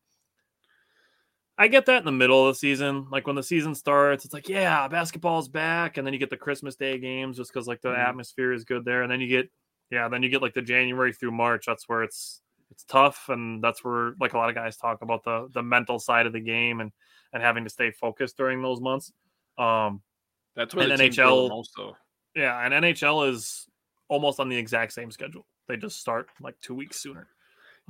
I 1.58 1.68
get 1.70 1.86
that 1.86 2.00
in 2.00 2.06
the 2.06 2.12
middle 2.12 2.48
of 2.48 2.54
the 2.56 2.60
season. 2.60 3.08
Like 3.12 3.28
when 3.28 3.36
the 3.36 3.44
season 3.44 3.76
starts, 3.76 4.26
it's 4.26 4.34
like, 4.34 4.50
yeah, 4.50 4.88
basketball's 4.88 5.48
back. 5.48 5.98
And 5.98 6.06
then 6.06 6.12
you 6.14 6.20
get 6.20 6.32
the 6.32 6.38
Christmas 6.38 6.76
Day 6.76 6.98
games 6.98 7.38
just 7.38 7.54
because 7.54 7.68
like 7.68 7.82
the 7.82 7.90
Mhm. 7.90 8.08
atmosphere 8.10 8.52
is 8.54 8.66
good 8.66 8.84
there. 8.84 9.04
And 9.04 9.12
then 9.12 9.22
you 9.22 9.28
get, 9.28 9.50
yeah, 9.92 10.08
then 10.10 10.24
you 10.24 10.30
get 10.30 10.42
like 10.42 10.56
the 10.56 10.64
January 10.64 11.14
through 11.14 11.32
March. 11.32 11.66
That's 11.68 11.88
where 11.88 12.02
it's 12.02 12.42
it's 12.74 12.84
tough. 12.86 13.30
And 13.30 13.63
that's 13.63 13.84
where 13.84 14.13
like 14.19 14.34
a 14.34 14.38
lot 14.38 14.49
of 14.49 14.55
guys 14.55 14.78
talk 14.78 15.01
about 15.01 15.24
the 15.24 15.47
the 15.53 15.63
mental 15.63 15.99
side 15.99 16.26
of 16.26 16.34
the 16.34 16.39
game 16.39 16.82
and 16.82 16.91
and 17.32 17.41
having 17.41 17.63
to 17.63 17.69
stay 17.69 17.91
focused 17.91 18.38
during 18.38 18.61
those 18.61 18.82
months. 18.82 19.11
Um, 19.57 20.01
That's 20.55 20.74
where 20.76 20.84
and 20.84 20.99
the 20.99 21.03
teams 21.03 21.15
grow 21.15 21.47
the 21.47 21.53
NHL 21.53 21.65
though. 21.78 21.95
yeah, 22.36 22.59
and 22.65 22.74
NHL 22.74 23.30
is 23.30 23.67
almost 24.07 24.39
on 24.39 24.49
the 24.49 24.57
exact 24.57 24.93
same 24.93 25.11
schedule. 25.11 25.45
They 25.67 25.78
just 25.78 25.99
start 25.99 26.28
like 26.41 26.55
two 26.61 26.76
weeks 26.76 26.99
sooner. 27.01 27.28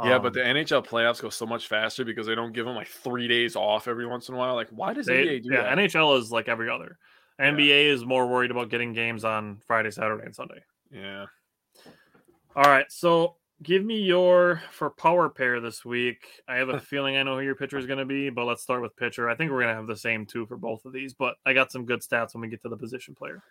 Yeah, 0.04 0.16
Um, 0.16 0.24
but 0.24 0.34
the 0.34 0.40
NHL 0.40 0.86
playoffs 0.86 1.22
go 1.22 1.30
so 1.30 1.46
much 1.46 1.68
faster 1.68 2.04
because 2.04 2.26
they 2.26 2.36
don't 2.36 2.54
give 2.54 2.66
them 2.66 2.76
like 2.76 2.88
three 2.88 3.28
days 3.28 3.56
off 3.56 3.88
every 3.88 4.08
once 4.08 4.28
in 4.28 4.36
a 4.36 4.38
while. 4.38 4.56
Like, 4.56 4.70
why 4.70 4.94
does 4.94 5.06
they, 5.06 5.26
NBA 5.26 5.44
do 5.44 5.50
yeah, 5.54 5.64
that? 5.64 5.78
NHL 5.78 6.20
is 6.20 6.32
like 6.32 6.48
every 6.48 6.70
other. 6.70 6.98
Yeah. 7.40 7.52
NBA 7.52 7.86
is 7.86 8.06
more 8.06 8.28
worried 8.28 8.52
about 8.52 8.70
getting 8.70 8.94
games 8.94 9.24
on 9.24 9.62
Friday, 9.68 9.92
Saturday, 9.92 10.24
and 10.26 10.36
Sunday. 10.36 10.64
yeah. 10.92 11.26
All 12.56 12.64
right, 12.64 12.86
so 12.90 13.38
give 13.64 13.84
me 13.84 14.02
your 14.02 14.62
for 14.72 14.90
power 14.92 15.30
pair 15.30 15.60
this 15.60 15.84
week. 15.86 16.26
I 16.48 16.58
have 16.58 16.70
a 16.70 16.80
feeling 16.92 17.18
I 17.18 17.24
know 17.24 17.36
who 17.38 17.42
your 17.46 17.56
pitcher 17.56 17.78
is 17.78 17.86
going 17.86 18.00
to 18.00 18.06
be, 18.06 18.30
but 18.30 18.46
let's 18.46 18.62
start 18.62 18.82
with 18.82 18.96
pitcher. 18.98 19.30
I 19.30 19.36
think 19.36 19.52
we're 19.52 19.62
going 19.62 19.74
to 19.74 19.80
have 19.80 19.88
the 19.88 19.96
same 19.96 20.26
two 20.26 20.46
for 20.46 20.58
both 20.58 20.86
of 20.86 20.94
these, 20.94 21.14
but 21.14 21.36
I 21.46 21.54
got 21.54 21.72
some 21.72 21.86
good 21.86 22.02
stats 22.02 22.34
when 22.34 22.42
we 22.42 22.50
get 22.50 22.62
to 22.64 22.70
the 22.70 22.78
position 22.78 23.16
player. 23.16 23.42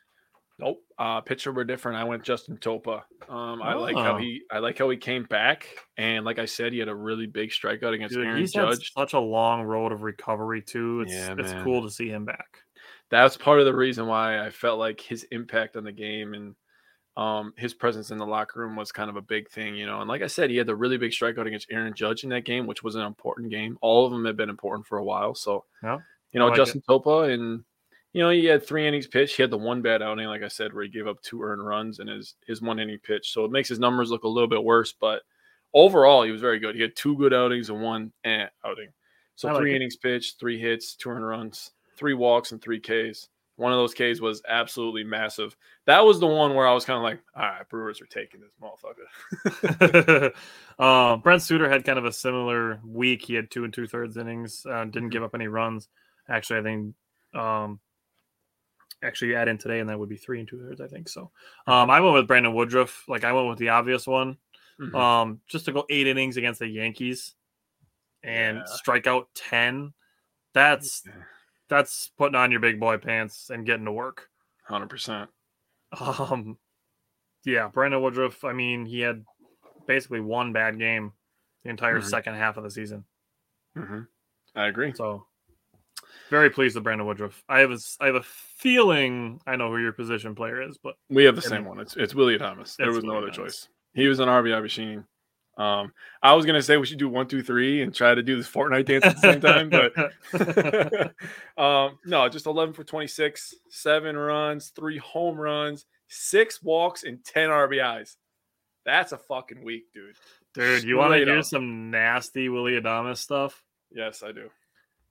Nope. 0.59 0.81
Uh 0.99 1.21
pitcher 1.23 1.51
were 1.51 1.65
different. 1.65 1.99
I 1.99 2.05
went 2.05 2.23
Justin 2.23 2.59
Topa. 2.59 3.03
Um 3.29 3.63
I 3.63 3.73
like 3.75 3.97
how 3.97 4.17
Oh. 4.17 4.19
he 4.19 4.43
I 4.51 4.59
like 4.59 4.79
how 4.79 4.91
he 4.91 4.99
came 4.99 5.25
back 5.25 5.67
and 5.97 6.27
like 6.27 6.39
I 6.39 6.45
said, 6.45 6.75
he 6.75 6.79
had 6.79 6.89
a 6.89 6.95
really 6.95 7.27
big 7.27 7.51
strikeout 7.51 7.95
against 7.95 8.15
Dude, 8.15 8.27
Aaron 8.27 8.47
Judge. 8.47 8.93
such 8.93 9.15
a 9.15 9.19
long 9.19 9.63
road 9.63 9.93
of 9.93 10.03
recovery 10.03 10.61
too. 10.61 11.01
It's 11.01 11.13
Yeah, 11.13 11.35
it's 11.39 11.55
cool 11.65 11.83
to 11.83 11.91
see 11.91 12.09
him 12.09 12.27
back. 12.27 12.59
That's 13.11 13.37
part 13.37 13.61
of 13.61 13.65
the 13.65 13.75
reason 13.75 14.07
why 14.07 14.45
I 14.45 14.51
felt 14.51 14.79
like 14.79 15.01
his 15.01 15.25
impact 15.33 15.77
on 15.77 15.85
the 15.85 15.91
game 15.93 16.35
and 16.35 16.55
um 17.17 17.53
his 17.59 17.75
presence 17.75 18.11
in 18.11 18.19
the 18.19 18.27
locker 18.27 18.61
room 18.61 18.75
was 18.75 18.91
kind 18.91 19.11
of 19.11 19.17
a 19.17 19.23
big 19.23 19.49
thing, 19.51 19.77
you 19.77 19.87
know. 19.87 20.01
And 20.01 20.09
like 20.09 20.23
I 20.23 20.27
said, 20.27 20.51
he 20.51 20.57
had 20.57 20.67
the 20.67 20.77
really 20.77 20.97
big 20.97 21.13
strikeout 21.13 21.47
against 21.47 21.67
Aaron 21.71 21.95
Judge 21.95 22.25
in 22.25 22.31
that 22.31 22.45
game, 22.45 22.67
which 22.67 22.83
was 22.83 22.95
an 22.95 23.03
important 23.03 23.51
game. 23.51 23.77
All 23.83 24.07
of 24.07 24.13
them 24.13 24.25
have 24.25 24.37
been 24.37 24.49
important 24.49 24.87
for 24.87 24.99
a 24.99 25.05
while. 25.05 25.35
So 25.35 25.65
Yeah, 25.83 25.99
you 26.33 26.41
know, 26.41 26.47
like 26.47 26.55
it. 26.55 26.57
Justin 26.57 26.83
Topa 26.89 27.33
and 27.33 27.65
you 28.13 28.23
know, 28.23 28.31
he 28.31 28.45
had 28.45 28.67
three 28.67 28.87
innings 28.87 29.07
pitched. 29.07 29.37
He 29.37 29.43
had 29.43 29.51
the 29.51 29.59
one 29.59 29.81
bad 29.81 30.03
outing, 30.03 30.27
like 30.27 30.43
I 30.43 30.49
said, 30.49 30.75
where 30.75 30.83
he 30.85 30.91
gave 30.91 31.07
up 31.07 31.21
two 31.23 31.43
earned 31.43 31.67
runs 31.67 31.99
and 31.99 32.09
his 32.09 32.35
his 32.47 32.61
one 32.61 32.79
inning 32.79 32.99
pitch. 32.99 33.33
So 33.33 33.45
it 33.45 33.51
makes 33.51 33.69
his 33.69 33.79
numbers 33.79 34.11
look 34.11 34.25
a 34.25 34.29
little 34.29 34.49
bit 34.49 34.63
worse, 34.63 34.93
but 34.93 35.23
overall 35.75 36.23
he 36.23 36.31
was 36.31 36.41
very 36.41 36.59
good. 36.59 36.75
He 36.75 36.83
had 36.83 36.97
two 36.97 37.17
good 37.17 37.33
outings 37.33 37.71
and 37.71 37.83
one 37.83 38.13
eh 38.25 38.47
outing. 38.65 38.89
So 39.37 39.49
like 39.49 39.57
three 39.57 39.73
it. 39.73 39.77
innings 39.77 39.97
pitched, 39.97 40.39
three 40.39 40.59
hits, 40.59 40.95
two 40.95 41.11
earned 41.11 41.27
runs, 41.27 41.73
three 41.97 42.15
walks, 42.15 42.53
and 42.53 42.61
three 42.61 42.81
Ks. 42.81 43.29
One 43.63 43.73
of 43.73 43.79
those 43.79 43.95
Ks 43.95 44.21
was 44.21 44.43
absolutely 44.49 45.05
massive. 45.05 45.57
That 45.87 46.05
was 46.05 46.19
the 46.19 46.27
one 46.27 46.55
where 46.55 46.67
I 46.67 46.73
was 46.75 46.85
kind 46.85 46.97
of 46.97 47.05
like, 47.05 47.21
all 47.37 47.43
right, 47.45 47.69
Brewers 47.69 48.01
are 48.01 48.07
taking 48.07 48.41
this 48.41 48.51
motherfucker. 48.61 50.33
um, 50.79 51.21
Brent 51.21 51.43
Suter 51.43 51.71
had 51.71 51.85
kind 51.85 51.99
of 51.99 52.05
a 52.05 52.13
similar 52.13 52.81
week. 52.85 53.25
He 53.25 53.35
had 53.35 53.53
two 53.53 53.63
and 53.63 53.73
two 53.73 53.87
thirds 53.87 54.17
innings, 54.17 54.67
uh, 54.69 54.85
didn't 54.87 55.11
give 55.11 55.23
up 55.23 55.37
any 55.37 55.47
runs. 55.47 55.89
Actually, 56.29 56.59
I 56.59 56.63
think 56.65 56.95
um, 57.35 57.79
actually 59.05 59.37
add 59.37 59.47
in 59.47 59.59
today, 59.59 59.79
and 59.79 59.89
that 59.89 59.99
would 59.99 60.09
be 60.09 60.17
three 60.17 60.41
and 60.41 60.49
two 60.49 60.59
thirds. 60.59 60.81
I 60.81 60.89
think 60.89 61.09
so. 61.09 61.31
Um, 61.69 61.89
I 61.89 62.01
went 62.01 62.15
with 62.15 62.27
Brandon 62.27 62.55
Woodruff. 62.55 63.05
Like 63.07 63.23
I 63.23 63.33
went 63.33 63.49
with 63.49 63.59
the 63.59 63.69
obvious 63.69 64.07
one, 64.09 64.39
Mhm. 64.81 64.95
um, 64.95 65.41
just 65.47 65.67
to 65.67 65.73
go 65.73 65.87
eight 65.89 66.09
innings 66.09 66.37
against 66.37 66.59
the 66.59 66.67
Yankees 66.69 67.35
and 68.25 68.59
Yeah. 68.59 68.65
strike 68.65 69.07
out 69.07 69.29
ten. 69.35 69.93
That's 70.53 71.05
that's 71.73 72.11
putting 72.19 72.35
on 72.35 72.51
your 72.51 72.61
big 72.61 72.79
boy 72.79 72.99
pants 72.99 73.49
and 73.49 73.65
getting 73.65 73.87
to 73.87 73.93
work. 73.93 74.29
100%. 74.69 75.29
Um, 75.99 76.59
yeah, 77.47 77.69
Brandon 77.69 78.03
Woodruff. 78.03 78.45
I 78.45 78.53
mean, 78.53 78.85
he 78.85 79.01
had 79.01 79.25
basically 79.87 80.21
one 80.21 80.53
bad 80.53 80.79
game 80.79 81.13
the 81.65 81.71
entire 81.71 82.01
Mhm. 82.01 82.05
second 82.05 82.35
half 82.35 82.57
of 82.59 82.65
the 82.65 82.71
season. 82.71 83.05
hmm 83.75 84.03
I 84.55 84.67
agree. 84.67 84.93
So, 84.95 85.27
very 86.29 86.51
pleased 86.51 86.75
with 86.75 86.85
Brandon 86.85 87.07
Woodruff. 87.07 87.43
I 87.49 87.61
have 87.61 87.71
a, 87.71 87.79
I 88.01 88.07
have 88.07 88.17
a 88.17 88.23
feeling 88.23 89.41
I 89.47 89.57
know 89.57 89.71
who 89.71 89.79
your 89.79 89.93
position 89.93 90.35
player 90.35 90.61
is, 90.61 90.77
but 90.77 90.97
We 91.09 91.25
have 91.25 91.37
the 91.37 91.43
same 91.43 91.65
one. 91.65 91.81
It's 91.81 91.97
it's 91.97 92.15
Willie 92.15 92.37
Thomas. 92.37 92.77
There 92.77 92.93
was 92.93 93.03
no 93.03 93.17
other 93.17 93.31
Thomas. 93.31 93.37
choice. 93.63 93.69
He 93.95 94.09
was 94.09 94.21
an 94.21 94.29
RBI 94.29 94.61
machine. 94.61 95.05
Um, 95.59 95.93
I 96.23 96.33
was 96.35 96.47
gonna 96.47 96.63
say 96.63 96.77
we 96.77 96.87
should 96.87 96.99
do 96.99 97.09
one, 97.09 97.29
two, 97.29 97.43
three, 97.43 97.83
and 97.83 97.95
try 97.95 98.15
to 98.15 98.23
do 98.23 98.37
this 98.37 98.49
Fortnite 98.49 98.87
dance 98.87 99.05
at 99.05 99.21
the 99.21 99.21
same 99.21 99.41
time, 99.41 99.69
but 99.69 101.13
um, 101.63 101.99
no, 102.07 102.29
just 102.29 102.47
eleven 102.47 102.73
for 102.73 102.85
twenty 102.85 103.07
six, 103.07 103.55
seven 103.69 104.17
runs, 104.17 104.69
three 104.69 104.99
home 104.99 105.37
runs, 105.37 105.85
six 106.09 106.63
walks, 106.63 107.05
and 107.05 107.23
ten 107.25 107.51
RBIs. 107.51 108.17
That's 108.85 109.13
a 109.13 109.19
fucking 109.19 109.63
week, 109.63 109.93
dude. 109.93 110.17
dude, 110.55 110.85
you 110.85 110.97
want 110.97 111.15
to 111.15 111.25
hear 111.25 111.43
some 111.43 111.91
nasty 111.91 112.49
Willy 112.49 112.73
Adames 112.73 113.19
stuff? 113.19 113.63
Yes, 113.93 114.23
I 114.23 114.33
do. 114.33 114.49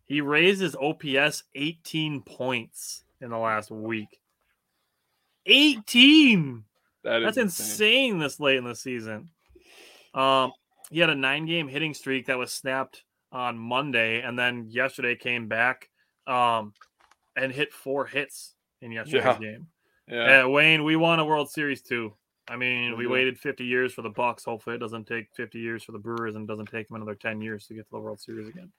He 0.05 0.19
raised 0.19 0.59
his 0.59 0.75
OPS 0.75 1.43
18 1.55 2.23
points 2.23 3.05
in 3.21 3.29
the 3.29 3.37
last 3.37 3.71
week. 3.71 4.19
18. 5.45 6.65
That 7.03 7.21
is 7.21 7.25
That's 7.25 7.37
insane 7.37 8.19
this 8.19 8.39
late 8.39 8.57
in 8.57 8.65
the 8.65 8.75
season. 8.75 9.29
Um, 10.13 10.51
he 10.89 10.99
had 10.99 11.09
a 11.09 11.15
nine 11.15 11.45
game 11.45 11.67
hitting 11.67 11.93
streak 11.93 12.25
that 12.27 12.37
was 12.37 12.51
snapped 12.51 13.03
on 13.31 13.57
Monday, 13.57 14.21
and 14.21 14.37
then 14.37 14.67
yesterday 14.69 15.15
came 15.15 15.47
back 15.47 15.89
um, 16.27 16.73
and 17.35 17.51
hit 17.51 17.73
four 17.73 18.05
hits 18.05 18.55
in 18.81 18.91
yesterday's 18.91 19.23
Yeah. 19.23 19.37
game. 19.37 19.67
Yeah, 20.07 20.43
Uh, 20.43 20.49
Wayne, 20.49 20.83
we 20.83 20.95
won 20.97 21.19
a 21.19 21.25
World 21.25 21.49
Series 21.49 21.81
too. 21.81 22.13
I 22.47 22.57
mean, 22.57 22.97
we 22.97 23.05
Mhm. 23.05 23.11
waited 23.11 23.39
50 23.39 23.63
years 23.63 23.93
for 23.93 24.01
the 24.01 24.09
Bucks. 24.09 24.43
Hopefully, 24.43 24.75
it 24.75 24.79
doesn't 24.79 25.05
take 25.07 25.33
50 25.33 25.59
years 25.59 25.83
for 25.83 25.93
the 25.93 25.99
Brewers, 25.99 26.35
and 26.35 26.47
doesn't 26.47 26.65
take 26.65 26.87
them 26.87 26.95
another 26.95 27.15
10 27.15 27.41
years 27.41 27.65
to 27.67 27.73
get 27.73 27.85
to 27.85 27.91
the 27.91 27.99
World 27.99 28.19
Series 28.19 28.49
again. 28.49 28.71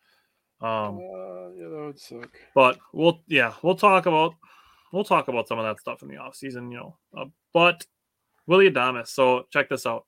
Um, 0.61 0.99
Uh, 0.99 1.51
yeah, 1.55 1.68
that 1.68 1.83
would 1.87 1.99
suck. 1.99 2.30
but 2.55 2.78
we'll 2.93 3.22
yeah 3.26 3.55
we'll 3.62 3.74
talk 3.74 4.07
about 4.07 4.35
we'll 4.93 5.05
talk 5.05 5.28
about 5.28 5.49
some 5.49 5.59
of 5.59 5.64
that 5.64 5.80
stuff 5.80 6.03
in 6.03 6.09
the 6.09 6.16
off 6.18 6.37
season 6.37 6.70
you 6.70 6.76
know 6.76 6.97
uh, 7.16 7.24
but 7.53 7.85
willy 8.47 8.70
adames 8.70 9.09
so 9.09 9.45
check 9.51 9.68
this 9.68 9.87
out 9.87 10.07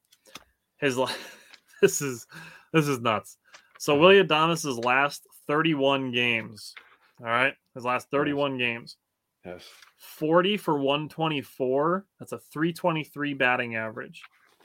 his 0.84 0.98
this 1.80 2.00
is 2.02 2.26
this 2.72 2.86
is 2.88 3.00
nuts 3.00 3.38
so 3.78 3.98
willy 3.98 4.18
adames's 4.20 4.78
last 4.78 5.26
31 5.46 6.10
games 6.12 6.74
all 7.20 7.26
right 7.26 7.54
his 7.74 7.84
last 7.84 8.10
31 8.10 8.58
games 8.58 8.96
Yes. 9.44 9.62
40 9.98 10.56
for 10.56 10.78
124 10.78 12.06
that's 12.18 12.32
a 12.32 12.38
323 12.38 13.34
batting 13.34 13.76
average 13.76 14.22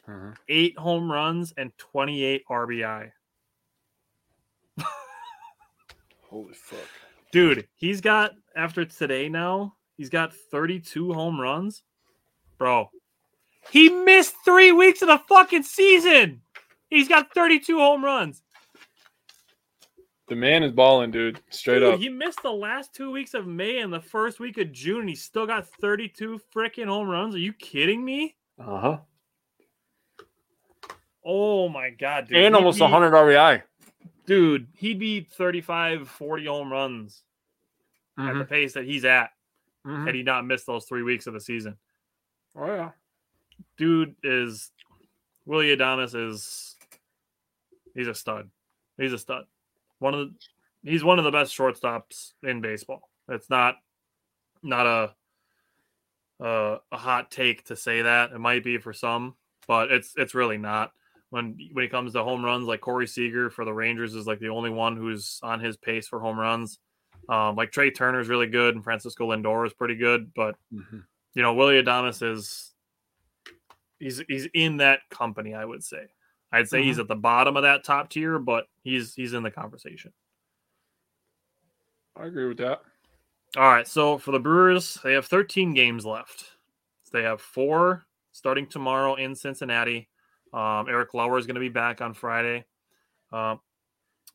Mhm. 0.08 0.36
eight 0.48 0.78
home 0.78 1.12
runs 1.12 1.54
and 1.58 1.72
28 1.78 2.44
rbi 2.50 3.12
Holy 6.30 6.54
fuck. 6.54 6.80
Dude, 7.32 7.68
he's 7.76 8.02
got 8.02 8.34
after 8.56 8.86
today 8.86 9.30
now, 9.30 9.76
he's 9.98 10.10
got 10.10 10.34
32 10.34 11.12
home 11.14 11.40
runs. 11.42 11.84
Bro, 12.58 12.90
he 13.72 13.90
missed 13.90 14.34
three 14.46 14.72
weeks 14.72 15.02
of 15.02 15.08
the 15.08 15.22
fucking 15.30 15.64
season. 15.64 16.42
He's 16.90 17.08
got 17.08 17.34
32 17.34 17.78
home 17.78 18.04
runs. 18.04 18.42
The 20.28 20.36
man 20.36 20.62
is 20.64 20.72
balling, 20.72 21.10
dude. 21.12 21.40
Straight 21.50 21.80
Dude, 21.80 21.94
up. 21.96 22.00
he 22.00 22.08
missed 22.10 22.44
the 22.44 22.52
last 22.52 22.94
two 22.94 23.10
weeks 23.12 23.34
of 23.34 23.48
May 23.48 23.80
and 23.80 23.92
the 23.92 24.00
first 24.00 24.40
week 24.40 24.58
of 24.60 24.72
June, 24.72 25.02
and 25.02 25.10
he 25.10 25.16
still 25.16 25.48
got 25.48 25.68
32 25.82 26.40
freaking 26.56 26.86
home 26.86 27.08
runs. 27.10 27.34
Are 27.34 27.40
you 27.40 27.52
kidding 27.54 28.06
me? 28.06 28.36
Uh 28.60 28.80
huh. 28.80 28.98
Oh 31.26 31.68
my 31.70 31.90
god, 31.90 32.28
dude. 32.28 32.38
And 32.38 32.54
He'd 32.56 32.58
almost 32.58 32.78
be- 32.78 32.84
100 32.84 33.12
RBI. 33.12 33.64
Dude, 34.26 34.68
he'd 34.76 35.00
be 35.00 35.22
35, 35.22 36.08
40 36.08 36.46
home 36.46 36.72
runs 36.72 37.24
at 38.18 38.38
the 38.38 38.46
pace 38.46 38.74
that 38.74 38.84
he's 38.86 39.06
at 39.06 39.32
Mhm. 39.88 40.06
had 40.06 40.14
he 40.14 40.24
not 40.24 40.46
missed 40.46 40.68
those 40.68 40.86
three 40.86 41.04
weeks 41.04 41.26
of 41.26 41.34
the 41.34 41.40
season. 41.42 41.78
Oh 42.56 42.66
yeah. 42.68 42.92
Dude 43.80 44.16
is 44.24 44.72
Willy 45.46 45.76
Adames 45.76 46.14
is 46.14 46.76
he's 47.96 48.08
a 48.08 48.14
stud. 48.14 48.50
He's 48.98 49.14
a 49.14 49.18
stud. 49.18 49.46
One 50.00 50.14
of 50.14 50.20
the 50.20 50.36
he's 50.92 51.04
one 51.04 51.18
of 51.18 51.26
the 51.26 51.32
best 51.32 51.58
shortstops 51.58 52.34
in 52.44 52.60
baseball. 52.62 53.10
It's 53.30 53.50
not 53.50 53.76
not 54.62 54.86
a 54.86 55.16
a, 56.42 56.78
a 56.92 56.98
hot 56.98 57.32
take 57.32 57.64
to 57.66 57.76
say 57.76 58.02
that. 58.02 58.32
It 58.32 58.40
might 58.40 58.64
be 58.64 58.78
for 58.78 58.94
some, 58.94 59.36
but 59.68 59.92
it's 59.92 60.14
it's 60.18 60.36
really 60.36 60.58
not. 60.58 60.92
When 61.30 61.58
when 61.74 61.86
it 61.86 61.92
comes 61.92 62.14
to 62.14 62.24
home 62.24 62.44
runs, 62.44 62.66
like 62.68 62.82
Corey 62.82 63.08
Seager 63.08 63.50
for 63.50 63.64
the 63.64 63.74
Rangers 63.74 64.14
is 64.16 64.28
like 64.28 64.40
the 64.40 64.50
only 64.50 64.72
one 64.72 64.98
who's 64.98 65.40
on 65.42 65.60
his 65.62 65.78
pace 65.78 66.08
for 66.08 66.20
home 66.20 66.38
runs. 66.40 66.80
Um, 67.30 67.56
like 67.56 67.72
Trea 67.72 67.92
Turner 67.92 68.20
is 68.20 68.28
really 68.28 68.48
good, 68.48 68.76
and 68.76 68.84
Francisco 68.84 69.30
Lindor 69.30 69.66
is 69.66 69.74
pretty 69.74 69.96
good, 69.96 70.34
but 70.34 70.56
Mhm. 70.74 71.06
you 71.34 71.44
know 71.44 71.54
Willy 71.54 71.82
Adames 71.82 72.24
is 72.24 72.69
he's 74.00 74.22
he's 74.28 74.48
in 74.54 74.78
that 74.78 75.02
company. 75.10 75.54
I 75.54 75.66
would 75.66 75.84
say. 75.84 76.08
I'd 76.52 76.68
say 76.68 76.82
he's 76.82 76.98
at 76.98 77.08
the 77.08 77.16
bottom 77.16 77.58
of 77.58 77.64
that 77.64 77.84
top 77.84 78.10
tier, 78.10 78.40
but 78.40 78.66
he's 78.84 79.14
he's 79.14 79.34
in 79.34 79.44
the 79.44 79.52
conversation. 79.52 80.12
I 82.16 82.26
agree 82.26 82.48
with 82.48 82.58
that. 82.58 82.82
All 83.56 83.64
right, 83.64 83.88
so 83.88 84.18
for 84.18 84.32
the 84.32 84.40
Brewers, 84.40 84.98
they 85.04 85.14
have 85.14 85.26
13 85.26 85.74
games 85.74 86.06
left. 86.06 86.46
They 87.12 87.24
have 87.24 87.42
four 87.42 88.06
starting 88.32 88.68
tomorrow 88.68 89.16
in 89.16 89.34
Cincinnati. 89.36 90.08
Um, 90.54 90.88
Eric 90.88 91.14
Lauer 91.14 91.38
is 91.38 91.48
going 91.48 91.56
to 91.56 91.62
be 91.62 91.70
back 91.70 92.02
on 92.02 92.14
Friday. 92.14 92.66
Um, 93.32 93.60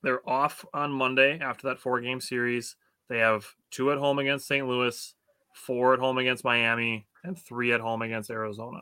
they're 0.03 0.29
off 0.29 0.65
on 0.75 0.93
Monday 0.93 1.39
after 1.41 1.69
that 1.69 1.79
four 1.79 2.01
game 2.01 2.21
series. 2.21 2.77
They 3.09 3.19
have 3.19 3.47
two 3.71 3.93
at 3.93 3.99
home 3.99 4.19
against 4.19 4.47
St. 4.47 4.67
Louis, 4.67 5.15
four 5.53 5.95
at 5.95 6.01
home 6.01 6.19
against 6.19 6.45
Miami, 6.45 7.07
and 7.23 7.39
three 7.39 7.73
at 7.73 7.81
home 7.81 8.03
against 8.03 8.31
Arizona. 8.31 8.81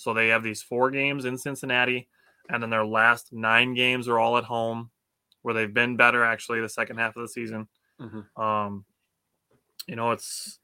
So 0.00 0.14
they 0.14 0.28
have 0.28 0.42
these 0.42 0.62
four 0.62 0.90
games 0.90 1.26
in 1.26 1.36
Cincinnati, 1.36 2.08
and 2.48 2.62
then 2.62 2.70
their 2.70 2.86
last 2.86 3.34
nine 3.34 3.74
games 3.74 4.08
are 4.08 4.18
all 4.18 4.38
at 4.38 4.44
home, 4.44 4.90
where 5.42 5.52
they've 5.52 5.74
been 5.74 5.98
better 5.98 6.24
actually 6.24 6.62
the 6.62 6.70
second 6.70 6.96
half 6.96 7.16
of 7.16 7.20
the 7.20 7.28
season. 7.28 7.68
Mhm. 8.00 8.40
Um, 8.40 8.86
you 9.86 9.96
know, 9.96 10.12
it's 10.12 10.58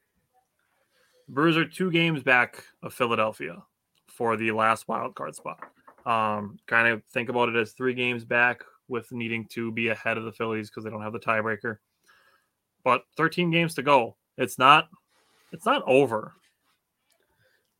Brewers 1.29 1.55
are 1.55 1.67
two 1.67 1.91
games 1.91 2.23
back 2.23 2.63
of 2.81 2.95
Philadelphia 2.95 3.63
for 4.07 4.37
the 4.37 4.49
last 4.53 4.87
wild 4.87 5.13
card 5.13 5.35
spot. 5.35 5.59
Um, 6.03 6.57
kind 6.65 6.87
of 6.87 7.03
think 7.05 7.29
about 7.29 7.49
it 7.49 7.55
as 7.55 7.73
three 7.73 7.93
games 7.93 8.25
back 8.25 8.63
with 8.87 9.11
needing 9.11 9.45
to 9.49 9.71
be 9.71 9.89
ahead 9.89 10.17
of 10.17 10.23
the 10.23 10.31
Phillies 10.31 10.71
because 10.71 10.83
they 10.83 10.89
don't 10.89 11.03
have 11.03 11.13
the 11.13 11.19
tiebreaker. 11.19 11.77
But 12.83 13.03
13 13.17 13.51
games 13.51 13.75
to 13.75 13.83
go. 13.83 14.17
It's 14.35 14.57
not 14.57 14.89
it's 15.51 15.65
not 15.65 15.83
over. 15.85 16.33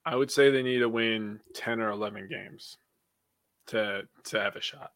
I 0.07 0.15
would 0.15 0.31
say 0.31 0.49
they 0.49 0.63
need 0.63 0.79
to 0.79 0.89
win 0.89 1.39
10 1.53 1.81
or 1.81 1.89
11 1.91 2.27
games 2.29 2.77
to 3.67 4.03
to 4.25 4.39
have 4.39 4.55
a 4.55 4.61
shot. 4.61 4.91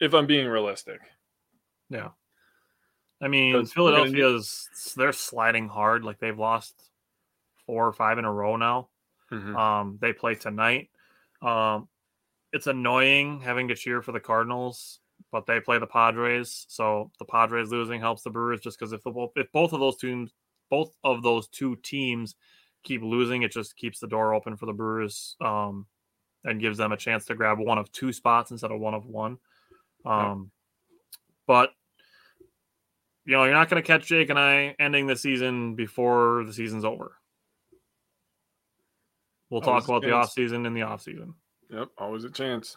If 0.00 0.12
I'm 0.14 0.26
being 0.26 0.46
realistic. 0.46 1.00
Yeah. 1.88 2.10
I 3.22 3.28
mean, 3.28 3.52
Because 3.54 3.74
we're 3.76 3.90
need- 3.90 3.94
Philadelphia's 4.12 4.94
they're 4.96 5.12
sliding 5.12 5.68
hard. 5.68 6.04
Like 6.04 6.18
they've 6.18 6.38
lost 6.38 6.74
four 7.66 7.86
or 7.86 7.92
five 7.92 8.18
in 8.18 8.24
a 8.24 8.32
row 8.32 8.56
now. 8.56 8.88
Mhm. 9.32 9.56
Um, 9.56 9.98
they 10.00 10.12
play 10.12 10.34
tonight. 10.34 10.90
Um, 11.40 11.88
it's 12.52 12.66
annoying 12.66 13.40
having 13.40 13.68
to 13.68 13.74
cheer 13.74 14.02
for 14.02 14.12
the 14.12 14.20
Cardinals, 14.20 15.00
but 15.32 15.46
they 15.46 15.60
play 15.60 15.78
the 15.78 15.86
Padres, 15.86 16.66
so 16.68 17.10
the 17.18 17.24
Padres 17.24 17.70
losing 17.70 18.00
helps 18.00 18.22
the 18.22 18.30
Brewers 18.30 18.60
just 18.60 18.78
because 18.78 18.92
if 18.92 19.02
the 19.04 19.10
both 19.10 19.32
if 19.36 19.50
both 19.52 19.72
of 19.72 19.80
those 19.80 19.96
teams, 19.96 20.32
both 20.68 20.94
of 21.04 21.22
those 21.22 21.48
two 21.48 21.76
teams 21.76 22.34
keep 22.82 23.02
losing, 23.02 23.42
it 23.42 23.52
just 23.52 23.76
keeps 23.76 23.98
the 23.98 24.06
door 24.06 24.34
open 24.34 24.56
for 24.56 24.66
the 24.66 24.72
Brewers, 24.72 25.36
um, 25.40 25.86
and 26.44 26.60
gives 26.60 26.78
them 26.78 26.92
a 26.92 26.96
chance 26.96 27.26
to 27.26 27.34
grab 27.34 27.58
one 27.58 27.78
of 27.78 27.90
two 27.92 28.12
spots 28.12 28.50
instead 28.50 28.70
of 28.70 28.80
one 28.80 28.94
of 28.94 29.06
one. 29.06 29.38
Um, 30.04 30.50
but 31.46 31.70
you 33.24 33.36
know, 33.36 33.44
you're 33.44 33.54
not 33.54 33.68
going 33.68 33.82
to 33.82 33.86
catch 33.86 34.06
Jake 34.06 34.30
and 34.30 34.38
I 34.38 34.74
ending 34.78 35.06
the 35.06 35.16
season 35.16 35.74
before 35.74 36.44
the 36.46 36.52
season's 36.52 36.84
over. 36.84 37.12
We'll 39.50 39.60
Always 39.60 39.84
talk 39.84 39.88
about 39.88 40.02
the 40.02 40.12
off 40.12 40.32
season 40.32 40.64
in 40.64 40.74
the 40.74 40.82
off 40.82 41.02
season. 41.02 41.34
Yep, 41.70 41.88
always 41.98 42.24
a 42.24 42.30
chance. 42.30 42.76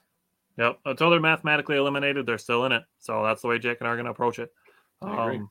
Yep. 0.58 0.80
Until 0.86 1.10
they're 1.10 1.20
mathematically 1.20 1.78
eliminated, 1.78 2.26
they're 2.26 2.38
still 2.38 2.66
in 2.66 2.72
it. 2.72 2.84
So 3.00 3.24
that's 3.24 3.42
the 3.42 3.48
way 3.48 3.60
Jake 3.60 3.80
and 3.80 3.88
I 3.88 3.92
are 3.92 3.96
going 3.96 4.06
to 4.06 4.12
approach 4.12 4.40
it. 4.40 4.52
Um, 5.02 5.50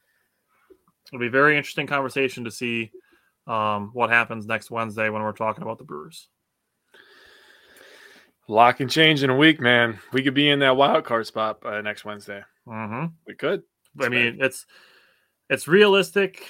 it'll 1.09 1.21
be 1.21 1.27
a 1.27 1.31
very 1.31 1.57
interesting 1.57 1.87
conversation 1.87 2.45
to 2.45 2.51
see 2.51 2.91
um, 3.47 3.91
what 3.93 4.11
happens 4.11 4.47
next 4.47 4.71
Wednesday 4.71 5.09
when 5.09 5.23
we're 5.23 5.33
talking 5.33 5.63
about 5.63 5.79
the 5.79 5.85
Brewers. 5.85 6.29
Lock 8.49 8.81
and 8.81 8.91
change 8.91 9.23
in 9.23 9.31
a 9.31 9.37
week, 9.37 9.61
man. 9.61 9.99
We 10.13 10.23
could 10.23 10.35
be 10.35 10.51
in 10.51 10.59
that 10.61 10.77
wild 10.77 11.05
card 11.05 11.27
spot 11.27 11.61
by 11.61 11.81
next 11.81 12.05
Wednesday. 12.05 12.43
hmm 12.67 13.07
We 13.27 13.35
could. 13.35 13.63
I 14.01 14.09
mean, 14.09 14.39
it's 14.41 14.67
it's 15.49 15.69
realistic. 15.69 16.47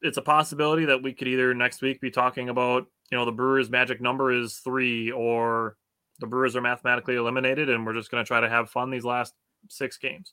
It's 0.00 0.16
a 0.16 0.22
possibility 0.22 0.86
that 0.86 1.02
we 1.02 1.12
could 1.12 1.28
either 1.28 1.54
next 1.54 1.80
week 1.80 2.00
be 2.00 2.10
talking 2.10 2.48
about, 2.48 2.86
you 3.10 3.18
know, 3.18 3.24
the 3.24 3.30
Brewers' 3.32 3.70
magic 3.70 4.00
number 4.00 4.32
is 4.32 4.56
three, 4.56 5.12
or 5.12 5.76
the 6.18 6.26
Brewers 6.26 6.56
are 6.56 6.60
mathematically 6.60 7.14
eliminated, 7.14 7.70
and 7.70 7.86
we're 7.86 7.94
just 7.94 8.10
going 8.10 8.24
to 8.24 8.26
try 8.26 8.40
to 8.40 8.48
have 8.48 8.70
fun 8.70 8.90
these 8.90 9.04
last 9.04 9.34
six 9.68 9.98
games. 9.98 10.32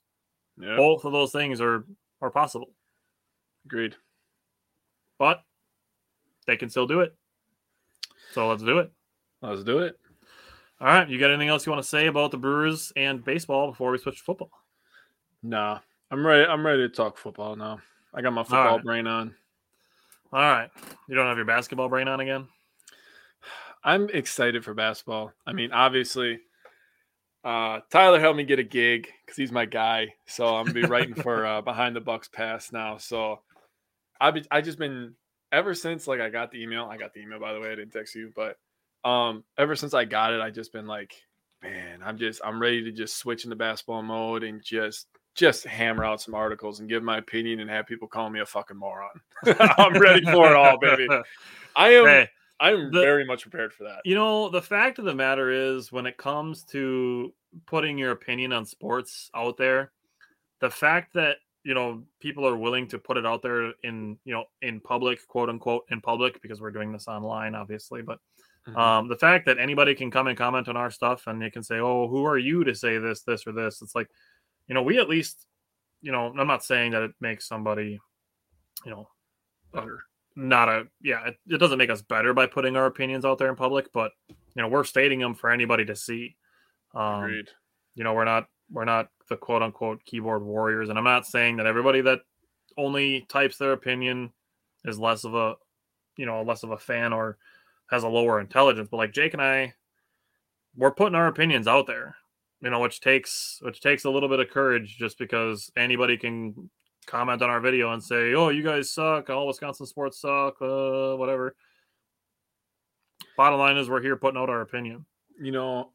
Yeah, 0.60 0.76
Both 0.76 1.06
of 1.06 1.12
those 1.12 1.32
things 1.32 1.62
are 1.62 1.86
are 2.22 2.32
possible, 2.32 2.74
agreed. 3.66 3.96
but 5.20 5.44
they 6.50 6.58
can 6.58 6.70
still 6.70 6.88
do 6.88 7.02
it. 7.02 7.16
So 8.34 8.48
let's 8.48 8.64
do 8.64 8.80
it. 8.80 8.92
Let's 9.42 9.64
do 9.64 9.80
it. 9.80 9.98
All 10.82 10.88
right, 10.88 11.10
you 11.10 11.20
got 11.20 11.30
anything 11.30 11.50
else 11.50 11.66
you 11.66 11.72
want 11.72 11.84
to 11.84 11.90
say 11.90 12.08
about 12.08 12.32
the 12.32 12.38
Brewers 12.38 12.94
and 12.96 13.24
baseball 13.24 13.70
before 13.70 13.92
we 13.92 13.98
switch 13.98 14.18
to 14.18 14.24
football? 14.24 14.52
Nah, 15.44 15.80
I'm 16.10 16.26
ready. 16.26 16.50
I'm 16.50 16.66
ready 16.66 16.88
to 16.88 16.90
talk 16.90 17.18
football 17.18 17.56
now. 17.56 17.80
I 18.14 18.22
got 18.22 18.34
my 18.34 18.44
football 18.44 18.78
right. 18.78 18.84
brain 18.84 19.08
on. 19.08 19.36
All 20.32 20.40
right, 20.40 20.70
you 21.08 21.16
don't 21.16 21.28
have 21.28 21.38
your 21.38 21.46
basketball 21.46 21.90
brain 21.90 22.08
on 22.08 22.20
again. 22.20 22.48
I'm 23.84 24.10
excited 24.10 24.64
for 24.64 24.74
basketball. 24.74 25.34
I 25.46 25.54
mean, 25.54 25.72
obviously, 25.72 26.40
uh, 27.44 27.80
Tyler 27.90 28.20
helped 28.20 28.38
me 28.38 28.44
get 28.44 28.60
a 28.60 28.64
gig 28.64 29.08
because 29.26 29.38
he's 29.38 29.52
my 29.52 29.66
guy. 29.66 30.14
So 30.28 30.56
I'm 30.56 30.66
gonna 30.66 30.82
be 30.82 30.88
writing 30.88 31.14
for 31.14 31.46
uh, 31.48 31.62
Behind 31.62 31.96
the 31.96 32.02
Bucks 32.02 32.28
Pass 32.28 32.72
now. 32.72 32.98
So 32.98 33.42
I've 34.20 34.46
I 34.52 34.62
just 34.62 34.80
been 34.80 35.16
ever 35.52 35.74
since 35.74 36.08
like 36.08 36.20
I 36.20 36.30
got 36.30 36.52
the 36.52 36.62
email. 36.62 36.86
I 36.86 36.98
got 36.98 37.14
the 37.14 37.22
email 37.22 37.40
by 37.40 37.54
the 37.54 37.60
way. 37.60 37.72
I 37.72 37.76
didn't 37.76 37.92
text 37.92 38.16
you, 38.16 38.32
but 38.36 38.58
um, 39.04 39.44
ever 39.58 39.76
since 39.76 39.94
I 39.94 40.06
got 40.06 40.34
it, 40.34 40.42
I 40.42 40.50
just 40.50 40.74
been 40.74 40.88
like, 40.88 41.14
man, 41.64 42.02
I'm 42.04 42.18
just 42.18 42.42
I'm 42.44 42.62
ready 42.62 42.84
to 42.84 42.92
just 42.92 43.18
switch 43.18 43.44
into 43.44 43.56
basketball 43.56 44.04
mode 44.04 44.44
and 44.44 44.64
just 44.64 45.08
just 45.36 45.64
hammer 45.66 46.04
out 46.04 46.22
some 46.22 46.34
articles 46.36 46.80
and 46.80 46.90
give 46.90 47.04
my 47.04 47.18
opinion 47.18 47.60
and 47.62 47.70
have 47.70 47.88
people 47.88 48.08
call 48.08 48.30
me 48.30 48.42
a 48.42 48.46
fucking 48.46 48.78
moron. 48.78 49.10
I'm 49.46 49.94
ready 49.98 50.24
for 50.26 50.48
it 50.48 50.56
all, 50.56 50.78
baby. 50.78 51.08
I 51.76 51.94
am. 51.94 52.06
hey, 52.06 52.30
I'm 52.60 52.92
the- 52.92 53.02
very 53.02 53.26
much 53.26 53.44
prepared 53.44 53.74
for 53.74 53.84
that. 53.86 54.02
You 54.04 54.16
know, 54.16 54.50
the 54.50 54.62
fact 54.62 55.00
of 55.00 55.06
the 55.06 55.16
matter 55.16 55.50
is, 55.50 55.92
when 55.92 56.06
it 56.06 56.18
comes 56.18 56.64
to 56.66 57.34
putting 57.66 57.98
your 57.98 58.12
opinion 58.12 58.52
on 58.52 58.66
sports 58.66 59.32
out 59.34 59.58
there, 59.58 59.92
the 60.60 60.70
fact 60.70 61.14
that 61.14 61.38
you 61.70 61.76
know 61.76 62.02
people 62.20 62.48
are 62.48 62.58
willing 62.58 62.88
to 62.88 62.98
put 62.98 63.16
it 63.16 63.28
out 63.28 63.44
there 63.44 63.72
in 63.84 64.18
you 64.26 64.34
know 64.34 64.46
in 64.64 64.80
public, 64.80 65.20
quote 65.28 65.50
unquote, 65.50 65.84
in 65.92 66.02
public, 66.02 66.42
because 66.42 66.60
we're 66.60 66.72
doing 66.72 66.92
this 66.92 67.08
online, 67.08 67.54
obviously. 67.54 68.02
But 68.02 68.18
Mhm. 68.68 68.76
um, 68.76 69.08
the 69.08 69.16
fact 69.18 69.46
that 69.46 69.60
anybody 69.60 69.94
can 69.94 70.10
come 70.10 70.26
and 70.28 70.38
comment 70.38 70.68
on 70.68 70.76
our 70.76 70.90
stuff 70.90 71.28
and 71.28 71.40
they 71.40 71.52
can 71.52 71.62
say, 71.64 71.78
"Oh, 71.80 72.08
who 72.08 72.26
are 72.26 72.40
you 72.40 72.64
to 72.64 72.74
say 72.74 72.98
this, 72.98 73.22
this, 73.22 73.46
or 73.46 73.52
this?" 73.52 73.84
It's 73.84 73.94
like, 73.94 74.10
you 74.68 74.74
know, 74.74 74.82
we 74.82 74.98
at 74.98 75.08
least, 75.10 75.46
you 76.02 76.12
know, 76.12 76.34
I'm 76.36 76.48
not 76.48 76.64
saying 76.64 76.92
that 76.94 77.04
it 77.04 77.12
makes 77.20 77.48
somebody, 77.48 78.00
you 78.84 78.92
know, 78.92 79.08
Better. 79.72 80.00
not 80.36 80.70
a 80.70 80.88
yeah 81.02 81.28
it, 81.28 81.38
it 81.48 81.60
doesn't 81.60 81.78
make 81.78 81.92
us 81.92 82.02
better 82.02 82.34
by 82.34 82.48
putting 82.48 82.76
our 82.76 82.88
opinions 82.88 83.26
out 83.26 83.38
there 83.38 83.50
in 83.50 83.56
public 83.56 83.86
but 83.94 84.12
you 84.28 84.62
know 84.62 84.68
we're 84.68 84.84
stating 84.84 85.20
them 85.20 85.36
for 85.36 85.52
anybody 85.52 85.86
to 85.86 85.96
see 85.96 86.36
um 86.96 87.24
Agreed. 87.26 87.50
you 87.94 88.04
know 88.04 88.14
we're 88.16 88.26
not 88.26 88.48
we're 88.72 88.86
not 88.86 89.10
the 89.30 89.38
quote 89.38 89.62
unquote 89.62 90.04
keyboard 90.06 90.44
warriors 90.44 90.90
and 90.90 90.98
i'm 90.98 91.04
not 91.04 91.26
saying 91.26 91.58
that 91.58 91.66
everybody 91.66 92.02
that 92.02 92.20
only 92.78 93.26
types 93.30 93.58
their 93.58 93.74
opinion 93.74 94.32
is 94.86 95.00
less 95.00 95.24
of 95.24 95.36
a, 95.36 95.56
you 96.18 96.26
know, 96.26 96.42
less 96.42 96.64
of 96.64 96.72
a 96.72 96.78
fan 96.78 97.14
or 97.14 97.38
has 97.90 98.04
a 98.04 98.08
lower 98.08 98.40
intelligence. 98.40 98.88
But 98.90 98.98
like 98.98 99.14
Jake 99.14 99.34
and 99.34 99.42
I, 99.42 99.74
we're 100.76 100.92
putting 100.92 101.16
our 101.16 101.28
opinions 101.28 101.68
out 101.68 101.88
there, 101.88 102.16
you 102.62 102.70
know, 102.70 102.80
which 102.80 103.02
takes 103.02 103.60
which 103.62 103.82
takes 103.82 104.06
a 104.06 104.10
little 104.10 104.30
bit 104.30 104.40
of 104.40 104.50
courage, 104.50 104.98
just 104.98 105.18
because 105.18 105.72
anybody 105.76 106.18
can 106.18 106.70
comment 107.06 107.42
on 107.42 107.50
our 107.50 107.60
video 107.60 107.92
and 107.94 108.04
say, 108.04 108.34
"Oh, 108.34 108.50
you 108.50 108.64
guys 108.64 108.92
suck. 108.92 109.30
All 109.30 109.48
Wisconsin 109.48 109.86
sports 109.86 110.22
suck. 110.22 110.62
Uh, 110.62 111.16
whatever." 111.16 111.56
Bottom 113.36 113.60
line 113.60 113.78
is, 113.78 113.90
we're 113.90 114.02
here 114.02 114.18
putting 114.18 114.40
out 114.40 114.50
our 114.50 114.62
opinion. 114.62 115.06
You 115.42 115.54
know, 115.54 115.92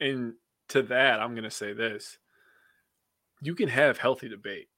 and 0.00 0.34
to 0.68 0.82
that, 0.82 1.20
I'm 1.20 1.32
going 1.32 1.44
to 1.44 1.50
say 1.50 1.72
this: 1.72 2.18
you 3.40 3.54
can 3.54 3.68
have 3.68 3.98
healthy 3.98 4.28
debate. 4.28 4.68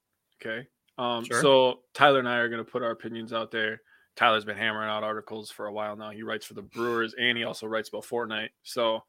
Okay. 0.41 0.67
Um, 0.97 1.23
Sure. 1.23 1.41
So 1.41 1.79
Tyler 1.93 2.19
and 2.19 2.29
I 2.29 2.37
are 2.37 2.49
going 2.49 2.63
to 2.63 2.69
put 2.69 2.83
our 2.83 2.91
opinions 2.91 3.33
out 3.33 3.51
there. 3.51 3.81
Tyler's 4.15 4.45
been 4.45 4.57
hammering 4.57 4.89
out 4.89 5.03
articles 5.03 5.51
for 5.51 5.67
a 5.67 5.71
while 5.71 5.95
now. 5.95 6.09
He 6.09 6.23
writes 6.23 6.45
for 6.45 6.55
the 6.55 6.63
Brewers 6.63 7.13
and 7.19 7.37
he 7.37 7.43
also 7.43 7.67
writes 7.67 7.89
about 7.89 8.03
Fortnite. 8.03 8.49
So 8.63 9.03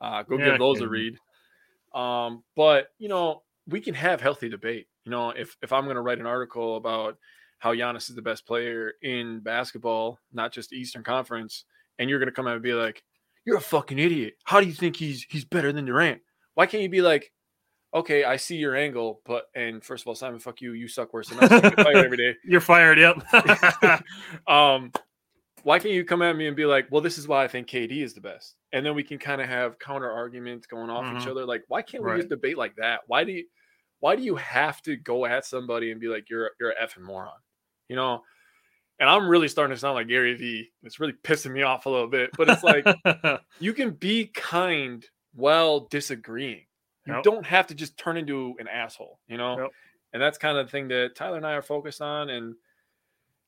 uh, 0.00 0.22
go 0.22 0.38
Yeah, 0.38 0.50
give 0.50 0.58
those 0.60 0.80
a 0.80 0.88
read. 0.88 1.18
Um, 1.94 2.44
but 2.56 2.88
you 2.98 3.08
know, 3.08 3.42
we 3.66 3.80
can 3.80 3.94
have 3.94 4.20
healthy 4.20 4.48
debate. 4.48 4.86
You 5.04 5.10
know, 5.10 5.30
if 5.30 5.56
if 5.62 5.72
I'm 5.72 5.84
going 5.84 5.96
to 5.96 6.02
write 6.02 6.20
an 6.20 6.26
article 6.26 6.76
about 6.76 7.18
how 7.58 7.74
Giannis 7.74 8.08
is 8.08 8.16
the 8.16 8.22
best 8.22 8.46
player 8.46 8.92
in 9.02 9.40
basketball, 9.40 10.18
not 10.32 10.52
just 10.52 10.72
Eastern 10.72 11.02
Conference, 11.02 11.64
and 11.98 12.08
you're 12.08 12.18
going 12.18 12.28
to 12.28 12.34
come 12.34 12.46
out 12.46 12.54
and 12.54 12.62
be 12.62 12.72
like, 12.72 13.02
"You're 13.44 13.56
a 13.58 13.60
fucking 13.60 13.98
idiot. 13.98 14.34
How 14.44 14.60
do 14.60 14.66
you 14.66 14.72
think 14.72 14.96
he's 14.96 15.24
he's 15.28 15.44
better 15.44 15.72
than 15.72 15.84
Durant?" 15.84 16.22
Why 16.54 16.66
can't 16.66 16.82
you 16.82 16.88
be 16.88 17.02
like, 17.02 17.32
"Okay, 17.94 18.24
I 18.24 18.36
see 18.36 18.56
your 18.56 18.76
angle, 18.76 19.20
but 19.24 19.46
and 19.54 19.82
first 19.84 20.02
of 20.04 20.08
all, 20.08 20.14
Simon, 20.14 20.38
fuck 20.40 20.60
you. 20.60 20.72
You 20.72 20.88
suck 20.88 21.12
worse 21.12 21.28
than 21.28 21.38
us. 21.38 21.50
You 21.50 21.60
get 21.70 21.80
fired 21.80 22.04
every 22.04 22.16
day." 22.16 22.36
You're 22.44 22.60
fired. 22.60 22.98
Yep. 22.98 23.22
um, 24.46 24.92
why 25.62 25.78
can't 25.78 25.94
you 25.94 26.04
come 26.04 26.22
at 26.22 26.36
me 26.36 26.48
and 26.48 26.56
be 26.56 26.66
like, 26.66 26.88
well, 26.90 27.00
this 27.00 27.18
is 27.18 27.28
why 27.28 27.44
I 27.44 27.48
think 27.48 27.68
KD 27.68 28.02
is 28.02 28.14
the 28.14 28.20
best? 28.20 28.56
And 28.72 28.84
then 28.84 28.94
we 28.96 29.04
can 29.04 29.18
kind 29.18 29.40
of 29.40 29.48
have 29.48 29.78
counter 29.78 30.10
arguments 30.10 30.66
going 30.66 30.90
off 30.90 31.04
each 31.04 31.26
Mhm. 31.26 31.30
other. 31.30 31.44
Like, 31.46 31.62
why 31.68 31.82
can't 31.82 32.02
we 32.02 32.10
Right. 32.10 32.16
just 32.18 32.30
debate 32.30 32.58
like 32.58 32.74
that? 32.76 33.00
Why 33.06 33.24
do 33.24 33.32
you 33.32 33.44
why 34.00 34.16
do 34.16 34.22
you 34.24 34.34
have 34.34 34.82
to 34.82 34.96
go 34.96 35.24
at 35.24 35.44
somebody 35.46 35.92
and 35.92 36.00
be 36.00 36.08
like, 36.08 36.28
you're 36.28 36.50
you're 36.58 36.70
a 36.70 36.84
effing 36.84 37.02
moron? 37.02 37.38
You 37.88 37.94
know? 37.94 38.24
And 39.02 39.10
I'm 39.10 39.26
really 39.26 39.48
starting 39.48 39.74
to 39.74 39.80
sound 39.80 39.96
like 39.96 40.06
Gary 40.06 40.32
Vee. 40.36 40.70
It's 40.84 41.00
really 41.00 41.14
pissing 41.24 41.50
me 41.50 41.62
off 41.62 41.86
a 41.86 41.90
little 41.90 42.06
bit. 42.06 42.30
But 42.38 42.48
it's 42.48 42.62
like 42.62 42.86
you 43.58 43.72
can 43.72 43.90
be 43.90 44.26
kind 44.26 45.04
while 45.34 45.88
disagreeing. 45.90 46.66
You 47.06 47.14
Yep. 47.14 47.24
don't 47.24 47.44
have 47.44 47.66
to 47.66 47.74
just 47.74 47.98
turn 47.98 48.16
into 48.16 48.54
an 48.60 48.68
asshole, 48.68 49.18
you 49.26 49.38
know? 49.38 49.58
Yep. 49.58 49.70
And 50.12 50.22
that's 50.22 50.38
kind 50.38 50.56
of 50.56 50.66
the 50.66 50.70
thing 50.70 50.86
that 50.86 51.16
Tyler 51.16 51.36
and 51.38 51.44
I 51.44 51.54
are 51.54 51.62
focused 51.62 52.00
on. 52.00 52.30
And 52.30 52.54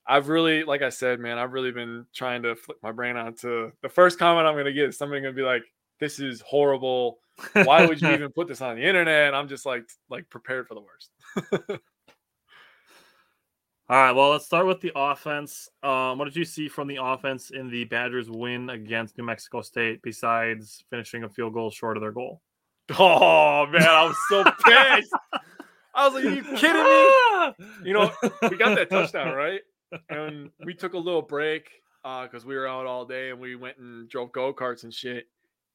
I've 0.05 0.27
really, 0.29 0.65
like 0.65 0.83
I 0.83 0.89
said, 0.89 1.21
man, 1.21 1.39
I've 1.39 1.53
really 1.53 1.71
been 1.71 2.05
trying 2.13 2.43
to 2.43 2.57
flip 2.57 2.79
my 2.83 2.91
brain 2.91 3.17
onto 3.17 3.71
the 3.81 3.89
first 3.89 4.19
comment 4.19 4.49
I'm 4.49 4.55
going 4.55 4.65
to 4.65 4.73
get 4.73 4.89
is 4.89 4.99
somebody 4.99 5.21
going 5.23 5.37
to 5.37 5.41
be 5.41 5.47
like, 5.47 5.63
this 6.01 6.19
is 6.19 6.41
horrible. 6.41 7.21
Why 7.53 7.87
would 7.87 8.03
you 8.03 8.09
even 8.13 8.33
put 8.33 8.49
this 8.49 8.61
on 8.61 8.75
the 8.75 8.83
internet? 8.83 9.37
I'm 9.37 9.47
just 9.47 9.67
like, 9.67 9.85
like 10.11 10.29
prepared 10.31 10.67
for 10.67 10.75
the 10.75 10.81
worst. 10.81 11.81
All 13.87 13.99
right, 13.99 14.13
well, 14.13 14.31
let's 14.31 14.47
start 14.47 14.67
with 14.67 14.81
the 14.81 14.93
offense. 14.97 15.69
Um, 15.83 16.17
what 16.17 16.25
did 16.25 16.37
you 16.37 16.47
see 16.47 16.69
from 16.69 16.89
the 16.89 16.97
offense 17.03 17.51
in 17.51 17.69
the 17.69 17.85
Badgers' 17.85 18.31
win 18.31 18.71
against 18.71 19.19
New 19.19 19.25
Mexico 19.25 19.61
State 19.61 20.01
besides 20.03 20.83
finishing 20.89 21.25
a 21.25 21.29
field 21.29 21.53
goal 21.53 21.71
short 21.71 21.99
of 21.99 22.01
their 22.01 22.13
goal? 22.13 22.41
Oh, 22.99 23.67
man, 23.67 23.83
I 23.83 24.05
was 24.05 24.17
so 24.29 24.45
pissed. 24.65 25.13
I 25.95 26.07
was 26.07 26.15
like, 26.15 26.25
are 26.25 26.31
you 26.31 26.43
kidding 26.43 26.83
me? 26.83 27.87
You 27.89 27.93
know, 27.95 28.13
we 28.51 28.57
got 28.57 28.75
that 28.77 28.91
touchdown, 28.91 29.35
right? 29.37 29.61
And 30.11 30.51
we 30.65 30.75
took 30.75 30.95
a 30.95 30.99
little 30.99 31.23
break 31.23 31.71
because 32.03 32.45
we 32.45 32.55
were 32.57 32.67
out 32.67 32.85
all 32.85 33.07
day 33.07 33.31
and 33.31 33.41
we 33.41 33.55
went 33.57 33.79
and 33.79 34.09
drove 34.09 34.33
go 34.33 34.53
karts 34.53 34.85
and 34.85 34.93
shit. 34.93 35.29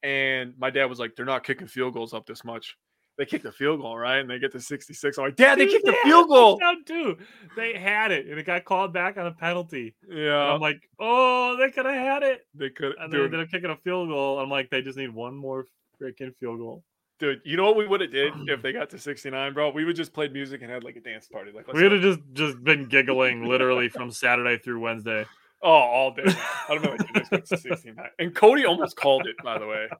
And 0.04 0.54
my 0.58 0.70
dad 0.70 0.86
was 0.86 1.00
like, 1.00 1.16
they're 1.16 1.26
not 1.26 1.44
kicking 1.44 1.68
field 1.68 1.94
goals 1.94 2.14
up 2.14 2.28
this 2.28 2.44
much. 2.44 2.76
They 3.20 3.26
kicked 3.26 3.44
the 3.44 3.52
field 3.52 3.82
goal, 3.82 3.98
right? 3.98 4.18
And 4.20 4.30
they 4.30 4.40
get 4.40 4.52
to 4.54 4.62
66. 4.62 5.18
I'm 5.18 5.26
like, 5.26 5.36
Dad, 5.36 5.60
they 5.60 5.66
Dude, 5.66 5.74
kicked 5.74 5.86
the 5.86 5.92
had 5.92 6.02
field 6.04 6.30
goal. 6.30 6.58
touchdown, 6.58 6.84
too. 6.86 7.18
They 7.56 7.78
had 7.78 8.12
it, 8.12 8.26
and 8.28 8.40
it 8.40 8.46
got 8.46 8.64
called 8.66 8.94
back 8.94 9.18
on 9.18 9.28
a 9.28 9.32
penalty. 9.34 9.94
And 10.10 10.18
Yeah, 10.18 10.38
I'm 10.54 10.62
like, 10.62 10.80
oh, 11.00 11.56
they 11.60 11.70
could 11.70 11.86
have 11.86 11.94
had 11.96 12.24
it. 12.24 12.48
they 12.56 12.70
could. 12.70 12.96
And 12.98 13.12
they 13.14 13.18
Dude, 13.18 13.26
ended 13.26 13.42
up 13.42 13.50
kicking 13.52 13.70
a 13.70 13.76
field 13.76 14.08
goal. 14.10 14.40
I'm 14.40 14.50
like, 14.50 14.70
they 14.72 14.82
just 14.82 14.98
need 14.98 15.14
one 15.14 15.36
more 15.36 15.66
freaking 16.02 16.34
field 16.38 16.60
goal. 16.60 16.84
dude, 17.20 17.42
you 17.44 17.58
know 17.58 17.66
what 17.66 17.76
we 17.76 17.86
would 17.86 18.00
have 18.00 18.12
did 18.12 18.32
if 18.48 18.62
they 18.62 18.72
got 18.72 18.90
to 18.92 18.98
69, 18.98 19.54
bro? 19.54 19.72
We 19.72 19.84
would 19.84 19.98
just 19.98 20.14
played 20.14 20.32
music 20.32 20.62
and 20.62 20.72
had 20.72 20.86
like 20.86 20.96
a 20.96 21.02
dance 21.02 21.28
party. 21.28 21.52
Like, 21.54 21.68
We 21.74 21.84
would 21.84 21.92
have 21.92 22.02
just 22.02 22.20
just 22.32 22.64
been 22.64 22.86
giggling 22.88 23.44
literally 23.46 23.90
from 23.90 24.12
Saturday 24.12 24.58
through 24.64 24.80
Wednesday. 24.80 25.26
oh, 25.62 25.70
all 25.70 26.12
day. 26.14 26.24
I 26.26 26.70
don't 26.70 26.84
know 26.84 26.92
what 26.92 27.00
"Dude, 27.00 27.16
this 27.22 27.28
gets 27.30 27.50
to 27.50 27.58
69. 27.58 27.98
And 28.18 28.34
Cody 28.34 28.64
almost 28.66 28.96
called 28.96 29.28
it, 29.28 29.36
by 29.44 29.60
the 29.60 29.68
way. 29.68 29.90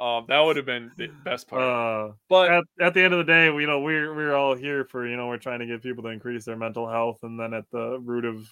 Um, 0.00 0.24
that 0.28 0.40
would 0.40 0.56
have 0.56 0.66
been 0.66 0.90
the 0.96 1.08
best 1.24 1.46
part. 1.48 1.62
Uh, 1.62 2.12
but 2.28 2.50
at, 2.50 2.64
at 2.80 2.94
the 2.94 3.02
end 3.02 3.14
of 3.14 3.18
the 3.24 3.32
day, 3.32 3.50
we- 3.50 3.62
you 3.62 3.68
know, 3.68 3.80
we're 3.80 4.14
we're 4.14 4.34
all 4.34 4.54
here 4.56 4.84
for 4.84 5.06
you 5.06 5.16
know 5.16 5.28
we're 5.28 5.38
trying 5.38 5.60
to 5.60 5.66
get 5.66 5.82
people 5.82 6.02
to 6.04 6.10
increase 6.10 6.44
their 6.44 6.56
mental 6.56 6.88
health, 6.88 7.18
and 7.22 7.38
then 7.38 7.54
at 7.54 7.70
the 7.70 7.98
root 8.00 8.24
of 8.24 8.46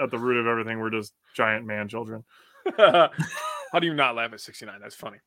at 0.00 0.10
the 0.10 0.18
root 0.18 0.38
of 0.38 0.46
everything, 0.46 0.78
we're 0.80 0.90
just 0.90 1.12
giant 1.34 1.66
man 1.66 1.88
children. 1.88 2.24
How 2.78 3.78
do 3.80 3.86
you 3.86 3.94
not 3.94 4.14
laugh 4.14 4.32
at 4.32 4.40
69? 4.40 4.80
That's 4.80 4.94
funny. 4.94 5.18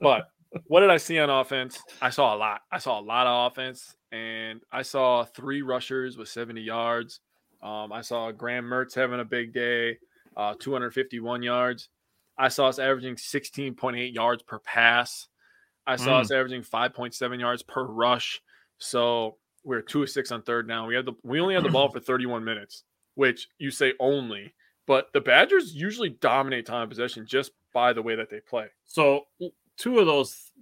But 0.00 0.28
what 0.66 0.80
did 0.80 0.90
I 0.90 0.96
see 0.96 1.18
on 1.18 1.28
offense? 1.30 1.78
I 2.00 2.10
saw 2.10 2.34
a 2.34 2.38
lot. 2.38 2.60
I 2.70 2.78
saw 2.78 3.00
a 3.00 3.02
lot 3.02 3.26
of 3.26 3.52
offense, 3.52 3.96
and 4.12 4.60
I 4.70 4.82
saw 4.82 5.24
three 5.24 5.62
rushers 5.62 6.16
with 6.16 6.28
70 6.28 6.60
yards. 6.60 7.20
Um, 7.62 7.92
I 7.92 8.02
saw 8.02 8.30
Graham 8.32 8.64
Mertz 8.64 8.94
having 8.94 9.18
a 9.20 9.24
big 9.24 9.52
day, 9.52 9.98
uh, 10.36 10.54
251 10.60 11.42
yards. 11.42 11.88
I 12.38 12.48
saw 12.48 12.68
us 12.68 12.78
averaging 12.78 13.16
16.8 13.16 14.12
yards 14.14 14.42
per 14.42 14.58
pass. 14.58 15.28
I 15.86 15.96
saw 15.96 16.18
Mm. 16.18 16.20
us 16.22 16.30
averaging 16.30 16.62
5.7 16.62 17.40
yards 17.40 17.62
per 17.62 17.84
rush. 17.84 18.42
So 18.78 19.38
we're 19.64 19.82
two 19.82 20.02
of 20.02 20.10
six 20.10 20.30
on 20.32 20.42
third 20.42 20.68
down. 20.68 20.86
We 20.88 20.94
had 20.94 21.06
the 21.06 21.14
we 21.22 21.40
only 21.40 21.54
had 21.54 21.64
the 21.64 21.70
ball 21.70 21.88
for 21.92 22.00
31 22.00 22.44
minutes, 22.44 22.84
which 23.14 23.48
you 23.58 23.70
say 23.70 23.94
only, 24.00 24.54
but 24.86 25.12
the 25.12 25.20
Badgers 25.20 25.74
usually 25.74 26.10
dominate 26.10 26.66
time 26.66 26.82
of 26.82 26.88
possession 26.90 27.26
just 27.26 27.52
by 27.72 27.92
the 27.92 28.02
way 28.02 28.14
that 28.16 28.30
they 28.30 28.40
play. 28.40 28.66
So 28.84 29.26
two 29.76 29.98
of 29.98 30.06
those 30.06 30.52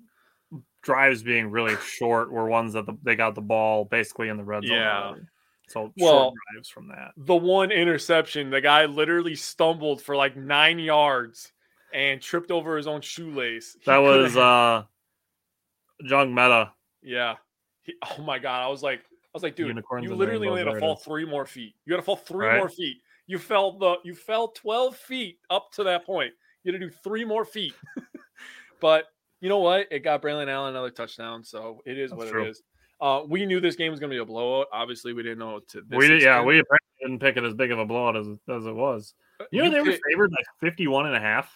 drives 0.82 1.22
being 1.22 1.50
really 1.50 1.76
short 1.78 2.30
were 2.30 2.46
ones 2.46 2.74
that 2.74 2.86
the, 2.86 2.96
they 3.02 3.16
got 3.16 3.34
the 3.34 3.40
ball 3.40 3.84
basically 3.84 4.28
in 4.28 4.36
the 4.36 4.44
red 4.44 4.64
zone. 4.64 4.76
Yeah. 4.76 5.02
already. 5.02 5.22
So 5.68 5.92
Well, 5.96 6.12
short 6.30 6.34
drives 6.52 6.68
from 6.68 6.88
that. 6.88 7.12
The 7.16 7.34
one 7.34 7.70
interception, 7.72 8.51
the 8.51 8.60
guy 8.60 8.84
literally 8.84 9.34
stumbled 9.34 10.02
for 10.02 10.14
like 10.14 10.36
nine 10.36 10.78
yards 10.78 11.52
and 11.94 12.20
tripped 12.20 12.50
over 12.50 12.76
his 12.76 12.86
own 12.86 13.00
shoelace. 13.00 13.74
He 13.80 13.84
That 13.86 13.98
was 13.98 14.36
uh 14.36 14.82
Njongmeta. 16.04 16.70
yeah. 17.02 17.36
He, 17.82 17.94
oh 18.18 18.22
my 18.22 18.38
god, 18.38 18.62
I 18.62 18.68
was 18.68 18.82
like, 18.82 19.00
I 19.00 19.28
was 19.34 19.42
like, 19.42 19.56
dude, 19.56 19.68
Unicorns 19.68 20.04
you 20.04 20.14
literally 20.14 20.48
only 20.48 20.64
had 20.64 20.72
to 20.72 20.80
fall 20.80 20.96
three 20.96 21.24
more 21.26 21.44
feet. 21.46 21.74
You 21.84 21.92
had 21.92 21.98
to 21.98 22.02
fall 22.02 22.16
three 22.16 22.46
Right. 22.46 22.58
more 22.58 22.68
feet. 22.68 22.98
You 23.26 23.38
fell 23.38 23.78
the 23.78 23.96
you 24.04 24.14
fell 24.14 24.48
12 24.48 24.96
feet 24.96 25.38
up 25.50 25.70
to 25.72 25.84
that 25.84 26.04
point. 26.04 26.32
You 26.62 26.72
had 26.72 26.80
to 26.80 26.86
do 26.88 26.92
three 27.04 27.24
more 27.24 27.44
feet. 27.44 27.74
but 28.80 29.06
you 29.40 29.48
know 29.48 29.58
what? 29.58 29.86
It 29.90 30.00
got 30.00 30.22
Braylon 30.22 30.48
Allen 30.48 30.70
another 30.70 30.90
touchdown, 30.90 31.44
so 31.44 31.82
it 31.84 31.98
is 31.98 32.10
That's 32.10 32.18
what 32.18 32.28
true. 32.30 32.44
it 32.46 32.50
is. 32.50 32.62
Uh, 33.00 33.22
we 33.28 33.44
knew 33.44 33.60
this 33.60 33.76
game 33.76 33.90
was 33.90 34.00
going 34.00 34.08
to 34.10 34.14
be 34.14 34.20
a 34.20 34.24
blowout. 34.24 34.66
Obviously, 34.72 35.12
we 35.12 35.22
didn't 35.22 35.38
know 35.38 35.60
to 35.68 35.82
this 35.82 35.98
we 35.98 36.06
did, 36.08 36.22
yeah, 36.22 36.42
we 36.42 36.58
apparently 36.58 36.78
didn't 37.02 37.18
pick 37.18 37.36
it 37.36 37.44
as 37.44 37.52
big 37.54 37.70
of 37.70 37.78
a 37.78 37.84
blowout 37.84 38.16
as 38.16 38.26
as 38.48 38.64
it 38.66 38.74
was. 38.74 39.14
You 39.50 39.62
know 39.64 39.70
they 39.70 39.80
were 39.82 39.98
favored 40.10 40.32
like 40.32 40.46
51 40.60 41.06
and 41.06 41.16
a 41.16 41.20
half. 41.20 41.52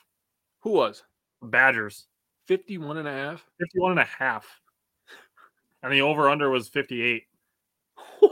Who 0.61 0.71
was 0.71 1.03
Badgers. 1.43 2.07
51 2.49 2.97
and 2.99 3.09
a 3.09 3.13
half? 3.13 3.45
51 3.61 3.93
and 3.93 4.01
a 4.01 4.05
half. 4.05 4.47
And 5.83 5.93
the 5.93 6.01
over 6.03 6.29
under 6.29 6.51
was 6.51 6.69
58. 6.69 7.23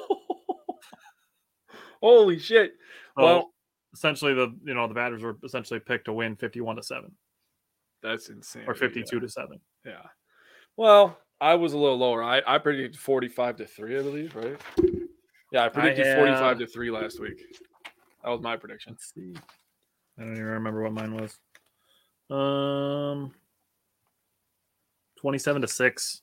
Holy 2.02 2.38
shit. 2.38 2.72
So 3.18 3.24
Well- 3.24 3.52
essentially 3.94 4.34
the 4.34 4.54
you 4.64 4.74
know 4.74 4.86
the 4.88 4.94
Badgers 4.94 5.22
were 5.22 5.36
essentially 5.44 5.80
picked 5.80 6.06
to 6.06 6.12
win 6.12 6.36
51 6.36 6.76
to 6.76 6.82
7 6.82 7.10
That's 8.02 8.28
insane. 8.28 8.64
or 8.66 8.74
52 8.74 9.20
to 9.20 9.28
7. 9.28 9.58
Yeah. 9.84 9.92
yeah. 9.92 10.06
Well, 10.76 11.16
I 11.40 11.54
was 11.54 11.72
a 11.72 11.78
little 11.78 11.96
lower. 11.98 12.22
I, 12.22 12.42
I 12.46 12.58
predicted 12.58 12.98
45 13.00 13.56
to 13.58 13.66
3, 13.66 13.98
I 13.98 14.02
believe, 14.02 14.36
right? 14.36 14.60
Yeah, 15.52 15.64
I 15.64 15.68
predicted 15.68 16.06
have- 16.06 16.18
uh, 16.18 16.22
45 16.22 16.58
to 16.58 16.66
3 16.66 16.90
last 16.90 17.20
week. 17.20 17.42
That 18.24 18.30
was 18.30 18.40
my 18.42 18.56
prediction. 18.56 18.92
Let's 18.94 19.12
see. 19.14 19.34
I 20.18 20.22
don't 20.22 20.32
even 20.32 20.44
remember 20.44 20.82
what 20.82 20.92
mine 20.92 21.14
was. 21.14 21.38
Um 22.30 23.32
27 25.20 25.62
to 25.62 25.68
6. 25.68 26.22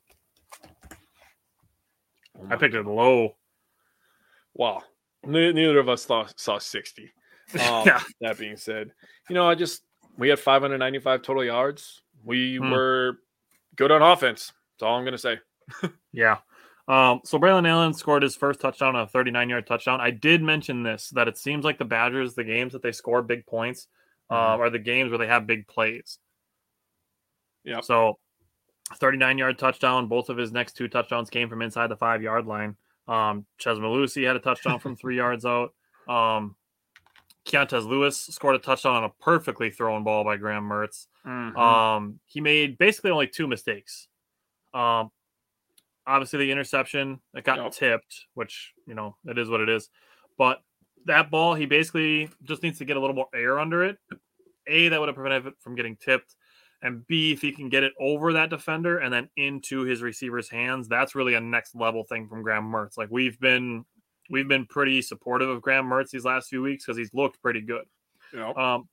Oh 2.40 2.48
I 2.50 2.56
picked 2.56 2.76
it 2.76 2.86
low. 2.86 3.36
Wow. 4.54 4.82
ne- 5.26 5.52
neither 5.54 5.80
of 5.80 5.90
us 5.90 6.06
saw, 6.06 6.28
saw 6.36 6.58
60. 6.60 7.12
Um, 7.56 7.84
Yeah. 7.86 8.02
That 8.22 8.38
being 8.40 8.58
said, 8.58 8.92
you 9.30 9.34
know, 9.36 9.48
I 9.48 9.54
just, 9.56 9.84
we 10.18 10.30
had 10.30 10.40
595 10.40 11.22
total 11.22 11.44
yards. 11.44 12.02
We 12.24 12.56
Hmm. 12.58 12.72
were 12.72 13.20
good 13.76 13.92
on 13.92 14.02
offense. 14.02 14.54
That's 14.74 14.84
all 14.88 14.96
I'm 14.98 15.04
going 15.04 15.12
to 15.14 15.18
say. 15.18 15.40
Yeah. 16.14 16.38
Um, 16.88 17.22
so 17.24 17.40
Braylon 17.40 17.68
Allen 17.68 17.94
scored 17.94 18.24
his 18.24 18.36
first 18.36 18.60
touchdown 18.60 18.96
a 18.96 19.08
39 19.08 19.50
yard 19.50 19.66
touchdown. 19.68 20.00
I 20.02 20.12
did 20.12 20.42
mention 20.42 20.84
this 20.84 21.10
that 21.12 21.28
it 21.28 21.38
seems 21.38 21.64
like 21.66 21.78
the 21.78 21.86
Badgers, 21.86 22.34
the 22.36 22.44
games 22.44 22.74
that 22.74 22.82
they 22.84 22.92
score 22.92 23.22
big 23.22 23.46
points. 23.46 23.88
Um, 24.30 24.62
are 24.62 24.70
the 24.70 24.80
games 24.80 25.12
where 25.12 25.20
they 25.20 25.28
have 25.28 25.45
big 25.45 25.68
plays. 25.68 26.18
Yeah. 27.64 27.82
So 27.82 28.20
39 28.95 29.38
yard 29.38 29.58
touchdown. 29.60 30.08
Both 30.08 30.30
of 30.30 30.38
his 30.38 30.52
next 30.52 30.74
two 30.76 30.88
touchdowns 30.88 31.30
came 31.30 31.50
from 31.50 31.62
inside 31.62 31.88
the 31.88 31.95
five 31.98 32.22
yard 32.24 32.45
line. 32.45 32.76
Um, 33.08 33.45
Chez 33.58 33.78
Mellusi 33.80 34.26
had 34.26 34.36
a 34.36 34.40
touchdown 34.40 34.80
from 34.80 34.95
three 34.95 35.18
yards 35.18 35.45
out. 35.45 35.74
Um, 36.08 36.56
Keontez 37.45 37.86
Lewis 37.86 38.18
scored 38.18 38.56
a 38.56 38.60
touchdown 38.60 38.95
on 38.95 39.04
a 39.04 39.10
perfectly 39.10 39.70
thrown 39.70 40.04
ball 40.04 40.24
by 40.24 40.38
Graham 40.38 40.64
Mertz. 40.64 41.08
Mhm. 41.26 41.58
Um, 41.58 42.20
he 42.26 42.40
made 42.41 42.78
basically 42.78 43.12
only 43.12 43.28
two 43.28 43.48
mistakes. 43.48 44.08
Um, 44.74 45.12
obviously 46.08 46.40
the 46.40 46.52
interception 46.52 47.22
that 47.34 47.44
got 47.44 47.58
Yep. 47.58 47.72
tipped, 47.74 48.26
which 48.34 48.74
you 48.88 48.94
know 48.94 49.18
it 49.26 49.38
is 49.38 49.50
what 49.50 49.62
it 49.62 49.70
is. 49.70 49.90
But 50.38 50.62
that 51.06 51.30
ball, 51.32 51.54
he 51.54 51.66
basically 51.66 52.30
just 52.44 52.64
needs 52.64 52.78
to 52.80 52.86
get 52.86 52.98
a 52.98 53.00
little 53.00 53.16
more 53.16 53.28
air 53.34 53.60
under 53.60 53.84
it. 53.84 53.98
A, 54.68 54.88
that 54.90 55.00
would 55.00 55.10
have 55.10 55.16
prevented 55.16 55.48
it 55.48 55.54
from 55.60 55.76
getting 55.76 55.96
tipped, 55.98 56.36
and 56.82 57.06
B, 57.08 57.32
if 57.34 57.42
he 57.42 57.52
can 57.52 57.70
get 57.70 57.84
it 57.84 57.94
over 58.00 58.34
that 58.34 58.50
defender 58.50 59.00
and 59.00 59.14
then 59.14 59.30
into 59.38 59.82
his 59.82 60.02
receiver's 60.02 60.50
hands, 60.50 60.88
that's 60.88 61.16
really 61.16 61.34
a 61.34 61.42
next 61.42 61.76
level 61.76 62.04
thing 62.04 62.28
from 62.28 62.44
Graham 62.44 62.66
Mertz. 62.72 62.98
Like 62.98 63.10
we've 63.12 63.40
been, 63.40 63.86
we've 64.30 64.48
been 64.48 64.66
pretty 64.66 65.02
supportive 65.02 65.50
of 65.50 65.62
Graham 65.62 65.86
Mertz 65.86 66.12
these 66.12 66.26
last 66.26 66.50
few 66.50 66.62
weeks 66.62 66.86
because 66.86 66.98
he's 66.98 67.14
looked 67.14 67.42
pretty 67.42 67.62
good. 67.62 67.86
Yep. 68.34 68.58
Um, 68.58 68.88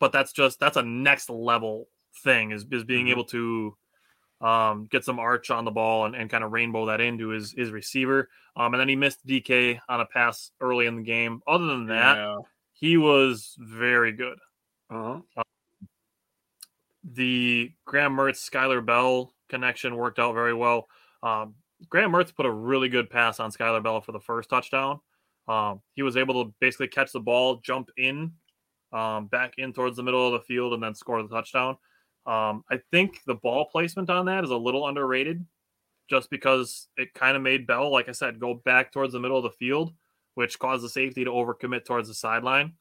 but 0.00 0.12
that's 0.12 0.32
just 0.32 0.60
that's 0.60 0.76
a 0.76 0.82
next 0.82 1.30
level 1.30 1.88
thing 2.24 2.50
is 2.52 2.64
is 2.70 2.84
being 2.84 3.06
Mhm. 3.06 3.10
able 3.10 3.24
to 3.26 3.76
um 4.40 4.86
get 4.90 5.04
some 5.04 5.18
arch 5.18 5.50
on 5.50 5.64
the 5.64 5.70
ball 5.70 6.04
and, 6.04 6.14
and 6.14 6.30
kind 6.30 6.44
of 6.44 6.52
rainbow 6.52 6.86
that 6.86 7.00
into 7.00 7.28
his 7.28 7.52
his 7.52 7.70
receiver. 7.70 8.28
Um, 8.56 8.74
and 8.74 8.80
then 8.80 8.88
he 8.88 8.96
missed 8.96 9.26
DK 9.26 9.80
on 9.88 10.00
a 10.00 10.06
pass 10.06 10.50
early 10.60 10.86
in 10.86 10.96
the 10.96 11.02
game. 11.02 11.40
Other 11.46 11.66
than 11.66 11.86
that, 11.86 12.16
Yeah. 12.16 12.36
he 12.72 12.96
was 12.96 13.56
very 13.58 14.12
good. 14.12 14.38
Uh-huh. 14.90 15.20
The 17.04 17.72
Graham 17.84 18.16
Mertz 18.16 18.48
Skyler 18.48 18.84
Bell 18.84 19.32
connection 19.48 19.96
worked 19.96 20.18
out 20.18 20.34
very 20.34 20.54
well. 20.54 20.88
Um, 21.22 21.54
Graham 21.88 22.12
Mertz 22.12 22.34
put 22.34 22.46
a 22.46 22.50
really 22.50 22.88
good 22.88 23.08
pass 23.08 23.40
on 23.40 23.50
Skyler 23.52 23.82
Bell 23.82 24.00
for 24.00 24.12
the 24.12 24.20
first 24.20 24.50
touchdown. 24.50 25.00
Um, 25.46 25.80
he 25.94 26.02
was 26.02 26.16
able 26.16 26.44
to 26.44 26.52
basically 26.60 26.88
catch 26.88 27.12
the 27.12 27.20
ball, 27.20 27.56
jump 27.64 27.88
in, 27.96 28.32
um, 28.92 29.26
back 29.28 29.54
in 29.58 29.72
towards 29.72 29.96
the 29.96 30.02
middle 30.02 30.26
of 30.26 30.32
the 30.32 30.40
field, 30.46 30.74
and 30.74 30.82
then 30.82 30.94
score 30.94 31.22
the 31.22 31.28
touchdown. 31.28 31.76
Um, 32.28 32.62
I 32.70 32.78
think 32.90 33.20
the 33.26 33.34
ball 33.34 33.64
placement 33.64 34.10
on 34.10 34.26
that 34.26 34.44
is 34.44 34.50
a 34.50 34.56
little 34.56 34.86
underrated, 34.86 35.44
just 36.10 36.28
because 36.28 36.88
it 36.98 37.14
kind 37.14 37.36
of 37.36 37.42
made 37.42 37.66
Bell, 37.66 37.90
like 37.90 38.08
I 38.08 38.12
said, 38.12 38.38
go 38.38 38.52
back 38.54 38.92
towards 38.92 39.14
the 39.14 39.20
middle 39.20 39.38
of 39.38 39.44
the 39.44 39.50
field, 39.50 39.94
which 40.34 40.58
caused 40.58 40.84
the 40.84 40.90
safety 40.90 41.24
to 41.24 41.30
overcommit 41.30 41.86
towards 41.86 42.06
the 42.06 42.14
sideline, 42.14 42.74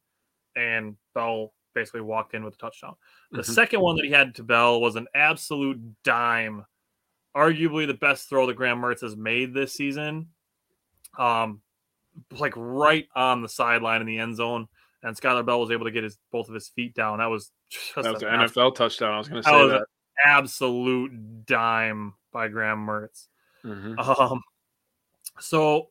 and 0.57 0.98
Bell 1.15 1.53
basically 1.74 2.02
walked 2.02 2.34
in 2.34 2.44
with 2.44 2.56
a 2.56 2.57
touchdown. 2.57 2.95
The 3.32 3.41
Mhm. 3.41 3.53
second 3.53 3.82
one 3.82 3.95
that 3.95 4.06
he 4.06 4.11
had 4.11 4.36
to 4.36 4.44
Bell 4.44 4.82
was 4.82 4.98
an 4.98 5.07
absolute 5.15 5.80
dime, 6.03 6.65
arguably 7.36 7.88
the 7.88 7.94
best 7.94 8.28
throw 8.28 8.48
that 8.48 8.56
Graham 8.56 8.82
Mertz 8.82 9.02
has 9.02 9.15
made 9.15 9.53
this 9.53 9.74
season. 9.74 10.34
Um, 11.18 11.61
like 12.32 12.53
right 12.57 13.07
on 13.15 13.41
the 13.41 13.49
sideline 13.49 14.02
in 14.02 14.07
the 14.07 14.18
end 14.19 14.36
zone, 14.36 14.68
and 15.03 15.15
Skyler 15.15 15.45
Bell 15.45 15.60
was 15.60 15.72
able 15.72 15.86
to 15.86 15.91
get 15.91 16.03
his 16.03 16.18
both 16.32 16.48
of 16.49 16.56
his 16.56 16.68
feet 16.69 16.94
down. 16.94 17.19
That 17.19 17.28
was 17.28 17.52
just 17.69 17.95
That 17.95 18.14
was 18.14 18.24
an 18.24 18.30
NFL 18.30 18.76
touchdown. 18.76 19.14
I 19.14 19.18
was 19.18 19.28
going 19.30 19.44
to 19.44 19.45
that 19.49 19.52
say 19.56 19.64
was 19.64 19.72
that. 19.72 19.80
an 19.82 19.86
absolute 20.26 21.45
dime 21.45 22.14
by 22.32 22.48
Graham 22.48 22.86
Mertz. 22.86 23.28
Mhm. 23.64 23.98
Um, 23.99 24.41
so 25.40 25.90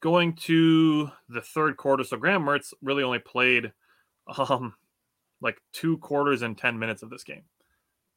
going 0.00 0.34
to 0.34 1.10
the 1.28 1.40
third 1.40 1.76
quarter, 1.76 2.04
so 2.04 2.16
Graham 2.16 2.44
Mertz 2.44 2.72
really 2.82 3.02
only 3.02 3.18
played 3.18 3.72
um 4.38 4.74
like 5.40 5.60
two 5.72 5.98
quarters 5.98 6.42
and 6.42 6.56
ten 6.56 6.78
minutes 6.78 7.02
of 7.02 7.10
this 7.10 7.24
game. 7.24 7.42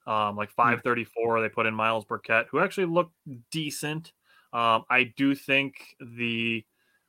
Um, 0.05 0.37
like 0.37 0.51
five 0.51 0.81
thirty 0.83 1.03
four, 1.03 1.41
they 1.41 1.49
put 1.49 1.65
in 1.65 1.73
Myles 1.73 2.05
Burkett, 2.05 2.47
who 2.49 2.59
actually 2.59 2.85
looked 2.85 3.13
decent. 3.51 4.13
Um, 4.53 4.85
I 4.89 5.11
do 5.17 5.35
think 5.35 5.75
the 5.99 6.63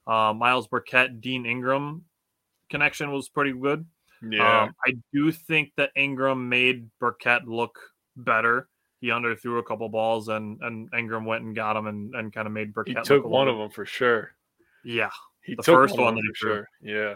uh, 0.06 0.32
Myles 0.36 0.66
Burkett 0.66 1.20
Dean 1.20 1.44
Engram 1.44 2.00
connection 2.70 3.10
was 3.12 3.28
pretty 3.28 3.52
good. 3.52 3.86
Yeah. 4.22 4.62
Um, 4.62 4.74
I 4.86 4.94
do 5.12 5.30
think 5.30 5.72
that 5.76 5.90
Engram 5.96 6.48
made 6.48 6.88
Burkett 6.98 7.46
look 7.46 7.78
better. 8.16 8.68
He 9.00 9.08
underthrew 9.08 9.58
a 9.58 9.62
couple 9.62 9.88
balls, 9.88 10.28
and 10.28 10.60
and 10.60 10.90
Engram 10.90 11.24
went 11.24 11.44
and 11.44 11.54
got 11.54 11.76
him, 11.76 11.86
and, 11.86 12.14
and 12.14 12.32
kind 12.32 12.46
of 12.46 12.52
made 12.52 12.68
he 12.68 12.72
Burkett. 12.72 12.96
look 12.96 13.04
took 13.04 13.24
one 13.24 13.46
of 13.48 13.56
them 13.56 13.70
for 13.70 13.86
sure. 13.86 14.32
Yeah. 14.84 15.10
He 15.44 15.54
The 15.54 15.62
took 15.62 15.74
first 15.76 15.94
one, 15.94 16.04
one 16.04 16.14
of 16.14 16.16
that 16.16 16.22
them 16.22 16.34
for 16.34 16.46
sure. 16.46 16.68
Yeah. 16.82 17.14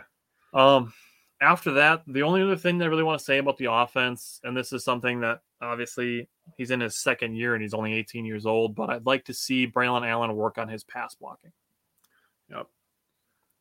Um, 0.55 0.93
after 1.41 1.73
that, 1.73 2.03
the 2.07 2.23
only 2.23 2.41
other 2.41 2.57
thing 2.57 2.79
that 2.79 2.85
I 2.85 2.89
really 2.89 3.03
want 3.03 3.19
to 3.19 3.25
say 3.25 3.39
about 3.39 3.57
the 3.57 3.71
offense, 3.71 4.41
and 4.45 4.57
this 4.57 4.73
is 4.73 4.85
something 4.85 5.21
that 5.21 5.41
obviously 5.61 6.29
he's 6.57 6.71
in 6.71 6.81
his 6.81 6.97
second 6.97 7.35
year 7.35 7.55
and 7.55 7.63
he's 7.63 7.75
only 7.75 7.95
18 7.95 8.25
years 8.25 8.47
old, 8.47 8.77
but 8.77 8.91
I'd 8.91 9.07
like 9.07 9.25
to 9.25 9.35
see 9.35 9.67
Braylon 9.67 10.09
Allen 10.09 10.35
work 10.37 10.57
on 10.57 10.69
his 10.69 10.85
pass 10.85 11.17
blocking. 11.17 11.51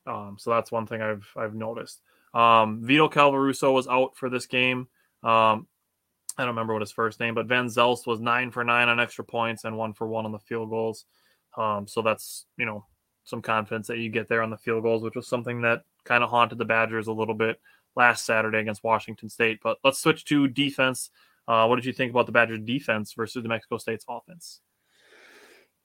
Um, 0.08 0.38
so 0.40 0.50
that's 0.50 0.72
one 0.72 0.88
thing 0.88 1.02
I've 1.02 1.28
I've 1.36 1.56
noticed. 1.56 2.02
Um, 2.34 2.82
Vito 2.84 3.10
Calvaruso 3.10 3.74
was 3.74 3.88
out 3.88 4.16
for 4.16 4.30
this 4.30 4.46
game. 4.46 4.88
Um, 5.24 5.68
I 6.38 6.44
don't 6.44 6.50
remember 6.50 6.74
what 6.74 6.82
his 6.82 6.92
first 6.92 7.20
name, 7.20 7.36
but 7.36 7.48
Van 7.48 7.68
Zelst 7.68 8.08
was 8.08 8.20
nine 8.20 8.52
for 8.52 8.64
nine 8.64 8.90
on 8.90 9.00
extra 9.00 9.24
points 9.24 9.66
and 9.66 9.78
one 9.78 9.94
for 9.94 10.08
one 10.08 10.26
on 10.26 10.32
the 10.32 10.40
field 10.40 10.70
goals. 10.70 11.06
Um, 11.58 11.88
so 11.88 12.02
that's 12.02 12.46
you 12.58 12.66
know 12.66 12.86
some 13.24 13.42
confidence 13.42 13.88
that 13.88 14.00
you 14.00 14.10
get 14.10 14.30
there 14.30 14.42
on 14.42 14.50
the 14.50 14.58
field 14.58 14.84
goals, 14.84 15.04
which 15.04 15.16
was 15.16 15.28
something 15.28 15.62
that 15.62 15.84
kind 16.04 16.24
of 16.24 16.30
haunted 16.30 16.58
the 16.58 16.66
Badgers 16.66 17.08
a 17.08 17.14
little 17.14 17.36
bit 17.36 17.60
last 17.96 18.26
Saturday 18.26 18.60
against 18.60 18.84
Washington 18.84 19.30
State. 19.30 19.60
But 19.62 19.78
let's 19.84 20.00
switch 20.00 20.26
to 20.26 20.48
defense. 20.48 21.10
Uh, 21.48 21.66
what 21.68 21.76
did 21.76 21.86
you 21.86 21.94
think 21.94 22.12
about 22.12 22.26
the 22.26 22.32
Badgers 22.32 22.60
defense 22.64 23.14
versus 23.14 23.44
New 23.44 23.50
Mexico 23.50 23.78
State's 23.78 24.06
offense? 24.08 24.62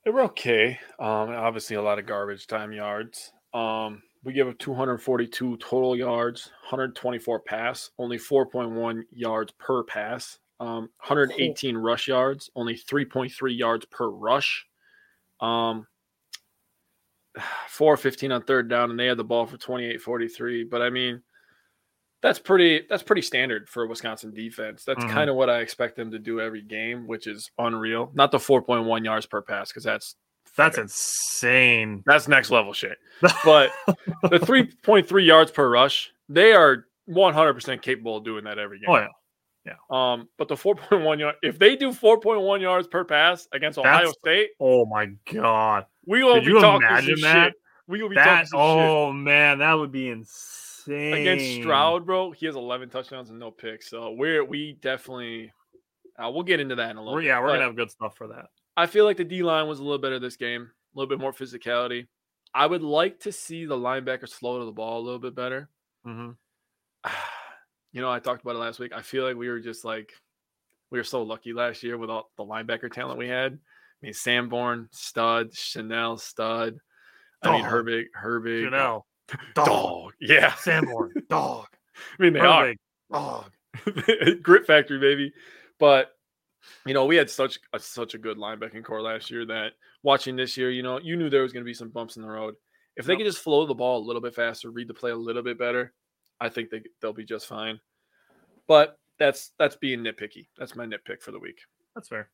They 0.05 0.11
were 0.11 0.23
okay. 0.23 0.79
Um, 0.99 1.31
obviously 1.31 1.77
a 1.77 1.83
lot 1.83 1.99
of 1.99 2.07
garbage 2.07 2.47
time 2.47 2.73
yards. 2.73 3.33
Um, 3.53 4.03
we 4.27 4.33
give 4.35 4.49
up 4.49 4.59
242 4.59 5.57
total 5.59 5.97
yards, 5.97 6.51
124 6.63 7.41
pass, 7.41 7.91
only 7.99 8.19
4.1 8.19 9.05
yards 9.13 9.53
per 9.53 9.85
pass. 9.85 10.41
Um, 10.59 10.91
118 10.99 11.77
rush 11.77 12.09
yards, 12.09 12.51
only 12.57 12.75
3.3 12.75 13.57
yards 13.57 13.87
per 13.87 14.09
rush. 14.11 14.67
Um, 15.41 15.87
415 17.69 18.33
on 18.33 18.43
third 18.43 18.69
down, 18.69 18.91
and 18.91 18.99
they 18.99 19.07
had 19.07 19.19
the 19.19 19.25
ball 19.25 19.47
for 19.47 19.59
28 19.59 20.01
43. 20.01 20.65
But 20.65 20.83
I 20.83 20.91
mean, 20.91 21.23
that's 22.23 22.39
pretty 22.39 22.87
that's 22.89 23.03
pretty 23.03 23.23
standard 23.23 23.69
for 23.69 23.87
Wisconsin 23.87 24.33
defense. 24.33 24.85
That's 24.85 25.05
Mhm. 25.05 25.11
kind 25.13 25.31
of 25.31 25.37
what 25.37 25.51
I 25.51 25.61
expect 25.61 25.97
them 25.97 26.11
to 26.13 26.19
do 26.19 26.41
every 26.41 26.63
game, 26.63 27.07
which 27.07 27.27
is 27.27 27.51
unreal. 27.59 28.11
Not 28.15 28.33
the 28.33 28.39
4.1 28.39 29.05
yards 29.05 29.27
per 29.27 29.43
pass, 29.43 29.71
because 29.71 29.85
that's 29.85 30.17
That's 30.57 30.79
insane. 30.79 32.03
that's 32.07 32.29
next 32.29 32.51
level 32.51 32.73
shit. 32.73 32.99
But 33.45 33.71
the 34.23 34.39
3.3 34.39 35.27
yards 35.27 35.51
per 35.51 35.69
rush, 35.71 36.13
they 36.29 36.53
are 36.53 36.87
100% 37.09 37.83
capable 37.83 38.17
of 38.19 38.25
doing 38.25 38.45
that 38.45 38.59
every 38.59 38.79
game. 38.81 38.89
Oh 38.91 39.07
yeah, 39.67 39.75
Um, 39.91 40.29
but 40.39 40.49
the 40.49 40.55
4.1 40.55 41.19
yard, 41.19 41.37
if 41.43 41.59
they 41.59 41.77
do 41.77 41.91
4.1 41.93 42.61
yards 42.61 42.87
per 42.89 43.05
pass 43.05 43.49
against 43.53 43.79
Ohio 43.79 43.93
That's- 43.99 44.15
State, 44.21 44.51
oh 44.61 44.87
my 44.87 45.07
god, 45.33 45.87
we 46.07 46.23
will 46.23 46.35
Could 46.35 46.45
be 46.45 46.51
you 46.53 46.61
talking 46.61 46.87
imagine 46.89 47.21
that? 47.23 47.47
shit. 47.49 47.55
We 47.89 48.03
will 48.03 48.09
be 48.09 48.17
that 48.17 48.47
talking 48.51 48.51
oh 48.55 49.13
man, 49.13 49.59
that 49.59 49.75
would 49.75 49.93
be 49.93 50.09
insane 50.09 51.15
against 51.15 51.63
Stroud, 51.63 52.05
bro. 52.07 52.31
He 52.33 52.47
has 52.47 52.57
11 52.57 52.91
touchdowns 52.91 53.31
and 53.31 53.39
no 53.39 53.51
picks, 53.51 53.89
so 53.91 54.11
we're 54.13 54.45
we 54.45 54.77
definitely. 54.83 55.53
Uh, 56.19 56.31
we'll 56.31 56.43
get 56.45 56.61
into 56.61 56.75
that 56.77 56.91
in 56.91 56.97
a 56.97 57.03
little. 57.03 57.21
Yeah, 57.21 57.41
we're 57.41 57.49
but 57.49 57.53
gonna 57.55 57.65
have 57.67 57.77
good 57.77 57.91
stuff 57.91 58.17
for 58.17 58.29
that. 58.29 58.47
I 58.77 58.87
feel 58.87 59.05
like 59.05 59.17
the 59.17 59.25
D 59.25 59.43
line 59.43 59.69
was 59.69 59.79
a 59.79 59.83
little 59.83 59.99
better 59.99 60.19
this 60.19 60.37
game, 60.37 60.63
a 60.63 60.99
little 60.99 61.09
bit 61.09 61.21
more 61.21 61.33
physicality. 61.33 62.07
I 62.55 62.67
would 62.67 62.83
like 62.83 63.21
to 63.21 63.33
see 63.33 63.65
the 63.67 63.77
linebackers 63.77 64.31
slow 64.31 64.59
to 64.61 64.65
the 64.65 64.73
ball 64.73 65.01
a 65.01 65.05
little 65.05 65.19
bit 65.21 65.35
better. 65.35 65.69
hmm 66.05 66.31
you 67.93 68.01
know, 68.03 68.11
I 68.11 68.19
talked 68.19 68.43
about 68.43 68.57
it 68.57 68.61
last 68.61 68.79
week. 68.79 68.93
I 68.95 69.03
feel 69.03 69.25
like 69.25 69.37
we 69.37 69.49
were 69.49 69.61
just 69.61 69.85
like 69.85 70.13
we 70.91 70.99
were 70.99 71.05
so 71.05 71.23
lucky 71.23 71.53
last 71.53 71.83
year 71.83 71.97
with 71.99 72.11
all 72.11 72.31
the 72.37 72.45
linebacker 72.45 72.93
talent 72.93 73.19
we 73.19 73.29
had. 73.29 73.53
I 73.55 73.59
mean, 74.03 74.13
Sanborn, 74.13 74.89
stud, 74.93 75.53
Chenal, 75.53 76.21
stud. 76.21 76.77
I 77.43 77.53
mean, 77.53 77.63
Dog. 77.63 77.73
Herbig, 77.73 78.05
Herbig, 78.21 78.71
Chenal, 78.71 79.03
dog. 79.55 79.67
dog, 79.67 80.13
Yeah, 80.21 80.55
Sanborn, 80.57 81.13
dog, 81.29 81.67
I 82.19 82.23
mean, 82.23 82.33
they 82.35 82.41
Herbig, 82.41 82.77
dog. 83.13 83.51
are 83.87 84.35
grit 84.43 84.67
factory, 84.67 84.99
baby. 84.99 85.33
But 85.79 86.11
you 86.85 86.95
know, 86.95 87.05
we 87.05 87.17
had 87.17 87.31
such 87.31 87.59
a, 87.73 87.79
such 87.79 88.15
a 88.15 88.19
good 88.19 88.39
linebacking 88.39 88.85
core 88.85 89.03
last 89.03 89.31
year 89.31 89.45
that 89.47 89.73
watching 90.03 90.37
this 90.37 90.57
year, 90.57 90.71
you 90.71 90.83
know, 90.83 90.99
you 91.01 91.17
knew 91.17 91.29
there 91.31 91.43
was 91.43 91.53
going 91.53 91.65
to 91.65 91.69
be 91.69 91.75
some 91.75 91.91
bumps 91.91 92.17
in 92.17 92.23
the 92.23 92.29
road. 92.29 92.55
If 92.97 93.07
they 93.07 93.13
Yep. 93.13 93.19
could 93.19 93.27
just 93.27 93.43
flow 93.43 93.67
the 93.67 93.75
ball 93.75 93.99
a 93.99 94.07
little 94.07 94.23
bit 94.23 94.35
faster, 94.35 94.71
read 94.71 94.89
the 94.89 94.95
play 94.95 95.11
a 95.11 95.17
little 95.17 95.43
bit 95.43 95.59
better, 95.59 95.93
I 96.41 96.49
think 96.49 96.71
they 96.71 96.83
they'll 97.01 97.13
be 97.13 97.25
just 97.25 97.47
fine. 97.47 97.81
But 98.67 98.99
that's 99.19 99.53
that's 99.59 99.77
being 99.77 100.01
nitpicky. 100.01 100.49
That's 100.59 100.75
my 100.75 100.87
nitpick 100.87 101.21
for 101.23 101.33
the 101.33 101.39
week. 101.39 101.61
That's 101.95 102.09
fair. 102.09 102.31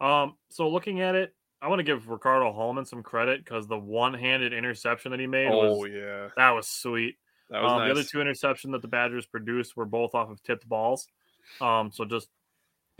Um, 0.00 0.36
so 0.48 0.68
looking 0.68 1.00
at 1.00 1.14
it, 1.14 1.34
I 1.62 1.68
want 1.68 1.78
to 1.80 1.84
give 1.84 2.08
Ricardo 2.08 2.52
Hallman 2.52 2.86
some 2.86 3.02
credit 3.02 3.44
because 3.44 3.66
the 3.66 3.78
one-handed 3.78 4.52
interception 4.52 5.10
that 5.10 5.20
he 5.20 5.26
made 5.26 5.50
Oh 5.50 5.84
was 5.84 5.90
yeah, 5.90 6.28
that 6.36 6.50
was 6.50 6.68
sweet. 6.68 7.16
that 7.50 7.60
was 7.60 7.70
Um, 7.70 7.78
nice. 7.78 7.86
The 7.88 8.00
other 8.00 8.08
two 8.08 8.18
interceptions 8.18 8.72
that 8.72 8.82
the 8.82 8.88
Badgers 8.88 9.26
produced 9.26 9.76
were 9.76 9.84
both 9.84 10.14
off 10.14 10.30
of 10.30 10.42
tipped 10.42 10.66
balls. 10.68 11.06
Um, 11.60 11.90
so 11.92 12.04
just 12.06 12.28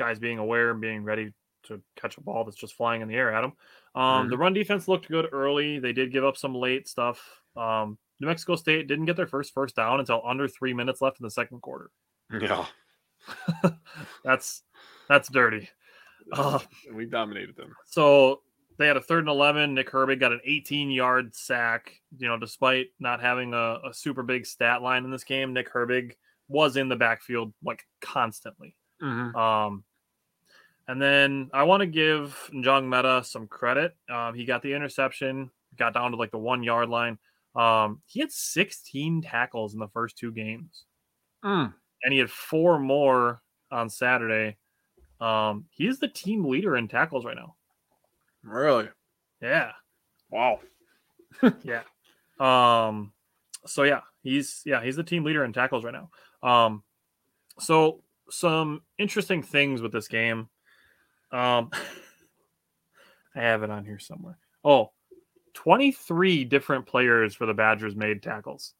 guys 0.00 0.18
being 0.18 0.38
aware 0.38 0.70
and 0.70 0.80
being 0.80 1.04
ready 1.04 1.32
to 1.64 1.80
catch 1.94 2.16
a 2.16 2.22
ball 2.22 2.42
that's 2.42 2.56
just 2.56 2.74
flying 2.74 3.02
in 3.02 3.08
the 3.08 3.14
air 3.14 3.32
at 3.32 3.42
them. 3.42 3.52
Um, 3.94 4.30
The 4.30 4.38
run 4.38 4.54
defense 4.54 4.88
looked 4.88 5.08
good 5.08 5.28
early. 5.30 5.78
They 5.78 5.92
did 5.92 6.10
give 6.10 6.24
up 6.24 6.36
some 6.38 6.54
late 6.54 6.88
stuff. 6.88 7.20
Um, 7.54 7.98
New 8.18 8.26
Mexico 8.28 8.56
State 8.56 8.88
didn't 8.88 9.04
get 9.04 9.16
their 9.16 9.26
first 9.26 9.52
first 9.52 9.76
down 9.76 10.00
until 10.00 10.22
under 10.24 10.48
three 10.48 10.72
minutes 10.72 11.02
left 11.02 11.20
in 11.20 11.24
the 11.24 11.30
second 11.30 11.60
quarter. 11.60 11.90
yeah, 12.40 12.64
That's 14.24 14.62
that's 15.08 15.28
dirty. 15.28 15.68
Uh, 16.32 16.60
we 16.94 17.04
dominated 17.06 17.56
them. 17.56 17.74
So 17.86 18.40
they 18.78 18.86
had 18.86 18.96
a 18.96 19.00
third 19.00 19.20
and 19.20 19.28
11. 19.28 19.74
Nick 19.74 19.90
Herbig 19.90 20.20
got 20.20 20.32
an 20.32 20.40
18 20.44 20.90
yard 20.90 21.34
sack. 21.34 21.92
You 22.18 22.28
know, 22.28 22.38
despite 22.38 22.88
not 22.98 23.20
having 23.20 23.52
a, 23.52 23.78
a 23.88 23.92
super 23.92 24.22
big 24.22 24.46
stat 24.46 24.80
line 24.80 25.04
in 25.04 25.10
this 25.10 25.24
game, 25.24 25.52
Nick 25.52 25.70
Herbig 25.72 26.12
was 26.48 26.76
in 26.76 26.88
the 26.88 26.96
backfield 26.96 27.52
like 27.62 27.84
constantly. 28.00 28.74
Mm-hmm. 29.02 29.36
Um, 29.36 29.84
and 30.90 31.00
then 31.00 31.50
I 31.52 31.62
want 31.62 31.80
to 31.82 31.86
give 31.86 32.50
Njongmeta 32.52 33.24
some 33.24 33.46
credit. 33.46 33.96
Um, 34.08 34.34
he 34.34 34.44
got 34.44 34.62
the 34.62 34.74
interception, 34.74 35.50
got 35.76 35.94
down 35.94 36.10
to 36.10 36.16
like 36.16 36.30
the 36.32 36.38
one 36.38 36.62
yard 36.62 36.88
line. 36.88 37.18
Um, 37.54 38.02
he 38.06 38.20
had 38.20 38.30
16 38.32 39.22
tackles 39.22 39.74
in 39.74 39.80
the 39.80 39.88
first 39.88 40.16
two 40.18 40.32
games, 40.32 40.84
Mm. 41.44 41.72
and 42.02 42.12
he 42.12 42.18
had 42.18 42.30
four 42.30 42.78
more 42.78 43.40
on 43.70 43.88
Saturday. 43.88 44.56
Um, 45.20 45.66
he's 45.70 45.98
the 45.98 46.08
team 46.08 46.44
leader 46.44 46.76
in 46.76 46.88
tackles 46.88 47.24
right 47.24 47.36
now. 47.36 47.56
Really? 48.42 48.88
Yeah. 49.40 49.72
Wow. 50.30 50.60
Yeah. 51.62 51.82
Um 52.40 53.12
so 53.66 53.82
yeah, 53.84 54.00
he's 54.22 54.62
yeah, 54.66 54.82
he's 54.82 54.96
the 54.96 55.04
team 55.04 55.24
leader 55.24 55.44
in 55.44 55.52
tackles 55.52 55.84
right 55.84 55.94
now. 55.94 56.10
Um 56.42 56.82
so 57.58 58.02
some 58.30 58.82
interesting 58.98 59.42
things 59.42 59.80
with 59.82 59.92
this 59.92 60.08
game. 60.08 60.48
Um 61.32 61.70
I 63.34 63.42
have 63.42 63.62
it 63.62 63.70
on 63.70 63.84
here 63.84 63.98
somewhere. 63.98 64.38
Oh, 64.64 64.90
23 65.54 66.44
different 66.44 66.86
players 66.86 67.34
for 67.34 67.46
the 67.46 67.54
Badgers 67.54 67.94
made 67.94 68.22
tackles. 68.22 68.74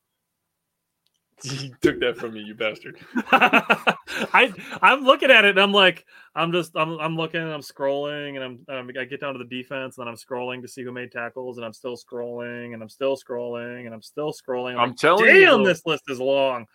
You 1.44 1.74
took 1.80 2.00
that 2.00 2.18
from 2.18 2.34
me, 2.34 2.40
you 2.40 2.54
bastard. 2.54 2.98
I 3.32 4.52
I'm 4.82 5.04
looking 5.04 5.30
at 5.30 5.46
it 5.46 5.50
and 5.50 5.60
I'm 5.60 5.72
like 5.72 6.04
I'm 6.34 6.52
just 6.52 6.76
I'm 6.76 6.98
I'm 6.98 7.16
looking 7.16 7.40
and 7.40 7.50
I'm 7.50 7.62
scrolling 7.62 8.36
and 8.36 8.44
I'm, 8.68 8.78
um, 8.80 8.90
I 8.98 9.04
get 9.04 9.20
down 9.20 9.32
to 9.32 9.38
the 9.38 9.46
defense 9.46 9.96
and 9.96 10.06
then 10.06 10.08
I'm 10.08 10.18
scrolling 10.18 10.60
to 10.60 10.68
see 10.68 10.82
who 10.82 10.92
made 10.92 11.12
tackles 11.12 11.56
and 11.56 11.64
I'm 11.64 11.72
still 11.72 11.96
scrolling 11.96 12.74
and 12.74 12.82
I'm 12.82 12.90
still 12.90 13.16
scrolling 13.16 13.86
and 13.86 13.94
I'm 13.94 14.02
still 14.02 14.34
scrolling. 14.34 14.76
I'm 14.76 14.90
like, 14.90 14.98
telling 14.98 15.24
you, 15.24 15.46
damn, 15.46 15.56
bro. 15.58 15.66
this 15.66 15.86
list 15.86 16.04
is 16.08 16.20
long. 16.20 16.66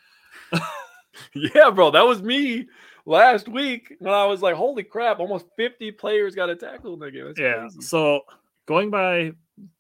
Yeah, 1.34 1.70
bro, 1.70 1.92
that 1.92 2.06
was 2.06 2.22
me 2.22 2.68
last 3.06 3.48
week 3.48 3.94
when 4.00 4.14
I 4.14 4.26
was 4.26 4.42
like, 4.42 4.56
"Holy 4.56 4.84
crap!" 4.84 5.20
Almost 5.20 5.46
50 5.56 5.92
players 5.94 6.36
got 6.36 6.50
a 6.50 6.56
tackle 6.56 6.94
in 6.94 7.00
that 7.00 7.12
game. 7.12 7.26
That's 7.26 7.40
yeah. 7.40 7.60
crazy. 7.60 7.82
So 7.82 8.22
going 8.66 8.90
by 8.90 9.32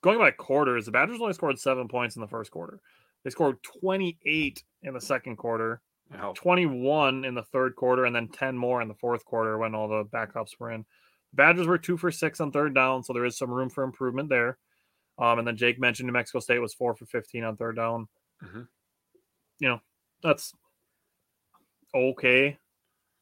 going 0.02 0.20
by 0.20 0.32
quarters, 0.32 0.86
the 0.86 0.92
Badgers 0.92 1.20
only 1.22 1.34
scored 1.34 1.60
seven 1.60 1.88
points 1.88 2.16
in 2.16 2.22
the 2.22 2.28
first 2.28 2.52
quarter. 2.52 2.80
They 3.24 3.32
scored 3.32 3.58
28 3.82 4.64
in 4.84 4.94
the 4.94 5.02
second 5.02 5.38
quarter. 5.38 5.82
Wow. 6.14 6.34
21 6.36 7.26
in 7.26 7.34
the 7.34 7.44
third 7.44 7.76
quarter 7.76 8.06
and 8.06 8.16
then 8.16 8.28
10 8.28 8.56
more 8.56 8.84
in 8.84 8.88
the 8.88 8.94
fourth 8.94 9.26
quarter 9.26 9.58
when 9.58 9.74
all 9.74 9.88
the 9.88 10.06
backups 10.06 10.52
were 10.60 10.72
in. 10.72 10.86
Badgers 11.34 11.66
were 11.66 11.80
two 11.80 11.98
for 11.98 12.12
six 12.12 12.40
on 12.40 12.52
third 12.52 12.76
down, 12.76 13.04
so 13.04 13.12
there 13.12 13.26
is 13.26 13.38
some 13.38 13.50
room 13.50 13.70
for 13.70 13.84
improvement 13.84 14.30
there. 14.30 14.60
Um, 15.18 15.40
and 15.40 15.48
then 15.48 15.58
Jake 15.58 15.80
mentioned 15.80 16.06
New 16.08 16.14
Mexico 16.14 16.40
State 16.40 16.60
was 16.60 16.74
four 16.74 16.94
for 16.96 17.06
15 17.06 17.44
on 17.44 17.58
third 17.58 17.76
down. 17.76 18.08
Mhm. 18.44 18.68
You 19.60 19.70
know, 19.70 19.82
that's 20.22 20.54
okay. 21.96 22.58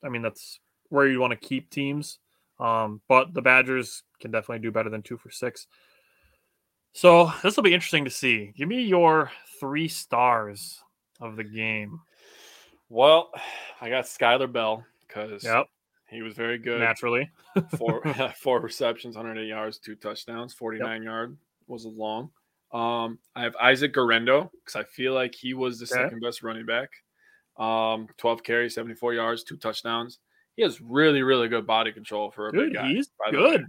I 0.03 0.09
mean, 0.09 0.21
that's 0.21 0.59
where 0.89 1.07
you 1.07 1.19
want 1.19 1.31
to 1.31 1.37
keep 1.47 1.69
teams. 1.69 2.19
Um, 2.59 3.01
but 3.07 3.33
the 3.33 3.41
Badgers 3.41 4.03
can 4.19 4.31
definitely 4.31 4.59
do 4.59 4.71
better 4.71 4.89
than 4.89 5.01
two 5.01 5.17
for 5.17 5.31
six. 5.31 5.67
So 6.93 7.31
this 7.41 7.55
will 7.55 7.63
be 7.63 7.73
interesting 7.73 8.05
to 8.05 8.11
see. 8.11 8.53
Give 8.55 8.67
me 8.67 8.83
your 8.83 9.31
three 9.59 9.87
stars 9.87 10.79
of 11.19 11.35
the 11.35 11.43
game. 11.43 11.99
Well, 12.89 13.31
I 13.81 13.89
got 13.89 14.05
Skyler 14.05 14.51
Bell 14.51 14.85
because 15.07 15.43
Yep, 15.43 15.65
he 16.09 16.21
was 16.21 16.35
very 16.35 16.57
good. 16.59 16.79
naturally. 16.81 17.29
four 17.77 18.03
four 18.37 18.59
receptions, 18.59 19.15
108 19.15 19.47
yards, 19.47 19.79
two 19.79 19.95
touchdowns, 19.95 20.53
49 20.53 21.01
yard 21.03 21.37
was 21.67 21.85
a 21.85 21.89
long. 21.89 22.29
Um, 22.71 23.19
I 23.35 23.43
have 23.43 23.55
Isaac 23.55 23.93
Guerendo 23.93 24.51
because 24.63 24.75
I 24.75 24.83
feel 24.83 25.13
like 25.13 25.33
he 25.33 25.53
was 25.53 25.79
the 25.79 25.85
Okay. 25.85 25.95
second 26.05 26.21
best 26.21 26.43
running 26.43 26.65
back. 26.65 26.89
Um, 27.57 28.07
12 28.17 28.43
carries, 28.43 28.73
74 28.75 29.13
yards, 29.13 29.43
two 29.43 29.57
touchdowns. 29.57 30.19
He 30.55 30.63
has 30.63 30.81
really, 30.81 31.21
really 31.23 31.47
good 31.47 31.65
body 31.67 31.91
control 31.91 32.31
for 32.31 32.49
a 32.49 32.51
Dude, 32.51 32.69
big 32.69 32.73
guy. 32.75 32.87
he's 32.89 33.09
by 33.23 33.31
the 33.31 33.37
way. 33.37 33.51
good. 33.57 33.65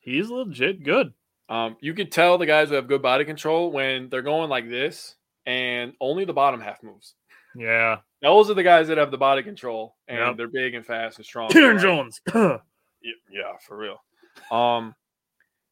He's 0.00 0.28
legit 0.30 0.82
good. 0.84 1.12
Um, 1.48 1.76
you 1.80 1.94
could 1.94 2.10
tell 2.10 2.38
the 2.38 2.46
guys 2.46 2.68
who 2.68 2.74
have 2.74 2.88
good 2.88 3.02
body 3.02 3.24
control 3.24 3.70
when 3.70 4.08
they're 4.08 4.22
going 4.22 4.50
like 4.50 4.68
this 4.68 5.14
and 5.46 5.92
only 6.00 6.24
the 6.24 6.32
bottom 6.32 6.60
half 6.60 6.82
moves. 6.82 7.14
Yeah. 7.56 7.98
Those 8.22 8.50
are 8.50 8.54
the 8.54 8.62
guys 8.64 8.88
that 8.88 8.98
have 8.98 9.10
the 9.12 9.18
body 9.18 9.42
control 9.42 9.96
and 10.08 10.18
Yep. 10.18 10.36
they're 10.36 10.48
big 10.48 10.74
and 10.74 10.84
fast 10.84 11.18
and 11.18 11.26
strong. 11.26 11.48
Kieran 11.50 11.78
Jones. 11.78 12.20
Yeah, 13.02 13.12
yeah, 13.30 13.52
for 13.64 13.76
real. 13.76 14.02
Um, 14.50 14.92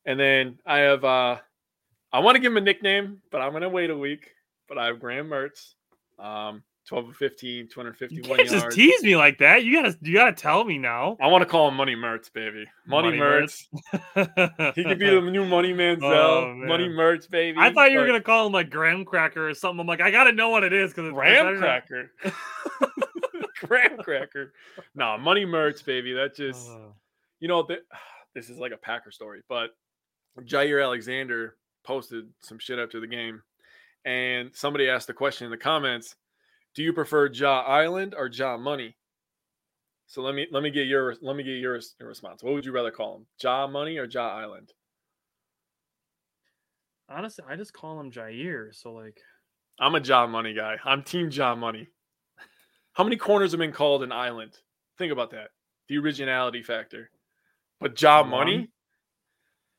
and 0.05 0.20
then 0.20 0.59
I 0.64 0.78
have 0.81 1.05
uh, 1.05 1.39
I 2.12 2.20
want 2.20 2.36
to 2.36 2.40
give 2.40 2.52
him 2.52 2.59
a 2.59 2.60
nickname, 2.60 3.22
but 3.32 3.40
I'm 3.40 3.52
gonna 3.52 3.68
wait 3.68 3.90
a 3.90 3.97
week. 3.97 4.31
But 4.68 4.78
I 4.78 4.86
have 4.86 5.01
Graham 5.01 5.28
Mertz, 5.31 5.74
um, 6.18 6.62
12 6.86 7.09
of 7.09 7.16
15, 7.16 7.51
you 7.51 7.66
251 7.66 8.36
can't 8.36 8.48
just 8.48 8.62
yards. 8.62 8.77
tease 8.77 9.02
me 9.02 9.16
like 9.16 9.39
that. 9.39 9.65
You 9.65 9.81
gotta 9.82 9.97
you 10.02 10.15
gotta 10.15 10.32
tell 10.35 10.65
me 10.65 10.77
now. 10.77 11.16
I 11.20 11.28
want 11.28 11.40
to 11.43 11.47
call 11.47 11.69
him 11.69 11.74
Money 11.77 11.97
Mertz, 11.97 12.31
baby. 12.32 12.66
Money, 12.86 13.16
Money 13.16 13.19
Mertz. 13.19 14.74
He 14.74 14.85
could 14.85 14.98
be 14.98 15.09
the 15.09 15.20
new 15.31 15.47
Money 15.47 15.73
Manziel. 15.73 16.02
Oh, 16.02 16.55
Money 16.55 16.89
man. 16.89 16.97
Mertz, 16.98 17.31
baby. 17.31 17.56
I 17.59 17.73
thought 17.73 17.90
you 17.90 17.98
were 17.98 18.06
gonna 18.06 18.20
call 18.20 18.47
him 18.47 18.52
like 18.52 18.69
graham 18.69 19.05
cracker 19.06 19.48
or 19.48 19.55
something. 19.55 19.81
I'm 19.81 19.86
like, 19.86 20.02
I 20.02 20.11
gotta 20.11 20.32
know 20.32 20.51
what 20.51 20.62
it 20.62 20.74
is 20.74 20.90
because 20.90 21.06
it's 21.06 21.15
Graham 21.15 21.59
cracker. 21.59 22.11
Graham 23.66 23.97
cracker. 23.98 24.52
Nah, 24.94 25.16
Money 25.16 25.47
Mertz, 25.47 25.85
baby. 25.85 26.12
That 26.12 26.35
just 26.36 26.69
Uh, 26.69 26.89
you 27.40 27.48
know, 27.48 27.62
th- 27.65 27.81
this 28.35 28.51
is 28.51 28.59
like 28.59 28.73
a 28.73 28.77
Packer 28.77 29.11
story, 29.11 29.40
but 29.48 29.70
Jaire 30.40 30.82
Alexander 30.85 31.56
posted 31.85 32.27
some 32.40 32.59
shit 32.59 32.78
after 32.78 33.01
the 33.01 33.06
game, 33.06 33.43
and 34.05 34.51
somebody 34.55 34.89
asked 34.89 35.06
the 35.06 35.15
question 35.15 35.47
in 35.47 35.51
the 35.51 35.56
comments: 35.56 36.15
Do 36.74 36.82
you 36.82 36.92
prefer 36.92 37.30
Ja 37.30 37.60
Island 37.60 38.14
or 38.16 38.28
Ja 38.32 38.56
Money? 38.56 38.96
So 40.06 40.22
let 40.22 40.34
me 40.34 40.46
let 40.51 40.62
me 40.62 40.70
get 40.70 40.86
your 40.86 41.14
let 41.22 41.36
me 41.36 41.42
get 41.42 41.52
your, 41.52 41.80
your 41.98 42.09
response. 42.09 42.42
What 42.42 42.55
would 42.55 42.64
you 42.64 42.72
rather 42.72 42.90
call 42.90 43.16
him, 43.16 43.26
Ja 43.42 43.66
Money 43.66 43.98
or 43.98 44.05
Ja 44.05 44.28
Island? 44.28 44.72
honestly, 47.09 47.44
I 47.48 47.56
just 47.56 47.72
call 47.72 48.01
him 48.01 48.10
Jaire. 48.10 48.74
So 48.74 48.92
like, 48.92 49.20
I'm 49.78 49.94
a 49.94 50.01
Ja 50.01 50.26
Money 50.26 50.55
guy. 50.55 50.76
I'm 50.84 51.02
Team 51.02 51.30
Ja 51.30 51.55
Money. 51.55 51.88
How 52.92 53.05
many 53.05 53.16
corners 53.16 53.52
have 53.52 53.59
been 53.59 53.72
called 53.72 54.02
an 54.02 54.12
island? 54.12 54.52
Think 54.98 55.12
about 55.12 55.32
that. 55.32 55.48
The 55.88 55.98
originality 55.98 56.62
factor. 56.62 57.10
But 57.80 58.01
Ja 58.01 58.22
Money? 58.22 58.70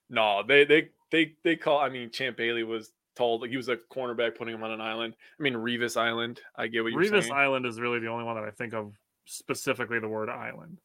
No, 0.10 0.44
they 0.48 0.66
they 0.66 0.90
they 1.12 1.34
they 1.44 1.56
call. 1.56 1.80
I 1.80 1.90
mean, 1.90 2.12
Champ 2.12 2.38
Bailey 2.38 2.64
was 2.64 2.92
told 3.16 3.42
like 3.42 3.50
he 3.52 3.58
was 3.58 3.70
a 3.70 3.78
cornerback 3.78 4.38
putting 4.38 4.54
him 4.54 4.64
on 4.64 4.72
an 4.72 4.82
island. 4.82 5.16
I 5.40 5.44
mean, 5.44 5.54
Revis 5.54 5.98
Island. 6.00 6.42
I 6.56 6.68
get 6.68 6.84
what 6.84 6.92
you're 6.92 7.02
Revis 7.02 7.24
saying. 7.24 7.34
Island 7.34 7.66
is 7.66 7.80
really 7.80 8.00
the 8.00 8.08
only 8.08 8.24
one 8.26 8.36
that 8.36 8.44
I 8.44 8.52
think 8.52 8.74
of 8.74 8.94
specifically 9.26 10.00
the 10.00 10.08
word 10.08 10.30
island. 10.30 10.80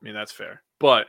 I 0.00 0.04
mean, 0.04 0.14
that's 0.14 0.32
fair, 0.32 0.62
but 0.78 1.06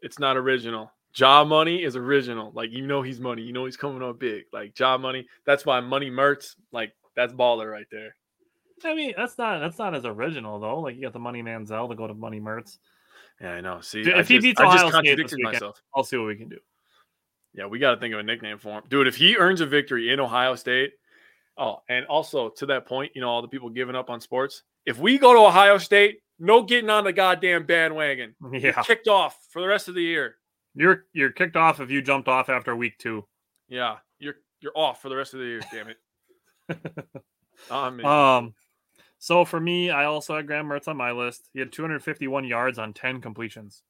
it's 0.00 0.18
not 0.18 0.36
original. 0.36 0.92
Ja 1.14 1.44
Money 1.44 1.82
is 1.82 1.96
original. 1.96 2.52
Like 2.54 2.70
you 2.72 2.86
know, 2.86 3.02
he's 3.02 3.20
money. 3.20 3.42
You 3.42 3.52
know, 3.52 3.64
he's 3.64 3.76
coming 3.76 4.02
up 4.02 4.18
big. 4.18 4.44
Like 4.52 4.78
Ja 4.78 4.96
Money. 4.98 5.26
That's 5.44 5.66
why 5.66 5.80
Money 5.80 6.10
Mertz. 6.10 6.54
Like 6.72 6.92
that's 7.16 7.32
baller 7.32 7.70
right 7.70 7.86
there. 7.90 8.14
I 8.84 8.94
mean, 8.94 9.12
that's 9.16 9.36
not 9.38 9.58
that's 9.60 9.78
not 9.78 9.94
as 9.94 10.04
original 10.04 10.58
though. 10.58 10.80
Like 10.80 10.96
you 10.96 11.02
got 11.02 11.12
the 11.12 11.18
Money 11.18 11.42
Manziel 11.42 11.88
to 11.88 11.94
go 11.94 12.06
to 12.06 12.14
Money 12.14 12.40
Mertz. 12.40 12.78
Yeah, 13.40 13.52
I 13.54 13.60
know. 13.60 13.80
See, 13.80 14.02
Dude, 14.02 14.14
I 14.14 14.20
if 14.20 14.28
he 14.28 14.34
just- 14.36 14.42
beats 14.44 14.60
Ohio 14.60 14.90
State 14.90 15.16
this 15.16 15.32
weekend- 15.32 15.42
myself. 15.54 15.82
I'll 15.94 16.04
see 16.04 16.16
what 16.16 16.26
we 16.28 16.36
can 16.36 16.48
do. 16.48 16.58
Yeah, 17.54 17.66
we 17.66 17.78
got 17.78 17.94
to 17.94 18.00
think 18.00 18.14
of 18.14 18.20
a 18.20 18.22
nickname 18.22 18.58
for 18.58 18.78
him, 18.78 18.82
dude. 18.88 19.06
If 19.06 19.16
he 19.16 19.36
earns 19.36 19.60
a 19.60 19.66
victory 19.66 20.10
in 20.10 20.20
Ohio 20.20 20.54
State, 20.54 20.92
oh, 21.58 21.82
and 21.88 22.06
also 22.06 22.48
to 22.50 22.66
that 22.66 22.86
point, 22.86 23.12
you 23.14 23.20
know, 23.20 23.28
all 23.28 23.42
the 23.42 23.48
people 23.48 23.68
giving 23.68 23.94
up 23.94 24.08
on 24.10 24.20
sports. 24.20 24.62
If 24.86 24.98
we 24.98 25.18
go 25.18 25.32
to 25.34 25.40
Ohio 25.40 25.78
State, 25.78 26.20
no 26.38 26.62
getting 26.62 26.90
on 26.90 27.04
the 27.04 27.12
goddamn 27.12 27.66
bandwagon. 27.66 28.34
You're 28.52 28.72
Yeah, 28.72 28.82
kicked 28.82 29.06
off 29.08 29.38
for 29.50 29.60
the 29.60 29.68
rest 29.68 29.88
of 29.88 29.94
the 29.94 30.02
year. 30.02 30.36
you're 30.74 31.04
you're 31.12 31.30
kicked 31.30 31.56
off 31.56 31.80
if 31.80 31.90
you 31.90 32.00
jumped 32.00 32.28
off 32.28 32.48
after 32.48 32.74
week 32.74 32.98
two. 32.98 33.26
Yeah, 33.68 33.98
you're 34.18 34.36
you're 34.60 34.72
off 34.74 35.02
for 35.02 35.08
the 35.08 35.16
rest 35.16 35.34
of 35.34 35.40
the 35.40 35.46
year. 35.46 35.60
Damn 35.70 35.88
it. 35.88 35.98
I'm. 37.70 38.04
Um, 38.04 38.54
so 39.18 39.44
for 39.44 39.60
me, 39.60 39.90
I 39.90 40.06
also 40.06 40.34
had 40.34 40.46
Graham 40.46 40.66
Mertz 40.66 40.88
on 40.88 40.96
my 40.96 41.12
list. 41.12 41.48
He 41.52 41.60
had 41.60 41.70
251 41.70 42.44
yards 42.44 42.78
on 42.78 42.92
10 42.92 43.20
completions. 43.20 43.82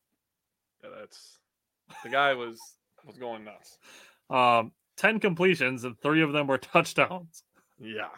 Yeah, 0.82 0.90
that's 0.98 1.38
The 2.02 2.10
guy 2.10 2.34
was 2.34 2.60
was 3.06 3.18
going 3.18 3.44
nuts. 3.44 3.78
Um, 4.30 4.72
10 4.96 5.20
completions 5.20 5.84
and 5.84 5.98
three 6.00 6.22
of 6.22 6.32
them 6.32 6.46
were 6.46 6.58
touchdowns. 6.58 7.44
Yeah. 7.78 8.08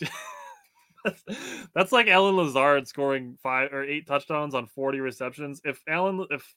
that's, 1.74 1.92
like 1.92 2.08
Allen 2.08 2.36
Lazard 2.36 2.88
scoring 2.88 3.38
five 3.42 3.72
or 3.72 3.82
eight 3.82 4.06
touchdowns 4.06 4.54
on 4.54 4.66
40 4.66 5.00
receptions. 5.00 5.60
If 5.64 5.82
Alan 5.88 6.26
if 6.30 6.54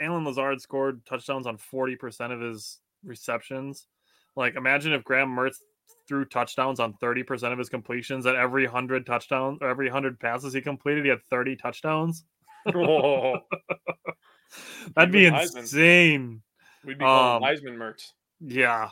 Allen 0.00 0.24
Lazard 0.24 0.60
scored 0.60 1.04
touchdowns 1.06 1.46
on 1.46 1.58
40% 1.58 2.32
of 2.32 2.40
his 2.40 2.78
receptions, 3.04 3.86
like 4.36 4.54
imagine 4.54 4.92
if 4.92 5.04
Graham 5.04 5.34
Mertz 5.34 5.56
threw 6.08 6.24
touchdowns 6.24 6.80
on 6.80 6.94
30% 7.02 7.52
of 7.52 7.58
his 7.58 7.68
completions 7.68 8.26
at 8.26 8.34
every 8.34 8.64
100 8.64 9.06
touchdowns 9.06 9.58
or 9.60 9.68
every 9.68 9.86
100 9.86 10.18
passes 10.20 10.52
he 10.52 10.60
completed, 10.60 11.04
he 11.04 11.10
had 11.10 11.24
30 11.30 11.56
touchdowns. 11.56 12.24
Oh, 12.74 13.38
That'd 14.96 15.12
be 15.12 15.22
Heisman. 15.24 15.58
insane. 15.58 16.42
we'd 16.84 16.98
be 16.98 17.04
calling 17.04 17.42
Um, 17.42 17.48
Heisman 17.48 17.76
Mertz. 17.76 18.12
Yeah. 18.40 18.90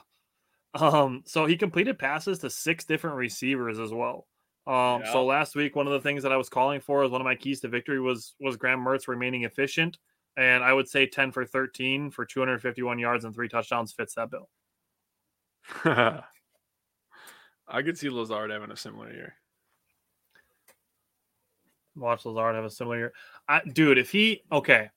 Um, 0.74 1.22
so 1.26 1.46
he 1.46 1.56
completed 1.56 1.98
passes 1.98 2.38
to 2.40 2.50
six 2.50 2.84
different 2.84 3.16
receivers 3.16 3.78
as 3.78 3.92
well. 3.92 4.26
Um, 4.66 5.02
Yeah. 5.02 5.12
so 5.12 5.24
last 5.24 5.56
week, 5.56 5.74
one 5.74 5.86
of 5.86 5.92
the 5.92 6.00
things 6.00 6.22
that 6.22 6.30
I 6.32 6.36
was 6.36 6.48
calling 6.48 6.80
for 6.80 7.02
as 7.02 7.10
one 7.10 7.20
of 7.20 7.24
my 7.24 7.34
keys 7.34 7.60
to 7.60 7.68
victory 7.68 8.00
was 8.00 8.34
was 8.40 8.56
Graham 8.56 8.80
Mertz 8.84 9.08
remaining 9.08 9.42
efficient. 9.44 9.98
And 10.36 10.62
I 10.62 10.72
would 10.72 10.88
say 10.88 11.06
10 11.06 11.32
for 11.32 11.44
13 11.44 12.10
for 12.12 12.24
251 12.24 12.98
yards 13.00 13.24
and 13.24 13.34
three 13.34 13.48
touchdowns 13.48 13.92
fits 13.92 14.14
that 14.14 14.30
bill. 14.30 14.48
I 15.84 16.22
could 17.82 17.98
see 17.98 18.08
Lazard 18.10 18.50
having 18.50 18.70
a 18.70 18.76
similar 18.76 19.12
year. 19.12 19.34
Watch 21.96 22.24
Lazard 22.24 22.54
have 22.54 22.64
a 22.64 22.70
similar 22.70 22.96
year. 22.98 23.12
I, 23.48 23.60
dude, 23.64 23.98
if 23.98 24.10
he 24.12 24.42
okay, 24.52 24.90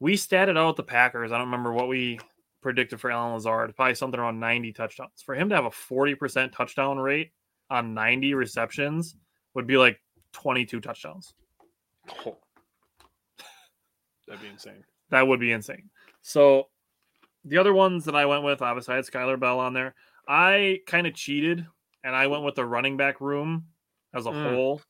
we 0.00 0.14
statted 0.14 0.56
out 0.56 0.76
the 0.76 0.82
Packers. 0.82 1.32
I 1.32 1.38
don't 1.38 1.46
remember 1.48 1.72
what 1.72 1.88
we 1.88 2.18
predicted 2.62 3.00
for 3.00 3.10
Allen 3.10 3.34
Lazard. 3.34 3.74
Probably 3.76 3.94
something 3.94 4.18
around 4.18 4.38
90 4.40 4.72
touchdowns. 4.72 5.22
For 5.24 5.34
him 5.34 5.48
to 5.48 5.54
have 5.54 5.64
a 5.64 5.70
40% 5.70 6.52
touchdown 6.52 6.98
rate 6.98 7.32
on 7.70 7.94
90 7.94 8.34
receptions 8.34 9.16
would 9.54 9.66
be 9.66 9.76
like 9.76 10.00
22 10.32 10.80
touchdowns. 10.80 11.34
Oh. 12.26 12.36
That'd 14.26 14.42
be 14.42 14.48
insane. 14.48 14.84
That 15.10 15.26
would 15.26 15.40
be 15.40 15.52
insane. 15.52 15.88
So 16.22 16.68
the 17.44 17.58
other 17.58 17.72
ones 17.72 18.04
that 18.04 18.14
I 18.14 18.26
went 18.26 18.44
with, 18.44 18.60
obviously 18.62 18.92
I 18.92 18.96
had 18.96 19.06
Skyler 19.06 19.40
Bell 19.40 19.58
on 19.58 19.72
there. 19.72 19.94
I 20.28 20.80
kind 20.86 21.06
of 21.06 21.14
cheated 21.14 21.66
and 22.04 22.14
I 22.14 22.26
went 22.26 22.44
with 22.44 22.54
the 22.54 22.64
running 22.66 22.96
back 22.96 23.20
room 23.20 23.66
as 24.14 24.26
a 24.26 24.30
Mm. 24.30 24.54
whole. 24.54 24.82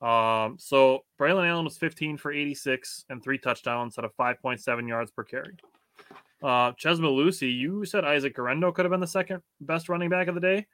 Um, 0.00 0.56
so 0.58 1.04
Braylon 1.18 1.46
Allen 1.48 1.64
was 1.64 1.76
15 1.76 2.16
for 2.16 2.32
86 2.32 3.04
and 3.10 3.22
three 3.22 3.38
touchdowns 3.38 3.98
at 3.98 4.04
a 4.04 4.08
5.7 4.08 4.88
yards 4.88 5.10
per 5.10 5.24
carry. 5.24 5.56
Uh, 6.42 6.72
Chez 6.78 6.98
Mellusi, 6.98 7.54
you 7.54 7.84
said 7.84 8.04
Isaac 8.04 8.34
Guerendo 8.34 8.72
could 8.72 8.86
have 8.86 8.90
been 8.90 9.00
the 9.00 9.06
second 9.06 9.42
best 9.60 9.88
running 9.90 10.08
back 10.08 10.28
of 10.28 10.34
the 10.34 10.40
day. 10.40 10.66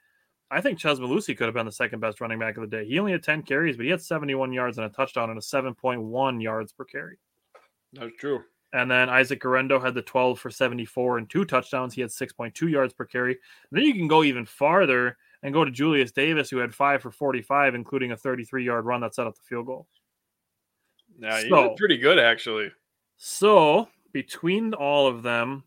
I 0.49 0.61
think 0.61 0.79
Chez 0.79 0.99
Mellusi 0.99 1.37
could 1.37 1.47
have 1.47 1.53
been 1.53 1.65
the 1.65 1.71
second 1.73 1.99
best 1.99 2.21
running 2.21 2.39
back 2.39 2.55
of 2.55 2.61
the 2.61 2.77
day. 2.77 2.85
He 2.85 2.99
only 2.99 3.11
had 3.11 3.23
10 3.23 3.43
carries, 3.43 3.75
but 3.75 3.83
he 3.83 3.91
had 3.91 4.01
71 4.01 4.53
yards 4.53 4.77
and 4.77 4.87
a 4.87 4.89
touchdown 4.89 5.29
and 5.29 5.37
a 5.37 5.41
7.1 5.41 6.41
yards 6.41 6.71
per 6.71 6.85
carry. 6.85 7.17
That's 7.91 8.15
true. 8.17 8.41
And 8.73 8.89
then 8.89 9.09
Isaac 9.09 9.41
Guerendo 9.41 9.79
had 9.79 9.93
the 9.93 10.01
12 10.01 10.39
for 10.39 10.49
74 10.49 11.17
and 11.17 11.29
two 11.29 11.43
touchdowns. 11.43 11.93
He 11.93 12.01
had 12.01 12.11
6.2 12.11 12.69
yards 12.69 12.93
per 12.93 13.05
carry. 13.05 13.31
And 13.31 13.77
then 13.77 13.83
you 13.83 13.93
can 13.93 14.07
go 14.07 14.23
even 14.23 14.45
farther 14.45 15.17
and 15.43 15.53
go 15.53 15.63
to 15.65 15.71
Julius 15.71 16.11
Davis, 16.11 16.49
who 16.49 16.57
had 16.57 16.73
five 16.73 17.01
for 17.01 17.11
45, 17.11 17.75
including 17.75 18.11
a 18.11 18.17
33 18.17 18.63
yard 18.65 18.85
run 18.85 19.01
that 19.01 19.13
set 19.15 19.27
up 19.27 19.35
the 19.35 19.41
field 19.43 19.65
goal. 19.67 19.87
Yeah, 21.19 21.41
he 21.41 21.49
So- 21.49 21.69
did 21.69 21.77
pretty 21.77 21.97
good 21.97 22.19
actually. 22.19 22.71
So 23.17 23.89
between 24.11 24.73
all 24.73 25.07
of 25.07 25.23
them, 25.23 25.63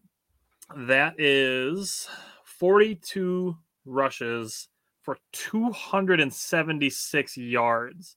that 0.76 1.18
is 1.18 2.08
42 2.44 3.56
rushes 3.84 4.68
for 5.02 5.18
276 5.32 7.36
yards. 7.36 8.16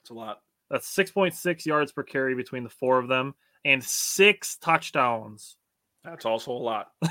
It's 0.00 0.10
a 0.10 0.14
lot. 0.14 0.42
That's 0.70 0.86
6.6 0.94 1.64
yards 1.66 1.92
per 1.92 2.02
carry 2.02 2.34
between 2.34 2.64
the 2.64 2.70
four 2.70 2.98
of 2.98 3.08
them 3.08 3.34
and 3.64 3.82
six 3.82 4.56
touchdowns. 4.56 5.56
That's 6.04 6.26
also 6.26 6.50
a 6.50 6.52
lot. 6.52 6.92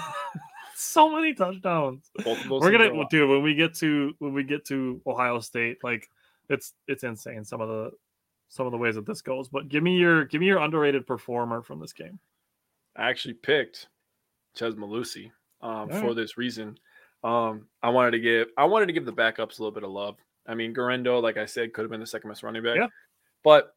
So 0.83 1.11
many 1.11 1.35
touchdowns. 1.35 2.09
Both 2.23 2.41
of 2.41 2.49
those 2.49 2.61
We're 2.61 2.71
gonna 2.71 3.05
dude 3.09 3.29
when 3.29 3.43
we 3.43 3.53
get 3.53 3.75
to 3.75 4.15
when 4.17 4.33
we 4.33 4.43
get 4.43 4.65
to 4.65 4.99
Ohio 5.05 5.39
State, 5.39 5.77
like 5.83 6.09
it's 6.49 6.73
it's 6.87 7.03
insane 7.03 7.45
some 7.45 7.61
of 7.61 7.69
the 7.69 7.91
some 8.49 8.65
of 8.65 8.71
the 8.71 8.79
ways 8.79 8.95
that 8.95 9.05
this 9.05 9.21
goes. 9.21 9.47
But 9.47 9.69
give 9.69 9.83
me 9.83 9.97
your 9.97 10.25
give 10.25 10.41
me 10.41 10.47
your 10.47 10.57
underrated 10.57 11.05
performer 11.05 11.61
from 11.61 11.79
this 11.79 11.93
game. 11.93 12.17
I 12.95 13.09
actually 13.11 13.35
picked 13.35 13.89
Chez 14.55 14.71
Mellusi 14.71 15.27
um, 15.61 15.91
All 15.91 16.01
for 16.01 16.13
this 16.15 16.35
reason. 16.35 16.79
Um, 17.23 17.67
I 17.83 17.89
wanted 17.89 18.11
to 18.11 18.19
give 18.19 18.47
I 18.57 18.65
wanted 18.65 18.87
to 18.87 18.93
give 18.93 19.05
the 19.05 19.13
backups 19.13 19.59
a 19.59 19.61
little 19.61 19.71
bit 19.71 19.83
of 19.83 19.91
love. 19.91 20.17
I 20.47 20.55
mean, 20.55 20.73
Guerendo, 20.73 21.19
like 21.19 21.37
I 21.37 21.45
said, 21.45 21.73
could 21.73 21.83
have 21.83 21.91
been 21.91 21.99
the 21.99 22.07
second 22.07 22.31
best 22.31 22.41
running 22.41 22.63
back. 22.63 22.77
Yeah. 22.77 22.87
But 23.43 23.75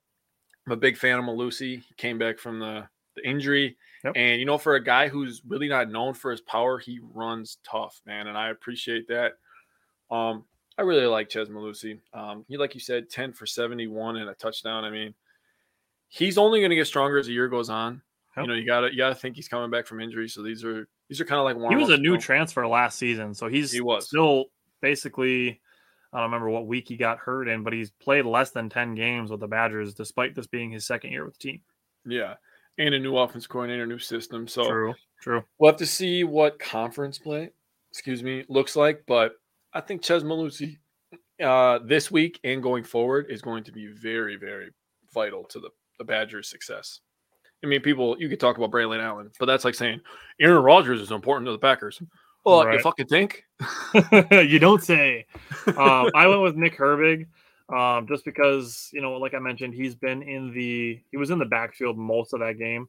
I'm 0.67 0.73
a 0.73 0.77
big 0.77 0.97
fan 0.97 1.19
of 1.19 1.27
Malusi. 1.27 1.83
He 1.83 1.95
came 1.99 2.17
back 2.19 2.39
from 2.39 2.61
the, 2.61 2.89
the 3.17 3.29
injury. 3.29 3.77
Yep. 4.05 4.13
And 4.17 4.39
you 4.39 4.47
know, 4.47 4.59
for 4.59 4.75
a 4.75 4.83
guy 4.85 5.09
who's 5.09 5.43
really 5.47 5.69
not 5.69 5.91
known 5.91 6.15
for 6.15 6.31
his 6.31 6.41
power, 6.43 6.79
he 6.79 7.01
runs 7.15 7.59
tough, 7.69 8.01
man. 8.07 8.27
And 8.27 8.37
I 8.37 8.51
appreciate 8.51 9.09
that. 9.09 9.33
Um, 10.11 10.45
I 10.77 10.83
really 10.83 11.07
like 11.07 11.31
Chez 11.31 11.47
Mellusi. 11.47 12.01
Um, 12.13 12.45
he, 12.49 12.57
like 12.57 12.75
you 12.75 12.81
said, 12.81 13.09
10 13.09 13.33
for 13.33 13.47
71 13.47 14.17
and 14.17 14.29
a 14.29 14.35
touchdown. 14.35 14.85
I 14.85 14.91
mean, 14.91 15.15
he's 16.09 16.37
only 16.37 16.61
going 16.61 16.71
to 16.71 16.77
get 16.77 16.87
stronger 16.87 17.19
as 17.19 17.27
the 17.27 17.33
year 17.33 17.49
goes 17.49 17.71
on. 17.71 18.03
Yep. 18.37 18.45
You 18.45 18.49
know, 18.49 18.55
you 18.59 18.67
gotta 18.67 18.91
you 18.91 18.99
gotta 18.99 19.15
think 19.15 19.37
he's 19.37 19.47
coming 19.49 19.71
back 19.71 19.87
from 19.87 20.01
injury. 20.01 20.29
So 20.29 20.43
these 20.43 20.65
are 20.65 20.89
these 21.09 21.21
are 21.21 21.25
kind 21.25 21.39
of 21.39 21.45
like 21.45 21.57
one. 21.57 21.71
He 21.71 21.81
was 21.81 21.91
a 21.91 21.97
new 21.97 22.19
transfer 22.19 22.67
last 22.67 22.99
season, 22.99 23.33
so 23.33 23.47
he's 23.49 23.71
He 23.71 23.81
was. 23.81 24.09
still 24.09 24.47
basically 24.83 25.61
I 26.13 26.19
don't 26.19 26.25
remember 26.27 26.49
what 26.51 26.67
week 26.67 26.89
he 26.89 26.97
got 26.97 27.19
hurt 27.19 27.49
in, 27.49 27.63
but 27.65 27.73
he's 27.73 27.91
played 27.91 28.25
less 28.25 28.51
than 28.51 28.69
10 28.69 28.95
games 28.95 29.31
with 29.33 29.41
the 29.41 29.49
Badgers 29.49 29.95
despite 29.95 30.35
this 30.35 30.47
being 30.47 30.71
his 30.71 30.87
second 30.87 31.11
year 31.11 31.25
with 31.25 31.39
the 31.39 31.51
team. 31.51 31.61
Yeah. 32.07 32.35
And 32.79 32.95
a 32.95 32.99
new 32.99 33.17
offense 33.17 33.47
coordinator, 33.47 33.87
new 33.87 33.99
system. 33.99 34.49
So 34.49 34.67
True. 34.69 34.95
True. 35.21 35.45
we'll 35.59 35.71
have 35.71 35.79
to 35.79 35.87
see 35.87 36.25
what 36.25 36.59
conference 36.59 37.19
play, 37.19 37.51
excuse 37.91 38.23
me, 38.23 38.45
looks 38.49 38.75
like. 38.77 39.05
But 39.07 39.33
I 39.73 39.81
think 39.81 40.03
Chez 40.03 40.23
Mellusi 40.25 40.79
uh, 41.43 41.79
this 41.85 42.11
week 42.11 42.41
and 42.45 42.63
going 42.63 42.85
forward 42.85 43.27
is 43.31 43.43
going 43.43 43.65
to 43.65 43.73
be 43.73 43.87
very, 43.87 44.37
very 44.37 44.71
vital 45.13 45.45
to 45.45 45.61
the, 45.61 45.71
the 45.99 46.05
Badgers' 46.05 46.49
success. 46.51 47.01
I 47.63 47.67
mean, 47.67 47.81
people, 47.81 48.17
you 48.19 48.29
could 48.29 48.41
talk 48.41 48.59
about 48.59 48.71
Braylon 48.73 49.01
Allen, 49.03 49.31
but 49.39 49.47
that's 49.47 49.65
like 49.65 49.75
saying 49.75 50.01
Aaron 50.41 50.63
Rodgers 50.63 51.01
is 51.01 51.11
important 51.13 51.47
to 51.47 51.53
the 51.53 51.59
Packers. 51.59 52.03
Well, 52.45 52.63
you 52.65 52.69
Right. 52.69 52.81
fucking 52.83 53.07
think? 53.07 53.45
you 54.31 54.59
don't 54.59 54.83
say. 54.83 55.25
Um, 55.69 56.11
I 56.15 56.27
went 56.27 56.43
with 56.43 56.57
Nick 56.57 56.77
Herbig, 56.77 57.27
um, 57.69 58.07
just 58.07 58.25
because 58.25 58.91
you 58.93 59.01
know, 59.01 59.13
like 59.13 59.35
I 59.35 59.39
mentioned, 59.39 59.75
he's 59.75 59.95
been 59.95 60.23
in 60.23 60.53
the 60.53 61.01
he 61.11 61.17
was 61.17 61.31
in 61.31 61.39
the 61.39 61.45
backfield 61.47 61.97
most 61.97 62.35
of 62.35 62.41
that 62.41 62.59
game. 62.59 62.89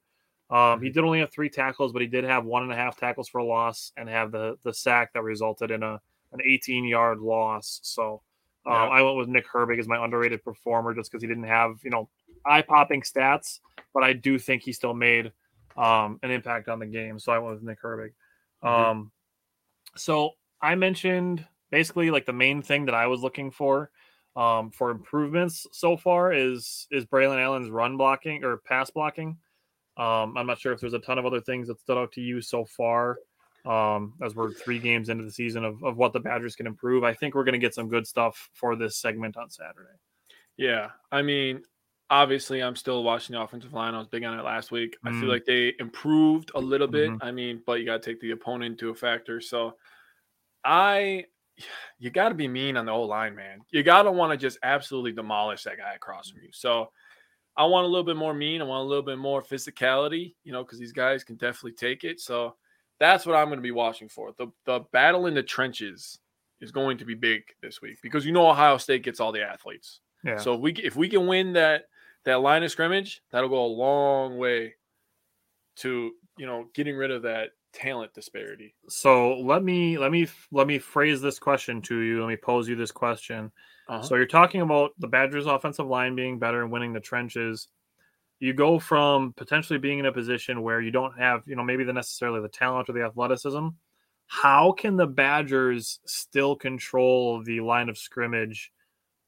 Um, 0.49 0.81
he 0.81 0.89
did 0.89 1.03
only 1.03 1.19
have 1.19 1.31
three 1.31 1.49
tackles, 1.49 1.91
but 1.91 2.02
he 2.02 2.07
did 2.07 2.23
have 2.23 2.45
one 2.45 2.64
and 2.64 2.72
a 2.72 2.76
half 2.76 2.97
tackles 2.97 3.27
for 3.27 3.39
a 3.39 3.45
loss 3.45 3.91
and 3.97 4.07
have 4.10 4.31
the 4.31 4.57
the 4.64 4.73
sack 4.73 5.14
that 5.14 5.23
resulted 5.23 5.72
in 5.72 5.81
a 5.84 5.99
an 6.34 6.39
18 6.43 6.85
yard 6.85 7.19
loss. 7.19 7.80
So 7.84 8.22
um, 8.65 8.73
Yeah. 8.73 8.88
I 8.89 9.02
went 9.02 9.18
with 9.18 9.30
Nick 9.30 9.47
Herbig 9.47 9.80
as 9.80 9.88
my 9.88 10.03
underrated 10.03 10.43
performer, 10.43 10.93
just 10.93 11.11
because 11.11 11.23
he 11.23 11.27
didn't 11.27 11.45
have 11.45 11.80
you 11.84 11.89
know 11.89 12.10
eye 12.45 12.61
popping 12.61 13.02
stats, 13.02 13.60
but 13.93 14.03
I 14.03 14.14
do 14.14 14.38
think 14.38 14.61
he 14.61 14.73
still 14.73 14.93
made 14.93 15.31
um, 15.77 16.19
an 16.22 16.31
impact 16.31 16.68
on 16.69 16.80
the 16.80 16.85
game. 16.85 17.18
So 17.18 17.31
I 17.31 17.39
went 17.39 17.56
with 17.56 17.64
Nick 17.64 17.81
Herbig. 17.81 18.11
Mhm. 18.64 18.68
Um, 18.68 19.11
so 19.95 20.31
I 20.61 20.76
mentioned 20.76 21.45
basically 21.72 22.11
like 22.11 22.26
the 22.26 22.34
main 22.34 22.61
thing 22.61 22.85
that 22.85 22.95
I 22.95 23.07
was 23.07 23.22
looking 23.22 23.52
for 23.52 23.89
um, 24.36 24.70
for 24.72 24.91
improvements 24.91 25.66
so 25.72 25.95
far 25.98 26.34
is 26.34 26.88
is 26.91 27.06
Braylon 27.06 27.41
Allen's 27.41 27.70
run 27.70 27.98
blocking 27.98 28.44
or 28.44 28.57
pass 28.57 28.90
blocking. 28.90 29.38
Um, 29.98 30.38
I'm 30.38 30.45
not 30.45 30.60
sure 30.60 30.74
if 30.74 30.82
there's 30.82 30.94
a 30.94 30.99
ton 30.99 31.18
of 31.18 31.26
other 31.26 31.40
things 31.40 31.68
that 31.70 31.80
stood 31.80 31.98
out 31.98 32.12
to 32.14 32.22
you 32.22 32.41
so 32.41 32.66
far. 32.66 33.18
Um, 33.66 34.14
as 34.22 34.36
we're 34.36 34.52
three 34.52 34.78
games 34.78 35.10
into 35.10 35.24
the 35.24 35.32
season 35.32 35.64
of, 35.66 35.82
of 35.84 35.98
what 35.98 36.14
the 36.14 36.20
Badgers 36.20 36.56
can 36.56 36.68
improve, 36.68 37.03
I 37.03 37.14
think 37.14 37.34
we're 37.34 37.45
going 37.45 37.53
to 37.53 37.60
get 37.60 37.74
some 37.74 37.88
good 37.90 38.06
stuff 38.06 38.49
for 38.53 38.76
this 38.76 38.98
segment 38.98 39.38
on 39.38 39.49
Saturday. 39.49 39.95
Yeah, 40.57 40.91
I 41.12 41.24
mean, 41.24 41.64
obviously, 42.12 42.62
I'm 42.62 42.76
still 42.76 43.03
watching 43.03 43.34
the 43.36 43.41
offensive 43.41 43.74
line. 43.74 43.95
I 43.95 43.98
was 43.98 44.07
big 44.07 44.24
on 44.24 44.38
it 44.38 44.44
last 44.44 44.70
week. 44.72 44.98
I 45.03 45.10
feel 45.12 45.24
Mm. 45.24 45.30
like 45.30 45.45
they 45.45 45.74
improved 45.80 46.52
a 46.53 46.60
little 46.60 46.88
bit. 46.88 47.10
Mhm. 47.10 47.18
I 47.22 47.32
mean, 47.32 47.64
but 47.66 47.80
you 47.80 47.86
got 47.86 48.03
to 48.03 48.12
take 48.12 48.20
the 48.22 48.32
opponent 48.32 48.74
into 48.74 48.90
a 48.91 48.95
factor. 48.95 49.41
So, 49.41 49.78
I, 50.64 51.26
you 51.99 52.10
got 52.10 52.30
to 52.30 52.36
be 52.36 52.48
mean 52.48 52.77
on 52.77 52.86
the 52.86 52.91
old 52.91 53.10
line, 53.10 53.36
man. 53.36 53.60
You 53.72 53.84
got 53.84 54.03
to 54.03 54.11
want 54.11 54.32
to 54.32 54.38
just 54.38 54.57
absolutely 54.64 55.11
demolish 55.11 55.64
that 55.64 55.77
guy 55.77 55.94
across 55.94 56.30
from 56.30 56.41
mm. 56.41 56.45
you. 56.45 56.49
So, 56.52 56.91
I 57.57 57.64
want 57.65 57.86
a 57.86 57.88
little 57.88 58.03
bit 58.03 58.18
more 58.18 58.34
mean. 58.34 58.61
I 58.61 58.65
want 58.65 58.86
a 58.86 58.88
little 58.90 59.03
bit 59.03 59.18
more 59.18 59.41
physicality, 59.41 60.36
you 60.44 60.52
know, 60.52 60.64
because 60.64 60.77
these 60.77 60.91
guys 60.91 61.23
can 61.23 61.38
definitely 61.38 61.72
take 61.72 62.03
it. 62.03 62.19
So, 62.19 62.56
that's 62.99 63.26
what 63.26 63.36
I'm 63.36 63.48
going 63.48 63.57
to 63.57 63.64
be 63.64 63.72
watching 63.72 64.10
for. 64.10 64.34
The 64.38 64.48
the 64.65 64.82
battle 64.91 65.26
in 65.27 65.34
the 65.34 65.44
trenches 65.44 66.19
is 66.61 66.72
going 66.72 66.98
to 66.98 67.06
be 67.06 67.15
big 67.15 67.44
this 67.61 67.82
week 67.82 67.99
because 68.02 68.26
you 68.26 68.32
know 68.32 68.49
Ohio 68.49 68.77
State 68.77 69.03
gets 69.03 69.19
all 69.19 69.32
the 69.32 69.41
athletes. 69.41 69.99
Yeah. 70.23 70.38
So 70.38 70.56
if 70.56 70.61
we 70.61 70.72
if 70.73 70.95
we 70.95 71.10
can 71.10 71.27
win 71.27 71.53
that 71.53 71.84
that 72.23 72.41
line 72.41 72.64
of 72.64 72.72
scrimmage, 72.72 73.22
that'll 73.32 73.49
go 73.49 73.65
a 73.65 73.68
long 73.68 74.38
way 74.38 74.76
to 75.77 76.11
you 76.38 76.45
know 76.45 76.68
getting 76.73 76.95
rid 76.95 77.11
of 77.11 77.23
that 77.23 77.49
talent 77.76 78.14
disparity. 78.14 78.73
So 78.88 79.38
let 79.39 79.64
me 79.64 79.97
let 79.97 80.11
me 80.11 80.27
let 80.52 80.65
me 80.65 80.80
phrase 80.80 81.22
this 81.22 81.38
question 81.38 81.81
to 81.84 81.99
you. 81.99 82.22
Let 82.22 82.30
me 82.30 82.38
pose 82.38 82.68
you 82.68 82.76
this 82.76 82.91
question. 82.91 83.52
Uh-huh. 83.88 84.02
So 84.02 84.15
you're 84.15 84.26
talking 84.26 84.61
about 84.61 84.91
the 84.97 85.07
Badgers' 85.07 85.45
offensive 85.45 85.85
line 85.85 86.15
being 86.15 86.39
better 86.39 86.64
and 86.64 86.72
winning 86.72 86.93
the 86.93 86.99
trenches. 86.99 87.68
You 88.39 88.53
go 88.53 88.80
from 88.80 89.34
potentially 89.38 89.80
being 89.80 89.99
in 89.99 90.06
a 90.06 90.11
position 90.11 90.64
where 90.64 90.81
you 90.81 90.91
don't 90.91 91.18
have, 91.18 91.43
you 91.45 91.56
know, 91.56 91.64
maybe 91.64 91.84
the 91.84 91.93
necessarily 91.93 92.41
the 92.41 92.49
talent 92.49 92.89
or 92.89 92.93
the 92.93 93.03
athleticism. 93.03 93.68
How 94.27 94.72
can 94.72 94.95
the 94.95 95.06
Badgers 95.06 95.99
still 96.06 96.56
control 96.56 97.43
the 97.43 97.60
line 97.60 97.89
of 97.89 97.97
scrimmage 97.97 98.72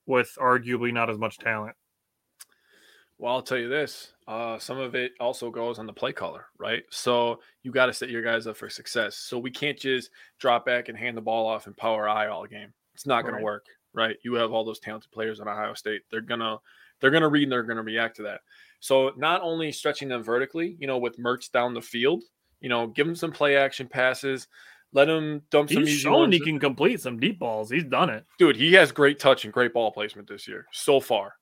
with 0.05 0.33
arguably 0.39 0.91
not 0.91 1.09
as 1.09 1.17
much 1.17 1.37
talent? 1.37 1.75
Well, 3.19 3.33
I'll 3.33 3.41
tell 3.41 3.57
you 3.57 3.67
this. 3.69 4.13
Uh, 4.27 4.59
some 4.59 4.77
of 4.77 4.93
it 4.93 5.13
also 5.19 5.49
goes 5.49 5.79
on 5.79 5.85
the 5.87 5.93
play 5.93 6.13
caller, 6.13 6.45
right? 6.59 6.83
So 6.91 7.39
you 7.63 7.71
got 7.71 7.87
to 7.87 7.93
set 7.93 8.09
your 8.09 8.21
guys 8.21 8.45
up 8.45 8.57
for 8.57 8.69
success. 8.69 9.15
So 9.17 9.39
we 9.39 9.49
can't 9.49 9.77
just 9.77 10.11
drop 10.39 10.65
back 10.65 10.89
and 10.89 10.97
hand 10.97 11.17
the 11.17 11.21
ball 11.21 11.47
off 11.47 11.65
and 11.65 11.75
power 11.75 12.07
I 12.07 12.27
all 12.27 12.45
game. 12.45 12.73
It's 12.93 13.05
not 13.07 13.23
going 13.23 13.33
Right. 13.33 13.39
to 13.39 13.43
work, 13.45 13.65
right? 13.93 14.17
You 14.23 14.35
have 14.35 14.51
all 14.51 14.63
those 14.65 14.79
talented 14.79 15.11
players 15.11 15.39
on 15.39 15.47
Ohio 15.47 15.73
State. 15.73 16.01
They're 16.11 16.21
gonna 16.21 16.57
they're 16.99 17.11
gonna 17.11 17.29
read 17.29 17.43
and 17.43 17.51
they're 17.51 17.63
gonna 17.63 17.83
react 17.83 18.17
to 18.17 18.23
that. 18.23 18.41
So 18.79 19.11
not 19.17 19.41
only 19.41 19.71
stretching 19.71 20.09
them 20.09 20.23
vertically, 20.23 20.75
you 20.79 20.87
know, 20.87 20.97
with 20.97 21.17
Mertz 21.17 21.51
down 21.51 21.73
the 21.73 21.81
field, 21.81 22.23
you 22.59 22.69
know, 22.69 22.87
give 22.87 23.05
them 23.07 23.15
some 23.15 23.31
play 23.31 23.55
action 23.55 23.87
passes, 23.87 24.47
let 24.93 25.07
him 25.09 25.41
dump 25.51 25.69
some 25.71 25.83
He's 25.85 25.99
shown 25.99 26.31
he 26.31 26.39
can 26.39 26.59
complete 26.59 27.01
some 27.01 27.19
deep 27.19 27.39
balls. 27.39 27.69
He's 27.69 27.83
done 27.83 28.09
it. 28.09 28.25
dude, 28.39 28.55
he 28.57 28.73
has 28.73 28.91
great 28.91 29.19
touch 29.19 29.43
and 29.45 29.53
great 29.53 29.73
ball 29.73 29.91
placement 29.91 30.27
this 30.27 30.47
year 30.47 30.65
so 30.71 30.99
far. 30.99 31.33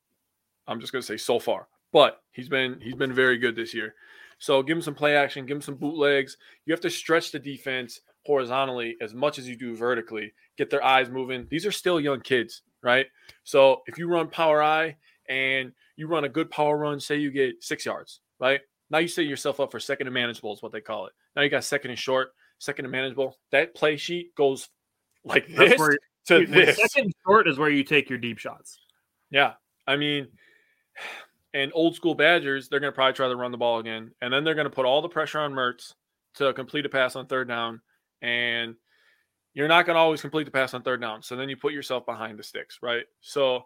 I'm 0.68 0.80
just 0.80 0.92
gonna 0.92 1.02
say 1.02 1.18
so 1.18 1.40
far, 1.40 1.68
but 1.92 2.22
he's 2.32 2.50
been 2.50 2.80
he's 2.82 2.96
been 2.96 3.14
very 3.14 3.38
good 3.38 3.56
this 3.56 3.74
year. 3.74 3.96
So 4.40 4.62
give 4.62 4.78
him 4.78 4.82
some 4.82 4.96
play 4.96 5.16
action, 5.16 5.46
give 5.46 5.56
him 5.56 5.62
some 5.62 5.76
bootlegs. 5.76 6.38
You 6.66 6.74
have 6.74 6.82
to 6.82 6.90
stretch 6.90 7.32
the 7.32 7.40
defense 7.40 8.02
horizontally 8.26 8.98
as 9.02 9.14
much 9.14 9.40
as 9.40 9.48
you 9.48 9.56
do 9.56 9.76
vertically. 9.76 10.34
Get 10.58 10.70
their 10.70 10.84
eyes 10.84 11.10
moving. 11.10 11.48
These 11.50 11.66
are 11.66 11.72
still 11.72 12.00
young 12.00 12.22
kids, 12.22 12.64
right? 12.82 13.06
So 13.44 13.82
if 13.88 13.98
you 13.98 14.08
run 14.08 14.28
power 14.28 14.62
eye 14.62 14.98
and 15.30 15.72
you 15.96 16.08
run 16.08 16.26
a 16.26 16.30
good 16.30 16.50
power 16.50 16.78
run, 16.78 17.00
say 17.00 17.18
you 17.18 17.32
get 17.32 17.64
six 17.64 17.86
yards, 17.86 18.20
right? 18.40 18.62
Now 18.90 19.00
you 19.00 19.08
set 19.08 19.26
yourself 19.26 19.60
up 19.60 19.72
for 19.72 19.80
second 19.80 20.08
and 20.08 20.14
manageable 20.14 20.54
is 20.54 20.62
what 20.62 20.72
they 20.72 20.82
call 20.82 21.08
it. 21.08 21.14
Now 21.36 21.42
you 21.42 21.50
got 21.50 21.64
second 21.64 21.92
and 21.92 22.00
short, 22.00 22.30
second 22.60 22.86
and 22.86 22.92
manageable. 22.92 23.38
That 23.52 23.76
play 23.76 23.98
sheet 23.98 24.36
goes 24.36 24.70
like 25.24 25.48
this 25.48 25.80
where 25.80 25.98
to 26.28 26.46
this. 26.46 26.78
second 26.78 27.12
short 27.26 27.48
is 27.48 27.58
where 27.58 27.70
you 27.70 27.84
take 27.84 28.10
your 28.10 28.20
deep 28.20 28.38
shots. 28.38 28.80
Yeah. 29.32 29.54
I 29.88 29.98
mean, 29.98 30.28
and 31.54 31.72
old 31.74 31.96
school 31.96 32.16
Badgers, 32.16 32.68
they're 32.68 32.80
going 32.80 32.92
to 32.92 32.96
probably 32.96 33.14
try 33.14 33.28
to 33.28 33.36
run 33.36 33.52
the 33.52 33.58
ball 33.58 33.80
again. 33.80 34.12
And 34.22 34.34
then 34.34 34.44
they're 34.44 34.56
going 34.56 34.66
to 34.66 34.70
put 34.70 34.86
all 34.86 35.02
the 35.02 35.10
pressure 35.10 35.40
on 35.40 35.54
Mertz 35.54 35.94
to 36.36 36.54
complete 36.54 36.86
a 36.86 36.90
pass 36.90 37.16
on 37.16 37.28
third 37.28 37.48
down. 37.48 37.82
And 38.22 38.76
you're 39.54 39.70
not 39.70 39.86
going 39.86 39.96
to 39.96 40.00
always 40.00 40.22
complete 40.22 40.44
the 40.44 40.52
pass 40.52 40.74
on 40.74 40.84
third 40.84 41.00
down. 41.00 41.24
So 41.24 41.36
then 41.36 41.48
you 41.48 41.56
put 41.56 41.74
yourself 41.74 42.06
behind 42.06 42.38
the 42.38 42.44
sticks, 42.44 42.80
right? 42.82 43.06
So, 43.22 43.66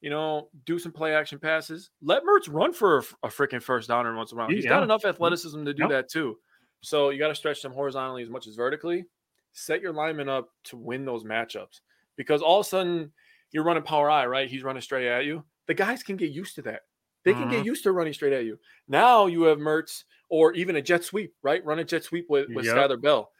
you 0.00 0.10
know, 0.10 0.48
do 0.66 0.78
some 0.78 0.90
play 0.92 1.14
action 1.14 1.38
passes. 1.38 1.90
Let 2.02 2.24
Mertz 2.24 2.52
run 2.52 2.72
for 2.72 2.98
a, 2.98 3.02
a 3.24 3.28
freaking 3.28 3.62
first 3.62 3.88
down 3.88 4.04
every 4.04 4.16
once 4.16 4.32
in 4.32 4.38
a 4.38 4.40
while. 4.40 4.50
He's 4.50 4.66
got 4.66 4.82
enough 4.82 5.02
mm-hmm. 5.02 5.10
athleticism 5.10 5.64
to 5.64 5.74
do 5.74 5.82
Yep. 5.84 5.90
that 5.90 6.08
too. 6.10 6.38
So 6.80 7.10
you 7.10 7.18
got 7.18 7.28
to 7.28 7.34
stretch 7.34 7.62
them 7.62 7.72
horizontally 7.72 8.22
as 8.22 8.30
much 8.30 8.46
as 8.46 8.56
vertically. 8.56 9.04
Set 9.52 9.80
your 9.80 9.92
lineman 9.92 10.28
up 10.28 10.48
to 10.64 10.76
win 10.76 11.04
those 11.04 11.24
matchups 11.24 11.80
because 12.16 12.42
all 12.42 12.60
of 12.60 12.66
a 12.66 12.68
sudden 12.68 13.12
you're 13.52 13.64
running 13.64 13.82
power 13.82 14.10
eye, 14.10 14.26
right? 14.26 14.48
He's 14.48 14.62
running 14.62 14.82
straight 14.82 15.08
at 15.08 15.24
you. 15.24 15.44
The 15.68 15.74
guys 15.74 16.02
can 16.02 16.16
get 16.16 16.32
used 16.32 16.56
to 16.56 16.62
that. 16.62 16.82
They 17.24 17.34
can 17.34 17.48
get 17.50 17.62
Mhm. 17.62 17.66
used 17.66 17.82
to 17.84 17.92
running 17.92 18.12
straight 18.14 18.32
at 18.32 18.44
you. 18.44 18.58
Now 18.88 19.26
you 19.26 19.42
have 19.42 19.58
Mertz 19.58 20.04
or 20.28 20.52
even 20.54 20.76
a 20.76 20.82
jet 20.82 21.04
sweep, 21.04 21.34
right? 21.42 21.64
Run 21.64 21.78
a 21.78 21.84
jet 21.84 22.04
sweep 22.04 22.26
with, 22.28 22.48
with 22.48 22.64
Yep. 22.64 22.74
Skyler 22.76 23.00
Bell. 23.00 23.30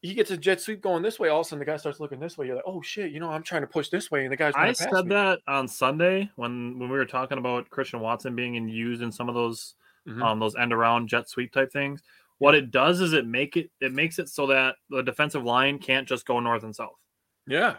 He 0.00 0.14
gets 0.14 0.32
a 0.32 0.36
jet 0.36 0.60
sweep 0.60 0.80
going 0.80 1.02
this 1.02 1.20
way. 1.20 1.28
All 1.28 1.40
of 1.40 1.46
a 1.46 1.48
sudden, 1.48 1.60
the 1.60 1.64
guy 1.64 1.76
starts 1.76 2.00
looking 2.00 2.18
this 2.18 2.36
way. 2.36 2.46
You're 2.46 2.56
like, 2.56 2.64
oh 2.66 2.82
shit, 2.82 3.12
you 3.12 3.20
know, 3.20 3.30
I'm 3.30 3.44
trying 3.44 3.60
to 3.62 3.68
push 3.68 3.88
this 3.88 4.10
way, 4.10 4.24
and 4.24 4.32
the 4.32 4.36
guy's. 4.36 4.54
I 4.56 4.72
said 4.72 5.04
me. 5.04 5.10
that 5.10 5.40
on 5.46 5.68
Sunday 5.68 6.28
when 6.36 6.78
when 6.78 6.90
we 6.90 6.96
were 6.98 7.06
talking 7.06 7.38
about 7.38 7.70
Christian 7.70 8.00
Watson 8.00 8.34
being 8.34 8.56
in, 8.56 8.68
used 8.68 9.02
in 9.02 9.12
some 9.12 9.28
of 9.28 9.36
those 9.36 9.76
Mhm. 10.08 10.22
um 10.22 10.40
those 10.40 10.56
end 10.56 10.72
around 10.72 11.08
jet 11.08 11.28
sweep 11.28 11.52
type 11.52 11.70
things. 11.72 12.02
What 12.38 12.56
it 12.56 12.72
does 12.72 13.00
is 13.00 13.12
it 13.12 13.26
make 13.26 13.56
it 13.56 13.70
it 13.80 13.92
makes 13.92 14.18
it 14.18 14.28
so 14.28 14.48
that 14.48 14.74
the 14.90 15.02
defensive 15.02 15.44
line 15.44 15.78
can't 15.78 16.08
just 16.08 16.26
go 16.26 16.40
north 16.40 16.64
and 16.64 16.74
south. 16.74 16.98
Yeah, 17.46 17.76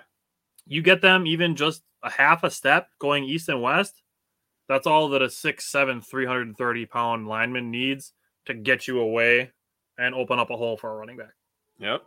You 0.66 0.82
get 0.82 1.02
them 1.02 1.28
even 1.28 1.56
just 1.56 1.84
a 2.04 2.10
half 2.10 2.44
a 2.44 2.52
step 2.52 2.88
going 3.00 3.24
east 3.24 3.50
and 3.50 3.62
west. 3.62 4.02
That's 4.70 4.88
all 4.88 5.10
that 5.10 5.22
a 5.22 5.30
six, 5.30 5.66
seven, 5.66 6.02
330 6.02 6.86
pound 6.86 7.28
lineman 7.28 7.70
needs 7.70 8.14
to 8.46 8.54
get 8.54 8.88
you 8.88 9.00
away 9.00 9.52
and 9.98 10.16
open 10.16 10.40
up 10.40 10.50
a 10.50 10.58
hole 10.58 10.78
for 10.78 10.92
a 10.92 10.96
running 10.96 11.18
back. 11.18 11.34
yep, 11.80 12.02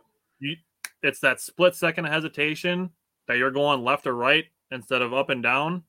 It's 1.03 1.19
that 1.19 1.39
split 1.39 1.75
second 1.75 2.05
of 2.05 2.11
hesitation 2.11 2.89
that 3.27 3.37
you're 3.37 3.51
going 3.51 3.83
left 3.83 4.07
or 4.07 4.15
right 4.15 4.45
instead 4.71 5.01
of 5.01 5.13
up 5.13 5.29
and 5.29 5.43
down, 5.43 5.83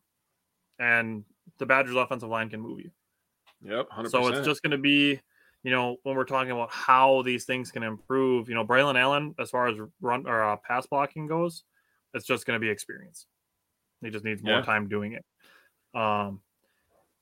and 0.79 1.25
the 1.59 1.67
Badgers' 1.67 1.97
offensive 1.97 2.29
line 2.29 2.51
can 2.51 2.61
move 2.61 2.81
you. 2.81 2.91
yep. 3.63 3.89
100%. 3.91 4.11
So 4.11 4.29
it's 4.29 4.47
just 4.47 4.63
going 4.63 4.73
to 4.73 4.79
be, 4.79 5.21
you 5.63 5.71
know, 5.71 5.97
when 6.03 6.15
we're 6.15 6.25
talking 6.25 6.53
about 6.53 6.71
how 6.71 7.23
these 7.23 7.45
things 7.45 7.71
can 7.71 7.83
improve, 7.83 8.49
you 8.49 8.55
know, 8.55 8.65
Braylon 8.65 8.99
Allen, 8.99 9.35
as 9.41 9.51
far 9.51 9.69
as 9.69 9.77
run 10.01 10.27
or 10.27 10.45
uh, 10.45 10.57
pass 10.57 10.87
blocking 10.87 11.27
goes, 11.27 11.65
it's 12.15 12.27
just 12.27 12.47
going 12.47 12.59
to 12.59 12.65
be 12.65 12.71
experience. 12.71 13.27
He 14.03 14.11
just 14.11 14.25
needs 14.25 14.43
more 14.43 14.59
Yeah. 14.59 14.63
time 14.63 14.89
doing 14.89 15.13
it. 15.13 15.25
Um, 15.99 16.41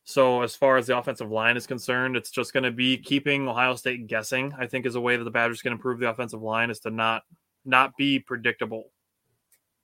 so 0.04 0.42
as 0.42 0.54
far 0.54 0.76
as 0.76 0.86
the 0.86 0.96
offensive 0.96 1.30
line 1.30 1.56
is 1.56 1.66
concerned, 1.66 2.16
it's 2.16 2.30
just 2.30 2.52
going 2.52 2.64
to 2.64 2.70
be 2.70 2.96
keeping 2.96 3.48
Ohio 3.48 3.74
State 3.74 4.06
guessing. 4.06 4.52
I 4.58 4.66
think 4.66 4.86
is 4.86 4.94
a 4.94 5.00
way 5.00 5.16
that 5.16 5.24
the 5.24 5.30
Badgers 5.30 5.62
can 5.62 5.72
improve 5.72 5.98
the 5.98 6.08
offensive 6.08 6.42
line 6.42 6.70
is 6.70 6.80
to 6.80 6.90
not 6.90 7.22
not 7.64 7.96
be 7.96 8.20
predictable, 8.20 8.92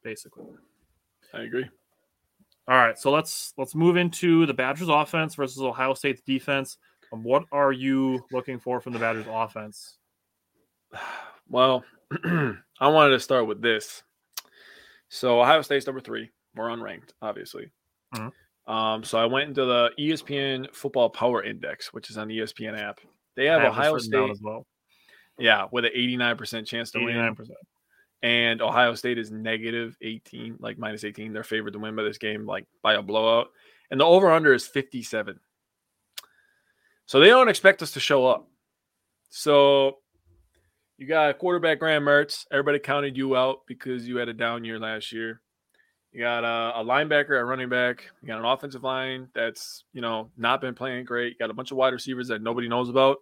basically. 0.04 0.44
I 1.34 1.42
agree. 1.42 1.68
All 2.68 2.76
right, 2.76 2.96
so 2.96 3.10
let's 3.10 3.52
let's 3.58 3.74
move 3.74 3.96
into 3.96 4.46
the 4.46 4.54
Badgers 4.54 4.88
offense 4.88 5.34
versus 5.34 5.60
Ohio 5.60 5.94
State's 5.94 6.22
defense. 6.22 6.78
Um, 7.12 7.24
what 7.24 7.44
are 7.50 7.72
you 7.72 8.24
looking 8.30 8.60
for 8.60 8.80
from 8.80 8.92
the 8.92 8.98
Badgers 9.00 9.26
offense? 9.28 9.98
Well, 11.48 11.84
I 12.24 12.54
wanted 12.88 13.10
to 13.10 13.20
start 13.20 13.46
with 13.46 13.60
this. 13.60 14.02
So 15.14 15.40
Ohio 15.42 15.60
State's 15.60 15.86
number 15.86 16.00
three. 16.00 16.30
We're 16.54 16.68
unranked, 16.68 17.10
obviously. 17.20 17.70
Mhm. 18.14 18.32
Um, 18.66 19.04
so 19.04 19.18
I 19.18 19.26
went 19.26 19.48
into 19.48 19.64
the 19.66 19.90
ESPN 19.98 20.68
Football 20.72 21.10
Power 21.10 21.42
Index, 21.42 21.92
which 21.92 22.08
is 22.08 22.16
on 22.16 22.28
the 22.28 22.38
ESPN 22.38 22.74
app. 22.78 22.98
They 23.36 23.44
have 23.46 23.60
this 23.60 23.70
Ohio 23.70 23.98
State, 23.98 24.30
as 24.30 24.40
well. 24.40 24.66
yeah, 25.38 25.66
with 25.70 25.84
an 25.84 25.90
89% 25.94 26.66
chance 26.66 26.90
to 26.92 26.98
Eighty-nine 26.98 27.24
win. 27.26 27.34
percent. 27.34 27.58
And 28.22 28.62
Ohio 28.62 28.94
State 28.94 29.18
is 29.18 29.30
negative 29.30 29.96
18, 30.00 30.56
like 30.60 30.78
minus 30.78 31.04
18. 31.04 31.32
They're 31.32 31.42
favored 31.44 31.72
to 31.74 31.78
win 31.78 31.94
by 31.96 32.04
this 32.04 32.18
game, 32.18 32.46
like 32.46 32.66
by 32.80 32.94
a 32.94 33.02
blowout. 33.02 33.50
And 33.90 34.00
the 34.00 34.04
over 34.06 34.30
under 34.30 34.54
is 34.54 34.66
57. 34.66 35.38
So 37.06 37.20
they 37.20 37.26
don't 37.28 37.48
expect 37.48 37.82
us 37.82 37.90
to 37.92 38.00
show 38.00 38.26
up. 38.26 38.48
So 39.28 40.01
you 41.02 41.08
got 41.08 41.36
quarterback 41.40 41.80
Graham 41.80 42.04
Mertz. 42.04 42.46
Everybody 42.52 42.78
counted 42.78 43.16
you 43.16 43.36
out 43.36 43.62
because 43.66 44.06
you 44.06 44.18
had 44.18 44.28
a 44.28 44.32
down 44.32 44.62
year 44.62 44.78
last 44.78 45.10
year. 45.10 45.40
You 46.12 46.20
got 46.20 46.44
a, 46.44 46.78
a 46.80 46.84
linebacker 46.84 47.36
at 47.36 47.44
running 47.44 47.68
back. 47.68 48.08
You 48.22 48.28
got 48.28 48.38
an 48.38 48.44
offensive 48.44 48.84
line 48.84 49.26
that's 49.34 49.82
you 49.92 50.00
know 50.00 50.30
not 50.36 50.60
been 50.60 50.76
playing 50.76 51.04
great. 51.04 51.32
You 51.32 51.38
got 51.40 51.50
a 51.50 51.54
bunch 51.54 51.72
of 51.72 51.76
wide 51.76 51.92
receivers 51.92 52.28
that 52.28 52.40
nobody 52.40 52.68
knows 52.68 52.88
about. 52.88 53.16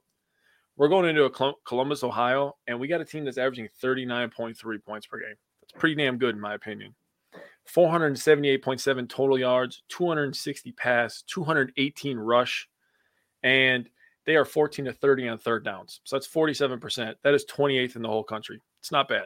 We're 0.76 0.88
going 0.88 1.08
into 1.08 1.24
a 1.24 1.30
Colum- 1.30 1.54
Columbus, 1.64 2.04
Ohio, 2.04 2.54
and 2.66 2.78
we 2.78 2.86
got 2.86 3.00
a 3.00 3.04
team 3.06 3.24
that's 3.24 3.38
averaging 3.38 3.70
39.3 3.82 4.84
points 4.84 5.06
per 5.06 5.18
game. 5.18 5.36
That's 5.62 5.80
pretty 5.80 5.94
damn 5.94 6.18
good 6.18 6.34
in 6.34 6.40
my 6.40 6.52
opinion. 6.52 6.94
478.7 7.74 9.08
total 9.08 9.38
yards, 9.38 9.84
260 9.88 10.72
pass, 10.72 11.22
218 11.22 12.18
rush, 12.18 12.68
and 13.42 13.88
they 14.30 14.36
are 14.36 14.44
14 14.44 14.84
to 14.84 14.92
30 14.92 15.28
on 15.28 15.38
third 15.38 15.64
downs. 15.64 16.00
So 16.04 16.14
that's 16.14 16.28
47%. 16.28 17.16
That 17.24 17.34
is 17.34 17.44
28th 17.46 17.96
in 17.96 18.02
the 18.02 18.08
whole 18.08 18.22
country. 18.22 18.62
It's 18.78 18.92
not 18.92 19.08
bad. 19.08 19.24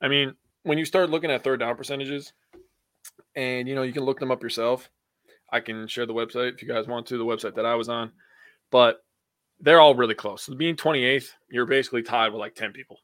I 0.00 0.08
mean, 0.08 0.34
when 0.62 0.78
you 0.78 0.86
start 0.86 1.10
looking 1.10 1.30
at 1.30 1.44
third 1.44 1.60
down 1.60 1.76
percentages, 1.76 2.32
and 3.36 3.68
you 3.68 3.74
know, 3.74 3.82
you 3.82 3.92
can 3.92 4.04
look 4.04 4.18
them 4.18 4.30
up 4.30 4.42
yourself. 4.42 4.88
I 5.52 5.60
can 5.60 5.86
share 5.86 6.06
the 6.06 6.14
website 6.14 6.54
if 6.54 6.62
you 6.62 6.68
guys 6.68 6.86
want 6.86 7.06
to, 7.08 7.18
the 7.18 7.26
website 7.26 7.54
that 7.56 7.66
I 7.66 7.74
was 7.74 7.90
on. 7.90 8.10
But 8.70 9.04
they're 9.60 9.80
all 9.80 9.94
really 9.94 10.14
close. 10.14 10.44
So 10.44 10.54
being 10.54 10.76
28th, 10.76 11.28
you're 11.50 11.66
basically 11.66 12.02
tied 12.02 12.32
with 12.32 12.40
like 12.40 12.54
10 12.54 12.72
people. 12.72 13.00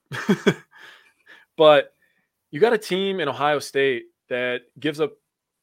but 1.58 1.92
you 2.50 2.58
got 2.58 2.72
a 2.72 2.78
team 2.78 3.20
in 3.20 3.28
Ohio 3.28 3.58
State 3.58 4.04
that 4.30 4.62
gives 4.80 4.98
up 4.98 5.12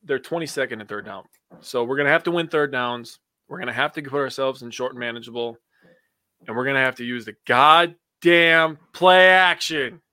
their 0.04 0.20
22nd 0.20 0.80
and 0.80 0.88
third 0.88 1.06
down. 1.06 1.24
So 1.62 1.84
we're 1.84 1.96
going 1.96 2.06
to 2.06 2.12
have 2.12 2.24
to 2.26 2.32
win 2.32 2.48
third 2.48 2.72
downs. 2.72 3.18
We're 3.48 3.58
going 3.58 3.68
to 3.68 3.74
have 3.74 3.94
to 3.94 4.02
put 4.02 4.20
ourselves 4.20 4.62
in 4.62 4.72
short 4.72 4.92
and 4.94 5.00
manageable. 5.00 5.58
And 6.48 6.56
we're 6.56 6.64
going 6.66 6.76
to 6.76 6.82
have 6.82 6.96
to 6.96 7.06
use 7.06 7.26
the 7.26 7.36
goddamn 7.46 8.78
play 8.94 9.30
action. 9.30 10.02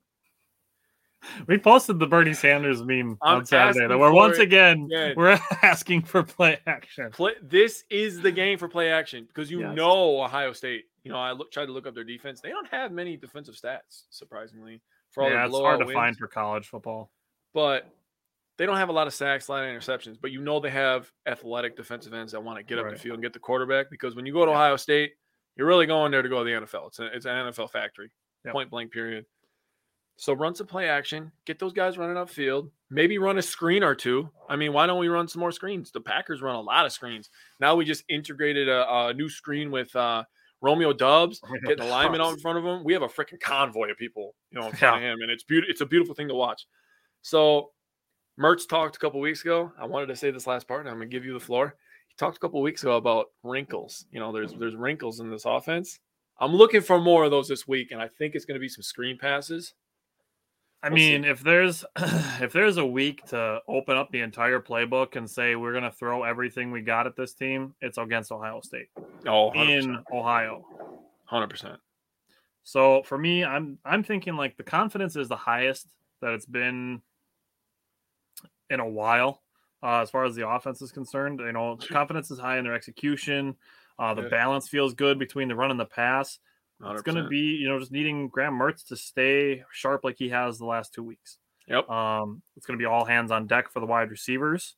We 1.46 1.58
posted 1.58 1.98
the 1.98 2.06
Bernie 2.06 2.32
Sanders 2.32 2.82
meme 2.82 3.18
I'm 3.20 3.36
on 3.40 3.44
Saturday. 3.44 3.86
That 3.86 3.98
we're 3.98 4.10
once 4.10 4.38
again 4.38 4.84
again. 4.86 5.12
we're 5.14 5.38
asking 5.62 6.04
for 6.04 6.22
play 6.22 6.60
action. 6.66 7.10
Play, 7.10 7.32
this 7.42 7.84
is 7.90 8.22
the 8.22 8.32
game 8.32 8.56
for 8.56 8.68
play 8.68 8.90
action 8.90 9.26
because 9.26 9.50
you 9.50 9.60
Yes. 9.60 9.76
know 9.76 10.22
Ohio 10.22 10.54
State 10.54 10.86
you 11.02 11.10
know, 11.10 11.18
I 11.18 11.32
look 11.32 11.50
tried 11.50 11.66
to 11.66 11.72
look 11.72 11.86
up 11.86 11.94
their 11.94 12.04
defense. 12.04 12.40
They 12.40 12.50
don't 12.50 12.68
have 12.68 12.92
many 12.92 13.16
defensive 13.16 13.54
stats, 13.54 14.04
surprisingly. 14.10 14.80
For 15.10 15.22
all 15.22 15.30
yeah, 15.30 15.46
it's 15.46 15.56
hard 15.56 15.78
to 15.80 15.84
blowout 15.84 15.94
find 15.94 16.16
for 16.16 16.28
college 16.28 16.68
football. 16.68 17.10
but 17.54 17.88
they 18.60 18.66
don't 18.66 18.76
have 18.76 18.90
a 18.90 18.92
lot 18.92 19.06
of 19.06 19.14
sacks, 19.14 19.48
a 19.48 19.52
lot 19.52 19.64
of 19.64 19.70
interceptions. 19.70 20.18
But 20.20 20.32
you 20.32 20.42
know 20.42 20.60
they 20.60 20.68
have 20.68 21.10
athletic 21.26 21.78
defensive 21.78 22.12
ends 22.12 22.32
that 22.32 22.44
want 22.44 22.58
to 22.58 22.62
get 22.62 22.78
up 22.78 22.84
Right. 22.84 22.94
the 22.94 23.00
field 23.00 23.14
and 23.14 23.22
get 23.22 23.32
the 23.32 23.38
quarterback 23.38 23.88
because 23.90 24.14
when 24.14 24.26
you 24.26 24.34
go 24.34 24.44
to 24.44 24.50
Ohio 24.52 24.76
State, 24.76 25.12
you're 25.56 25.66
really 25.66 25.86
going 25.86 26.12
there 26.12 26.20
to 26.20 26.28
go 26.28 26.44
to 26.44 26.44
the 26.44 26.66
NFL. 26.66 26.88
It's, 26.88 26.98
a, 26.98 27.06
it's 27.06 27.24
an 27.24 27.32
NFL 27.46 27.70
factory, 27.70 28.10
Yep. 28.44 28.52
point 28.52 28.68
blank 28.70 28.92
period. 28.92 29.24
So 30.16 30.34
run 30.34 30.54
some 30.54 30.66
play 30.66 30.90
action, 30.90 31.32
get 31.46 31.58
those 31.58 31.72
guys 31.72 31.96
running 31.96 32.16
upfield, 32.16 32.70
maybe 32.90 33.16
run 33.16 33.38
a 33.38 33.42
screen 33.42 33.82
or 33.82 33.94
two. 33.94 34.28
I 34.50 34.56
mean, 34.56 34.74
why 34.74 34.86
don't 34.86 34.98
we 35.00 35.08
run 35.08 35.26
some 35.26 35.40
more 35.40 35.52
screens? 35.52 35.90
The 35.90 36.02
Packers 36.02 36.42
run 36.42 36.54
a 36.56 36.60
lot 36.60 36.84
of 36.84 36.92
screens. 36.92 37.30
Now 37.60 37.74
we 37.76 37.86
just 37.86 38.04
integrated 38.10 38.68
a, 38.68 39.06
a 39.06 39.14
new 39.14 39.30
screen 39.30 39.70
with 39.70 39.96
uh, 39.96 40.24
Romeo 40.60 40.92
Doubs, 40.92 41.40
getting 41.66 41.78
the 41.82 41.90
lineman 41.90 42.20
out 42.20 42.34
in 42.34 42.38
front 42.40 42.58
of 42.58 42.64
him. 42.66 42.84
We 42.84 42.92
have 42.92 43.00
a 43.00 43.08
freaking 43.08 43.40
convoy 43.40 43.90
of 43.90 43.96
people, 43.96 44.34
you 44.50 44.60
know, 44.60 44.66
in 44.66 44.74
front 44.76 44.96
of 44.96 45.02
him, 45.02 45.22
and 45.22 45.30
it's 45.30 45.44
beautiful. 45.44 45.70
It's 45.70 45.80
a 45.80 45.86
beautiful 45.86 46.14
thing 46.14 46.28
to 46.28 46.34
watch. 46.34 46.66
So, 47.22 47.70
Mertz 48.40 48.66
talked 48.68 48.96
a 48.96 48.98
couple 48.98 49.20
weeks 49.20 49.42
ago. 49.42 49.70
I 49.78 49.84
wanted 49.86 50.06
to 50.06 50.16
say 50.16 50.30
this 50.30 50.46
last 50.46 50.66
part, 50.66 50.80
and 50.80 50.88
I'm 50.88 50.96
gonna 50.96 51.06
give 51.06 51.24
you 51.24 51.34
the 51.34 51.40
floor. 51.40 51.76
He 52.08 52.14
talked 52.16 52.36
a 52.36 52.40
couple 52.40 52.62
weeks 52.62 52.82
ago 52.82 52.96
about 52.96 53.26
wrinkles. 53.42 54.06
You 54.12 54.20
know, 54.20 54.32
there's 54.32 54.54
there's 54.54 54.76
wrinkles 54.76 55.20
in 55.20 55.30
this 55.30 55.44
offense. 55.44 55.98
I'm 56.40 56.54
looking 56.54 56.80
for 56.80 56.98
more 56.98 57.24
of 57.24 57.30
those 57.30 57.48
this 57.48 57.68
week, 57.68 57.90
and 57.92 58.00
I 58.00 58.08
think 58.08 58.34
it's 58.34 58.44
gonna 58.46 58.60
be 58.60 58.68
some 58.68 58.82
screen 58.82 59.18
passes. 59.18 59.74
I 60.82 60.88
We'll 60.88 60.96
see. 60.96 61.12
mean, 61.12 61.24
if 61.26 61.40
there's 61.40 61.84
if 62.40 62.52
there's 62.54 62.78
a 62.78 62.86
week 62.86 63.22
to 63.26 63.60
open 63.68 63.98
up 63.98 64.10
the 64.10 64.22
entire 64.22 64.60
playbook 64.60 65.16
and 65.16 65.28
say 65.30 65.54
we're 65.54 65.74
gonna 65.74 65.92
throw 65.92 66.22
everything 66.22 66.70
we 66.70 66.80
got 66.80 67.06
at 67.06 67.16
this 67.16 67.34
team, 67.34 67.74
it's 67.82 67.98
against 67.98 68.32
Ohio 68.32 68.60
State 68.62 68.88
Oh, 69.26 69.52
in 69.52 69.98
Ohio. 70.10 70.64
hundred 71.26 71.50
percent. 71.50 71.78
So 72.62 73.02
for 73.02 73.18
me, 73.18 73.44
I'm 73.44 73.76
I'm 73.84 74.02
thinking 74.02 74.36
like 74.36 74.56
the 74.56 74.62
confidence 74.62 75.16
is 75.16 75.28
the 75.28 75.36
highest 75.36 75.88
that 76.22 76.32
it's 76.32 76.46
been 76.46 77.02
in 78.70 78.80
a 78.80 78.88
while. 78.88 79.42
Uh, 79.82 80.00
as 80.00 80.10
far 80.10 80.24
as 80.24 80.34
the 80.34 80.46
offense 80.48 80.82
is 80.82 80.92
concerned, 80.92 81.40
you 81.40 81.52
know, 81.52 81.76
confidence 81.90 82.30
is 82.30 82.38
high 82.38 82.58
in 82.58 82.64
their 82.64 82.74
execution. 82.74 83.56
Uh, 83.98 84.14
the 84.14 84.22
Yeah. 84.22 84.28
balance 84.28 84.68
feels 84.68 84.94
good 84.94 85.18
between 85.18 85.48
the 85.48 85.54
run 85.54 85.70
and 85.70 85.80
the 85.80 85.86
pass. 85.86 86.38
It's 86.82 87.02
going 87.02 87.22
to 87.22 87.28
be, 87.28 87.56
you 87.56 87.68
know, 87.68 87.78
just 87.78 87.92
needing 87.92 88.28
Graham 88.28 88.58
Mertz 88.58 88.86
to 88.88 88.96
stay 88.96 89.64
sharp 89.70 90.02
like 90.02 90.16
he 90.16 90.30
has 90.30 90.56
the 90.56 90.64
last 90.64 90.94
two 90.94 91.02
weeks. 91.02 91.36
Yep. 91.66 91.90
Um, 91.90 92.40
it's 92.56 92.64
going 92.64 92.78
to 92.78 92.82
be 92.82 92.86
all 92.86 93.04
hands 93.04 93.30
on 93.30 93.46
deck 93.46 93.70
for 93.70 93.80
the 93.80 93.86
wide 93.86 94.10
receivers. 94.10 94.76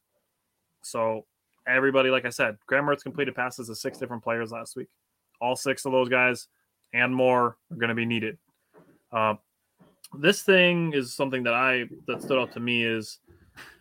So 0.83 1.27
everybody, 1.65 2.11
like 2.11 2.25
I 2.25 2.31
said, 2.31 2.59
Graham 2.67 2.87
Mertz 2.87 3.05
completed 3.05 3.37
passes 3.37 3.69
to 3.69 3.77
six 3.77 3.99
different 3.99 4.25
players 4.25 4.51
last 4.51 4.75
week. 4.75 4.89
All 5.41 5.55
six 5.55 5.85
of 5.85 5.93
those 5.93 6.09
guys 6.09 6.49
and 6.93 7.15
more 7.15 7.57
are 7.71 7.77
going 7.77 7.89
to 7.89 7.95
be 7.95 8.05
needed. 8.05 8.37
Uh, 9.13 9.35
this 10.19 10.43
thing 10.43 10.93
is 10.95 11.15
something 11.15 11.45
that 11.45 11.55
I 11.55 11.85
that 12.09 12.21
stood 12.21 12.39
out 12.39 12.53
to 12.53 12.61
me 12.61 12.85
is 12.85 13.21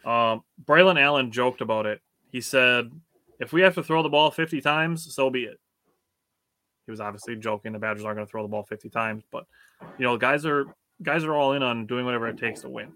um, 0.06 0.44
Braylon 0.64 1.00
Allen 1.00 1.32
joked 1.32 1.62
about 1.62 1.86
it. 1.86 2.02
He 2.32 2.42
said, 2.42 2.92
"If 3.40 3.54
we 3.54 3.62
have 3.62 3.76
to 3.76 3.84
throw 3.84 4.04
the 4.04 4.10
ball 4.10 4.32
50 4.32 4.62
times, 4.62 5.14
so 5.14 5.30
be 5.30 5.44
it." 5.44 5.60
He 6.86 6.92
was 6.92 7.00
obviously 7.00 7.36
joking. 7.36 7.74
The 7.74 7.80
Badgers 7.80 8.04
aren't 8.04 8.18
going 8.18 8.28
to 8.28 8.32
throw 8.32 8.42
the 8.44 8.50
ball 8.50 8.64
50 8.64 8.90
times, 8.90 9.24
but 9.32 9.46
you 9.98 10.06
know, 10.06 10.18
guys 10.18 10.46
are 10.46 10.66
guys 11.02 11.24
are 11.24 11.34
all 11.34 11.54
in 11.54 11.64
on 11.64 11.86
doing 11.86 12.06
whatever 12.06 12.28
it 12.28 12.38
takes 12.38 12.62
to 12.62 12.70
win. 12.70 12.92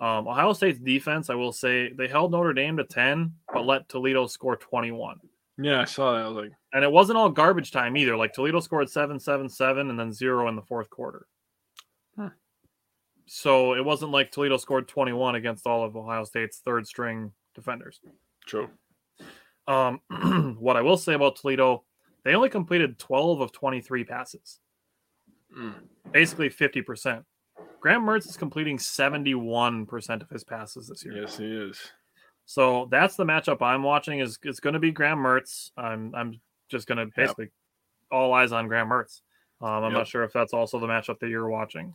Um, 0.00 0.28
Ohio 0.28 0.52
State's 0.52 0.78
defense, 0.78 1.28
I 1.28 1.34
will 1.34 1.52
say, 1.52 1.92
they 1.92 2.06
held 2.06 2.30
Notre 2.30 2.52
Dame 2.52 2.76
to 2.76 2.84
10, 2.84 3.32
but 3.52 3.66
let 3.66 3.88
Toledo 3.88 4.28
score 4.28 4.54
21. 4.56 5.18
Yeah, 5.60 5.80
I 5.80 5.84
saw 5.86 6.12
that. 6.12 6.24
I 6.24 6.28
was 6.28 6.36
like, 6.36 6.52
And 6.72 6.84
it 6.84 6.92
wasn't 6.92 7.18
all 7.18 7.28
garbage 7.30 7.72
time 7.72 7.96
either. 7.96 8.16
Like 8.16 8.32
Toledo 8.32 8.60
scored 8.60 8.88
7 8.88 9.18
7 9.18 9.48
7 9.48 9.90
and 9.90 9.98
then 9.98 10.12
zero 10.12 10.48
in 10.48 10.54
the 10.54 10.62
fourth 10.62 10.88
quarter. 10.88 11.26
So 13.28 13.74
it 13.74 13.84
wasn't 13.84 14.10
like 14.12 14.30
Toledo 14.32 14.56
scored 14.56 14.88
21 14.88 15.34
against 15.34 15.66
all 15.66 15.84
of 15.84 15.96
Ohio 15.96 16.24
State's 16.24 16.58
third 16.58 16.86
string 16.86 17.32
defenders. 17.54 18.00
true. 18.46 18.68
Um, 19.66 20.00
what 20.58 20.76
I 20.76 20.80
will 20.80 20.96
say 20.96 21.12
about 21.12 21.36
Toledo, 21.36 21.84
they 22.24 22.34
only 22.34 22.48
completed 22.48 22.98
12 22.98 23.40
of 23.40 23.52
23 23.52 24.04
passes, 24.04 24.60
Mm. 25.56 25.74
basically 26.12 26.48
50%. 26.48 27.24
Graham 27.80 28.02
Mertz 28.02 28.28
is 28.28 28.36
completing 28.36 28.78
71% 28.78 30.22
of 30.22 30.28
his 30.30 30.42
passes 30.44 30.88
this 30.88 31.04
year. 31.04 31.20
Yes, 31.22 31.36
he 31.36 31.44
is. 31.46 31.78
So 32.46 32.88
that's 32.90 33.16
the 33.16 33.24
matchup 33.24 33.60
I'm 33.62 33.82
watching. 33.82 34.20
Is 34.20 34.38
it's 34.42 34.60
going 34.60 34.72
to 34.72 34.78
be 34.80 34.90
Graham 34.90 35.18
Mertz. 35.18 35.70
I'm 35.76 36.14
I'm 36.14 36.40
just 36.70 36.86
going 36.88 36.98
to 36.98 37.06
basically 37.14 37.50
all 38.10 38.32
eyes 38.32 38.52
on 38.52 38.68
Graham 38.68 38.88
Mertz. 38.88 39.20
Um, 39.60 39.68
I'm 39.84 39.92
Yep. 39.92 39.92
not 39.92 40.08
sure 40.08 40.24
if 40.24 40.32
that's 40.32 40.54
also 40.54 40.78
the 40.80 40.86
matchup 40.86 41.18
that 41.20 41.28
you're 41.28 41.48
watching. 41.50 41.94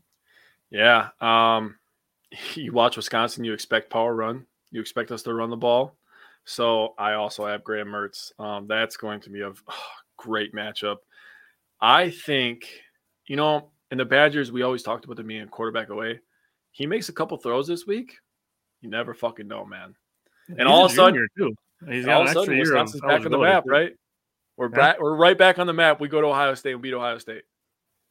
Yeah. 0.73 1.09
Um, 1.21 1.77
you 2.55 2.73
watch 2.73 2.97
Wisconsin, 2.97 3.45
you 3.45 3.53
expect 3.53 3.89
power 3.89 4.13
run. 4.13 4.45
You 4.71 4.81
expect 4.81 5.11
us 5.11 5.23
to 5.23 5.33
run 5.33 5.49
the 5.49 5.55
ball. 5.55 5.95
So 6.45 6.93
I 6.97 7.13
also 7.13 7.45
have 7.45 7.63
Graham 7.63 7.87
Mertz. 7.87 8.37
Um, 8.39 8.67
that's 8.67 8.97
going 8.97 9.21
to 9.21 9.29
be 9.29 9.41
a 9.41 9.53
great 10.17 10.53
matchup. 10.53 10.97
I 11.79 12.09
think, 12.09 12.67
you 13.27 13.35
know, 13.37 13.69
in 13.91 13.97
the 13.97 14.05
Badgers, 14.05 14.51
we 14.51 14.63
always 14.63 14.83
talked 14.83 15.05
about 15.05 15.17
them 15.17 15.27
being 15.27 15.43
a 15.43 15.47
quarterback 15.47 15.89
away. 15.89 16.19
He 16.71 16.87
makes 16.87 17.07
a 17.09 17.13
couple 17.13 17.37
throws 17.37 17.67
this 17.67 17.85
week. 17.85 18.15
You 18.81 18.89
never 18.89 19.13
fucking 19.13 19.47
know, 19.47 19.63
man. 19.63 19.95
He's 20.47 20.65
all 20.65 20.81
a 20.81 20.85
of 20.85 20.91
a 20.91 20.95
sudden- 20.95 21.27
too. 21.37 21.53
He's 21.87 22.03
And 22.05 22.13
all 22.13 22.23
of 22.23 22.29
a 22.29 22.33
sudden, 22.33 22.57
Wisconsin's 22.57 23.01
back 23.01 23.25
on 23.25 23.31
the 23.31 23.37
map, 23.37 23.63
right? 23.67 23.93
We're 24.57 24.69
Yeah. 24.69 24.75
back. 24.75 24.99
We're 25.01 25.15
right 25.15 25.37
back 25.37 25.59
on 25.59 25.67
the 25.67 25.73
map. 25.73 25.99
We 25.99 26.07
go 26.07 26.21
to 26.21 26.27
Ohio 26.27 26.53
State 26.55 26.73
and 26.73 26.81
beat 26.81 26.93
Ohio 26.93 27.17
State. 27.17 27.43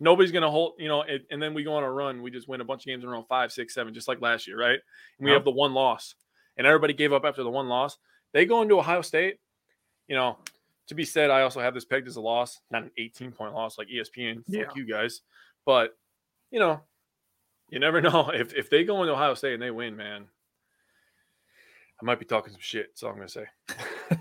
Nobody's 0.02 0.32
gonna 0.32 0.50
hold, 0.50 0.72
you 0.78 0.88
know, 0.88 1.02
and, 1.02 1.20
and 1.30 1.40
then 1.40 1.54
we 1.54 1.62
go 1.62 1.74
on 1.74 1.84
a 1.84 1.90
run. 1.90 2.22
We 2.22 2.30
just 2.32 2.48
win 2.48 2.60
a 2.60 2.64
bunch 2.64 2.82
of 2.82 2.86
games 2.86 3.04
in 3.04 3.08
a 3.08 3.12
row, 3.12 3.24
five, 3.28 3.52
six, 3.52 3.72
seven, 3.72 3.94
just 3.94 4.08
like 4.08 4.20
last 4.20 4.48
year, 4.48 4.58
right? 4.58 4.80
And 5.18 5.24
we 5.24 5.30
Yep. 5.30 5.36
have 5.38 5.44
the 5.44 5.52
one 5.52 5.74
loss, 5.74 6.16
and 6.56 6.66
everybody 6.66 6.92
gave 6.92 7.12
up 7.12 7.24
after 7.24 7.44
the 7.44 7.50
one 7.50 7.68
loss. 7.68 7.98
They 8.32 8.44
go 8.44 8.62
into 8.62 8.78
Ohio 8.78 9.02
State. 9.02 9.38
You 10.08 10.16
know, 10.16 10.38
to 10.88 10.94
be 10.96 11.04
said, 11.04 11.30
I 11.30 11.42
also 11.42 11.60
have 11.60 11.72
this 11.72 11.84
pegged 11.84 12.08
as 12.08 12.16
a 12.16 12.20
loss, 12.20 12.60
not 12.70 12.82
an 12.82 12.90
18 12.98 13.30
point 13.32 13.54
loss 13.54 13.78
like 13.78 13.88
ESPN. 13.88 14.42
Fuck 14.66 14.76
you 14.76 14.84
guys, 14.84 15.20
but 15.64 15.96
you 16.50 16.58
know, 16.58 16.80
you 17.68 17.78
never 17.78 18.00
know 18.02 18.30
if 18.34 18.52
if 18.54 18.68
they 18.70 18.82
go 18.84 19.02
into 19.02 19.12
Ohio 19.14 19.34
State 19.34 19.54
and 19.54 19.62
they 19.62 19.70
win, 19.70 19.96
man. 19.96 20.26
I 22.00 22.04
might 22.04 22.18
be 22.18 22.24
talking 22.24 22.50
some 22.52 22.60
shit. 22.60 22.90
So 22.94 23.08
I'm 23.08 23.14
gonna 23.14 23.28
say. 23.28 23.46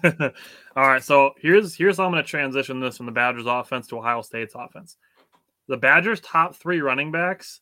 all 0.75 0.87
right, 0.87 1.03
so 1.03 1.33
here's 1.39 1.73
here's 1.73 1.97
how 1.97 2.05
I'm 2.05 2.11
going 2.11 2.23
to 2.23 2.29
transition 2.29 2.79
this 2.79 2.97
from 2.97 3.07
the 3.07 3.11
Badgers 3.11 3.47
offense 3.47 3.87
to 3.87 3.97
Ohio 3.97 4.21
State's 4.21 4.53
offense. 4.55 4.97
The 5.67 5.77
Badgers' 5.77 6.19
top 6.21 6.55
three 6.55 6.81
running 6.81 7.11
backs 7.11 7.61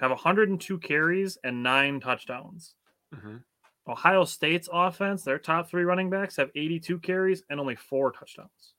have 0.00 0.10
102 0.10 0.78
carries 0.78 1.36
and 1.44 1.62
nine 1.62 2.00
touchdowns. 2.00 2.74
Mhm. 3.12 3.44
Ohio 3.86 4.24
State's 4.24 4.68
offense, 4.72 5.24
their 5.24 5.38
top 5.38 5.68
three 5.68 5.84
running 5.84 6.10
backs 6.10 6.36
have 6.36 6.50
82 6.54 6.98
carries 7.00 7.42
and 7.50 7.60
only 7.60 7.76
four 7.76 8.10
touchdowns. 8.12 8.74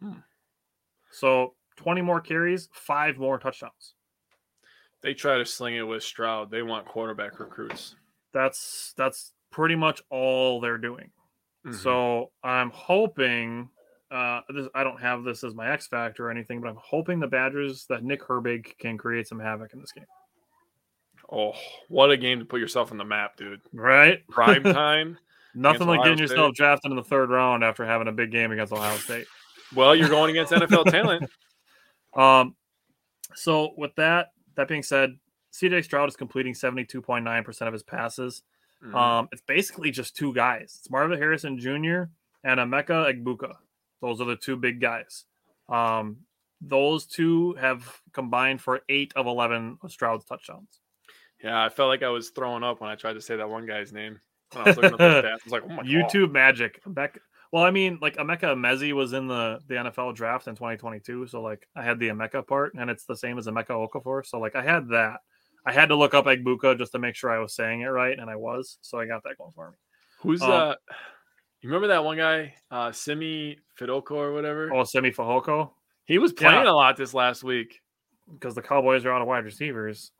Hmm. 0.00 0.20
So 1.10 1.56
20 1.76 2.00
more 2.02 2.20
carries, 2.20 2.68
five 2.72 3.18
more 3.18 3.38
touchdowns. 3.38 3.94
They 5.02 5.14
try 5.14 5.38
to 5.38 5.44
sling 5.44 5.76
it 5.76 5.82
with 5.82 6.02
Stroud. 6.02 6.50
They 6.50 6.62
want 6.62 6.86
quarterback 6.86 7.38
recruits. 7.38 7.96
That's 8.32 8.92
that's 8.96 9.34
pretty 9.50 9.74
much 9.76 10.02
all 10.10 10.60
they're 10.60 10.78
doing. 10.78 11.12
Mhm. 11.64 11.74
So 11.74 12.32
I'm 12.42 12.70
hoping 12.70 13.70
uh 14.10 14.40
this, 14.48 14.68
I 14.74 14.84
don't 14.84 15.00
have 15.00 15.24
this 15.24 15.42
as 15.44 15.54
my 15.54 15.70
X 15.70 15.86
factor 15.88 16.26
or 16.26 16.30
anything, 16.30 16.60
but 16.60 16.68
I'm 16.68 16.78
hoping 16.80 17.18
the 17.20 17.26
Badgers 17.26 17.86
that 17.88 18.04
Nick 18.04 18.22
Herbig 18.22 18.78
can 18.78 18.96
create 18.98 19.26
some 19.26 19.40
havoc 19.40 19.72
in 19.72 19.80
this 19.80 19.92
game. 19.92 20.04
oh, 21.32 21.52
what 21.88 22.10
a 22.10 22.16
game 22.16 22.38
to 22.38 22.44
put 22.44 22.60
yourself 22.60 22.92
on 22.92 22.98
the 22.98 23.04
map, 23.04 23.36
dude! 23.36 23.60
Right? 23.72 24.26
Prime 24.28 24.62
time. 24.64 25.18
Nothing 25.54 25.86
like 25.86 26.00
Ohio 26.00 26.10
getting 26.12 26.18
yourself 26.28 26.54
drafted 26.54 26.90
in 26.92 26.96
the 26.96 27.02
third 27.04 27.30
round 27.30 27.64
after 27.64 27.84
having 27.86 28.08
a 28.08 28.12
big 28.12 28.30
game 28.30 28.52
against 28.52 28.72
Ohio 28.72 28.96
State. 28.98 29.26
well, 29.74 29.96
you're 29.96 30.08
going 30.08 30.30
against 30.30 30.52
NFL 30.52 30.90
talent. 30.90 31.30
Um, 32.14 32.54
so 33.34 33.72
with 33.76 33.94
that, 33.96 34.32
that 34.56 34.68
being 34.68 34.82
said, 34.82 35.16
CJ 35.52 35.84
Stroud 35.84 36.08
is 36.08 36.16
completing 36.16 36.52
72.9% 36.52 37.66
of 37.66 37.72
his 37.72 37.82
passes. 37.82 38.42
Mhm. 38.84 38.94
Um, 38.94 39.28
it's 39.32 39.40
basically 39.40 39.90
just 39.90 40.14
two 40.14 40.34
guys. 40.34 40.76
It's 40.78 40.90
Marvin 40.90 41.18
Harrison 41.18 41.58
Jr. 41.58 42.04
and 42.44 42.60
Emeka 42.60 43.10
Egbuka. 43.10 43.54
Those 44.06 44.20
are 44.20 44.24
the 44.24 44.36
two 44.36 44.54
big 44.56 44.80
guys. 44.80 45.24
Um, 45.68 46.18
those 46.60 47.06
two 47.06 47.54
have 47.54 48.00
combined 48.12 48.60
for 48.60 48.82
eight 48.88 49.12
of 49.16 49.26
11 49.26 49.78
of 49.82 49.90
Stroud's 49.90 50.24
touchdowns. 50.24 50.78
yeah, 51.42 51.60
I 51.60 51.68
felt 51.70 51.88
like 51.88 52.04
I 52.04 52.08
was 52.10 52.30
throwing 52.30 52.62
up 52.62 52.80
when 52.80 52.88
I 52.88 52.94
tried 52.94 53.14
to 53.14 53.20
say 53.20 53.34
that 53.36 53.50
one 53.50 53.66
guy's 53.66 53.92
name. 53.92 54.20
When 54.52 54.64
I 54.64 54.68
was 54.68 54.76
looking 54.76 54.94
up 54.94 55.00
his 55.00 55.08
stats, 55.24 55.32
I 55.32 55.38
was 55.44 55.52
like, 55.52 55.62
"Oh 55.64 55.68
my 55.68 55.76
god!" 55.78 55.86
YouTube 55.86 56.30
magic. 56.30 56.80
Emeka, 56.84 57.18
well, 57.50 57.64
I 57.64 57.72
mean, 57.72 57.98
like 58.00 58.16
Emeka 58.16 58.54
Mezi 58.56 58.92
was 58.92 59.12
in 59.12 59.26
the, 59.26 59.58
the 59.66 59.74
NFL 59.74 60.14
draft 60.14 60.46
in 60.46 60.54
2022. 60.54 61.26
So, 61.26 61.42
like, 61.42 61.66
I 61.74 61.82
had 61.82 61.98
the 61.98 62.08
Emeka 62.10 62.46
part, 62.46 62.74
and 62.74 62.88
it's 62.88 63.06
the 63.06 63.16
same 63.16 63.38
as 63.38 63.46
Emeka 63.48 63.70
Okafor. 63.70 64.24
So, 64.24 64.38
like, 64.38 64.54
I 64.54 64.62
had 64.62 64.88
that. 64.90 65.18
I 65.66 65.72
had 65.72 65.88
to 65.88 65.96
look 65.96 66.14
up 66.14 66.26
Egbuka 66.26 66.78
just 66.78 66.92
to 66.92 67.00
make 67.00 67.16
sure 67.16 67.30
I 67.30 67.40
was 67.40 67.54
saying 67.56 67.80
it 67.80 67.86
right, 67.86 68.16
and 68.16 68.30
I 68.30 68.36
was. 68.36 68.78
So, 68.82 69.00
I 69.00 69.06
got 69.06 69.24
that 69.24 69.36
going 69.36 69.52
for 69.52 69.70
me. 69.72 69.76
Who's 70.20 70.42
Um, 70.42 70.50
uh? 70.52 70.74
You 71.60 71.68
remember 71.70 71.88
that 71.88 72.04
one 72.04 72.16
guy, 72.18 72.54
uh, 72.70 72.92
Simi 72.92 73.58
Fidoko 73.78 74.12
or 74.12 74.32
whatever? 74.32 74.72
Oh, 74.72 74.84
Simi 74.84 75.10
Fehoko. 75.10 75.70
He 76.04 76.18
was 76.18 76.32
playing 76.32 76.64
Yeah. 76.64 76.70
a 76.70 76.72
lot 76.72 76.96
this 76.96 77.14
last 77.14 77.42
week, 77.42 77.80
because 78.32 78.54
the 78.54 78.62
Cowboys 78.62 79.04
are 79.04 79.12
out 79.12 79.22
of 79.22 79.28
wide 79.28 79.44
receivers. 79.44 80.12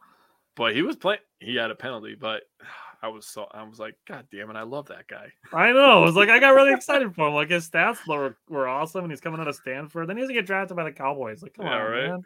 but 0.56 0.74
he 0.74 0.80
was 0.82 0.96
playing. 0.96 1.20
He 1.38 1.54
had 1.56 1.70
a 1.70 1.74
penalty, 1.74 2.14
but 2.18 2.42
I 3.02 3.08
was 3.08 3.26
so 3.26 3.46
I 3.52 3.62
was 3.62 3.78
like, 3.78 3.94
God 4.08 4.26
damn 4.32 4.48
it, 4.50 4.56
I 4.56 4.62
love 4.62 4.86
that 4.88 5.06
guy. 5.06 5.30
I 5.52 5.70
know. 5.72 6.00
It 6.02 6.06
was 6.06 6.16
like 6.16 6.30
I 6.30 6.38
got 6.40 6.54
really 6.54 6.72
excited 6.74 7.14
for 7.14 7.28
him. 7.28 7.34
Like 7.34 7.50
his 7.50 7.68
stats 7.68 7.98
were, 8.08 8.36
were 8.48 8.66
awesome, 8.66 9.04
and 9.04 9.12
he's 9.12 9.20
coming 9.20 9.38
out 9.38 9.48
of 9.48 9.54
Stanford. 9.54 10.08
Then 10.08 10.16
he 10.16 10.22
doesn't 10.22 10.34
get 10.34 10.46
drafted 10.46 10.76
by 10.76 10.84
the 10.84 10.92
Cowboys. 10.92 11.42
Like, 11.42 11.52
come 11.54 11.66
Yeah, 11.66 11.72
on, 11.84 11.90
right. 11.92 12.08
man. 12.08 12.22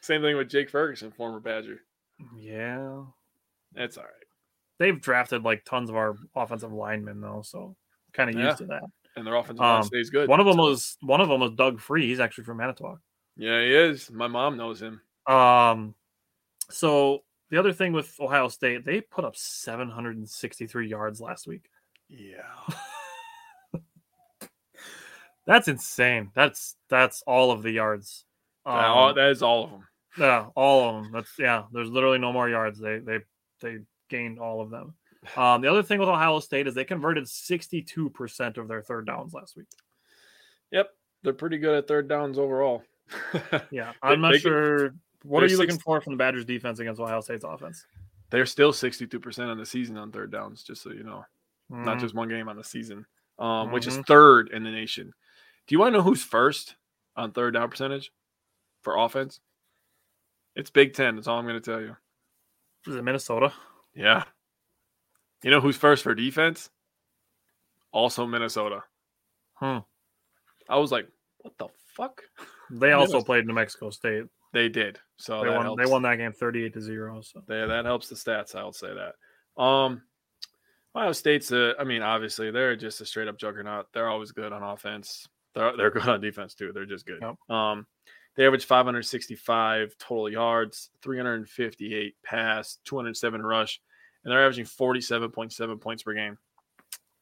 Same 0.00 0.22
thing 0.22 0.36
with 0.36 0.48
Jake 0.48 0.70
Ferguson, 0.70 1.10
former 1.10 1.40
Badger. 1.40 1.80
Yeah, 2.36 3.02
That's 3.74 3.98
all 3.98 4.04
right. 4.04 4.12
they've 4.78 5.00
drafted 5.00 5.42
like 5.42 5.64
tons 5.64 5.90
of 5.90 5.96
our 5.96 6.14
offensive 6.36 6.72
linemen 6.72 7.20
though, 7.20 7.42
so 7.44 7.74
kind 8.12 8.30
of 8.30 8.36
Yeah. 8.36 8.46
used 8.46 8.58
to 8.58 8.66
that. 8.66 8.82
And 9.16 9.26
their 9.26 9.34
offensive 9.36 9.58
line 9.60 9.76
Um, 9.78 9.82
stays 9.84 10.08
good. 10.10 10.28
One 10.28 10.40
of 10.40 10.46
them 10.46 10.56
was 10.56 10.96
one 11.02 11.20
of 11.20 11.28
them 11.28 11.40
was 11.40 11.52
Doug 11.52 11.80
Free. 11.80 12.06
He's 12.06 12.20
actually 12.20 12.44
from 12.44 12.56
Manitowoc. 12.58 12.98
Yeah, 13.36 13.60
he 13.60 13.74
is. 13.74 14.10
My 14.10 14.26
mom 14.28 14.56
knows 14.56 14.80
him. 14.80 15.00
Um, 15.26 15.94
so 16.70 17.22
the 17.50 17.58
other 17.58 17.72
thing 17.72 17.92
with 17.92 18.18
Ohio 18.20 18.48
State, 18.48 18.84
they 18.84 19.00
put 19.02 19.24
up 19.24 19.36
763 19.36 20.88
yards 20.88 21.20
last 21.20 21.46
week. 21.46 21.68
Yeah. 22.08 22.42
That's 25.46 25.66
insane. 25.68 26.30
That's 26.34 26.76
that's 26.88 27.22
all 27.26 27.50
of 27.50 27.62
the 27.62 27.72
yards. 27.72 28.24
Um, 28.64 28.76
That- 28.76 28.86
all- 28.86 29.14
that 29.14 29.30
is 29.30 29.42
all 29.42 29.64
of 29.64 29.70
them. 29.70 29.88
yeah, 30.18 30.46
all 30.54 30.88
of 30.88 31.02
them. 31.04 31.12
That's 31.12 31.32
yeah. 31.38 31.64
There's 31.72 31.90
literally 31.90 32.18
no 32.18 32.32
more 32.32 32.48
yards. 32.48 32.78
They 32.78 32.98
they 32.98 33.18
they 33.60 33.78
gained 34.08 34.38
all 34.38 34.60
of 34.60 34.70
them. 34.70 34.94
Um, 35.36 35.60
the 35.62 35.70
other 35.70 35.82
thing 35.82 36.00
with 36.00 36.08
Ohio 36.08 36.40
State 36.40 36.66
is 36.66 36.74
they 36.74 36.84
converted 36.84 37.24
62% 37.24 38.56
of 38.58 38.68
their 38.68 38.82
third 38.82 39.06
downs 39.06 39.32
last 39.34 39.56
week. 39.56 39.68
Yep. 40.72 40.90
They're 41.22 41.32
pretty 41.32 41.58
good 41.58 41.76
at 41.76 41.86
third 41.86 42.08
downs 42.08 42.38
overall. 42.38 42.82
Yeah, 43.70 43.92
I'm 44.02 44.20
not 44.20 44.32
they 44.32 44.38
sure. 44.38 44.94
What 45.24 45.42
are 45.42 45.46
you 45.46 45.58
looking 45.58 45.78
for 45.78 46.00
from 46.00 46.14
the 46.14 46.16
Badgers 46.16 46.44
defense 46.44 46.78
against 46.80 47.00
Ohio 47.00 47.20
State's 47.20 47.44
offense? 47.44 47.86
They're 48.30 48.46
still 48.46 48.72
62% 48.72 49.48
on 49.50 49.58
the 49.58 49.66
season 49.66 49.96
on 49.98 50.10
third 50.10 50.32
downs, 50.32 50.62
just 50.64 50.82
so 50.82 50.90
you 50.90 51.02
know. 51.04 51.24
Not 51.68 51.98
Mhm. 51.98 52.00
just 52.00 52.14
one 52.14 52.28
game 52.28 52.48
on 52.48 52.56
the 52.56 52.64
season, 52.64 53.06
um, 53.38 53.70
which 53.70 53.86
is 53.86 53.98
Mhm. 53.98 54.06
third 54.06 54.48
in 54.48 54.64
the 54.64 54.70
nation. 54.70 55.12
Do 55.66 55.74
you 55.74 55.78
want 55.78 55.92
to 55.92 55.98
know 55.98 56.02
who's 56.02 56.24
first 56.24 56.76
on 57.14 57.32
third 57.32 57.54
down 57.54 57.68
percentage 57.70 58.12
for 58.82 58.96
offense? 58.96 59.40
It's 60.56 60.70
Big 60.70 60.92
Ten. 60.94 61.14
That's 61.16 61.28
all 61.28 61.38
I'm 61.38 61.46
going 61.46 61.60
to 61.60 61.70
tell 61.70 61.80
you. 61.80 61.96
is 62.86 62.96
it 62.96 63.02
Minnesota? 63.02 63.52
Yeah. 63.94 64.24
You 65.42 65.50
know 65.50 65.60
who's 65.60 65.76
first 65.76 66.02
for 66.04 66.14
defense? 66.14 66.70
Also 67.92 68.26
Minnesota. 68.26 68.82
Hmm. 69.54 69.78
I 70.68 70.78
was 70.78 70.92
like, 70.92 71.08
what 71.40 71.56
the 71.58 71.68
fuck? 71.96 72.22
They 72.70 72.92
also 72.92 73.20
played 73.20 73.46
New 73.46 73.54
Mexico 73.54 73.90
State. 73.90 74.24
They 74.52 74.68
did. 74.68 74.98
So 75.16 75.40
they 75.40 75.48
that 75.48 75.56
won. 75.56 75.64
helps. 75.64 75.84
They 75.84 75.90
won 75.90 76.02
that 76.02 76.16
game 76.16 76.32
38 76.32 76.74
to 76.74 76.80
zero. 76.80 77.20
So 77.22 77.42
They, 77.46 77.66
that 77.66 77.84
helps 77.84 78.08
the 78.08 78.14
stats. 78.14 78.54
I'll 78.54 78.72
say 78.72 78.88
that. 78.94 79.62
Um, 79.62 80.02
Ohio 80.94 81.12
State's. 81.12 81.50
A, 81.52 81.74
I 81.78 81.84
mean, 81.84 82.02
obviously 82.02 82.50
they're 82.50 82.76
just 82.76 83.00
a 83.00 83.06
straight 83.06 83.28
up 83.28 83.38
juggernaut. 83.38 83.86
They're 83.92 84.08
always 84.08 84.32
good 84.32 84.52
on 84.52 84.62
offense. 84.62 85.26
They're 85.54 85.76
they're 85.76 85.90
good 85.92 86.08
on 86.08 86.20
defense 86.20 86.54
too. 86.54 86.72
They're 86.72 86.86
just 86.86 87.06
good. 87.06 87.20
Yep. 87.22 87.56
Um, 87.56 87.86
they 88.36 88.46
average 88.46 88.64
565 88.64 89.94
total 89.98 90.30
yards, 90.30 90.90
358 91.02 92.14
pass, 92.24 92.78
207 92.84 93.42
rush, 93.42 93.80
and 94.24 94.32
they're 94.32 94.44
averaging 94.44 94.64
47.7 94.64 95.80
points 95.80 96.02
per 96.02 96.14
game. 96.14 96.38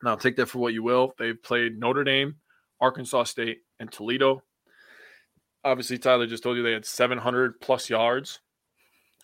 Now 0.02 0.16
take 0.16 0.36
that 0.36 0.47
for 0.47 0.59
what 0.59 0.72
you 0.72 0.82
will. 0.82 1.14
They've 1.18 1.40
played 1.40 1.78
Notre 1.78 2.05
Dame, 2.05 2.36
Arkansas 2.81 3.24
State, 3.24 3.59
and 3.78 3.90
Toledo. 3.90 4.43
Obviously, 5.62 5.98
Tyler 5.98 6.27
just 6.27 6.43
told 6.43 6.56
you 6.56 6.62
they 6.62 6.72
had 6.72 6.86
700 6.86 7.60
plus 7.60 7.90
yards 7.90 8.40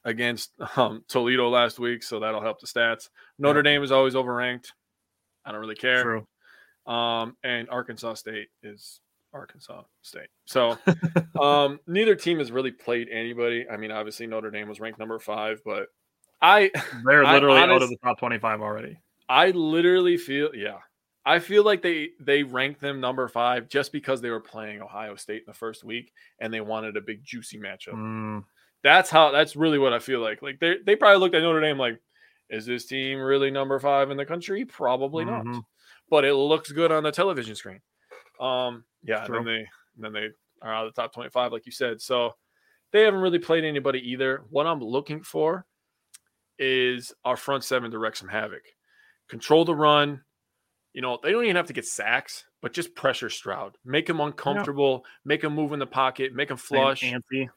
against 0.05 0.53
um, 0.77 1.03
Toledo 1.09 1.49
last 1.49 1.79
week, 1.79 2.03
so 2.03 2.21
that'll 2.21 2.43
help 2.43 2.61
the 2.61 2.67
stats. 2.67 3.09
Notre 3.39 3.63
Dame 3.63 3.83
is 3.83 3.93
always 3.93 4.15
overranked. 4.15 4.69
I 5.45 5.53
don't 5.53 5.61
really 5.61 5.75
care. 5.75 6.03
true. 6.03 6.27
Um, 6.93 7.37
and 7.43 7.69
Arkansas 7.71 8.15
State 8.15 8.49
is 8.63 9.01
Arkansas 9.33 9.83
State. 10.03 10.29
So 10.45 10.79
um, 11.41 11.81
neither 11.87 12.15
team 12.15 12.39
has 12.39 12.53
really 12.53 12.71
played 12.71 13.09
anybody. 13.11 13.67
I 13.69 13.77
mean, 13.77 13.91
obviously 13.91 14.27
Notre 14.27 14.51
Dame 14.51 14.69
was 14.69 14.81
ranked 14.81 14.99
number 14.99 15.19
five, 15.19 15.61
but 15.65 15.89
I 16.43 16.71
They're 17.05 17.25
I 17.25 17.35
literally 17.35 17.59
out 17.61 17.71
of 17.71 17.77
honest- 17.77 17.91
the 17.91 17.97
top 18.07 18.19
25 18.19 18.61
already. 18.61 18.99
I 19.29 19.51
literally 19.51 20.17
feel 20.17 20.55
yeah. 20.55 20.79
I 21.25 21.41
feel 21.41 21.65
like 21.65 21.83
they 21.83 22.11
they 22.21 22.45
ranked 22.45 22.81
them 22.81 23.01
number 23.01 23.27
five 23.27 23.69
just 23.69 23.91
because 23.91 24.21
they 24.21 24.31
were 24.31 24.41
playing 24.41 24.81
Ohio 24.81 25.17
State 25.17 25.39
in 25.39 25.45
the 25.49 25.55
first 25.55 25.83
week 25.83 26.13
and 26.41 26.55
they 26.55 26.61
wanted 26.61 26.97
a 26.97 27.01
big 27.01 27.25
juicy 27.25 27.59
matchup. 27.59 27.95
Mm, 27.95 28.45
That's 28.85 29.11
how 29.11 29.33
that's 29.33 29.57
really 29.57 29.79
what 29.79 29.93
I 29.93 29.99
feel 29.99 30.21
like. 30.21 30.43
Like 30.43 30.61
they 30.61 30.77
they 30.85 30.95
probably 30.95 31.19
looked 31.19 31.35
at 31.35 31.43
Notre 31.43 31.61
Dame 31.61 31.79
like, 31.79 31.99
is 32.49 32.65
this 32.67 32.87
team 32.87 33.19
really 33.19 33.51
number 33.51 33.81
five 33.81 34.13
in 34.13 34.17
the 34.17 34.25
country? 34.25 34.65
Probably 34.65 35.25
not. 35.25 35.45
mhm. 35.45 35.63
But 36.09 36.25
it 36.25 36.35
looks 36.35 36.71
good 36.71 36.93
on 36.93 37.03
the 37.03 37.11
television 37.11 37.57
screen. 37.57 37.81
Um, 38.39 38.85
yeah, 39.03 39.25
and 39.25 39.35
then 39.35 39.45
they 39.45 39.67
and 39.97 40.05
then 40.05 40.13
they 40.13 40.29
are 40.63 40.73
out 40.73 40.87
of 40.87 40.95
the 40.95 41.03
top 41.03 41.13
25, 41.13 41.51
like 41.51 41.67
you 41.67 41.73
said. 41.73 42.01
So 42.01 42.35
they 42.93 43.03
haven't 43.03 43.21
really 43.21 43.41
played 43.41 43.65
anybody 43.65 43.99
either. 44.13 44.45
What 44.51 44.69
I'm 44.69 44.81
looking 44.81 45.25
for 45.25 45.67
is 46.59 47.13
our 47.25 47.37
front 47.37 47.65
seven 47.65 47.91
to 47.91 47.99
wreck 47.99 48.17
some 48.17 48.29
havoc. 48.29 48.63
Control 49.29 49.65
the 49.65 49.75
run. 49.75 50.23
You 50.93 51.03
know, 51.03 51.19
they 51.23 51.31
don't 51.31 51.45
even 51.45 51.57
have 51.57 51.67
to 51.67 51.75
get 51.75 51.85
sacks, 51.85 52.45
but 52.63 52.73
just 52.73 52.95
pressure 52.95 53.29
Stroud. 53.29 53.77
Make 53.85 54.09
him 54.09 54.21
uncomfortable, 54.21 55.05
make 55.25 55.45
him 55.45 55.55
move 55.55 55.73
in 55.73 55.79
the 55.79 55.87
pocket, 55.87 56.35
make 56.35 56.51
him 56.51 56.57
flush. 56.57 57.03
Antsy. 57.03 57.49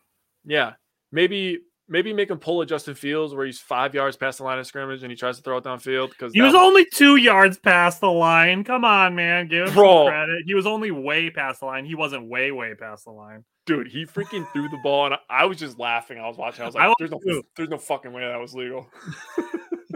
Yeah. 0.43 0.73
Maybe 1.11 1.59
maybe 1.89 2.13
make 2.13 2.29
him 2.29 2.37
pull 2.37 2.61
a 2.61 2.65
Justin 2.65 2.95
Fields 2.95 3.33
where 3.33 3.45
he's 3.45 3.59
five 3.59 3.93
yards 3.93 4.15
past 4.15 4.37
the 4.37 4.43
line 4.43 4.59
of 4.59 4.67
scrimmage 4.67 5.01
and 5.03 5.11
he 5.11 5.17
tries 5.17 5.37
to 5.37 5.43
throw 5.43 5.57
it 5.57 5.63
downfield 5.63 6.09
because 6.11 6.33
He 6.33 6.41
was 6.41 6.55
only 6.55 6.85
two 6.93 7.15
yards 7.17 7.57
past 7.57 7.99
the 7.99 8.11
line. 8.11 8.63
Come 8.63 8.85
on, 8.85 9.15
man. 9.15 9.47
Give 9.47 9.67
him 9.67 9.73
credit. 9.73 10.43
He 10.45 10.53
was 10.53 10.65
only 10.65 10.91
way 10.91 11.29
past 11.29 11.59
the 11.59 11.65
line. 11.65 11.85
He 11.85 11.95
wasn't 11.95 12.29
way, 12.29 12.51
way 12.51 12.75
past 12.75 13.05
the 13.05 13.11
line. 13.11 13.43
dude, 13.65 13.87
he 13.87 14.05
freaking 14.05 14.49
threw 14.51 14.69
the 14.69 14.79
ball, 14.83 15.05
and 15.07 15.15
I, 15.15 15.19
I 15.29 15.45
was 15.45 15.57
just 15.57 15.77
laughing. 15.79 16.19
I 16.19 16.27
was 16.27 16.37
watching. 16.37 16.63
I 16.63 16.67
was 16.67 16.75
I 16.75 16.87
like, 16.87 16.99
was 16.99 17.09
"There's 17.09 17.25
no, 17.25 17.41
there's 17.57 17.69
no 17.69 17.77
fucking 17.77 18.13
way 18.13 18.21
that 18.21 18.39
was 18.39 18.53
legal." 18.53 18.87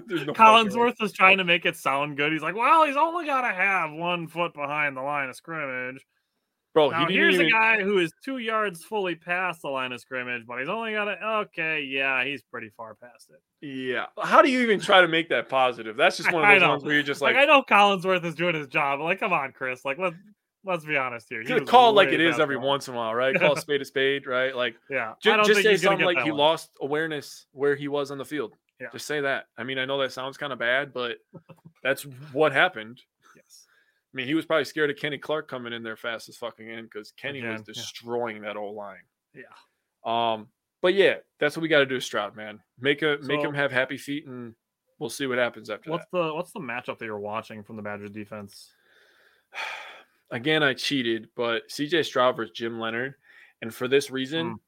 no. 0.07 0.33
Collinsworth 0.33 0.99
was 0.99 1.11
trying 1.13 1.37
to 1.37 1.43
make 1.43 1.65
it 1.65 1.75
sound 1.75 2.17
good. 2.17 2.31
He's 2.31 2.41
like, 2.41 2.55
well, 2.55 2.85
he's 2.85 2.97
only 2.97 3.25
got 3.25 3.41
to 3.41 3.53
have 3.53 3.91
one 3.91 4.27
foot 4.27 4.53
behind 4.53 4.97
the 4.97 5.01
line 5.01 5.29
of 5.29 5.35
scrimmage. 5.35 6.05
Bro. 6.73 6.89
Now, 6.89 7.07
he 7.07 7.13
here's 7.13 7.35
even, 7.35 7.47
a 7.47 7.49
guy 7.49 7.81
who 7.81 7.99
is 7.99 8.11
two 8.23 8.37
yards 8.39 8.83
fully 8.83 9.15
past 9.15 9.61
the 9.61 9.69
line 9.69 9.91
of 9.91 10.01
scrimmage, 10.01 10.45
but 10.45 10.59
he's 10.59 10.69
only 10.69 10.93
got 10.93 11.07
a 11.07 11.37
Okay, 11.41 11.81
yeah, 11.81 12.23
he's 12.23 12.41
pretty 12.41 12.69
far 12.75 12.95
past 12.95 13.31
it. 13.31 13.65
Yeah, 13.65 14.05
how 14.21 14.41
do 14.41 14.49
you 14.49 14.61
even 14.61 14.79
try 14.79 15.01
to 15.01 15.07
make 15.07 15.29
that 15.29 15.49
positive? 15.49 15.95
That's 15.95 16.17
just 16.17 16.31
one 16.33 16.43
of 16.43 16.59
those 16.59 16.67
ones 16.67 16.83
where 16.83 16.93
you're 16.93 17.03
just 17.03 17.21
Like, 17.21 17.35
like, 17.35 17.43
I 17.43 17.45
know 17.45 17.63
Collinsworth 17.63 18.23
is 18.25 18.35
doing 18.35 18.55
his 18.55 18.67
job, 18.67 18.99
but 18.99 19.05
like, 19.05 19.19
come 19.19 19.33
on, 19.33 19.51
Chris. 19.51 19.85
Like, 19.85 19.97
let's 19.97 20.15
let's 20.65 20.85
be 20.85 20.97
honest 20.97 21.27
here. 21.29 21.41
He 21.41 21.47
"Good 21.47 21.61
was 21.61 21.69
call 21.69 21.93
like 21.93 22.09
it 22.09 22.21
is 22.21 22.39
every 22.39 22.55
line. 22.55 22.65
once 22.65 22.87
in 22.87 22.93
a 22.93 22.97
while, 22.97 23.13
right? 23.13 23.37
Call 23.37 23.53
a 23.53 23.57
spade 23.59 23.81
a 23.81 23.85
spade, 23.85 24.27
right? 24.27 24.55
Like 24.55 24.75
Yeah, 24.89 25.13
I 25.25 25.37
don't 25.37 25.45
just 25.45 25.55
think 25.57 25.63
say 25.65 25.71
he's 25.71 25.81
something 25.81 26.05
like 26.05 26.19
he 26.19 26.31
one. 26.31 26.39
lost 26.39 26.71
awareness 26.81 27.47
where 27.51 27.75
he 27.75 27.87
was 27.87 28.11
on 28.11 28.17
the 28.17 28.25
field. 28.25 28.55
Yeah. 28.79 28.87
Just 28.91 29.05
say 29.05 29.21
that. 29.21 29.45
I 29.57 29.63
mean, 29.63 29.77
I 29.77 29.85
know 29.85 29.99
that 30.01 30.11
sounds 30.11 30.35
kind 30.37 30.51
of 30.51 30.59
bad, 30.59 30.93
but 30.93 31.17
that's 31.83 32.03
what 32.33 32.51
happened. 32.51 33.01
I 34.13 34.17
mean, 34.17 34.27
he 34.27 34.35
was 34.35 34.45
probably 34.45 34.65
scared 34.65 34.91
of 34.91 34.97
Kenny 34.97 35.17
Clark 35.17 35.47
coming 35.47 35.73
in 35.73 35.81
there 35.81 35.95
fast 35.95 36.29
as 36.29 36.37
fucking 36.37 36.67
in 36.69 36.83
because 36.83 37.11
Kenny 37.13 37.41
was 37.41 37.61
Again, 37.61 37.63
yeah. 37.67 37.73
destroying 37.73 38.41
that 38.41 38.57
old 38.57 38.75
line. 38.75 38.97
Yeah. 39.33 39.43
Um, 40.05 40.47
but 40.81 40.93
yeah, 40.93 41.15
that's 41.39 41.55
what 41.57 41.61
we 41.61 41.67
got 41.67 41.79
to 41.79 41.85
do, 41.85 41.99
Stroud, 41.99 42.35
man. 42.35 42.59
Make 42.79 43.01
a 43.01 43.17
make 43.23 43.41
him 43.41 43.53
have 43.53 43.71
happy 43.71 43.97
feet, 43.97 44.27
and 44.27 44.53
we'll 44.99 45.09
see 45.09 45.25
what 45.25 45.37
happens 45.37 45.69
after 45.69 45.89
What's 45.89 46.05
the 46.11 46.33
what's 46.33 46.51
the 46.51 46.59
matchup 46.59 46.99
that 46.99 47.05
you're 47.05 47.17
watching 47.19 47.63
from 47.63 47.77
the 47.77 47.81
Badgers 47.81 48.11
defense? 48.11 48.71
Again, 50.31 50.63
I 50.63 50.73
cheated, 50.73 51.29
but 51.35 51.69
CJ 51.69 52.05
Stroud 52.05 52.35
versus 52.35 52.55
Jim 52.55 52.79
Leonhard, 52.79 53.15
and 53.61 53.73
for 53.73 53.87
this 53.87 54.11
reason, 54.11 54.53
Mm. 54.55 54.59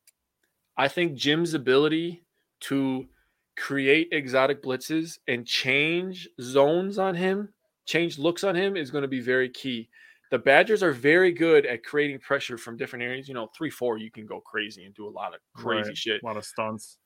I 0.78 0.88
think 0.90 1.16
Jim's 1.16 1.54
ability 1.54 2.24
to 2.62 3.06
create 3.58 4.10
exotic 4.12 4.62
blitzes 4.62 5.20
and 5.28 5.46
change 5.48 6.28
zones 6.42 7.00
on 7.00 7.16
him, 7.16 7.50
change 7.86 8.18
looks 8.18 8.44
on 8.44 8.56
him, 8.56 8.76
is 8.78 8.92
going 8.92 9.04
to 9.04 9.08
be 9.08 9.22
very 9.22 9.50
key. 9.50 9.90
The 10.32 10.40
Badgers 10.40 10.82
are 10.84 10.92
very 10.92 11.32
good 11.32 11.66
at 11.66 11.84
creating 11.84 12.20
pressure 12.20 12.58
from 12.58 12.78
different 12.78 13.04
areas. 13.04 13.28
You 13.28 13.34
know, 13.36 13.48
three 13.56 13.70
four, 13.70 13.98
you 13.98 14.12
can 14.12 14.26
go 14.26 14.40
crazy 14.42 14.86
and 14.86 14.94
do 14.96 15.08
a 15.08 15.10
lot 15.10 15.34
of 15.34 15.40
crazy 15.56 15.90
Right. 15.90 15.98
shit. 15.98 16.24
A 16.24 16.26
lot 16.26 16.38
of 16.38 16.46
stunts. 16.46 16.98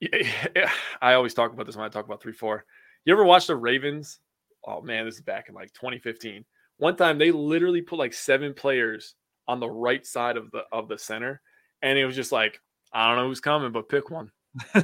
Yeah, 0.00 0.28
yeah, 0.56 0.70
I 1.00 1.14
always 1.14 1.34
talk 1.34 1.52
about 1.52 1.66
this 1.66 1.76
when 1.76 1.84
I 1.86 1.88
talk 1.88 2.04
about 2.04 2.22
three 2.22 2.32
four. 2.32 2.64
You 3.04 3.12
ever 3.12 3.24
watch 3.24 3.46
the 3.46 3.56
Ravens? 3.56 4.20
Oh 4.66 4.82
man, 4.82 5.06
this 5.06 5.14
is 5.16 5.22
back 5.22 5.48
in 5.48 5.54
like 5.54 5.72
2015. 5.72 6.44
One 6.76 6.96
time 6.96 7.18
they 7.18 7.30
literally 7.30 7.82
put 7.82 7.98
like 7.98 8.12
seven 8.12 8.52
players 8.54 9.14
on 9.48 9.58
the 9.58 9.68
right 9.70 10.06
side 10.06 10.36
of 10.36 10.50
the 10.50 10.64
of 10.70 10.88
the 10.88 10.98
center, 10.98 11.40
and 11.82 11.98
it 11.98 12.04
was 12.04 12.14
just 12.16 12.30
like 12.32 12.60
I 12.92 13.08
don't 13.08 13.16
know 13.16 13.28
who's 13.28 13.40
coming, 13.40 13.72
but 13.72 13.88
pick 13.88 14.10
one. 14.10 14.30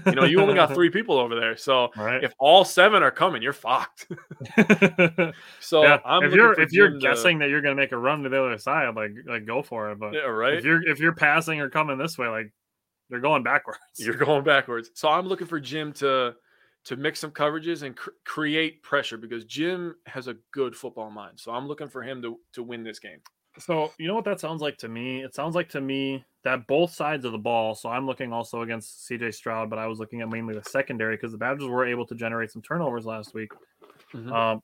You 0.07 0.13
know, 0.13 0.25
you 0.25 0.41
only 0.41 0.55
got 0.55 0.73
three 0.75 0.91
people 0.97 1.19
over 1.19 1.35
there. 1.35 1.57
So 1.57 1.91
right. 1.97 2.23
if 2.23 2.33
all 2.39 2.65
seven 2.65 3.03
are 3.03 3.11
coming, 3.11 3.43
you're 3.43 3.53
fucked. 3.53 4.07
so 5.61 5.83
yeah. 5.83 5.99
I'm 6.05 6.25
if 6.25 6.33
you're 6.33 6.61
if 6.61 6.73
you're 6.73 6.89
Jim 6.91 7.01
to- 7.01 7.07
guessing 7.07 7.39
that 7.41 7.49
you're 7.49 7.63
gonna 7.63 7.75
make 7.75 7.93
a 7.93 7.99
run 7.99 8.23
to 8.23 8.29
the 8.29 8.45
other 8.45 8.59
side, 8.59 8.95
like 8.95 9.13
like 9.27 9.45
go 9.47 9.63
for 9.63 9.91
it. 9.91 9.99
But 9.99 10.15
yeah, 10.15 10.21
right. 10.21 10.55
if 10.55 10.65
you're 10.65 10.87
if 10.89 11.01
you're 11.01 11.15
passing 11.15 11.61
or 11.61 11.69
coming 11.69 11.99
this 11.99 12.17
way, 12.17 12.29
like 12.29 12.53
they're 13.11 13.21
going 13.21 13.43
backwards. 13.43 13.79
You're 13.99 14.15
going 14.15 14.45
backwards. 14.45 14.91
So 14.95 15.09
I'm 15.09 15.27
looking 15.27 15.47
for 15.47 15.61
Jim 15.61 15.93
to 15.95 16.35
to 16.85 16.97
mix 16.97 17.19
some 17.19 17.33
coverages 17.33 17.83
and 17.83 17.97
cr- 17.97 18.11
create 18.25 18.83
pressure 18.83 19.17
because 19.17 19.45
Jim 19.45 19.97
has 20.07 20.29
a 20.29 20.37
good 20.53 20.77
football 20.77 21.11
mind. 21.11 21.41
So 21.41 21.51
I'm 21.51 21.67
looking 21.67 21.89
for 21.89 22.03
him 22.03 22.23
to 22.23 22.39
to 22.53 22.63
win 22.63 22.85
this 22.85 23.01
game. 23.01 23.19
So 23.59 23.93
you 23.99 24.07
know 24.07 24.15
what 24.15 24.25
that 24.27 24.41
sounds 24.41 24.61
like 24.61 24.77
to 24.79 24.89
me? 24.89 25.23
It 25.23 25.35
sounds 25.35 25.55
like 25.55 25.69
to 25.71 25.81
me 25.81 26.25
that 26.45 26.67
both 26.67 26.93
sides 26.93 27.25
of 27.25 27.33
the 27.33 27.39
ball. 27.39 27.75
So 27.75 27.89
I'm 27.89 28.07
looking 28.07 28.33
also 28.33 28.63
against 28.63 29.09
CJ 29.09 29.33
Stroud, 29.33 29.71
but 29.71 29.79
I 29.79 29.87
was 29.87 29.99
looking 29.99 30.21
at 30.21 30.29
mainly 30.29 30.55
the 30.55 30.63
secondary 30.65 31.17
because 31.17 31.33
the 31.33 31.39
Badgers 31.39 31.67
were 31.69 31.87
able 31.87 32.07
to 32.07 32.15
generate 32.15 32.51
some 32.51 32.63
turnovers 32.63 33.07
last 33.07 33.35
week. 33.35 33.51
Mhm. 34.13 34.31
Um, 34.33 34.63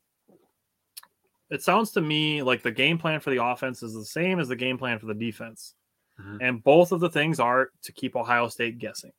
it 1.51 1.63
sounds 1.63 1.93
to 1.93 2.01
me 2.01 2.43
like 2.43 2.63
the 2.63 2.71
game 2.71 2.99
plan 2.99 3.21
for 3.21 3.31
the 3.31 3.43
offense 3.45 3.83
is 3.83 3.95
the 3.95 4.05
same 4.05 4.39
as 4.39 4.49
the 4.49 4.57
game 4.57 4.79
plan 4.79 4.99
for 4.99 5.07
the 5.07 5.15
defense, 5.15 5.75
Mhm. 6.21 6.39
and 6.41 6.63
both 6.63 6.93
of 6.93 7.01
the 7.01 7.11
things 7.11 7.41
are 7.41 7.73
to 7.83 7.93
keep 7.93 8.15
Ohio 8.15 8.49
State 8.49 8.79
guessing, 8.79 9.13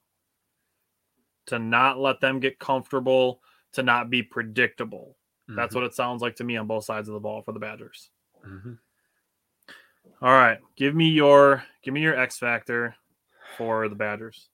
to 1.47 1.59
not 1.59 1.99
let 1.99 2.19
them 2.21 2.39
get 2.39 2.59
comfortable, 2.59 3.41
to 3.73 3.83
not 3.83 4.09
be 4.09 4.21
predictable. 4.23 5.17
That's 5.47 5.73
Mhm. 5.73 5.77
what 5.77 5.83
it 5.85 5.93
sounds 5.95 6.21
like 6.21 6.35
to 6.37 6.43
me 6.43 6.57
on 6.57 6.67
both 6.67 6.85
sides 6.85 7.09
of 7.09 7.13
the 7.13 7.19
ball 7.19 7.41
for 7.41 7.51
the 7.51 7.59
Badgers. 7.59 8.11
All 10.21 10.31
right, 10.31 10.59
give 10.75 10.95
me 10.95 11.09
your 11.09 11.63
give 11.83 11.93
me 11.93 12.01
your 12.01 12.17
X 12.17 12.37
factor 12.37 12.95
for 13.57 13.89
the 13.89 13.95
Badgers. 13.95 14.49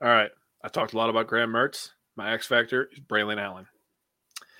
All 0.00 0.08
right. 0.08 0.30
I 0.64 0.68
talked 0.68 0.92
a 0.92 0.96
lot 0.96 1.10
about 1.10 1.26
Graham 1.26 1.50
Mertz. 1.50 1.90
My 2.16 2.32
X 2.32 2.46
factor 2.46 2.88
is 2.92 3.00
Braylon 3.00 3.40
Allen. 3.40 3.66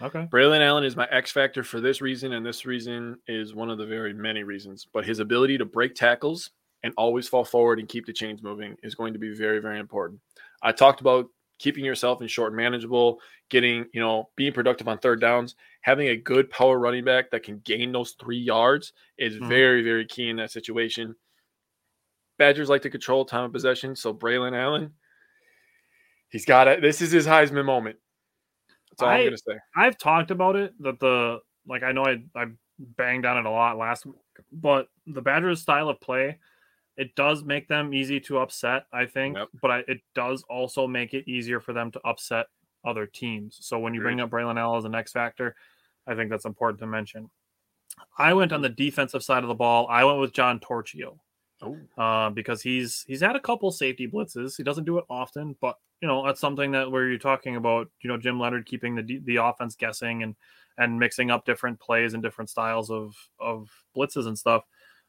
Okay. 0.00 0.26
Braylon 0.32 0.60
Allen 0.60 0.84
is 0.84 0.96
my 0.96 1.06
X 1.10 1.30
factor 1.30 1.62
for 1.62 1.80
this 1.80 2.00
reason, 2.00 2.32
and 2.32 2.44
this 2.44 2.66
reason 2.66 3.16
is 3.28 3.54
one 3.54 3.70
of 3.70 3.78
the 3.78 3.86
very 3.86 4.12
many 4.12 4.42
reasons. 4.42 4.86
But 4.92 5.04
his 5.04 5.20
ability 5.20 5.58
to 5.58 5.64
break 5.64 5.94
tackles 5.94 6.50
and 6.82 6.92
always 6.96 7.28
fall 7.28 7.44
forward 7.44 7.78
and 7.78 7.88
keep 7.88 8.06
the 8.06 8.12
chains 8.12 8.42
moving 8.42 8.76
is 8.82 8.94
going 8.94 9.12
to 9.12 9.18
be 9.18 9.34
very, 9.34 9.60
very 9.60 9.78
important. 9.78 10.20
I 10.62 10.72
talked 10.72 11.00
about 11.00 11.26
keeping 11.58 11.84
yourself 11.84 12.20
in 12.20 12.26
short 12.26 12.52
and 12.52 12.56
manageable, 12.56 13.20
getting, 13.48 13.86
you 13.92 14.00
know, 14.00 14.28
being 14.34 14.52
productive 14.52 14.88
on 14.88 14.98
third 14.98 15.20
downs, 15.20 15.54
having 15.82 16.08
a 16.08 16.16
good 16.16 16.48
power 16.50 16.78
running 16.78 17.04
back 17.04 17.30
that 17.30 17.42
can 17.42 17.58
gain 17.60 17.92
those 17.92 18.12
three 18.12 18.38
yards 18.38 18.92
is 19.18 19.36
Mhm. 19.36 19.48
very, 19.48 19.82
very 19.82 20.06
key 20.06 20.30
in 20.30 20.36
that 20.36 20.50
situation. 20.50 21.14
Badgers 22.38 22.68
like 22.68 22.82
to 22.82 22.90
control 22.90 23.24
time 23.24 23.44
of 23.44 23.52
possession, 23.52 23.94
so 23.94 24.14
Braylon 24.14 24.56
Allen, 24.56 24.94
he's 26.30 26.44
got 26.46 26.68
it. 26.68 26.80
This 26.80 27.00
is 27.02 27.10
his 27.12 27.26
Heisman 27.26 27.64
moment. 27.64 27.98
That's 28.90 29.02
all 29.02 29.08
I, 29.08 29.18
am 29.18 29.26
gonna 29.26 29.36
say. 29.38 29.58
I've 29.76 29.98
talked 29.98 30.30
about 30.30 30.56
it 30.56 30.72
that 30.80 30.98
the 31.00 31.40
like 31.66 31.82
I 31.82 31.92
know 31.92 32.04
I 32.04 32.22
I 32.34 32.46
banged 32.78 33.26
on 33.26 33.38
it 33.38 33.46
a 33.46 33.50
lot 33.50 33.76
last 33.78 34.06
week, 34.06 34.16
but 34.50 34.88
the 35.06 35.22
Badgers 35.22 35.60
style 35.62 35.88
of 35.88 36.00
play 36.00 36.38
it 36.98 37.14
does 37.14 37.42
make 37.42 37.68
them 37.68 37.94
easy 37.94 38.20
to 38.20 38.38
upset, 38.38 38.84
I 38.92 39.06
think, 39.06 39.36
Yep. 39.38 39.48
but 39.62 39.70
I, 39.70 39.78
it 39.88 40.02
does 40.14 40.42
also 40.42 40.86
make 40.86 41.14
it 41.14 41.26
easier 41.26 41.58
for 41.58 41.72
them 41.72 41.90
to 41.92 42.00
upset 42.06 42.48
other 42.84 43.06
teams. 43.06 43.56
So 43.62 43.78
when 43.78 43.94
you 43.94 44.02
bring 44.02 44.20
up 44.20 44.28
Braylon 44.28 44.58
Allen 44.60 44.76
as 44.76 44.84
an 44.84 44.92
next 44.92 45.12
factor, 45.12 45.56
I 46.06 46.14
think 46.14 46.30
that's 46.30 46.44
important 46.44 46.80
to 46.80 46.86
mention. 46.86 47.30
I 48.18 48.32
went 48.34 48.52
on 48.52 48.62
the 48.62 48.68
defensive 48.68 49.22
side 49.22 49.42
of 49.42 49.48
the 49.48 49.54
ball. 49.54 49.86
I 49.88 50.04
went 50.04 50.20
with 50.20 50.32
John 50.32 50.60
Torchio. 50.60 51.18
Oh, 51.62 51.78
uh, 51.96 52.30
because 52.30 52.60
he's 52.60 53.04
he's 53.06 53.20
had 53.20 53.36
a 53.36 53.40
couple 53.40 53.70
safety 53.70 54.08
blitzes. 54.08 54.56
He 54.56 54.64
doesn't 54.64 54.84
do 54.84 54.98
it 54.98 55.04
often, 55.08 55.56
but 55.60 55.76
you 56.00 56.08
know 56.08 56.26
that's 56.26 56.40
something 56.40 56.72
that 56.72 56.90
where 56.90 57.08
you're 57.08 57.18
talking 57.18 57.54
about 57.54 57.88
you 58.00 58.08
know 58.08 58.16
Jim 58.16 58.40
Leonhard 58.40 58.66
keeping 58.66 58.96
the 58.96 59.20
the 59.24 59.36
offense 59.36 59.76
guessing 59.76 60.24
and 60.24 60.34
and 60.78 60.98
mixing 60.98 61.30
up 61.30 61.44
different 61.44 61.78
plays 61.78 62.14
and 62.14 62.22
different 62.22 62.50
styles 62.50 62.90
of 62.90 63.14
of 63.38 63.68
blitzes 63.96 64.26
and 64.26 64.36
stuff. 64.36 64.64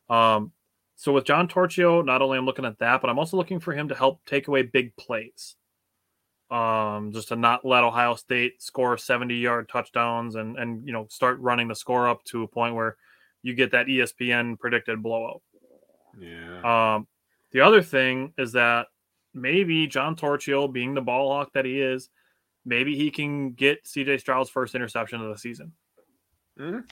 Um, 0.09 0.51
so 0.95 1.11
with 1.11 1.25
John 1.25 1.47
Torchio, 1.47 2.05
not 2.05 2.21
only 2.21 2.37
I'm 2.37 2.45
looking 2.45 2.65
at 2.65 2.77
that, 2.79 3.01
but 3.01 3.09
I'm 3.09 3.17
also 3.17 3.35
looking 3.35 3.59
for 3.59 3.73
him 3.73 3.89
to 3.89 3.95
help 3.95 4.23
take 4.25 4.47
away 4.47 4.61
big 4.61 4.95
plays. 4.95 5.55
Um, 6.53 7.11
just 7.11 7.29
to 7.29 7.35
not 7.35 7.65
let 7.65 7.83
Ohio 7.83 8.13
State 8.13 8.61
score 8.61 8.95
70 8.95 9.33
yard 9.35 9.67
touchdowns 9.69 10.35
and 10.35 10.57
and 10.59 10.85
you 10.85 10.93
know 10.93 11.07
start 11.09 11.39
running 11.39 11.67
the 11.67 11.75
score 11.75 12.07
up 12.07 12.23
to 12.25 12.43
a 12.43 12.47
point 12.47 12.75
where 12.75 12.95
you 13.41 13.55
get 13.55 13.71
that 13.71 13.87
ESPN 13.87 14.59
predicted 14.59 15.01
blowout. 15.01 15.41
yeah. 16.19 16.95
Um, 16.95 17.07
the 17.51 17.61
other 17.61 17.81
thing 17.81 18.33
is 18.37 18.51
that 18.51 18.87
maybe 19.33 19.87
John 19.87 20.15
Torchio, 20.15 20.71
being 20.71 20.93
the 20.93 21.01
ball 21.01 21.29
hawk 21.31 21.53
that 21.53 21.65
he 21.65 21.81
is, 21.81 22.09
maybe 22.65 22.95
he 22.95 23.09
can 23.09 23.53
get 23.53 23.83
CJ 23.85 24.19
Stroud's 24.19 24.49
first 24.49 24.75
interception 24.75 25.21
of 25.21 25.29
the 25.29 25.37
season. 25.37 25.71
Mhm. 26.59 26.83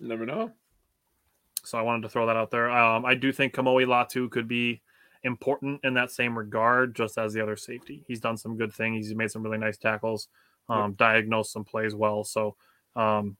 Never 0.00 0.24
know. 0.24 0.52
So 1.62 1.78
I 1.78 1.82
wanted 1.82 2.02
to 2.02 2.08
throw 2.08 2.26
that 2.26 2.36
out 2.36 2.50
there. 2.50 2.70
Um, 2.70 3.04
I 3.04 3.14
do 3.14 3.32
think 3.32 3.52
Kamoi 3.52 3.84
Latu 3.86 4.30
could 4.30 4.48
be 4.48 4.80
important 5.22 5.80
in 5.84 5.94
that 5.94 6.10
same 6.10 6.36
regard, 6.36 6.94
just 6.94 7.18
as 7.18 7.32
the 7.32 7.40
other 7.40 7.56
safety. 7.56 8.02
He's 8.06 8.20
done 8.20 8.36
some 8.36 8.56
good 8.56 8.72
things. 8.72 9.06
He's 9.06 9.14
made 9.14 9.30
some 9.30 9.42
really 9.42 9.58
nice 9.58 9.76
tackles, 9.76 10.28
um, 10.68 10.94
diagnosed 10.94 11.52
some 11.52 11.64
plays 11.64 11.94
well. 11.94 12.24
So, 12.24 12.56
um, 12.96 13.36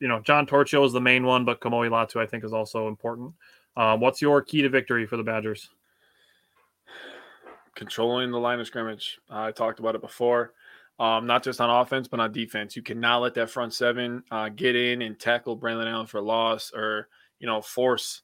you 0.00 0.08
know, 0.08 0.20
John 0.20 0.46
Torchio 0.46 0.84
is 0.84 0.92
the 0.92 1.00
main 1.00 1.24
one, 1.24 1.44
but 1.44 1.60
Kamoi 1.60 1.88
Latu 1.88 2.20
I 2.20 2.26
think 2.26 2.44
is 2.44 2.52
also 2.52 2.88
important. 2.88 3.32
Um, 3.76 4.00
what's 4.00 4.22
your 4.22 4.42
key 4.42 4.62
to 4.62 4.68
victory 4.68 5.06
for 5.06 5.16
the 5.16 5.22
Badgers? 5.22 5.70
Controlling 7.74 8.30
the 8.30 8.38
line 8.38 8.60
of 8.60 8.66
scrimmage. 8.66 9.18
I 9.28 9.50
talked 9.50 9.80
about 9.80 9.94
it 9.94 10.00
before. 10.00 10.52
Um, 11.00 11.26
not 11.26 11.42
just 11.42 11.60
on 11.60 11.70
offense, 11.70 12.06
but 12.06 12.20
on 12.20 12.30
defense. 12.30 12.76
You 12.76 12.82
cannot 12.82 13.18
let 13.18 13.34
that 13.34 13.50
front 13.50 13.74
seven 13.74 14.22
uh, 14.30 14.48
get 14.50 14.76
in 14.76 15.02
and 15.02 15.18
tackle 15.18 15.56
Brandon 15.56 15.88
Allen 15.88 16.06
for 16.06 16.20
loss 16.20 16.70
or, 16.72 17.08
you 17.40 17.48
know, 17.48 17.60
force, 17.60 18.22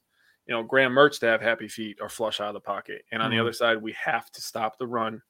you 0.51 0.57
know, 0.57 0.63
Graham 0.63 0.91
Mertz 0.91 1.17
to 1.21 1.27
have 1.27 1.39
happy 1.41 1.69
feet 1.69 1.99
or 2.01 2.09
flush 2.09 2.41
out 2.41 2.49
of 2.49 2.53
the 2.55 2.59
pocket. 2.59 3.05
And 3.13 3.23
on 3.23 3.31
the 3.31 3.37
Mhm. 3.37 3.41
other 3.41 3.53
side, 3.53 3.81
we 3.81 3.93
have 3.93 4.29
to 4.33 4.41
stop 4.41 4.77
the 4.77 4.85
run. 4.85 5.21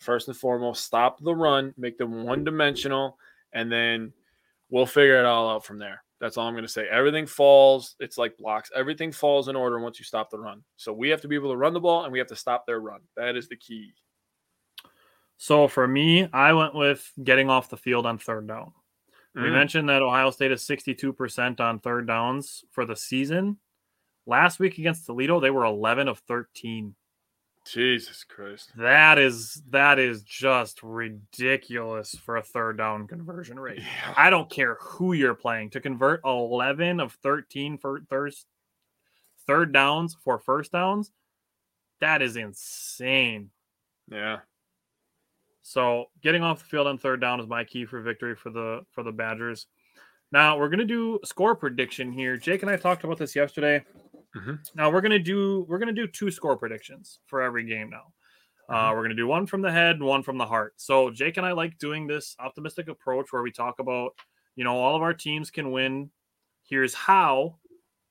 First 0.00 0.26
and 0.26 0.36
foremost, 0.36 0.82
stop 0.82 1.20
the 1.20 1.32
run, 1.32 1.72
make 1.76 1.96
them 1.96 2.24
one 2.24 2.42
dimensional, 2.42 3.16
and 3.52 3.70
then 3.70 4.12
we'll 4.70 4.84
figure 4.84 5.20
it 5.20 5.24
all 5.26 5.48
out 5.48 5.64
from 5.64 5.78
there. 5.78 6.02
That's 6.18 6.36
all 6.36 6.48
I'm 6.48 6.54
going 6.54 6.64
to 6.64 6.68
say. 6.68 6.88
Everything 6.88 7.24
falls. 7.24 7.94
It's 8.00 8.18
like 8.18 8.36
blocks. 8.36 8.72
Everything 8.74 9.12
falls 9.12 9.46
in 9.46 9.54
order 9.54 9.78
once 9.78 10.00
you 10.00 10.04
stop 10.04 10.28
the 10.28 10.40
run. 10.40 10.64
So 10.74 10.92
we 10.92 11.08
have 11.10 11.20
to 11.20 11.28
be 11.28 11.36
able 11.36 11.50
to 11.52 11.56
run 11.56 11.72
the 11.72 11.78
ball 11.78 12.02
and 12.02 12.12
we 12.12 12.18
have 12.18 12.26
to 12.28 12.36
stop 12.36 12.66
their 12.66 12.80
run. 12.80 13.02
That 13.14 13.36
is 13.36 13.46
the 13.48 13.56
key. 13.56 13.94
So 15.36 15.68
for 15.68 15.86
me, 15.86 16.28
I 16.32 16.52
went 16.52 16.74
with 16.74 17.12
getting 17.22 17.48
off 17.48 17.68
the 17.68 17.76
field 17.76 18.06
on 18.06 18.18
third 18.18 18.48
down. 18.48 18.72
We 19.36 19.42
Mm. 19.42 19.52
mentioned 19.52 19.88
that 19.88 20.02
Ohio 20.02 20.32
State 20.32 20.50
is 20.50 20.64
62% 20.66 21.60
on 21.60 21.78
third 21.78 22.08
downs 22.08 22.64
for 22.72 22.84
the 22.84 22.96
season. 22.96 23.60
Last 24.26 24.58
week 24.58 24.78
against 24.78 25.06
Toledo, 25.06 25.40
they 25.40 25.50
were 25.50 25.64
11 25.64 26.08
of 26.08 26.18
13. 26.20 26.94
Jesus 27.64 28.24
Christ. 28.24 28.72
That 28.76 29.18
is 29.18 29.62
that 29.70 29.98
is 29.98 30.22
just 30.22 30.82
ridiculous 30.82 32.14
for 32.14 32.36
a 32.36 32.42
third 32.42 32.76
down 32.76 33.06
conversion 33.06 33.58
rate. 33.58 33.78
Yeah. 33.78 34.14
I 34.16 34.30
don't 34.30 34.50
care 34.50 34.76
who 34.80 35.14
you're 35.14 35.34
playing 35.34 35.70
to 35.70 35.80
convert 35.80 36.20
11 36.24 37.00
of 37.00 37.12
13 37.22 37.78
for 37.78 38.02
third 38.10 38.34
third 39.46 39.72
downs 39.72 40.16
for 40.22 40.38
first 40.38 40.72
downs. 40.72 41.10
That 42.00 42.20
is 42.20 42.36
insane. 42.36 43.50
Yeah. 44.10 44.40
So 45.62 46.06
getting 46.22 46.42
off 46.42 46.58
the 46.58 46.66
field 46.66 46.86
on 46.86 46.98
third 46.98 47.22
down 47.22 47.40
is 47.40 47.46
my 47.46 47.64
key 47.64 47.86
for 47.86 48.00
victory 48.02 48.36
for 48.36 48.50
the 48.50 48.82
for 48.90 49.02
the 49.02 49.12
Badgers. 49.12 49.66
Now 50.30 50.58
we're 50.58 50.68
gonna 50.68 50.84
do 50.84 51.18
a 51.22 51.26
score 51.26 51.54
prediction 51.54 52.12
here. 52.12 52.36
Jake 52.36 52.60
and 52.60 52.70
I 52.70 52.76
talked 52.76 53.04
about 53.04 53.16
this 53.16 53.34
yesterday. 53.34 53.84
Mhm. 54.34 54.58
Now 54.74 54.90
we're 54.90 55.00
gonna 55.00 55.18
do 55.18 55.64
we're 55.68 55.78
gonna 55.78 55.92
do 55.92 56.06
two 56.06 56.30
score 56.30 56.56
predictions 56.56 57.20
for 57.26 57.40
every 57.42 57.64
game 57.64 57.90
now. 57.90 58.12
Uh, 58.68 58.92
we're 58.94 59.02
gonna 59.02 59.14
do 59.14 59.26
one 59.26 59.46
from 59.46 59.60
the 59.62 59.70
head, 59.70 59.96
and 59.96 60.04
one 60.04 60.22
from 60.22 60.38
the 60.38 60.46
heart. 60.46 60.74
So 60.76 61.10
Jake 61.10 61.36
and 61.36 61.46
I 61.46 61.52
like 61.52 61.78
doing 61.78 62.06
this 62.06 62.34
optimistic 62.38 62.88
approach 62.88 63.32
where 63.32 63.42
we 63.42 63.52
talk 63.52 63.78
about, 63.78 64.16
you 64.56 64.64
know, 64.64 64.76
all 64.76 64.96
of 64.96 65.02
our 65.02 65.14
teams 65.14 65.50
can 65.50 65.70
win. 65.70 66.10
Here's 66.64 66.94
how, 66.94 67.58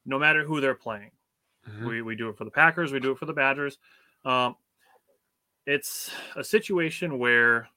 no 0.05 0.19
matter 0.19 0.43
who 0.45 0.61
they're 0.61 0.75
playing. 0.75 1.11
Mhm. 1.67 1.87
We, 1.87 2.01
we 2.01 2.15
do 2.15 2.29
it 2.29 2.37
for 2.37 2.43
the 2.45 2.51
Packers. 2.51 2.91
We 2.91 2.99
do 2.99 3.11
it 3.11 3.17
for 3.17 3.25
the 3.25 3.33
Badgers. 3.33 3.77
Um, 4.25 4.55
it's 5.65 6.11
a 6.35 6.43
situation 6.43 7.19
where 7.19 7.69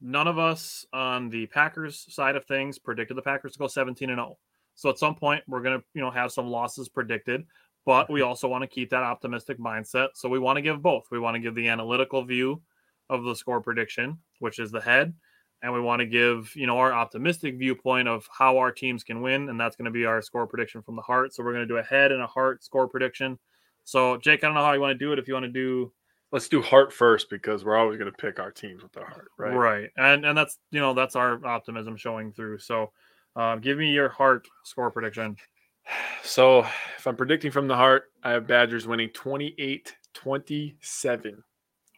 none 0.00 0.26
of 0.28 0.38
us 0.38 0.86
on 0.92 1.28
the 1.28 1.46
Packers 1.46 2.06
side 2.12 2.36
of 2.36 2.44
things 2.46 2.78
predicted 2.78 3.16
the 3.16 3.22
Packers 3.22 3.52
to 3.52 3.58
go 3.58 3.66
17 3.66 4.10
and 4.10 4.18
0. 4.18 4.38
So 4.74 4.88
at 4.90 4.98
some 4.98 5.14
point 5.14 5.42
we're 5.46 5.60
going 5.60 5.78
to, 5.80 5.84
you 5.94 6.00
know, 6.00 6.10
have 6.10 6.32
some 6.32 6.46
losses 6.46 6.88
predicted, 6.88 7.46
but 7.84 8.10
we 8.10 8.22
also 8.22 8.48
want 8.48 8.62
to 8.62 8.68
keep 8.68 8.90
that 8.90 9.02
optimistic 9.02 9.58
mindset. 9.58 10.08
So 10.14 10.28
we 10.28 10.38
want 10.38 10.56
to 10.56 10.62
give 10.62 10.82
both. 10.82 11.06
We 11.10 11.18
want 11.18 11.34
to 11.34 11.40
give 11.40 11.54
the 11.54 11.68
analytical 11.68 12.24
view 12.24 12.62
of 13.10 13.24
the 13.24 13.34
score 13.34 13.60
prediction, 13.60 14.18
which 14.38 14.58
is 14.58 14.70
the 14.70 14.80
head, 14.80 15.12
and 15.62 15.72
we 15.72 15.80
want 15.80 16.00
to 16.00 16.06
give, 16.06 16.54
you 16.54 16.66
know, 16.66 16.78
our 16.78 16.92
optimistic 16.92 17.58
viewpoint 17.58 18.08
of 18.08 18.28
how 18.36 18.58
our 18.58 18.72
teams 18.72 19.04
can 19.04 19.20
win, 19.20 19.48
and 19.48 19.60
that's 19.60 19.76
going 19.76 19.86
to 19.86 19.90
be 19.90 20.06
our 20.06 20.22
score 20.22 20.46
prediction 20.46 20.82
from 20.82 20.96
the 20.96 21.02
heart. 21.02 21.34
So 21.34 21.42
we're 21.42 21.52
going 21.52 21.66
to 21.66 21.74
do 21.74 21.78
a 21.78 21.82
head 21.82 22.12
and 22.12 22.22
a 22.22 22.26
heart 22.26 22.64
score 22.64 22.88
prediction. 22.88 23.38
So 23.84 24.16
Jake, 24.16 24.44
I 24.44 24.46
don't 24.46 24.54
know 24.54 24.64
how 24.64 24.72
you 24.72 24.80
want 24.80 24.98
to 24.98 25.04
do 25.04 25.12
it. 25.12 25.18
If 25.18 25.28
you 25.28 25.34
want 25.34 25.46
to 25.46 25.52
do 25.52 25.92
let's 26.32 26.48
do 26.48 26.62
heart 26.62 26.92
first 26.92 27.30
because 27.30 27.64
we're 27.64 27.76
always 27.76 27.98
going 27.98 28.10
to 28.10 28.16
pick 28.16 28.40
our 28.40 28.50
teams 28.50 28.82
with 28.82 28.96
our 28.96 29.06
heart, 29.06 29.30
right? 29.36 29.54
Right. 29.54 29.90
And 29.96 30.24
and 30.24 30.36
that's 30.36 30.58
you 30.70 30.80
know 30.80 30.94
that's 30.94 31.14
our 31.14 31.44
optimism 31.46 31.96
showing 31.96 32.32
through. 32.32 32.58
So, 32.58 32.90
uh, 33.36 33.56
give 33.56 33.78
me 33.78 33.90
your 33.92 34.08
heart 34.08 34.48
score 34.64 34.90
prediction. 34.90 35.36
So, 36.22 36.60
if 36.98 37.06
I'm 37.06 37.16
predicting 37.16 37.50
from 37.50 37.68
the 37.68 37.76
heart, 37.76 38.04
I 38.22 38.30
have 38.30 38.46
Badgers 38.46 38.86
winning 38.86 39.10
28 39.10 39.94
27. 40.14 41.42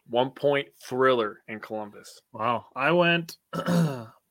One 0.07 0.31
point 0.31 0.67
thriller 0.83 1.41
in 1.47 1.59
Columbus. 1.59 2.21
Wow. 2.31 2.65
I 2.75 2.91
went 2.91 3.37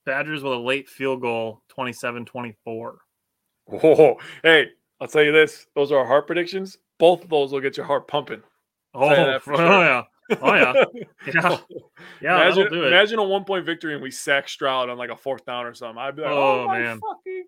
Badgers 0.07 0.43
with 0.43 0.53
a 0.53 0.57
late 0.57 0.89
field 0.89 1.21
goal, 1.21 1.63
27 1.69 2.25
24. 2.25 2.99
Oh, 3.83 4.17
hey, 4.43 4.69
I'll 5.01 5.09
tell 5.09 5.23
you 5.23 5.33
this. 5.33 5.67
Those 5.75 5.91
are 5.91 5.99
our 5.99 6.07
heart 6.07 6.27
predictions. 6.27 6.79
Both 6.99 7.25
of 7.25 7.31
those 7.31 7.53
will 7.53 7.61
get 7.61 7.77
your 7.77 7.87
heart 7.87 8.07
pumping. 8.07 8.43
Oh, 8.95 9.09
oh 9.11 9.39
sure. 9.39 9.57
yeah. 9.57 10.03
Oh 10.41 10.55
yeah. 10.55 10.85
Yeah. 11.35 11.59
Yeah, 12.21 12.37
imagine, 12.43 12.71
do 12.71 12.85
it. 12.85 12.89
imagine 12.89 13.19
a 13.19 13.25
one 13.25 13.45
point 13.45 13.67
victory 13.67 13.95
and 13.95 14.03
we 14.03 14.11
sack 14.11 14.49
Stroud 14.49 14.89
on 14.89 14.97
like 14.97 15.11
a 15.11 15.17
fourth 15.17 15.45
down 15.45 15.67
or 15.67 15.75
something. 15.75 15.99
I'd 15.99 16.17
be 16.17 16.23
like, 16.23 16.31
oh, 16.31 16.65
Oh, 16.65 16.69
man. 16.69 17.01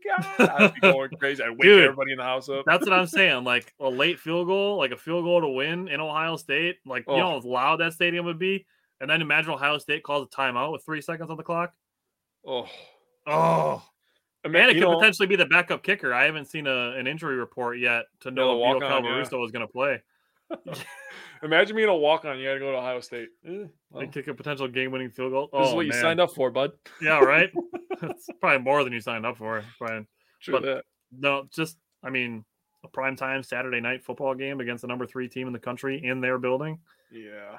God! 0.07 0.49
I'd 0.61 0.74
be 0.74 0.81
going 0.81 1.11
crazy. 1.19 1.43
I'd 1.43 1.51
wake 1.51 1.62
Dude. 1.62 1.85
everybody 1.85 2.12
in 2.12 2.19
the 2.19 2.24
house 2.24 2.49
up. 2.49 2.65
That's 2.66 2.85
what 2.85 2.93
I'm 2.93 3.07
saying. 3.07 3.45
Like 3.45 3.73
a 3.81 3.89
late 3.89 4.19
field 4.20 4.47
goal, 4.47 4.77
like 4.78 4.91
a 4.93 4.97
field 4.97 5.24
goal 5.24 5.41
to 5.41 5.49
win 5.49 5.89
in 5.89 6.01
Ohio 6.01 6.37
State. 6.37 6.77
Like 6.87 7.05
you 7.07 7.15
Oh. 7.15 7.19
know 7.19 7.41
how 7.41 7.49
loud 7.49 7.81
that 7.81 7.93
stadium 7.93 8.24
would 8.27 8.39
be. 8.39 8.66
And 9.01 9.11
then 9.11 9.20
imagine 9.20 9.51
Ohio 9.53 9.78
State 9.78 10.03
calls 10.03 10.27
a 10.27 10.37
timeout 10.37 10.73
with 10.73 10.85
three 10.85 11.01
seconds 11.03 11.31
on 11.31 11.37
the 11.37 11.43
clock. 11.43 11.73
Oh, 12.47 12.66
Oh, 13.27 13.83
I 14.45 14.49
man, 14.49 14.70
it 14.70 14.74
could 14.74 14.83
know, 14.83 14.97
potentially 14.97 15.27
be 15.27 15.35
the 15.37 15.47
backup 15.47 15.83
kicker. 15.83 16.15
I 16.15 16.24
haven't 16.24 16.45
seen 16.47 16.66
a, 16.69 16.93
an 16.93 17.07
injury 17.09 17.37
report 17.37 17.78
yet 17.78 18.05
to 18.20 18.31
know 18.31 18.53
if 18.53 18.57
Vito 18.78 18.87
walk-on, 18.87 19.05
yeah. 19.05 19.20
Is 19.20 19.28
going 19.28 19.51
to 19.53 19.66
play. 19.66 20.01
imagine 21.42 21.76
being 21.76 21.88
a 21.88 21.94
walk 21.96 22.24
on. 22.24 22.38
You 22.38 22.46
got 22.46 22.54
to 22.54 22.60
go 22.60 22.72
to 22.72 22.78
Ohio 22.78 23.00
State. 23.00 23.28
Eh, 23.46 23.64
well, 23.90 24.00
They 24.00 24.06
kick 24.08 24.28
a 24.28 24.34
potential 24.34 24.68
game-winning 24.68 25.10
field 25.10 25.32
goal. 25.32 25.48
this 25.52 25.66
is 25.68 25.72
Oh, 25.72 25.76
what 25.76 25.86
you 25.86 25.92
signed 25.92 26.20
up 26.20 26.32
for, 26.34 26.50
bud. 26.50 26.72
Yeah, 27.00 27.18
right. 27.20 27.50
it's 28.02 28.28
probably 28.40 28.62
more 28.62 28.84
than 28.84 28.92
you 28.92 29.00
signed 29.00 29.24
up 29.26 29.36
for, 29.38 29.62
Brian. 29.78 30.06
True 30.40 30.54
But- 30.54 30.62
that. 30.62 30.84
No, 31.18 31.48
just 31.54 31.78
I 32.02 32.10
mean, 32.10 32.44
a 32.84 32.88
prime 32.88 33.16
time 33.16 33.42
Saturday 33.42 33.80
night 33.80 34.04
football 34.04 34.34
game 34.34 34.60
against 34.60 34.82
the 34.82 34.88
number 34.88 35.06
three 35.06 35.28
team 35.28 35.46
in 35.46 35.52
the 35.52 35.58
country 35.58 36.04
in 36.04 36.20
their 36.20 36.36
building. 36.38 36.80
Yeah, 37.12 37.58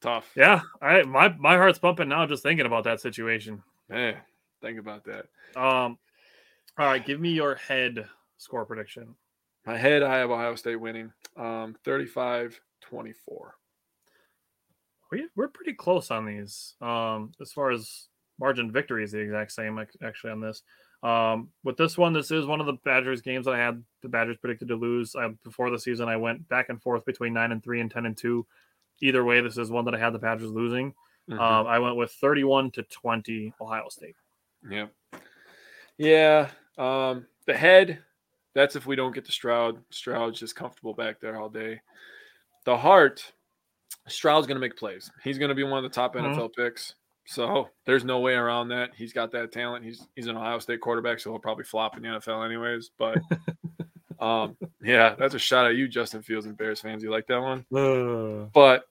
tough. 0.00 0.30
Yeah, 0.34 0.62
I 0.80 1.02
my 1.02 1.28
my 1.38 1.56
heart's 1.56 1.78
pumping 1.78 2.08
now 2.08 2.24
just 2.26 2.42
thinking 2.42 2.64
about 2.66 2.84
that 2.84 3.00
situation. 3.00 3.62
Man, 3.90 4.16
think 4.62 4.78
about 4.78 5.04
that. 5.04 5.26
Um, 5.54 5.98
all 6.78 6.86
right, 6.86 7.04
give 7.04 7.20
me 7.20 7.30
your 7.32 7.56
head 7.56 8.06
score 8.38 8.64
prediction. 8.64 9.14
My 9.66 9.76
head, 9.76 10.02
I 10.02 10.16
have 10.18 10.30
Ohio 10.30 10.54
State 10.54 10.76
winning 10.76 11.12
um, 11.36 11.76
35 11.84 12.58
24. 12.92 13.54
We 15.10 15.26
we're 15.34 15.48
pretty 15.48 15.72
close 15.72 16.10
on 16.10 16.26
these. 16.26 16.74
Um, 16.82 17.32
as 17.40 17.50
far 17.52 17.70
as 17.70 18.08
margin 18.38 18.70
victory 18.70 19.02
is 19.02 19.12
the 19.12 19.18
exact 19.18 19.52
same 19.52 19.78
actually 20.04 20.30
on 20.30 20.40
this. 20.40 20.62
Um, 21.02 21.48
with 21.64 21.76
this 21.78 21.96
one, 21.96 22.12
this 22.12 22.30
is 22.30 22.44
one 22.46 22.60
of 22.60 22.66
the 22.66 22.78
Badgers 22.84 23.22
games 23.22 23.46
that 23.46 23.54
I 23.54 23.58
had 23.58 23.82
the 24.02 24.08
Badgers 24.08 24.36
predicted 24.36 24.68
to 24.68 24.76
lose. 24.76 25.16
I, 25.16 25.28
before 25.42 25.70
the 25.70 25.78
season, 25.78 26.08
I 26.08 26.16
went 26.16 26.46
back 26.48 26.68
and 26.68 26.80
forth 26.80 27.04
between 27.04 27.32
nine 27.32 27.50
and 27.50 27.64
three 27.64 27.80
and 27.80 27.90
ten 27.90 28.06
and 28.06 28.16
two. 28.16 28.46
Either 29.00 29.24
way, 29.24 29.40
this 29.40 29.56
is 29.56 29.70
one 29.70 29.86
that 29.86 29.94
I 29.94 29.98
had 29.98 30.12
the 30.12 30.18
Badgers 30.18 30.50
losing. 30.50 30.94
Mhm. 31.30 31.40
Um, 31.40 31.66
I 31.66 31.78
went 31.78 31.96
with 31.96 32.12
thirty-one 32.12 32.70
to 32.72 32.82
twenty 32.84 33.54
Ohio 33.60 33.88
State. 33.88 34.16
Yeah. 34.68 34.88
Yeah. 35.96 36.50
Um, 36.78 37.26
the 37.46 37.54
head, 37.54 37.98
that's 38.54 38.76
if 38.76 38.86
we 38.86 38.96
don't 38.96 39.14
get 39.14 39.24
the 39.24 39.32
Stroud. 39.32 39.82
Stroud's 39.90 40.38
just 40.38 40.56
comfortable 40.56 40.94
back 40.94 41.20
there 41.20 41.38
all 41.40 41.48
day. 41.48 41.80
The 42.64 42.76
heart, 42.76 43.32
Stroud's 44.08 44.46
going 44.46 44.56
to 44.56 44.60
make 44.60 44.76
plays. 44.76 45.10
He's 45.24 45.38
going 45.38 45.48
to 45.50 45.54
be 45.54 45.64
one 45.64 45.82
of 45.84 45.90
the 45.90 45.94
top 45.94 46.14
Mhm. 46.14 46.34
NFL 46.34 46.50
picks. 46.54 46.94
So 47.24 47.68
there's 47.86 48.04
no 48.04 48.18
way 48.20 48.34
around 48.34 48.68
that. 48.68 48.94
He's 48.96 49.12
got 49.12 49.30
that 49.32 49.52
talent. 49.52 49.84
He's 49.84 50.06
he's 50.16 50.26
an 50.26 50.36
Ohio 50.36 50.58
State 50.58 50.80
quarterback, 50.80 51.20
so 51.20 51.30
he'll 51.30 51.38
probably 51.38 51.64
flop 51.64 51.96
in 51.96 52.02
the 52.02 52.08
NFL 52.08 52.44
anyways. 52.44 52.90
But 52.98 53.18
um, 54.20 54.56
yeah, 54.82 55.14
that's 55.16 55.34
a 55.34 55.38
shot 55.38 55.66
at 55.66 55.76
you, 55.76 55.86
Justin 55.88 56.22
Fields 56.22 56.46
and 56.46 56.56
Bears 56.56 56.80
fans. 56.80 57.02
You 57.02 57.10
like 57.10 57.26
that 57.28 57.40
one? 57.40 57.64
But 58.52 58.84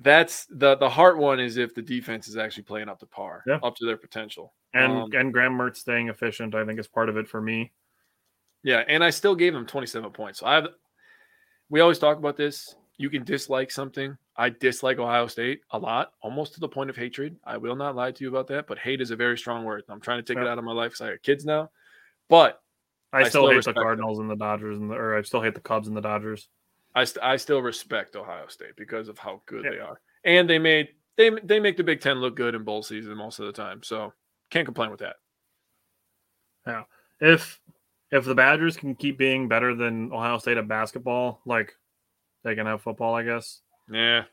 that's 0.00 0.46
the 0.50 0.76
the 0.76 0.88
heart 0.90 1.16
one 1.16 1.40
is 1.40 1.56
if 1.56 1.74
the 1.74 1.80
defense 1.82 2.28
is 2.28 2.36
actually 2.36 2.64
playing 2.64 2.88
up 2.90 2.98
to 3.00 3.06
par, 3.06 3.42
Yeah. 3.46 3.60
up 3.62 3.76
to 3.76 3.86
their 3.86 3.96
potential. 3.96 4.52
and 4.74 4.92
Um, 4.92 5.10
and 5.14 5.32
Graham 5.32 5.56
Mertz 5.56 5.76
staying 5.76 6.08
efficient, 6.08 6.54
I 6.54 6.64
think, 6.66 6.78
is 6.80 6.88
part 6.88 7.08
of 7.08 7.16
it 7.16 7.28
for 7.28 7.40
me. 7.40 7.72
Yeah, 8.62 8.82
and 8.88 9.04
I 9.04 9.10
still 9.10 9.34
gave 9.36 9.54
him 9.54 9.66
27 9.66 10.10
points. 10.10 10.40
So 10.40 10.46
I 10.46 10.56
have 10.56 10.68
we 11.70 11.80
always 11.80 11.98
talk 11.98 12.18
about 12.18 12.36
this. 12.36 12.74
You 12.96 13.10
can 13.10 13.24
dislike 13.24 13.70
something. 13.70 14.16
I 14.36 14.50
dislike 14.50 14.98
Ohio 14.98 15.26
State 15.26 15.60
a 15.70 15.78
lot, 15.78 16.12
almost 16.20 16.54
to 16.54 16.60
the 16.60 16.68
point 16.68 16.90
of 16.90 16.96
hatred. 16.96 17.36
I 17.44 17.56
will 17.56 17.76
not 17.76 17.96
lie 17.96 18.12
to 18.12 18.24
you 18.24 18.28
about 18.28 18.46
that, 18.48 18.66
but 18.66 18.78
hate 18.78 19.00
is 19.00 19.10
a 19.10 19.16
very 19.16 19.36
strong 19.38 19.64
word. 19.64 19.82
I'm 19.88 20.00
trying 20.00 20.22
to 20.22 20.22
take 20.22 20.40
it 20.40 20.46
out 20.46 20.58
of 20.58 20.64
my 20.64 20.72
life 20.72 20.92
because 20.92 21.00
I 21.00 21.10
got 21.10 21.22
kids 21.22 21.44
now. 21.44 21.70
But 22.28 22.60
I, 23.12 23.18
I 23.18 23.22
still, 23.28 23.42
still 23.42 23.50
hate 23.50 23.64
the 23.64 23.72
them. 23.72 23.82
Cardinals 23.82 24.18
and 24.18 24.30
the 24.30 24.36
Dodgers, 24.36 24.78
and 24.78 24.90
the, 24.90 24.94
or 24.94 25.16
I 25.16 25.22
still 25.22 25.42
hate 25.42 25.54
the 25.54 25.60
Cubs 25.60 25.88
and 25.88 25.96
the 25.96 26.00
Dodgers. 26.00 26.48
I, 26.94 27.04
st- 27.04 27.24
I 27.24 27.36
still 27.36 27.60
respect 27.62 28.16
Ohio 28.16 28.46
State 28.48 28.76
because 28.76 29.08
of 29.08 29.18
how 29.18 29.42
good 29.46 29.64
Yeah. 29.64 29.70
they 29.70 29.78
are, 29.78 30.00
and 30.24 30.48
they 30.48 30.58
made 30.58 30.88
they 31.16 31.30
they 31.42 31.60
make 31.60 31.76
the 31.76 31.84
Big 31.84 32.00
Ten 32.00 32.18
look 32.20 32.36
good 32.36 32.54
in 32.54 32.64
bowl 32.64 32.82
season 32.82 33.16
most 33.16 33.38
of 33.40 33.46
the 33.46 33.52
time. 33.52 33.82
So 33.82 34.12
can't 34.50 34.64
complain 34.64 34.90
with 34.90 35.00
that. 35.00 35.16
Now, 36.66 36.86
if 37.20 37.60
if 38.10 38.24
the 38.24 38.34
Badgers 38.34 38.76
can 38.76 38.94
keep 38.94 39.18
being 39.18 39.48
better 39.48 39.74
than 39.74 40.12
Ohio 40.12 40.38
State 40.38 40.56
at 40.56 40.68
basketball, 40.68 41.40
like 41.44 41.72
they 42.44 42.54
can 42.54 42.66
have 42.66 42.82
football, 42.82 43.14
I 43.14 43.22
guess 43.24 43.60
Yeah, 43.90 44.24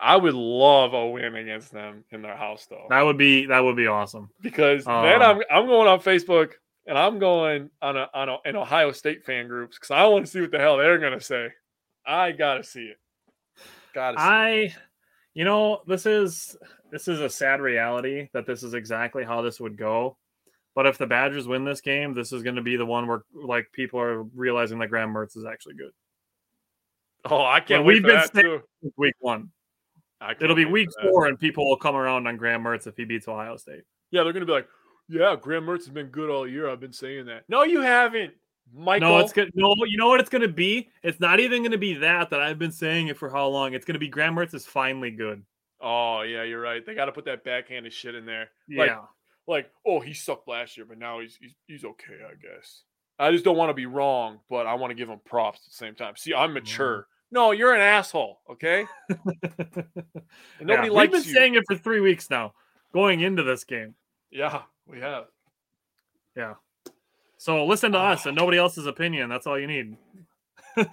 I 0.00 0.16
would 0.16 0.34
love 0.34 0.94
a 0.94 1.06
win 1.08 1.36
against 1.36 1.72
them 1.72 2.04
in 2.10 2.22
their 2.22 2.36
house 2.36 2.66
though. 2.68 2.86
that 2.90 3.02
would 3.02 3.18
be 3.18 3.46
that 3.46 3.60
would 3.60 3.76
be 3.76 3.86
awesome. 3.86 4.30
because 4.40 4.86
Um, 4.86 5.04
then 5.04 5.22
I'm 5.22 5.40
I'm 5.50 5.66
going 5.66 5.88
on 5.88 6.00
Facebook 6.00 6.52
and 6.86 6.98
I'm 6.98 7.18
going 7.18 7.70
on 7.80 7.96
a 7.96 8.08
on 8.12 8.28
a, 8.28 8.36
an 8.44 8.56
Ohio 8.56 8.92
State 8.92 9.24
fan 9.24 9.48
groups 9.48 9.78
because 9.78 9.90
I 9.90 10.04
want 10.06 10.26
to 10.26 10.30
see 10.30 10.40
what 10.40 10.50
the 10.50 10.58
hell 10.58 10.76
they're 10.76 10.98
gonna 10.98 11.20
say. 11.20 11.48
I 12.06 12.32
gotta 12.32 12.64
see 12.64 12.84
it. 12.86 12.98
Gotta 13.94 14.18
see 14.18 14.24
it. 14.24 14.26
I, 14.26 14.74
you 15.34 15.44
know, 15.44 15.80
this 15.86 16.06
is 16.06 16.56
this 16.90 17.08
is 17.08 17.20
a 17.20 17.28
sad 17.28 17.60
reality 17.60 18.28
that 18.34 18.46
this 18.46 18.62
is 18.62 18.74
exactly 18.74 19.24
how 19.24 19.42
this 19.42 19.60
would 19.60 19.76
go. 19.78 20.16
But 20.74 20.86
if 20.86 20.98
the 20.98 21.06
Badgers 21.06 21.46
win 21.46 21.64
this 21.64 21.80
game, 21.80 22.14
this 22.14 22.32
is 22.32 22.42
going 22.42 22.56
to 22.56 22.62
be 22.62 22.76
the 22.76 22.84
one 22.84 23.06
where 23.06 23.22
like 23.32 23.66
people 23.72 24.00
are 24.00 24.24
realizing 24.34 24.78
that 24.80 24.88
Graham 24.88 25.14
Mertz 25.14 25.36
is 25.36 25.44
actually 25.44 25.74
good. 25.74 25.92
Oh, 27.30 27.44
I 27.44 27.60
can't 27.60 27.80
Well, 27.80 27.88
wait 27.88 27.94
we've 27.94 28.02
for 28.02 28.08
been 28.08 28.16
that 28.16 28.34
saying- 28.34 28.60
too. 28.82 28.92
Week 28.96 29.14
one, 29.20 29.50
it'll 30.40 30.54
be 30.54 30.66
week 30.66 30.90
four, 31.02 31.26
and 31.26 31.38
people 31.38 31.68
will 31.68 31.78
come 31.78 31.96
around 31.96 32.26
on 32.26 32.36
Graham 32.36 32.62
Mertz 32.62 32.86
if 32.86 32.96
he 32.96 33.04
beats 33.04 33.26
Ohio 33.28 33.56
State. 33.56 33.82
Yeah, 34.10 34.22
they're 34.22 34.32
gonna 34.32 34.44
be 34.44 34.52
like, 34.52 34.68
yeah, 35.08 35.36
Graham 35.40 35.66
Mertz 35.66 35.84
has 35.84 35.90
been 35.90 36.06
good 36.06 36.30
all 36.30 36.48
year. 36.48 36.68
I've 36.68 36.80
been 36.80 36.92
saying 36.92 37.26
that. 37.26 37.44
No, 37.48 37.64
you 37.64 37.80
haven't, 37.80 38.34
Michael. 38.72 39.08
No, 39.08 39.18
it's 39.18 39.32
good. 39.32 39.52
No, 39.54 39.74
you 39.86 39.96
know 39.96 40.08
what 40.08 40.20
it's 40.20 40.30
going 40.30 40.42
to 40.42 40.48
be? 40.48 40.88
It's 41.02 41.20
not 41.20 41.40
even 41.40 41.62
going 41.62 41.72
to 41.72 41.78
be 41.78 41.94
that 41.94 42.30
that 42.30 42.40
I've 42.40 42.58
been 42.58 42.72
saying 42.72 43.08
it 43.08 43.16
for 43.16 43.28
how 43.28 43.46
long. 43.48 43.74
It's 43.74 43.84
going 43.84 43.94
to 43.94 44.00
be 44.00 44.08
Graham 44.08 44.34
Mertz 44.34 44.54
is 44.54 44.66
finally 44.66 45.10
good. 45.10 45.42
Oh 45.80 46.22
yeah, 46.22 46.42
you're 46.42 46.60
right. 46.60 46.84
They 46.84 46.94
got 46.94 47.06
to 47.06 47.12
put 47.12 47.26
that 47.26 47.44
backhanded 47.44 47.92
shit 47.92 48.14
in 48.14 48.24
there. 48.24 48.48
Yeah. 48.68 48.80
Like, 48.80 48.98
like, 49.46 49.70
oh, 49.86 50.00
he 50.00 50.14
sucked 50.14 50.48
last 50.48 50.76
year, 50.76 50.86
but 50.86 50.98
now 50.98 51.20
he's 51.20 51.36
he's, 51.36 51.54
he's 51.66 51.84
okay, 51.84 52.18
I 52.26 52.34
guess. 52.34 52.82
I 53.18 53.30
just 53.30 53.44
don't 53.44 53.56
want 53.56 53.70
to 53.70 53.74
be 53.74 53.86
wrong, 53.86 54.40
but 54.48 54.66
I 54.66 54.74
want 54.74 54.90
to 54.90 54.94
give 54.94 55.08
him 55.08 55.20
props 55.24 55.60
at 55.60 55.70
the 55.70 55.76
same 55.76 55.94
time. 55.94 56.14
See, 56.16 56.32
I'm 56.32 56.48
mm-hmm. 56.48 56.54
mature. 56.54 57.06
No, 57.34 57.50
you're 57.50 57.74
an 57.74 57.80
asshole, 57.80 58.38
okay? 58.48 58.86
And 59.10 60.68
nobody 60.68 60.88
Yeah, 60.88 60.94
likes 60.94 61.12
We've 61.12 61.22
been 61.24 61.28
you. 61.28 61.34
saying 61.34 61.54
it 61.56 61.64
for 61.66 61.76
three 61.76 62.00
weeks 62.00 62.30
now, 62.30 62.54
going 62.92 63.20
into 63.22 63.42
this 63.42 63.64
game. 63.64 63.96
yeah, 64.30 64.62
we 64.86 65.00
have. 65.00 65.24
Yeah. 66.36 66.54
So 67.36 67.66
listen 67.66 67.90
to 67.92 67.98
us 67.98 68.26
and 68.26 68.38
ah. 68.38 68.40
nobody 68.40 68.56
else's 68.58 68.86
opinion. 68.86 69.28
That's 69.28 69.48
all 69.48 69.58
you 69.58 69.66
need. 69.66 69.96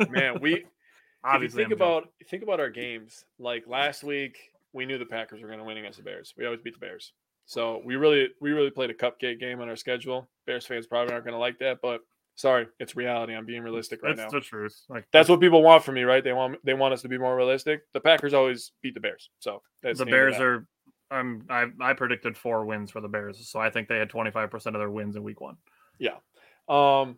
Man, 0.09 0.41
we 0.41 0.65
Obviously, 1.23 1.63
think 1.63 1.67
I'm 1.67 1.77
about 1.77 2.09
think 2.27 2.41
about 2.41 2.59
our 2.59 2.71
games. 2.71 3.25
Like 3.37 3.67
last 3.67 4.03
week, 4.03 4.51
we 4.73 4.87
knew 4.87 4.97
the 4.97 5.05
Packers 5.05 5.41
were 5.41 5.47
going 5.47 5.59
to 5.59 5.65
win 5.65 5.77
against 5.77 5.99
the 5.99 6.03
Bears. 6.03 6.33
We 6.35 6.45
always 6.45 6.61
beat 6.61 6.73
the 6.73 6.79
Bears. 6.79 7.13
So 7.45 7.81
we 7.85 7.95
really 7.97 8.29
we 8.39 8.51
really 8.51 8.71
played 8.71 8.89
a 8.89 8.95
cupcake 8.95 9.39
game 9.39 9.61
on 9.61 9.69
our 9.69 9.75
schedule. 9.75 10.27
Bears 10.47 10.65
fans 10.65 10.87
probably 10.87 11.13
aren't 11.13 11.25
going 11.25 11.35
to 11.35 11.39
like 11.39 11.59
that, 11.59 11.79
but 11.83 12.01
sorry, 12.35 12.67
it's 12.79 12.95
reality. 12.95 13.33
I'm 13.33 13.45
being 13.45 13.63
realistic 13.63 14.03
right 14.03 14.15
that's 14.15 14.31
now. 14.31 14.39
the 14.39 14.43
truth. 14.43 14.75
Like 14.89 15.05
That's 15.11 15.29
what 15.29 15.39
people 15.39 15.61
want 15.61 15.83
from 15.83 15.95
me, 15.95 16.03
right? 16.03 16.23
They 16.23 16.33
want 16.33 16.57
they 16.63 16.73
want 16.73 16.93
us 16.93 17.01
to 17.03 17.09
be 17.09 17.17
more 17.17 17.35
realistic. 17.35 17.81
The 17.93 17.99
Packers 17.99 18.33
always 18.33 18.71
beat 18.81 18.93
the 18.93 18.99
Bears, 18.99 19.29
so 19.39 19.61
that's 19.83 19.99
the 19.99 20.05
the 20.05 20.11
Bears 20.11 20.39
are. 20.39 20.65
I'm. 21.09 21.43
I, 21.49 21.65
I 21.81 21.93
predicted 21.93 22.37
four 22.37 22.65
wins 22.65 22.89
for 22.89 23.01
the 23.01 23.09
Bears, 23.09 23.49
so 23.49 23.59
I 23.59 23.69
think 23.69 23.87
they 23.87 23.97
had 23.97 24.09
25 24.09 24.49
percent 24.49 24.75
of 24.75 24.79
their 24.79 24.89
wins 24.89 25.15
in 25.15 25.23
Week 25.23 25.41
One. 25.41 25.57
Yeah. 25.99 26.17
Um, 26.69 27.17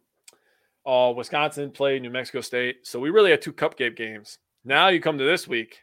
uh, 0.86 1.14
Wisconsin 1.16 1.72
played 1.72 2.02
New 2.02 2.10
Mexico 2.10 2.42
State, 2.42 2.88
so 2.88 3.00
we 3.00 3.12
really 3.12 3.32
had 3.32 3.42
two 3.42 3.54
cupcake 3.54 3.96
games. 3.96 4.40
Now 4.66 4.88
you 4.88 5.00
come 5.00 5.18
to 5.18 5.24
this 5.24 5.48
week, 5.48 5.80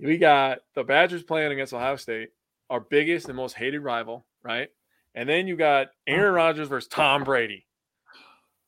we 0.00 0.18
got 0.18 0.58
the 0.74 0.82
Badgers 0.82 1.22
playing 1.22 1.52
against 1.52 1.72
Ohio 1.72 1.96
State, 1.96 2.30
our 2.68 2.80
biggest 2.80 3.28
and 3.28 3.36
most 3.36 3.54
hated 3.54 3.80
rival, 3.80 4.26
right? 4.42 4.68
And 5.14 5.28
then 5.28 5.46
you 5.46 5.56
got 5.56 5.88
Aaron 6.06 6.34
Rodgers 6.34 6.68
versus 6.68 6.88
Tom 6.88 7.24
Brady. 7.24 7.66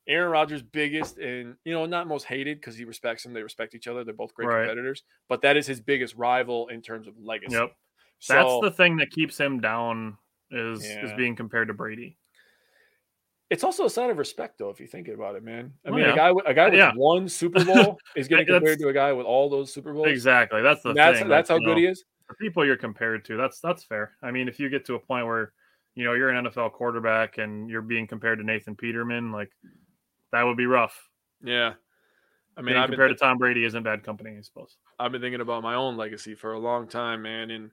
Aaron 0.09 0.33
Rodgers' 0.33 0.63
biggest 0.63 1.19
and 1.19 1.57
you 1.65 1.73
know 1.73 1.87
not 1.87 2.09
most 2.09 2.25
hated 2.25 2.59
because 2.61 2.77
he 2.77 2.85
respects 2.85 3.25
him. 3.25 3.33
They 3.33 3.43
respect 3.43 3.75
each 3.75 3.87
other. 3.87 4.03
They're 4.05 4.15
both 4.15 4.35
great 4.35 4.49
Right. 4.49 4.63
competitors, 4.67 5.05
but 5.29 5.43
that 5.43 5.57
is 5.57 5.67
his 5.67 5.81
biggest 5.81 6.15
rival 6.17 6.69
in 6.69 6.83
terms 6.83 7.07
of 7.07 7.15
legacy. 7.19 7.55
Yep. 7.57 7.73
So, 8.19 8.35
That's 8.35 8.61
the 8.77 8.77
thing 8.83 8.97
that 8.99 9.11
keeps 9.11 9.39
him 9.39 9.61
down 9.61 10.17
is 10.51 10.85
is 10.85 11.13
being 11.15 11.35
compared 11.37 11.69
to 11.69 11.75
Brady. 11.75 12.19
It's 13.51 13.65
also 13.65 13.85
a 13.85 13.91
sign 13.91 14.09
of 14.11 14.17
respect, 14.17 14.59
though, 14.59 14.71
if 14.71 14.81
you 14.81 14.87
think 14.87 15.09
about 15.09 15.37
it, 15.37 15.43
man. 15.45 15.75
I 15.85 15.91
Oh, 15.91 15.93
mean, 15.93 16.01
yeah. 16.07 16.13
a 16.13 16.17
guy 16.17 16.33
with- 16.33 16.47
a 16.49 16.55
guy 16.55 16.65
with 16.71 16.75
Yeah. 16.79 16.93
one 16.95 17.29
Super 17.29 17.63
Bowl 17.65 17.99
is 18.17 18.27
getting 18.29 18.47
compared 18.47 18.79
to 18.79 18.89
a 18.89 18.93
guy 18.95 19.13
with 19.13 19.27
all 19.27 19.51
those 19.51 19.73
Super 19.73 19.93
Bowls. 19.93 20.09
Exactly. 20.09 20.63
That's 20.63 20.83
the 20.83 20.95
that's 20.95 21.19
thing. 21.19 21.29
that's 21.29 21.51
like, 21.51 21.61
how 21.61 21.65
good 21.67 21.73
know, 21.73 21.81
he 21.81 21.87
is. 21.87 22.05
the 22.29 22.35
people 22.37 22.65
you're 22.65 22.77
compared 22.79 23.25
to. 23.27 23.37
That's 23.37 23.61
that's 23.61 23.85
fair. 23.85 24.17
I 24.23 24.31
mean, 24.31 24.49
if 24.49 24.59
you 24.59 24.69
get 24.71 24.85
to 24.87 24.95
a 24.95 24.99
point 24.99 25.27
where 25.27 25.53
you 25.95 26.05
know 26.05 26.15
you're 26.15 26.31
an 26.31 26.47
NFL 26.47 26.73
quarterback 26.73 27.37
and 27.37 27.69
you're 27.69 27.83
being 27.83 28.07
compared 28.07 28.39
to 28.39 28.45
Nathan 28.45 28.75
Peterman, 28.75 29.33
like 29.33 29.51
that 30.33 30.43
would 30.43 30.57
be 30.57 30.67
rough. 30.67 31.09
Yeah. 31.43 31.75
I 32.57 32.61
mean, 32.61 32.75
Being 32.75 32.87
compared 32.87 33.11
to 33.11 33.17
Tom 33.17 33.39
Brady 33.39 33.65
isn't 33.65 33.83
bad 33.83 34.03
company, 34.03 34.37
I 34.37 34.43
suppose. 34.43 34.77
I've 34.99 35.13
been 35.13 35.23
thinking 35.23 35.41
about 35.41 35.63
my 35.63 35.75
own 35.75 35.97
legacy 35.97 36.35
for 36.35 36.53
a 36.53 36.59
long 36.59 36.87
time, 36.87 37.23
man. 37.23 37.51
And 37.51 37.71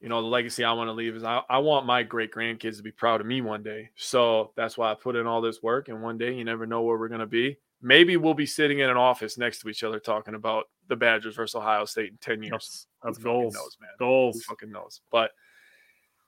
you 0.00 0.08
know, 0.08 0.22
the 0.22 0.28
legacy 0.28 0.64
I 0.64 0.72
want 0.72 0.88
to 0.88 0.92
leave 0.92 1.16
is 1.16 1.24
I, 1.24 1.42
I 1.50 1.58
want 1.58 1.84
my 1.84 2.02
great 2.02 2.32
grandkids 2.32 2.76
to 2.76 2.82
be 2.82 2.92
proud 2.92 3.20
of 3.20 3.26
me 3.26 3.40
one 3.40 3.62
day. 3.62 3.90
So 3.96 4.52
that's 4.56 4.78
why 4.78 4.90
I 4.90 4.94
put 4.94 5.16
in 5.16 5.26
all 5.26 5.40
this 5.40 5.62
work. 5.62 5.88
And 5.88 6.02
one 6.02 6.16
day 6.18 6.32
you 6.34 6.44
never 6.44 6.66
know 6.66 6.82
where 6.82 6.96
we're 6.96 7.08
gonna 7.08 7.26
be. 7.26 7.58
Maybe 7.82 8.16
we'll 8.16 8.34
be 8.34 8.46
sitting 8.46 8.78
in 8.78 8.90
an 8.90 8.96
office 8.96 9.38
next 9.38 9.58
to 9.60 9.68
each 9.68 9.82
other 9.84 9.98
talking 10.00 10.34
about 10.34 10.64
the 10.88 10.96
Badgers 10.96 11.36
versus 11.36 11.54
Ohio 11.54 11.84
State 11.84 12.10
in 12.10 12.18
10 12.20 12.42
years. 12.42 12.50
That's, 12.52 12.86
that's 13.04 13.18
Who 13.18 13.24
goals. 13.24 13.54
knows, 13.54 13.76
man. 13.80 13.90
Who 13.98 14.04
Goals. 14.04 14.42
fucking 14.44 14.70
knows? 14.70 15.00
But 15.12 15.30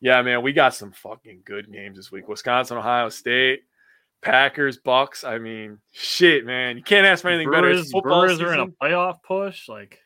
yeah, 0.01 0.21
man, 0.23 0.43
we 0.43 0.53
got 0.53 0.75
some 0.75 0.93
fucking 0.93 1.43
good 1.45 1.73
games 1.73 1.97
this 1.97 2.13
week. 2.13 2.29
Wisconsin, 2.29 2.77
Ohio 2.77 3.09
State, 3.09 3.63
Packers, 4.23 4.79
Bucks. 4.79 5.25
I 5.25 5.39
mean, 5.39 5.79
shit, 5.93 6.45
man. 6.45 6.77
You 6.77 6.83
can't 6.83 7.07
ask 7.07 7.23
for 7.23 7.29
anything 7.29 7.51
better. 7.51 7.71
It's 7.71 7.91
Brewers, 7.91 7.93
football 7.93 8.21
Brewers 8.23 8.41
are 8.41 8.55
in 8.55 8.61
a 8.61 8.67
playoff 8.67 9.23
push, 9.23 9.69
like 9.69 9.99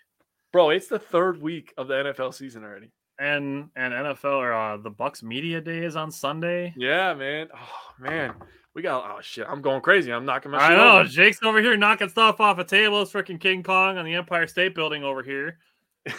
Bro, 0.53 0.71
it's 0.71 0.87
the 0.87 1.01
third 1.01 1.43
week 1.43 1.75
of 1.77 1.89
the 1.89 1.95
NFL 1.95 2.33
season 2.33 2.63
already. 2.63 2.93
and 3.19 3.71
and 3.75 3.93
NFL 3.93 4.37
or 4.37 4.53
uh, 4.53 4.77
the 4.77 4.91
Bucks 4.91 5.23
media 5.23 5.61
day 5.61 5.79
is 5.85 5.97
on 5.97 6.13
Sunday. 6.13 6.73
Yeah, 6.77 7.15
man. 7.15 7.49
Oh 7.53 7.93
man. 7.99 8.35
We 8.75 8.83
got 8.83 9.05
oh 9.05 9.21
shit. 9.21 9.47
I'm 9.49 9.63
going 9.63 9.81
crazy. 9.81 10.13
I'm 10.13 10.25
knocking 10.25 10.51
my 10.51 10.59
I 10.59 10.69
shit 10.69 10.77
know 10.77 10.99
over. 10.99 11.09
Jake's 11.09 11.43
over 11.43 11.61
here 11.61 11.77
knocking 11.77 12.09
stuff 12.09 12.41
off 12.41 12.59
a 12.59 12.65
table. 12.65 13.03
It's 13.03 13.13
freaking 13.13 13.41
King 13.41 13.63
Kong 13.63 13.99
on 13.99 14.05
the 14.05 14.15
Empire 14.15 14.47
State 14.47 14.75
Building 14.75 15.05
over 15.05 15.23
here. 15.23 15.59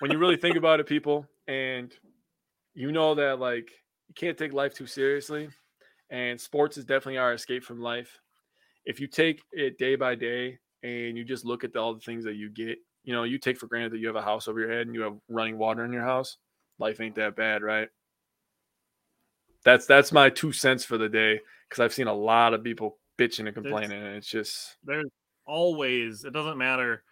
when 0.00 0.10
you 0.10 0.18
really 0.18 0.36
think 0.36 0.56
about 0.56 0.80
it, 0.80 0.86
people, 0.86 1.26
and 1.46 1.92
you 2.74 2.92
know 2.92 3.14
that 3.16 3.40
like 3.40 3.70
you 4.08 4.14
can't 4.14 4.38
take 4.38 4.52
life 4.52 4.74
too 4.74 4.86
seriously, 4.86 5.48
and 6.10 6.40
sports 6.40 6.76
is 6.76 6.84
definitely 6.84 7.18
our 7.18 7.32
escape 7.32 7.64
from 7.64 7.80
life. 7.80 8.20
If 8.84 9.00
you 9.00 9.06
take 9.06 9.42
it 9.52 9.78
day 9.78 9.96
by 9.96 10.14
day 10.14 10.58
and 10.82 11.16
you 11.16 11.24
just 11.24 11.44
look 11.44 11.64
at 11.64 11.72
the, 11.72 11.80
all 11.80 11.94
the 11.94 12.00
things 12.00 12.24
that 12.24 12.34
you 12.34 12.50
get, 12.50 12.78
you 13.04 13.14
know, 13.14 13.24
you 13.24 13.38
take 13.38 13.58
for 13.58 13.66
granted 13.66 13.92
that 13.92 13.98
you 13.98 14.06
have 14.06 14.16
a 14.16 14.22
house 14.22 14.48
over 14.48 14.60
your 14.60 14.70
head 14.70 14.86
and 14.86 14.94
you 14.94 15.02
have 15.02 15.16
running 15.28 15.58
water 15.58 15.84
in 15.84 15.92
your 15.92 16.04
house. 16.04 16.36
Life 16.78 17.00
ain't 17.00 17.14
that 17.16 17.36
bad, 17.36 17.62
right? 17.62 17.88
That's 19.64 19.86
that's 19.86 20.12
my 20.12 20.28
two 20.28 20.52
cents 20.52 20.84
for 20.84 20.98
the 20.98 21.08
day 21.08 21.40
because 21.68 21.82
I've 21.82 21.94
seen 21.94 22.06
a 22.06 22.14
lot 22.14 22.52
of 22.52 22.62
people 22.62 22.98
bitching 23.18 23.46
and 23.46 23.54
complaining, 23.54 24.02
and 24.02 24.16
it's 24.16 24.28
just 24.28 24.76
There's 24.84 25.08
always 25.46 26.24
it 26.24 26.32
doesn't 26.32 26.58
matter. 26.58 27.02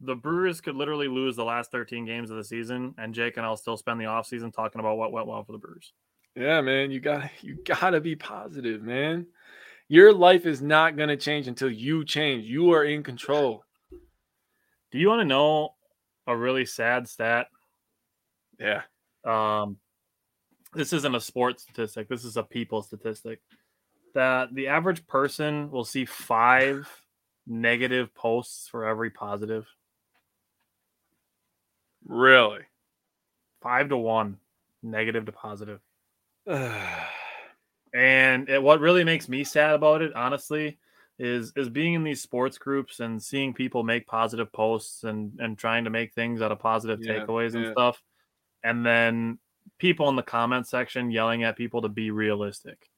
The 0.00 0.16
Brewers 0.16 0.60
could 0.60 0.74
literally 0.74 1.08
lose 1.08 1.36
the 1.36 1.44
last 1.44 1.70
13 1.70 2.04
games 2.04 2.30
of 2.30 2.36
the 2.36 2.44
season, 2.44 2.94
and 2.98 3.14
Jake 3.14 3.36
and 3.36 3.46
I'll 3.46 3.56
still 3.56 3.76
spend 3.76 4.00
the 4.00 4.04
offseason 4.04 4.52
talking 4.52 4.80
about 4.80 4.98
what 4.98 5.12
went 5.12 5.26
well 5.26 5.44
for 5.44 5.52
the 5.52 5.58
Brewers. 5.58 5.92
Yeah, 6.34 6.60
man, 6.60 6.90
you 6.90 7.00
got 7.00 7.30
you 7.42 7.58
got 7.64 7.90
to 7.90 8.00
be 8.00 8.16
positive, 8.16 8.82
man. 8.82 9.26
Your 9.88 10.12
life 10.12 10.46
is 10.46 10.62
not 10.62 10.96
going 10.96 11.10
to 11.10 11.16
change 11.16 11.48
until 11.48 11.70
you 11.70 12.04
change. 12.04 12.46
You 12.46 12.72
are 12.72 12.84
in 12.84 13.02
control. 13.02 13.64
Do 13.90 14.98
you 14.98 15.08
want 15.08 15.20
to 15.20 15.26
know 15.26 15.74
a 16.26 16.36
really 16.36 16.64
sad 16.64 17.08
stat? 17.08 17.48
Yeah. 18.58 18.82
Um, 19.24 19.76
this 20.72 20.92
isn't 20.92 21.14
a 21.14 21.20
sports 21.20 21.64
statistic. 21.64 22.08
This 22.08 22.24
is 22.24 22.36
a 22.36 22.42
people 22.42 22.82
statistic. 22.82 23.40
That 24.14 24.54
the 24.54 24.68
average 24.68 25.06
person 25.06 25.70
will 25.70 25.84
see 25.84 26.04
five 26.04 26.88
negative 27.46 28.14
posts 28.14 28.68
for 28.68 28.86
every 28.86 29.10
positive. 29.10 29.66
Really? 32.06 32.60
Five 33.62 33.90
to 33.90 33.96
one, 33.96 34.38
negative 34.82 35.26
to 35.26 35.32
positive. 35.32 35.80
And 37.94 38.48
it, 38.48 38.62
what 38.62 38.80
really 38.80 39.04
makes 39.04 39.28
me 39.28 39.44
sad 39.44 39.74
about 39.74 40.00
it, 40.00 40.14
honestly, 40.14 40.78
is 41.18 41.52
is 41.56 41.68
being 41.68 41.92
in 41.92 42.04
these 42.04 42.22
sports 42.22 42.56
groups 42.56 43.00
and 43.00 43.22
seeing 43.22 43.52
people 43.52 43.82
make 43.82 44.06
positive 44.06 44.50
posts 44.50 45.04
and 45.04 45.38
and 45.40 45.58
trying 45.58 45.84
to 45.84 45.90
make 45.90 46.14
things 46.14 46.40
out 46.40 46.52
of 46.52 46.58
positive 46.58 47.00
Yeah, 47.02 47.26
takeaways 47.26 47.54
and 47.54 47.64
yeah. 47.64 47.72
stuff, 47.72 48.02
and 48.64 48.84
then 48.84 49.38
people 49.78 50.08
in 50.08 50.16
the 50.16 50.22
comment 50.22 50.66
section 50.66 51.10
yelling 51.10 51.44
at 51.44 51.56
people 51.56 51.82
to 51.82 51.90
be 51.90 52.10
realistic, 52.10 52.88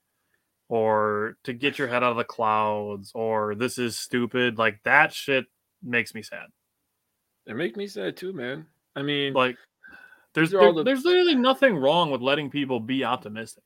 or 0.68 1.36
to 1.42 1.52
get 1.52 1.76
your 1.76 1.88
head 1.88 2.04
out 2.04 2.12
of 2.12 2.16
the 2.16 2.22
clouds, 2.24 3.10
or 3.16 3.56
this 3.56 3.78
is 3.78 3.98
stupid. 3.98 4.58
Like 4.58 4.80
that 4.84 5.12
shit 5.12 5.46
makes 5.82 6.14
me 6.14 6.22
sad. 6.22 6.46
it 7.46 7.56
make 7.56 7.76
me 7.76 7.88
sad 7.88 8.16
too, 8.16 8.32
man. 8.32 8.66
I 8.94 9.02
mean, 9.02 9.34
Like 9.34 9.56
there's 10.34 10.50
These 10.50 10.54
are 10.54 10.60
all 10.60 10.72
there- 10.74 10.84
the- 10.84 10.84
there's 10.84 11.04
literally 11.04 11.34
nothing 11.34 11.76
wrong 11.76 12.10
with 12.10 12.20
letting 12.20 12.50
people 12.50 12.80
be 12.80 13.04
optimistic. 13.04 13.64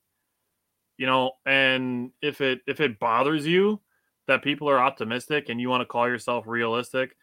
You 0.97 1.07
know, 1.07 1.33
and 1.47 2.11
if 2.23 2.41
it 2.41 2.61
if 2.67 2.81
it 2.81 2.99
bothers 2.99 3.47
you 3.47 3.81
that 4.27 4.43
people 4.43 4.69
are 4.69 4.79
optimistic 4.81 5.49
and 5.49 5.61
you 5.61 5.69
want 5.69 5.81
to 5.81 5.87
call 5.87 6.09
yourself 6.09 6.45
realistic 6.47 7.17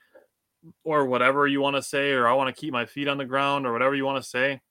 or 0.84 1.06
whatever 1.06 1.46
you 1.46 1.62
want 1.62 1.76
to 1.76 1.82
say 1.82 2.12
or 2.12 2.28
I 2.28 2.34
want 2.34 2.54
to 2.56 2.60
keep 2.60 2.72
my 2.74 2.86
feet 2.86 3.08
on 3.08 3.18
the 3.18 3.26
ground 3.26 3.68
or 3.68 3.74
whatever 3.74 3.94
you 3.94 4.06
want 4.06 4.24
to 4.24 4.28
say, 4.28 4.62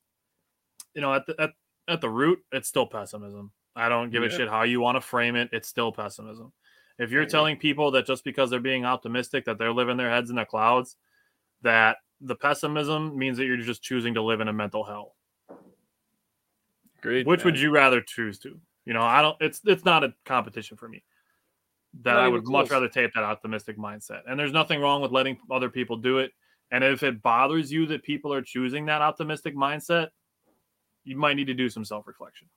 you 0.95 1.01
know, 1.03 1.13
at 1.15 1.27
the 1.27 1.41
at, 1.41 1.51
at 1.87 2.01
the 2.01 2.09
root 2.11 2.41
it's 2.51 2.69
still 2.69 2.87
pessimism. 2.87 3.53
I 3.77 3.89
don't 3.89 4.11
give 4.11 4.23
a 4.23 4.27
shit 4.39 4.49
how 4.49 4.63
you 4.63 4.81
want 4.81 4.97
to 4.97 5.01
frame 5.01 5.37
it, 5.37 5.51
it's 5.53 5.69
still 5.69 5.93
pessimism. 5.93 6.53
If 6.99 7.11
you're 7.11 7.27
telling 7.27 7.57
people 7.59 7.91
that 7.93 8.07
just 8.07 8.25
because 8.25 8.49
they're 8.51 8.61
being 8.61 8.85
optimistic 8.85 9.45
that 9.45 9.59
they're 9.59 9.73
living 9.73 9.97
their 9.97 10.11
heads 10.11 10.31
in 10.31 10.37
the 10.37 10.45
clouds, 10.45 10.97
that 11.63 11.99
the 12.25 12.35
pessimism 12.35 13.17
means 13.17 13.39
that 13.39 13.45
you're 13.45 13.57
just 13.57 13.83
choosing 13.83 14.15
to 14.15 14.23
live 14.23 14.41
in 14.41 14.49
a 14.49 14.53
mental 14.53 14.85
hell. 14.85 15.15
great. 17.03 17.27
Which 17.27 17.45
would 17.45 17.59
you 17.59 17.71
rather 17.71 18.01
choose 18.01 18.39
to? 18.41 18.59
You 18.85 18.95
know, 18.95 19.03
I 19.03 19.23
don't. 19.23 19.37
It's 19.41 19.61
it's 19.65 19.85
not 19.85 20.05
a 20.05 20.15
competition 20.25 20.77
for 20.77 20.89
me. 20.89 21.05
That 22.03 22.15
Not 22.15 22.25
I 22.25 22.29
would 22.29 22.47
much 22.47 22.71
rather 22.71 22.89
take 22.89 23.15
that 23.15 23.23
optimistic 23.23 23.79
mindset. 23.79 24.23
And 24.27 24.39
there's 24.39 24.53
nothing 24.53 24.81
wrong 24.81 25.01
with 25.01 25.13
letting 25.13 25.39
other 25.51 25.71
people 25.71 25.97
do 25.97 26.19
it. 26.19 26.33
And 26.71 26.83
if 26.83 27.03
it 27.03 27.23
bothers 27.23 27.71
you 27.71 27.87
that 27.87 28.03
people 28.03 28.33
are 28.33 28.43
choosing 28.43 28.87
that 28.87 29.01
optimistic 29.01 29.55
mindset, 29.55 30.09
you 31.05 31.17
might 31.17 31.35
need 31.35 31.47
to 31.47 31.55
do 31.55 31.69
some 31.69 31.85
self 31.85 32.07
reflection. 32.07 32.49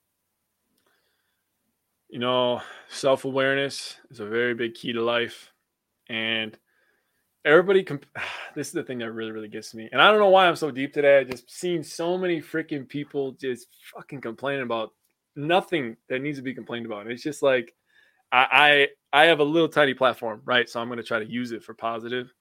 You 2.10 2.20
know, 2.20 2.62
self 2.88 3.26
awareness 3.26 3.98
is 4.10 4.22
a 4.22 4.26
very 4.26 4.54
big 4.54 4.74
key 4.74 4.94
to 4.94 5.02
life, 5.02 5.52
and 6.08 6.58
everybody. 7.48 7.84
Comp- 7.84 8.06
this 8.56 8.68
is 8.68 8.74
the 8.74 8.84
thing 8.84 9.00
that 9.00 9.12
really, 9.12 9.32
really 9.32 9.48
gets 9.48 9.74
me. 9.74 9.90
And 9.92 10.02
I 10.02 10.12
don't 10.12 10.20
know 10.20 10.30
why 10.30 10.48
I'm 10.48 10.56
so 10.56 10.72
deep 10.72 10.94
today. 10.94 11.20
I 11.20 11.24
just 11.24 11.50
seen 11.50 11.84
so 11.84 12.18
many 12.18 12.42
freaking 12.42 12.88
people 12.88 13.32
just 13.34 13.68
fucking 13.96 14.22
complaining 14.22 14.64
about 14.64 14.92
nothing 15.36 15.96
that 16.10 16.22
needs 16.22 16.38
to 16.38 16.44
be 16.44 16.54
complained 16.54 16.86
about. 16.86 17.08
It's 17.08 17.24
just 17.24 17.42
like 17.42 17.74
I 18.32 18.88
I, 19.14 19.22
I 19.22 19.26
have 19.26 19.40
a 19.40 19.44
little 19.44 19.70
tiny 19.70 19.94
platform, 19.94 20.42
right? 20.46 20.70
So 20.70 20.80
I'm 20.80 20.88
going 20.88 20.98
to 20.98 21.04
try 21.04 21.20
to 21.20 21.30
use 21.30 21.52
it 21.52 21.64
for 21.64 21.74
positive. 21.74 22.34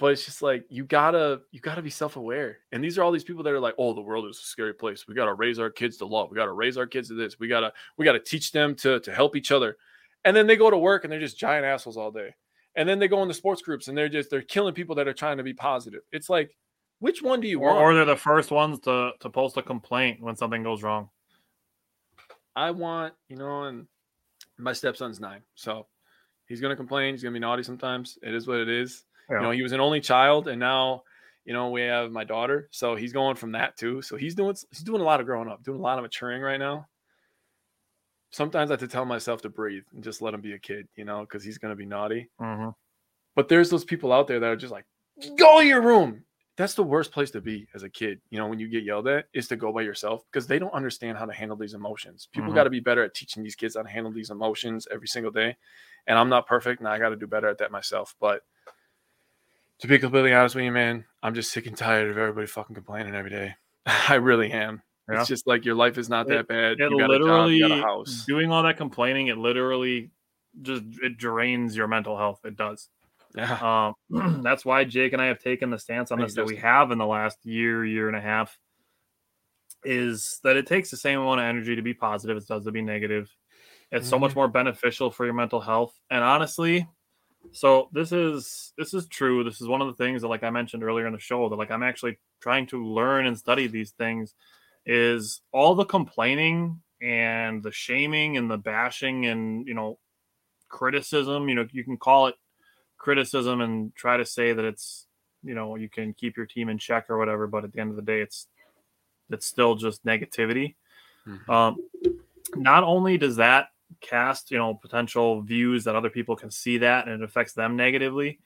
But 0.00 0.12
it's 0.12 0.24
just 0.24 0.42
like 0.42 0.64
you 0.68 0.84
gotta 0.84 1.42
you 1.52 1.60
gotta 1.60 1.80
be 1.80 1.88
self 1.88 2.16
aware, 2.16 2.58
and 2.72 2.82
these 2.82 2.98
are 2.98 3.04
all 3.04 3.12
these 3.12 3.22
people 3.22 3.44
that 3.44 3.52
are 3.52 3.60
like, 3.60 3.76
"Oh, 3.78 3.94
the 3.94 4.00
world 4.00 4.26
is 4.26 4.38
a 4.38 4.42
scary 4.42 4.74
place. 4.74 5.06
We 5.06 5.14
gotta 5.14 5.34
raise 5.34 5.60
our 5.60 5.70
kids 5.70 5.98
to 5.98 6.04
love. 6.04 6.30
We 6.32 6.36
gotta 6.36 6.52
raise 6.52 6.76
our 6.76 6.86
kids 6.86 7.08
to 7.08 7.14
this. 7.14 7.38
We 7.38 7.46
gotta 7.46 7.72
we 7.96 8.04
gotta 8.04 8.18
teach 8.18 8.50
them 8.50 8.74
to 8.76 8.98
to 8.98 9.14
help 9.14 9.36
each 9.36 9.52
other." 9.52 9.76
And 10.24 10.36
then 10.36 10.48
they 10.48 10.56
go 10.56 10.68
to 10.68 10.76
work 10.76 11.04
and 11.04 11.12
they're 11.12 11.20
just 11.20 11.38
giant 11.38 11.64
assholes 11.64 11.96
all 11.96 12.10
day. 12.10 12.34
And 12.76 12.88
then 12.88 12.98
they 12.98 13.08
go 13.08 13.22
into 13.22 13.34
sports 13.34 13.62
groups 13.62 13.88
and 13.88 13.96
they're 13.96 14.08
just 14.08 14.30
they're 14.30 14.42
killing 14.42 14.74
people 14.74 14.96
that 14.96 15.06
are 15.08 15.12
trying 15.14 15.36
to 15.36 15.42
be 15.44 15.54
positive. 15.54 16.00
It's 16.12 16.28
like, 16.28 16.56
which 16.98 17.22
one 17.22 17.40
do 17.40 17.48
you 17.48 17.60
Or, 17.60 17.68
want? 17.68 17.78
or 17.78 17.94
they're 17.94 18.04
the 18.04 18.16
first 18.16 18.50
ones 18.50 18.80
to 18.80 19.12
to 19.20 19.30
post 19.30 19.56
a 19.56 19.62
complaint 19.62 20.20
when 20.22 20.36
something 20.36 20.62
goes 20.62 20.82
wrong. 20.82 21.10
I 22.56 22.70
want, 22.70 23.14
you 23.28 23.36
know, 23.36 23.64
and 23.64 23.86
my 24.58 24.72
stepson's 24.72 25.18
nine, 25.20 25.42
so 25.54 25.86
he's 26.46 26.60
gonna 26.60 26.76
complain. 26.76 27.14
He's 27.14 27.22
gonna 27.22 27.32
be 27.32 27.40
naughty 27.40 27.62
sometimes. 27.64 28.18
It 28.22 28.34
is 28.34 28.46
what 28.46 28.58
it 28.58 28.68
is. 28.68 29.04
Yeah. 29.28 29.36
You 29.36 29.42
know, 29.42 29.50
he 29.50 29.62
was 29.62 29.72
an 29.72 29.80
only 29.80 30.00
child, 30.00 30.46
and 30.48 30.60
now, 30.60 31.02
you 31.44 31.52
know, 31.52 31.70
we 31.70 31.82
have 31.82 32.12
my 32.12 32.24
daughter, 32.24 32.68
so 32.70 32.94
he's 32.94 33.12
going 33.12 33.36
from 33.36 33.52
that 33.52 33.76
too. 33.76 34.02
So 34.02 34.16
he's 34.16 34.34
doing 34.34 34.54
he's 34.70 34.82
doing 34.84 35.00
a 35.00 35.04
lot 35.04 35.20
of 35.20 35.26
growing 35.26 35.48
up, 35.48 35.62
doing 35.64 35.78
a 35.78 35.82
lot 35.82 35.98
of 35.98 36.02
maturing 36.02 36.42
right 36.42 36.58
now. 36.58 36.86
Sometimes 38.34 38.70
I 38.70 38.74
have 38.74 38.80
to 38.80 38.88
tell 38.88 39.04
myself 39.04 39.42
to 39.42 39.48
breathe 39.48 39.84
and 39.92 40.02
just 40.02 40.20
let 40.20 40.34
him 40.34 40.40
be 40.40 40.54
a 40.54 40.58
kid, 40.58 40.88
you 40.96 41.04
know, 41.04 41.20
because 41.20 41.44
he's 41.44 41.56
gonna 41.56 41.76
be 41.76 41.86
naughty. 41.86 42.30
Mhm. 42.40 42.74
But 43.36 43.48
there's 43.48 43.70
those 43.70 43.84
people 43.84 44.12
out 44.12 44.26
there 44.26 44.40
that 44.40 44.50
are 44.50 44.56
just 44.56 44.72
like, 44.72 44.86
go 45.36 45.60
to 45.60 45.66
your 45.66 45.80
room. 45.80 46.24
that's 46.56 46.74
the 46.74 46.82
worst 46.84 47.10
place 47.10 47.32
to 47.32 47.40
be 47.40 47.66
as 47.74 47.82
a 47.82 47.88
kid. 47.90 48.20
You 48.30 48.38
know, 48.38 48.46
when 48.46 48.60
you 48.60 48.68
get 48.68 48.84
yelled 48.84 49.08
at, 49.08 49.26
is 49.32 49.48
to 49.48 49.56
go 49.56 49.72
by 49.72 49.82
yourself 49.82 50.22
because 50.30 50.46
they 50.46 50.60
don't 50.60 50.72
understand 50.72 51.18
how 51.18 51.26
to 51.26 51.32
handle 51.32 51.56
these 51.56 51.74
emotions. 51.74 52.28
People 52.30 52.52
Mhm. 52.52 52.54
got 52.54 52.62
to 52.64 52.70
be 52.70 52.78
better 52.78 53.02
at 53.02 53.12
teaching 53.12 53.42
these 53.42 53.56
kids 53.56 53.74
how 53.74 53.82
to 53.82 53.88
handle 53.88 54.12
these 54.12 54.30
emotions 54.30 54.86
every 54.92 55.08
single 55.08 55.32
day. 55.32 55.56
And 56.06 56.16
I'm 56.16 56.28
not 56.28 56.46
perfect, 56.46 56.78
and 56.78 56.88
I 56.88 56.98
got 57.00 57.08
to 57.08 57.16
do 57.16 57.26
better 57.26 57.48
at 57.48 57.58
that 57.58 57.72
myself. 57.72 58.14
But 58.20 58.44
to 59.78 59.88
be 59.88 59.98
completely 59.98 60.32
honest 60.32 60.54
with 60.54 60.64
you, 60.64 60.70
man, 60.70 61.04
I'm 61.24 61.34
just 61.34 61.50
sick 61.50 61.66
and 61.66 61.76
tired 61.76 62.08
of 62.08 62.18
everybody 62.18 62.46
fucking 62.46 62.74
complaining 62.76 63.16
every 63.16 63.30
day. 63.30 63.56
I 63.86 64.14
really 64.14 64.52
am. 64.52 64.82
Yeah. 65.10 65.20
It's 65.20 65.28
just 65.28 65.46
like 65.46 65.64
your 65.64 65.74
life 65.74 65.98
is 65.98 66.08
not 66.08 66.26
that 66.28 66.48
bad. 66.48 66.80
It 66.80 66.90
you 66.90 66.98
got 66.98 67.10
literally 67.10 67.56
a 67.56 67.68
job, 67.68 67.70
you 67.70 67.76
got 67.76 67.78
a 67.78 67.82
house. 67.82 68.24
doing 68.26 68.50
all 68.50 68.62
that 68.62 68.76
complaining. 68.78 69.26
It 69.26 69.36
literally 69.36 70.10
just 70.62 70.82
it 71.02 71.18
drains 71.18 71.76
your 71.76 71.88
mental 71.88 72.16
health. 72.16 72.40
It 72.44 72.56
does. 72.56 72.88
Yeah. 73.36 73.92
Um, 74.10 74.42
that's 74.42 74.64
why 74.64 74.84
Jake 74.84 75.12
and 75.12 75.20
I 75.20 75.26
have 75.26 75.40
taken 75.40 75.68
the 75.70 75.78
stance 75.78 76.10
on 76.10 76.20
this 76.20 76.34
that 76.34 76.46
we 76.46 76.56
have 76.56 76.90
in 76.90 76.98
the 76.98 77.06
last 77.06 77.38
year, 77.44 77.84
year 77.84 78.08
and 78.08 78.16
a 78.16 78.20
half. 78.20 78.58
Is 79.84 80.40
that 80.44 80.56
it 80.56 80.66
takes 80.66 80.90
the 80.90 80.96
same 80.96 81.20
amount 81.20 81.40
of 81.40 81.44
energy 81.46 81.76
to 81.76 81.82
be 81.82 81.92
positive 81.92 82.36
as 82.38 82.44
it 82.44 82.48
does 82.48 82.64
to 82.64 82.72
be 82.72 82.80
negative. 82.80 83.30
It's 83.92 84.08
so 84.08 84.16
Mm-hmm. 84.16 84.22
much 84.22 84.34
more 84.34 84.48
beneficial 84.48 85.10
for 85.10 85.26
your 85.26 85.34
mental 85.34 85.60
health. 85.60 85.98
And 86.10 86.24
honestly, 86.24 86.88
so 87.52 87.90
this 87.92 88.10
is 88.10 88.72
this 88.78 88.94
is 88.94 89.06
true. 89.08 89.44
This 89.44 89.60
is 89.60 89.68
one 89.68 89.82
of 89.82 89.88
the 89.88 90.02
things 90.02 90.22
that, 90.22 90.28
like 90.28 90.42
I 90.42 90.48
mentioned 90.48 90.82
earlier 90.82 91.06
in 91.06 91.12
the 91.12 91.18
show, 91.18 91.46
that 91.50 91.56
like 91.56 91.70
I'm 91.70 91.82
actually 91.82 92.18
trying 92.40 92.66
to 92.68 92.82
learn 92.82 93.26
and 93.26 93.36
study 93.36 93.66
these 93.66 93.90
things. 93.90 94.34
Is 94.86 95.40
all 95.52 95.74
the 95.74 95.84
complaining 95.84 96.80
and 97.00 97.62
the 97.62 97.72
shaming 97.72 98.36
and 98.36 98.50
the 98.50 98.58
bashing 98.58 99.26
and 99.26 99.66
you 99.66 99.74
know 99.74 99.98
criticism. 100.68 101.48
You 101.48 101.54
know, 101.54 101.66
you 101.72 101.84
can 101.84 101.96
call 101.96 102.26
it 102.26 102.34
criticism 102.98 103.60
and 103.60 103.94
try 103.94 104.16
to 104.16 104.24
say 104.24 104.52
that 104.52 104.64
it's 104.64 105.06
you 105.42 105.54
know 105.54 105.76
you 105.76 105.88
can 105.90 106.14
keep 106.14 106.36
your 106.36 106.46
team 106.46 106.68
in 106.70 106.78
check 106.78 107.10
or 107.10 107.18
whatever 107.18 107.46
but 107.46 107.64
at 107.64 107.72
the 107.72 107.78
end 107.78 107.90
of 107.90 107.96
the 107.96 108.02
day 108.02 108.20
it's 108.22 108.46
it's 109.30 109.46
still 109.46 109.74
just 109.74 110.02
negativity 110.06 110.74
Mhm. 111.26 111.50
um 111.50 111.76
not 112.54 112.82
only 112.82 113.18
does 113.18 113.36
that 113.36 113.68
cast 114.00 114.50
you 114.50 114.56
know 114.56 114.72
potential 114.72 115.42
views 115.42 115.84
that 115.84 115.94
other 115.94 116.08
people 116.08 116.34
can 116.34 116.50
see 116.50 116.78
that 116.78 117.06
and 117.06 117.20
it 117.20 117.24
affects 117.24 117.52
them 117.52 117.76
negatively 117.76 118.38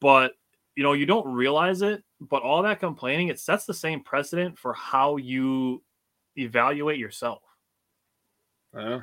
but 0.00 0.32
you 0.74 0.82
know 0.82 0.94
you 0.94 1.04
don't 1.04 1.30
realize 1.30 1.82
it 1.82 2.02
but 2.28 2.42
all 2.42 2.62
that 2.62 2.80
complaining 2.80 3.28
it 3.28 3.40
sets 3.40 3.64
the 3.66 3.74
same 3.74 4.02
precedent 4.02 4.58
for 4.58 4.72
how 4.72 5.16
you 5.16 5.82
evaluate 6.36 6.98
yourself 6.98 7.42
Yeah. 8.74 9.00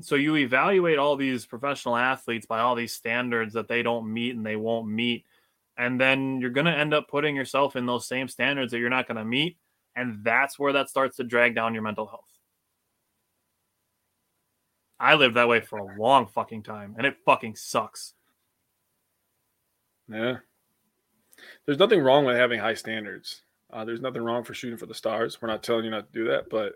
so 0.00 0.14
you 0.14 0.36
evaluate 0.36 0.98
all 0.98 1.16
these 1.16 1.46
professional 1.46 1.96
athletes 1.96 2.46
by 2.46 2.60
all 2.60 2.74
these 2.74 2.92
standards 2.92 3.54
that 3.54 3.68
they 3.68 3.82
don't 3.82 4.12
meet 4.12 4.34
and 4.34 4.44
they 4.44 4.56
won't 4.56 4.88
meet 4.88 5.24
and 5.76 6.00
then 6.00 6.40
you're 6.40 6.50
going 6.50 6.66
to 6.66 6.76
end 6.76 6.92
up 6.94 7.08
putting 7.08 7.34
yourself 7.36 7.76
in 7.76 7.86
those 7.86 8.06
same 8.06 8.28
standards 8.28 8.72
that 8.72 8.78
you're 8.78 8.90
not 8.90 9.06
going 9.06 9.16
to 9.18 9.24
meet 9.24 9.58
and 9.94 10.24
that's 10.24 10.58
where 10.58 10.72
that 10.72 10.88
starts 10.88 11.16
to 11.16 11.24
drag 11.24 11.54
down 11.54 11.74
your 11.74 11.82
mental 11.82 12.06
health 12.06 12.38
i 14.98 15.14
lived 15.14 15.36
that 15.36 15.48
way 15.48 15.60
for 15.60 15.78
a 15.78 15.98
long 15.98 16.26
fucking 16.26 16.62
time 16.62 16.94
and 16.96 17.06
it 17.06 17.16
fucking 17.24 17.54
sucks 17.56 18.14
Yeah. 20.08 20.38
There's 21.66 21.78
nothing 21.78 22.00
wrong 22.02 22.24
with 22.24 22.36
having 22.36 22.60
high 22.60 22.74
standards. 22.74 23.42
Uh, 23.70 23.84
there's 23.84 24.00
nothing 24.00 24.22
wrong 24.22 24.44
for 24.44 24.54
shooting 24.54 24.76
for 24.78 24.86
the 24.86 24.94
stars. 24.94 25.40
We're 25.40 25.48
not 25.48 25.62
telling 25.62 25.84
you 25.84 25.90
not 25.90 26.12
to 26.12 26.18
do 26.18 26.28
that, 26.28 26.50
but 26.50 26.74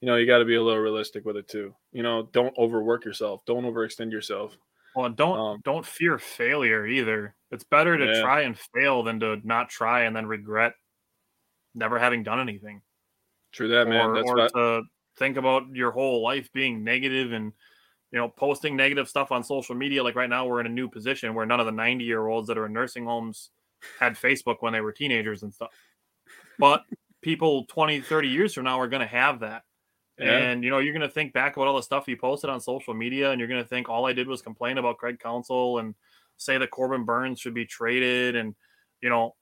you 0.00 0.06
know, 0.06 0.16
you 0.16 0.26
got 0.26 0.38
to 0.38 0.44
be 0.44 0.54
a 0.56 0.62
little 0.62 0.80
realistic 0.82 1.24
with 1.24 1.36
it 1.36 1.48
too. 1.48 1.74
You 1.92 2.02
know, 2.02 2.22
don't 2.32 2.56
overwork 2.58 3.04
yourself. 3.04 3.44
Don't 3.46 3.64
overextend 3.64 4.12
yourself. 4.12 4.56
well 4.94 5.08
don't 5.10 5.38
Um, 5.38 5.60
don't 5.64 5.86
fear 5.86 6.18
failure 6.18 6.86
either 6.86 7.36
it's 7.50 7.64
better 7.64 7.96
to 7.96 8.06
Yeah. 8.06 8.22
try 8.22 8.40
and 8.42 8.58
fail 8.74 9.02
than 9.02 9.20
to 9.20 9.36
not 9.44 9.68
try 9.68 10.02
and 10.02 10.14
then 10.16 10.26
regret 10.26 10.74
never 11.74 11.98
having 11.98 12.22
done 12.22 12.40
anything 12.40 12.82
True 13.52 13.68
that, 13.68 13.88
man. 13.88 14.10
or, 14.10 14.14
That's 14.14 14.26
or 14.26 14.36
what. 14.36 14.52
to 14.54 14.82
think 15.16 15.36
about 15.36 15.74
your 15.74 15.90
whole 15.92 16.22
life 16.22 16.50
being 16.52 16.82
negative 16.84 17.32
and 17.32 17.52
you 18.12 18.18
know 18.18 18.28
posting 18.28 18.76
negative 18.76 19.08
stuff 19.08 19.32
on 19.32 19.44
social 19.44 19.74
media 19.74 20.02
like 20.02 20.16
right 20.16 20.30
now 20.30 20.46
we're 20.46 20.60
in 20.60 20.66
a 20.66 20.70
new 20.70 20.88
position 20.88 21.34
where 21.34 21.46
none 21.46 21.60
of 21.60 21.66
the 21.66 21.72
90 21.72 22.04
year 22.04 22.26
olds 22.26 22.48
that 22.48 22.58
are 22.58 22.66
in 22.66 22.72
nursing 22.72 23.04
homes 23.04 23.50
had 23.98 24.14
facebook 24.14 24.56
when 24.60 24.72
they 24.72 24.80
were 24.80 24.92
teenagers 24.92 25.42
and 25.42 25.52
stuff. 25.52 25.70
But 26.58 26.84
people 27.22 27.64
20 27.66 28.00
30 28.00 28.28
years 28.28 28.54
from 28.54 28.64
now 28.64 28.80
are 28.80 28.88
going 28.88 29.00
to 29.00 29.06
have 29.06 29.40
that. 29.40 29.62
Yeah. 30.18 30.36
and 30.36 30.62
you 30.62 30.68
know 30.68 30.78
you're 30.78 30.92
going 30.92 31.06
to 31.06 31.12
think 31.12 31.32
back 31.32 31.56
about 31.56 31.66
all 31.66 31.76
the 31.76 31.82
stuff 31.82 32.06
you 32.06 32.16
posted 32.16 32.50
on 32.50 32.60
social 32.60 32.92
media 32.92 33.30
and 33.30 33.38
you're 33.38 33.48
going 33.48 33.62
to 33.62 33.68
think 33.68 33.88
all 33.88 34.04
i 34.04 34.12
did 34.12 34.28
was 34.28 34.42
complain 34.42 34.76
about 34.76 34.98
craig 34.98 35.18
counsell 35.18 35.78
and 35.78 35.94
say 36.36 36.58
that 36.58 36.70
corbin 36.70 37.06
burnes 37.06 37.40
should 37.40 37.54
be 37.54 37.64
traded 37.64 38.36
and 38.36 38.54
you 39.00 39.08
know 39.08 39.34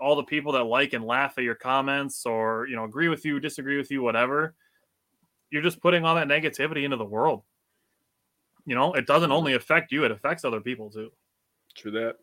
all 0.00 0.16
the 0.16 0.22
people 0.22 0.52
that 0.52 0.64
like 0.64 0.94
and 0.94 1.04
laugh 1.04 1.34
at 1.36 1.44
your 1.44 1.54
comments 1.54 2.24
or 2.24 2.66
you 2.70 2.74
know 2.74 2.84
agree 2.84 3.08
with 3.08 3.26
you 3.26 3.38
disagree 3.38 3.76
with 3.76 3.90
you 3.90 4.00
whatever 4.00 4.54
you're 5.50 5.62
just 5.62 5.80
putting 5.80 6.04
all 6.04 6.14
that 6.16 6.28
negativity 6.28 6.84
into 6.84 6.96
the 6.96 7.04
world. 7.04 7.42
You 8.66 8.74
know 8.74 8.92
it 8.92 9.06
doesn't 9.06 9.32
only 9.32 9.54
affect 9.54 9.92
you 9.92 10.04
it 10.04 10.10
affects 10.10 10.44
other 10.44 10.60
people 10.60 10.90
too. 10.90 11.10
True 11.76 11.90
that. 11.92 12.16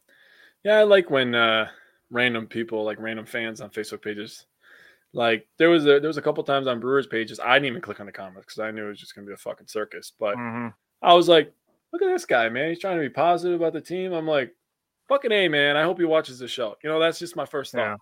Yeah, 0.65 0.79
I 0.79 0.83
like 0.83 1.09
when 1.11 1.35
uh 1.35 1.69
random 2.09 2.47
people, 2.47 2.83
like 2.83 2.99
random 2.99 3.25
fans 3.25 3.61
on 3.61 3.69
Facebook 3.69 4.01
pages, 4.01 4.47
like 5.13 5.47
there 5.57 5.69
was 5.69 5.85
a 5.85 5.99
there 5.99 6.07
was 6.07 6.17
a 6.17 6.21
couple 6.21 6.43
times 6.43 6.67
on 6.67 6.79
Brewers 6.79 7.07
pages. 7.07 7.39
I 7.39 7.53
didn't 7.53 7.67
even 7.67 7.81
click 7.81 7.99
on 7.99 8.07
the 8.07 8.11
comments 8.11 8.47
because 8.47 8.59
I 8.59 8.71
knew 8.71 8.85
it 8.85 8.89
was 8.89 8.99
just 8.99 9.13
gonna 9.15 9.27
be 9.27 9.33
a 9.33 9.37
fucking 9.37 9.67
circus. 9.67 10.11
But 10.19 10.35
Mhm. 10.35 10.73
I 11.01 11.13
was 11.13 11.29
like, 11.29 11.53
look 11.93 12.01
at 12.01 12.07
this 12.07 12.25
guy, 12.25 12.49
man. 12.49 12.69
He's 12.69 12.79
trying 12.79 12.97
to 12.97 13.03
be 13.03 13.09
positive 13.09 13.61
about 13.61 13.73
the 13.73 13.81
team. 13.81 14.11
I'm 14.11 14.27
like, 14.27 14.55
fucking 15.07 15.31
A, 15.31 15.47
man. 15.47 15.77
I 15.77 15.83
hope 15.83 15.99
he 15.99 16.05
watches 16.05 16.39
the 16.39 16.47
show. 16.47 16.75
You 16.83 16.89
know, 16.89 16.99
that's 16.99 17.19
just 17.19 17.35
my 17.35 17.45
first 17.45 17.71
thought. 17.71 17.79
Yeah. 17.81 17.95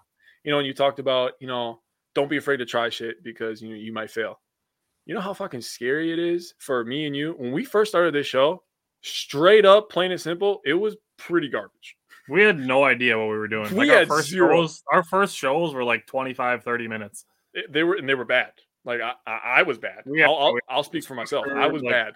You 0.45 0.51
know, 0.51 0.59
and 0.59 0.67
you 0.67 0.73
talked 0.73 0.99
about, 0.99 1.33
you 1.39 1.47
know, 1.47 1.81
don't 2.15 2.29
be 2.29 2.37
afraid 2.37 2.57
to 2.57 2.65
try 2.65 2.89
shit 2.89 3.23
because 3.23 3.61
you 3.61 3.69
know 3.69 3.75
you 3.75 3.91
might 3.91 4.09
fail. 4.11 4.39
You 5.05 5.13
know 5.15 5.21
how 5.21 5.33
fucking 5.33 5.61
scary 5.61 6.13
it 6.13 6.19
is 6.19 6.53
for 6.59 6.85
me 6.85 7.05
and 7.07 7.15
you 7.15 7.33
when 7.33 7.51
we 7.51 7.65
first 7.65 7.91
started 7.91 8.13
this 8.13 8.27
show. 8.27 8.63
Straight 9.01 9.65
up, 9.65 9.89
plain 9.89 10.11
and 10.13 10.21
simple, 10.21 10.61
it 10.63 10.75
was 10.75 10.95
pretty 11.17 11.49
garbage. 11.49 11.97
We 12.29 12.41
had 12.43 12.57
no 12.59 12.83
idea 12.83 13.17
what 13.17 13.25
we 13.25 13.37
were 13.37 13.47
doing 13.47 13.73
We 13.75 13.87
like 13.89 13.97
our 13.99 14.05
first 14.05 14.29
zero. 14.29 14.55
shows 14.55 14.83
our 14.91 15.03
first 15.03 15.35
shows 15.35 15.73
were 15.73 15.83
like 15.83 16.05
25 16.07 16.63
30 16.63 16.87
minutes 16.87 17.25
It- 17.53 17.71
they 17.71 17.83
were 17.83 17.95
and 17.95 18.07
they 18.07 18.15
were 18.15 18.25
bad. 18.25 18.51
Like 18.85 19.01
I, 19.01 19.13
I, 19.25 19.39
I 19.59 19.63
was 19.63 19.77
bad. 19.77 20.03
Had- 20.05 20.25
I'll, 20.25 20.35
I'll, 20.35 20.57
I'll 20.69 20.83
speak 20.83 21.05
for 21.05 21.15
myself. 21.15 21.45
I 21.53 21.67
was 21.67 21.81
like- 21.83 21.91
bad. 21.91 22.13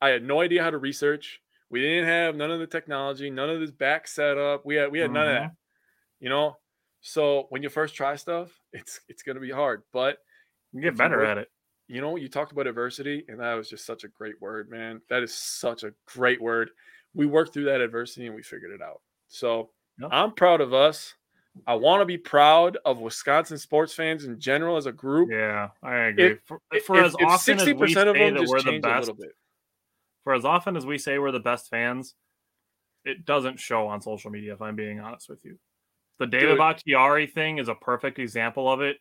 I 0.00 0.08
had 0.08 0.24
no 0.24 0.40
idea 0.40 0.62
how 0.62 0.70
to 0.70 0.78
research. 0.78 1.40
We 1.70 1.80
didn't 1.80 2.06
have 2.08 2.36
none 2.36 2.50
of 2.50 2.58
the 2.60 2.66
technology, 2.66 3.30
none 3.30 3.48
of 3.48 3.60
this 3.60 3.70
back 3.70 4.06
setup. 4.08 4.66
We 4.66 4.74
had 4.76 4.90
we 4.92 4.98
had 4.98 5.10
none 5.10 5.28
of 5.28 5.34
that. 5.34 5.42
Mm-hmm. 5.42 6.24
You 6.24 6.28
know, 6.28 6.56
so 7.00 7.46
when 7.50 7.62
you 7.62 7.68
first 7.68 7.94
try 7.94 8.16
stuff, 8.16 8.50
it's 8.72 9.00
it's 9.08 9.22
gonna 9.22 9.40
be 9.40 9.50
hard. 9.50 9.82
But 9.92 10.18
you 10.72 10.80
get 10.82 10.92
you 10.92 10.98
better 10.98 11.18
work- 11.18 11.28
at 11.28 11.38
it 11.38 11.48
you 11.88 12.00
know, 12.00 12.16
you 12.16 12.28
talked 12.28 12.52
about 12.52 12.66
adversity, 12.66 13.22
and 13.28 13.40
that 13.40 13.52
was 13.52 13.68
just 13.68 13.84
such 13.84 14.04
a 14.04 14.08
great 14.08 14.40
word, 14.40 14.70
man. 14.70 15.02
That 15.10 15.22
is 15.22 15.34
such 15.34 15.82
a 15.82 15.92
great 16.06 16.40
word. 16.40 16.70
We 17.12 17.26
worked 17.26 17.52
through 17.52 17.64
that 17.64 17.82
adversity 17.82 18.24
and 18.26 18.34
we 18.34 18.42
figured 18.42 18.70
it 18.70 18.80
out. 18.80 19.02
So. 19.32 19.70
I'm 20.10 20.32
proud 20.32 20.60
of 20.60 20.72
us. 20.72 21.14
I 21.66 21.74
want 21.74 22.00
to 22.00 22.06
be 22.06 22.16
proud 22.16 22.78
of 22.84 22.98
Wisconsin 22.98 23.58
sports 23.58 23.94
fans 23.94 24.24
in 24.24 24.40
general 24.40 24.76
as 24.76 24.86
a 24.86 24.92
group. 24.92 25.30
yeah 25.30 25.68
i 25.82 25.96
agree 25.96 26.36
for, 26.44 26.60
If- 26.72 26.86
for 26.86 26.98
if- 26.98 27.06
as 27.06 27.14
often 27.16 27.60
as 27.60 27.66
we 27.66 27.72
60% 27.74 28.08
of 28.08 28.16
say 28.16 28.30
that 28.30 28.46
we're 28.48 28.62
the 28.62 28.78
best 28.80 29.10
for 30.24 30.34
as 30.34 30.44
often 30.44 30.76
as 30.76 30.86
we 30.86 30.98
say 30.98 31.18
we're 31.18 31.30
the 31.30 31.40
best 31.40 31.68
fans, 31.68 32.14
it 33.04 33.24
doesn't 33.26 33.60
show 33.60 33.86
on 33.88 34.00
social 34.00 34.30
media. 34.30 34.54
If 34.54 34.62
I'm 34.62 34.76
being 34.76 34.98
honest 35.00 35.28
with 35.28 35.44
you, 35.44 35.58
the 36.18 36.26
David 36.26 36.50
Dude. 36.50 36.58
Bakhtiari 36.58 37.26
thing 37.26 37.58
is 37.58 37.68
a 37.68 37.74
perfect 37.74 38.18
example 38.18 38.72
of 38.72 38.80
it. 38.80 38.96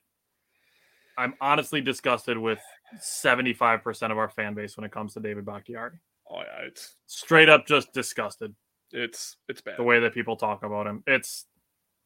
I'm 1.18 1.36
honestly 1.40 1.80
disgusted 1.82 2.38
with 2.38 2.60
75% 3.00 4.12
of 4.12 4.18
our 4.18 4.30
fan 4.30 4.56
base 4.56 4.76
when 4.78 4.84
it 4.84 4.92
comes 4.92 5.14
to 5.14 5.20
David 5.20 5.46
Bakhtiari. 5.46 6.00
Oh 6.30 6.40
yeah, 6.40 6.66
it's 6.68 6.96
Straight 7.06 7.50
up, 7.50 7.66
just 7.68 7.94
disgusted 7.94 8.56
it's 8.94 9.38
it's 9.48 9.62
bad. 9.62 9.78
the 9.78 9.84
way 9.84 10.00
that 10.00 10.14
people 10.14 10.36
talk 10.36 10.64
about 10.64 10.88
him. 10.88 11.04
It's 11.08 11.46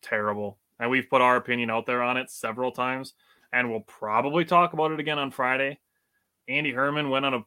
terrible, 0.01 0.59
and 0.79 0.89
we've 0.89 1.09
put 1.09 1.21
our 1.21 1.35
opinion 1.35 1.69
out 1.69 1.85
there 1.85 2.01
on 2.01 2.17
it 2.17 2.29
several 2.29 2.71
times, 2.71 3.13
and 3.51 3.69
we'll 3.69 3.81
probably 3.81 4.45
talk 4.45 4.73
about 4.73 4.91
it 4.91 4.99
again 4.99 5.19
on 5.19 5.31
Friday. 5.31 5.79
Andy 6.47 6.71
Herman 6.71 7.09
went 7.09 7.25
on 7.25 7.33
a 7.33 7.45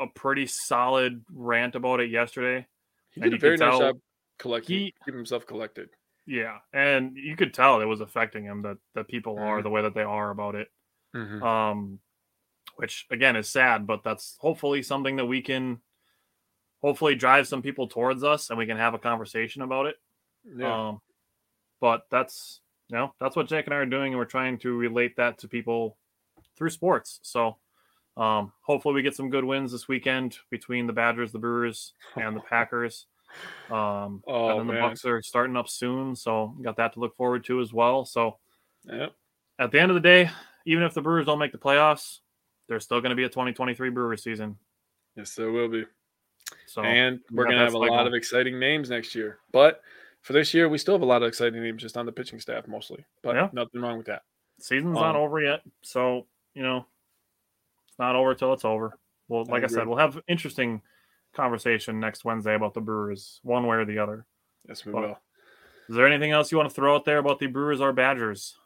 a 0.00 0.06
pretty 0.06 0.46
solid 0.46 1.24
rant 1.32 1.74
about 1.74 1.98
it 2.00 2.10
yesterday. 2.10 2.66
he 3.10 3.20
did 3.20 3.34
a 3.34 3.38
very 3.38 3.56
nice 3.56 3.70
tell 3.70 3.78
job 3.80 3.98
collecting, 4.38 4.76
he- 4.78 4.94
keeping 5.04 5.16
himself 5.18 5.44
collected. 5.46 5.88
Yeah, 6.24 6.58
and 6.72 7.16
you 7.16 7.34
could 7.36 7.52
tell 7.54 7.80
it 7.80 7.86
was 7.86 8.00
affecting 8.00 8.44
him 8.44 8.62
that 8.62 8.76
that 8.94 9.08
people 9.08 9.38
are 9.38 9.58
Mhm. 9.58 9.62
the 9.64 9.70
way 9.70 9.82
that 9.82 9.94
they 9.94 10.02
are 10.02 10.30
about 10.30 10.54
it. 10.54 10.70
Mhm. 11.16 11.42
Um, 11.42 12.00
which 12.76 13.06
again 13.10 13.34
is 13.34 13.48
sad, 13.48 13.86
but 13.88 14.04
that's 14.04 14.36
hopefully 14.38 14.82
something 14.84 15.16
that 15.16 15.26
we 15.26 15.42
can 15.42 15.80
hopefully 16.82 17.14
drive 17.14 17.46
some 17.48 17.62
people 17.62 17.88
towards 17.88 18.22
us, 18.24 18.50
and 18.50 18.58
we 18.58 18.66
can 18.66 18.76
have 18.76 18.94
a 18.94 18.98
conversation 18.98 19.62
about 19.62 19.86
it. 19.86 19.96
Yeah, 20.56 20.88
Um, 20.88 21.00
but 21.80 22.06
that's 22.10 22.60
you 22.88 22.96
know 22.96 23.14
that's 23.20 23.36
what 23.36 23.48
Jake 23.48 23.66
and 23.66 23.74
I 23.74 23.78
are 23.78 23.86
doing, 23.86 24.12
and 24.12 24.18
we're 24.18 24.24
trying 24.24 24.58
to 24.58 24.76
relate 24.76 25.16
that 25.16 25.38
to 25.38 25.48
people 25.48 25.96
through 26.56 26.70
sports. 26.70 27.20
So 27.22 27.58
um, 28.16 28.52
hopefully 28.62 28.94
we 28.94 29.02
get 29.02 29.14
some 29.14 29.30
good 29.30 29.44
wins 29.44 29.72
this 29.72 29.86
weekend 29.88 30.38
between 30.50 30.86
the 30.86 30.92
Badgers, 30.92 31.30
the 31.32 31.38
Brewers, 31.38 31.92
and 32.16 32.34
the 32.36 32.40
Packers. 32.40 33.06
Um, 33.70 34.22
Oh, 34.26 34.58
and 34.58 34.60
then 34.70 34.74
the. 34.74 34.80
Bucks 34.80 35.04
are 35.04 35.20
starting 35.20 35.54
up 35.54 35.68
soon, 35.68 36.16
so 36.16 36.56
got 36.62 36.76
that 36.78 36.94
to 36.94 37.00
look 37.00 37.14
forward 37.14 37.44
to 37.44 37.60
as 37.60 37.74
well. 37.74 38.06
So 38.06 38.38
Yep. 38.84 39.12
at 39.58 39.70
the 39.70 39.78
end 39.78 39.90
of 39.90 39.96
the 39.96 40.00
day, 40.00 40.30
even 40.64 40.82
if 40.82 40.94
the 40.94 41.02
Brewers 41.02 41.26
don't 41.26 41.38
make 41.38 41.52
the 41.52 41.58
playoffs, 41.58 42.20
there's 42.68 42.84
still 42.84 43.02
going 43.02 43.10
to 43.10 43.16
be 43.16 43.24
a 43.24 43.28
2023 43.28 43.90
Brewers 43.90 44.22
season. 44.22 44.56
Yes, 45.14 45.34
there 45.34 45.52
will 45.52 45.68
be. 45.68 45.84
So 46.66 46.82
and 46.82 47.20
we 47.30 47.36
we're 47.36 47.44
gonna 47.44 47.58
have 47.58 47.74
a 47.74 47.78
lot 47.78 48.06
of 48.06 48.14
exciting 48.14 48.58
names 48.58 48.90
next 48.90 49.14
year. 49.14 49.38
But 49.52 49.82
for 50.22 50.32
this 50.32 50.52
year, 50.52 50.68
we 50.68 50.78
still 50.78 50.94
have 50.94 51.02
a 51.02 51.06
lot 51.06 51.22
of 51.22 51.28
exciting 51.28 51.62
names 51.62 51.82
just 51.82 51.96
on 51.96 52.06
the 52.06 52.12
pitching 52.12 52.40
staff 52.40 52.66
mostly. 52.68 53.04
But 53.22 53.36
Yeah. 53.36 53.48
nothing 53.52 53.80
wrong 53.80 53.98
with 53.98 54.06
that. 54.06 54.22
season's 54.60 54.96
not 54.96 55.14
um, 55.14 55.22
over 55.22 55.40
yet, 55.40 55.62
so 55.82 56.26
you 56.54 56.62
know 56.62 56.84
it's 57.88 57.98
not 57.98 58.16
over 58.16 58.34
till 58.34 58.52
it's 58.52 58.64
over. 58.64 58.98
Well, 59.28 59.44
like 59.44 59.62
I, 59.62 59.66
said, 59.66 59.86
we'll 59.86 59.98
have 59.98 60.18
interesting 60.26 60.80
conversation 61.34 62.00
next 62.00 62.24
Wednesday 62.24 62.54
about 62.54 62.74
the 62.74 62.80
Brewers, 62.80 63.40
one 63.42 63.66
way 63.66 63.76
or 63.76 63.84
the 63.84 63.98
other. 63.98 64.26
Yes, 64.66 64.84
we 64.84 64.92
Well, 64.92 65.02
will. 65.02 65.18
Is 65.88 65.96
there 65.96 66.06
anything 66.06 66.32
else 66.32 66.50
you 66.50 66.58
want 66.58 66.68
to 66.70 66.74
throw 66.74 66.94
out 66.94 67.04
there 67.04 67.18
about 67.18 67.38
the 67.38 67.46
Brewers 67.46 67.80
or 67.80 67.92
Badgers? 67.92 68.56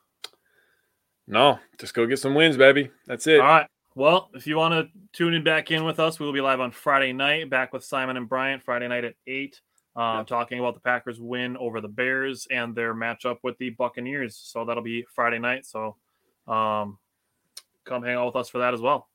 No, 1.27 1.59
just 1.79 1.95
go 1.95 2.07
get 2.07 2.19
some 2.19 2.35
wins, 2.35 2.57
baby. 2.57 2.91
That's 3.07 3.27
it. 3.27 3.41
All 3.41 3.47
right. 3.47 3.67
Well, 3.95 4.31
if 4.35 4.47
you 4.47 4.57
want 4.57 4.73
to 4.73 4.89
tune 5.13 5.35
in 5.35 5.45
back 5.45 5.71
in 5.71 5.85
with 5.85 6.01
us, 6.01 6.19
we 6.19 6.27
will 6.27 6.33
be 6.33 6.41
live 6.41 6.61
on 6.61 6.71
Friday 6.71 7.13
night, 7.13 7.51
back 7.51 7.73
with 7.73 7.85
Simon 7.85 8.17
and 8.17 8.29
Bryant, 8.29 8.63
Friday 8.63 8.89
night 8.89 9.05
at 9.05 9.15
8, 9.27 9.61
um, 9.97 10.19
Yep. 10.19 10.27
talking 10.27 10.59
about 10.59 10.75
the 10.75 10.81
Packers' 10.81 11.21
win 11.21 11.57
over 11.59 11.81
the 11.81 11.89
Bears 11.89 12.47
and 12.51 12.75
their 12.75 12.95
matchup 12.95 13.39
with 13.43 13.59
the 13.59 13.71
Buccaneers. 13.71 14.37
So 14.37 14.65
that'll 14.65 14.83
be 14.83 15.05
Friday 15.15 15.39
night. 15.39 15.67
So 15.67 15.97
um, 16.49 16.99
come 17.85 18.03
hang 18.03 18.17
out 18.17 18.27
with 18.27 18.37
us 18.37 18.49
for 18.49 18.59
that 18.59 18.73
as 18.73 18.81
well. 18.81 19.09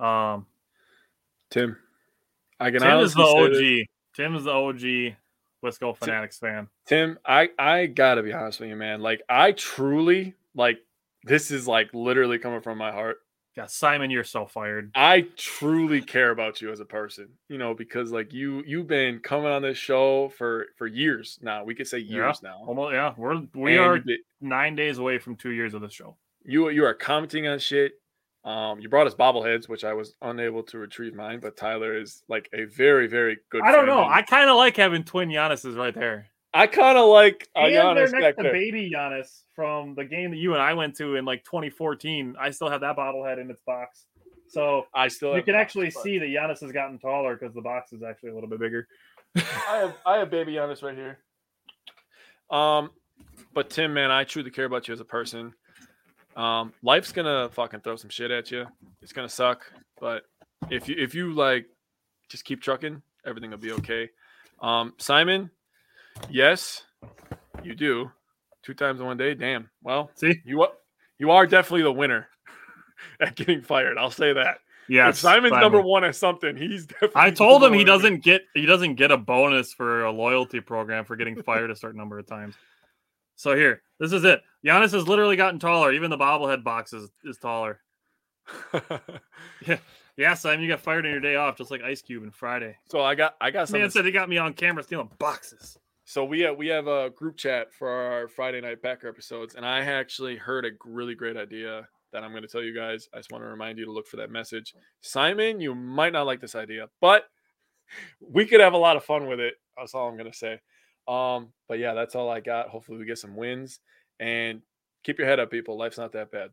Um, 0.00 0.46
Tim, 1.50 1.76
I 2.58 2.70
can 2.72 2.80
Tim 2.80 2.98
is 2.98 3.14
the. 3.14 3.22
OG. 3.22 3.86
Tim 4.16 4.34
is 4.34 4.44
the 4.44 4.50
OG 4.50 5.16
Wisco 5.64 5.96
Fanatics 5.96 6.38
fan. 6.38 6.68
Tim, 6.86 7.18
I 7.24 7.50
I 7.58 7.86
gotta 7.86 8.22
be 8.22 8.32
honest 8.32 8.60
with 8.60 8.68
you, 8.68 8.76
man. 8.76 9.00
Like 9.00 9.22
I 9.28 9.52
truly 9.52 10.34
like 10.54 10.78
this 11.22 11.50
is 11.50 11.68
like 11.68 11.94
literally 11.94 12.38
coming 12.38 12.60
from 12.60 12.78
my 12.78 12.90
heart. 12.92 13.18
Yeah, 13.56 13.66
Simon, 13.66 14.10
you're 14.10 14.24
so 14.24 14.46
fired. 14.46 14.90
I 14.96 15.26
truly 15.36 16.00
care 16.00 16.30
about 16.32 16.60
you 16.60 16.72
as 16.72 16.80
a 16.80 16.84
person, 16.84 17.28
you 17.48 17.56
know, 17.56 17.72
because 17.72 18.10
like 18.10 18.32
you 18.32 18.64
you've 18.66 18.88
been 18.88 19.20
coming 19.20 19.46
on 19.46 19.62
this 19.62 19.78
show 19.78 20.30
for 20.30 20.66
for 20.76 20.86
years 20.88 21.38
now. 21.40 21.62
We 21.62 21.74
could 21.76 21.86
say 21.86 21.98
Yeah. 21.98 22.16
years 22.26 22.42
now. 22.42 22.64
Almost, 22.66 22.94
yeah, 22.94 23.14
we're 23.16 23.42
we 23.54 23.76
And 23.76 23.80
are 23.84 23.98
did- 24.00 24.20
nine 24.40 24.74
days 24.74 24.98
away 24.98 25.18
from 25.18 25.36
two 25.36 25.50
years 25.50 25.72
of 25.74 25.82
this 25.82 25.92
show. 25.92 26.16
you 26.44 26.68
you 26.70 26.84
are 26.84 26.94
commenting 26.94 27.46
on 27.46 27.58
shit. 27.60 27.92
Um, 28.44 28.78
you 28.80 28.88
brought 28.90 29.06
us 29.06 29.14
bobbleheads, 29.14 29.68
which 29.70 29.84
I 29.84 29.94
was 29.94 30.16
unable 30.20 30.62
to 30.64 30.78
retrieve 30.78 31.14
mine, 31.14 31.40
but 31.40 31.56
Tyler 31.56 31.96
is 31.96 32.22
like 32.28 32.48
a 32.52 32.64
very 32.64 33.06
very 33.06 33.38
good. 33.50 33.62
I 33.62 33.70
don't 33.72 33.86
know. 33.86 34.04
I 34.04 34.22
kind 34.22 34.50
of 34.50 34.56
like 34.56 34.76
having 34.76 35.04
twin 35.04 35.28
Giannis's 35.30 35.76
right 35.76 35.94
there. 35.94 36.26
I 36.54 36.68
kind 36.68 36.96
of 36.96 37.08
like 37.08 37.48
uh, 37.56 37.62
and 37.62 37.96
they're 37.96 38.08
next 38.08 38.36
to 38.36 38.44
baby 38.44 38.88
Giannis 38.94 39.42
from 39.56 39.96
the 39.96 40.04
game 40.04 40.30
that 40.30 40.36
you 40.36 40.52
and 40.54 40.62
I 40.62 40.72
went 40.74 40.96
to 40.96 41.16
in 41.16 41.24
like 41.24 41.44
2014. 41.44 42.36
I 42.40 42.50
still 42.50 42.70
have 42.70 42.80
that 42.82 42.96
bobblehead 42.96 43.40
in 43.40 43.50
its 43.50 43.60
box. 43.66 44.06
So 44.46 44.86
I 44.94 45.08
still 45.08 45.30
you 45.30 45.36
have 45.36 45.44
can 45.46 45.54
box, 45.54 45.62
actually 45.62 45.90
but 45.92 46.02
see 46.04 46.18
that 46.18 46.26
Giannis 46.26 46.60
has 46.60 46.70
gotten 46.70 47.00
taller 47.00 47.36
because 47.36 47.54
the 47.54 47.60
box 47.60 47.92
is 47.92 48.04
actually 48.04 48.30
a 48.30 48.34
little 48.34 48.48
bit 48.48 48.60
bigger. 48.60 48.86
I 49.36 49.78
have 49.78 49.94
I 50.06 50.18
have 50.18 50.30
baby 50.30 50.52
Giannis 50.52 50.80
right 50.82 50.94
here. 50.94 51.18
Um, 52.50 52.90
but 53.52 53.68
Tim, 53.68 53.92
man, 53.92 54.12
I 54.12 54.22
truly 54.22 54.50
care 54.50 54.66
about 54.66 54.86
you 54.86 54.94
as 54.94 55.00
a 55.00 55.04
person. 55.04 55.52
Um, 56.36 56.72
life's 56.84 57.10
gonna 57.10 57.48
fucking 57.50 57.80
throw 57.80 57.96
some 57.96 58.10
shit 58.10 58.30
at 58.30 58.52
you. 58.52 58.66
It's 59.02 59.12
gonna 59.12 59.28
suck, 59.28 59.64
but 60.00 60.22
if 60.70 60.88
you 60.88 60.94
if 60.98 61.16
you 61.16 61.32
like, 61.32 61.66
just 62.28 62.44
keep 62.44 62.62
trucking, 62.62 63.02
everything 63.26 63.50
will 63.50 63.58
be 63.58 63.72
okay. 63.72 64.10
Um, 64.60 64.94
Simon, 64.98 65.50
yes, 66.30 66.82
you 67.62 67.74
do. 67.74 68.10
Two 68.62 68.74
times 68.74 69.00
in 69.00 69.06
one 69.06 69.16
day. 69.16 69.34
Damn. 69.34 69.68
Well, 69.82 70.10
See? 70.14 70.40
you 70.44 70.62
are 70.62 70.72
you 71.18 71.30
are 71.30 71.46
definitely 71.46 71.82
the 71.82 71.92
winner 71.92 72.28
at 73.20 73.34
getting 73.36 73.62
fired. 73.62 73.98
I'll 73.98 74.10
say 74.10 74.32
that. 74.32 74.58
Yeah, 74.88 75.12
Simon's 75.12 75.52
number 75.52 75.80
one 75.80 76.04
at 76.04 76.14
something, 76.14 76.56
he's 76.56 76.84
definitely. 76.86 77.22
I 77.22 77.30
told 77.30 77.64
him 77.64 77.72
he 77.72 77.84
doesn't 77.84 78.22
get 78.22 78.42
he 78.54 78.66
doesn't 78.66 78.96
get 78.96 79.10
a 79.10 79.16
bonus 79.16 79.72
for 79.72 80.04
a 80.04 80.12
loyalty 80.12 80.60
program 80.60 81.04
for 81.04 81.16
getting 81.16 81.42
fired 81.42 81.70
a 81.70 81.76
certain 81.76 81.98
number 81.98 82.18
of 82.18 82.26
times. 82.26 82.54
So 83.36 83.56
here, 83.56 83.82
this 83.98 84.12
is 84.12 84.24
it. 84.24 84.42
Giannis 84.64 84.92
has 84.92 85.08
literally 85.08 85.36
gotten 85.36 85.58
taller. 85.58 85.92
Even 85.92 86.10
the 86.10 86.18
bobblehead 86.18 86.62
box 86.62 86.92
is, 86.92 87.10
is 87.24 87.38
taller. 87.38 87.80
Yeah, 90.16 90.34
Simon, 90.34 90.62
you 90.62 90.68
got 90.68 90.80
fired 90.80 91.04
on 91.06 91.10
your 91.10 91.20
day 91.20 91.34
off, 91.34 91.56
just 91.56 91.70
like 91.70 91.82
Ice 91.82 92.00
Cube 92.00 92.22
and 92.22 92.32
Friday. 92.32 92.76
so 92.88 93.02
I 93.02 93.14
got 93.14 93.34
I 93.40 93.50
got 93.50 93.66
something. 93.66 93.80
Man 93.82 93.90
said 93.90 94.04
he 94.04 94.12
got 94.12 94.28
me 94.28 94.38
on 94.38 94.52
camera 94.54 94.82
stealing 94.84 95.10
boxes. 95.18 95.76
So 96.06 96.24
we 96.24 96.40
have 96.40 96.56
we 96.56 96.68
have 96.68 96.86
a 96.86 97.10
group 97.10 97.36
chat 97.36 97.72
for 97.72 97.88
our 97.88 98.28
Friday 98.28 98.60
night 98.60 98.82
Packer 98.82 99.08
episodes, 99.08 99.54
and 99.54 99.64
I 99.64 99.80
actually 99.80 100.36
heard 100.36 100.66
a 100.66 100.70
really 100.84 101.14
great 101.14 101.36
idea 101.36 101.88
that 102.12 102.22
I'm 102.22 102.30
going 102.30 102.42
to 102.42 102.48
tell 102.48 102.62
you 102.62 102.74
guys. 102.74 103.08
I 103.14 103.18
just 103.18 103.32
want 103.32 103.42
to 103.42 103.48
remind 103.48 103.78
you 103.78 103.86
to 103.86 103.92
look 103.92 104.06
for 104.06 104.18
that 104.18 104.30
message. 104.30 104.74
Simon, 105.00 105.60
you 105.60 105.74
might 105.74 106.12
not 106.12 106.26
like 106.26 106.40
this 106.40 106.54
idea, 106.54 106.88
but 107.00 107.24
we 108.20 108.44
could 108.44 108.60
have 108.60 108.74
a 108.74 108.78
lot 108.78 108.96
of 108.96 109.04
fun 109.04 109.26
with 109.26 109.40
it. 109.40 109.54
That's 109.78 109.94
all 109.94 110.08
I'm 110.08 110.16
going 110.16 110.30
to 110.30 110.36
say. 110.36 110.60
Um, 111.08 111.52
but 111.68 111.78
yeah, 111.78 111.94
that's 111.94 112.14
all 112.14 112.28
I 112.28 112.40
got. 112.40 112.68
Hopefully, 112.68 112.98
we 112.98 113.06
get 113.06 113.18
some 113.18 113.34
wins 113.34 113.80
and 114.20 114.60
keep 115.04 115.18
your 115.18 115.26
head 115.26 115.40
up, 115.40 115.50
people. 115.50 115.78
Life's 115.78 115.98
not 115.98 116.12
that 116.12 116.30
bad. 116.30 116.50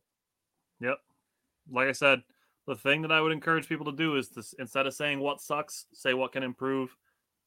Yep. 0.80 0.98
Like 1.72 1.90
I 1.90 1.94
said, 1.94 2.22
the 2.68 2.76
thing 2.76 3.02
that 3.02 3.12
I 3.12 3.20
would 3.20 3.34
encourage 3.34 3.68
people 3.68 3.86
to 3.88 3.92
do 3.92 4.16
is 4.16 4.30
to 4.30 4.44
instead 4.60 4.88
of 4.88 4.94
saying 4.94 5.20
what 5.20 5.42
sucks, 5.42 5.88
say 5.94 6.14
what 6.14 6.32
can 6.32 6.42
improve, 6.42 6.96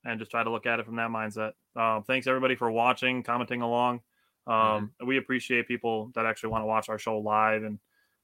and 0.04 0.18
just 0.18 0.30
try 0.30 0.42
to 0.42 0.50
look 0.50 0.66
at 0.66 0.80
it 0.80 0.86
from 0.86 0.96
that 0.96 1.10
mindset. 1.10 1.52
Um, 1.76 2.02
thanks 2.04 2.26
everybody 2.26 2.54
for 2.56 2.70
watching, 2.70 3.22
commenting 3.22 3.62
along. 3.62 4.00
Um, 4.46 4.92
We 5.04 5.16
appreciate 5.16 5.66
people 5.66 6.10
that 6.14 6.26
actually 6.26 6.50
want 6.50 6.62
to 6.62 6.66
watch 6.66 6.88
our 6.88 6.98
show 6.98 7.18
live 7.18 7.62
and 7.62 7.78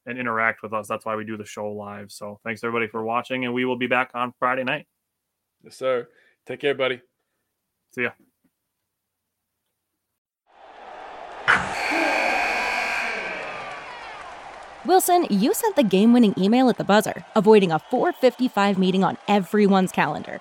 and 0.07 0.19
interact 0.19 0.63
with 0.63 0.73
us. 0.73 0.89
That's 0.89 1.05
why 1.05 1.15
we 1.15 1.25
do 1.25 1.37
the 1.37 1.45
show 1.45 1.71
live. 1.73 2.11
So 2.11 2.41
thanks 2.43 2.65
everybody 2.65 2.89
for 2.89 3.03
watching, 3.05 3.45
and 3.45 3.53
we 3.53 3.65
will 3.65 3.77
be 3.77 3.87
back 3.87 4.11
on 4.15 4.33
Friday 4.39 4.65
night. 4.65 4.87
Yes, 5.63 5.77
sir. 5.77 6.09
Take 6.47 6.61
care, 6.61 6.75
buddy. 6.75 7.03
See 7.95 8.03
ya. 8.03 8.11
Wilson, 14.87 15.27
you 15.29 15.53
sent 15.53 15.77
the 15.77 15.83
game 15.83 16.15
winning 16.15 16.35
email 16.39 16.71
at 16.71 16.79
the 16.79 16.85
buzzer, 16.85 17.25
avoiding 17.37 17.71
a 17.71 17.79
455 17.79 18.79
meeting 18.79 19.05
on 19.05 19.19
everyone's 19.29 19.93
calendar. 19.93 20.41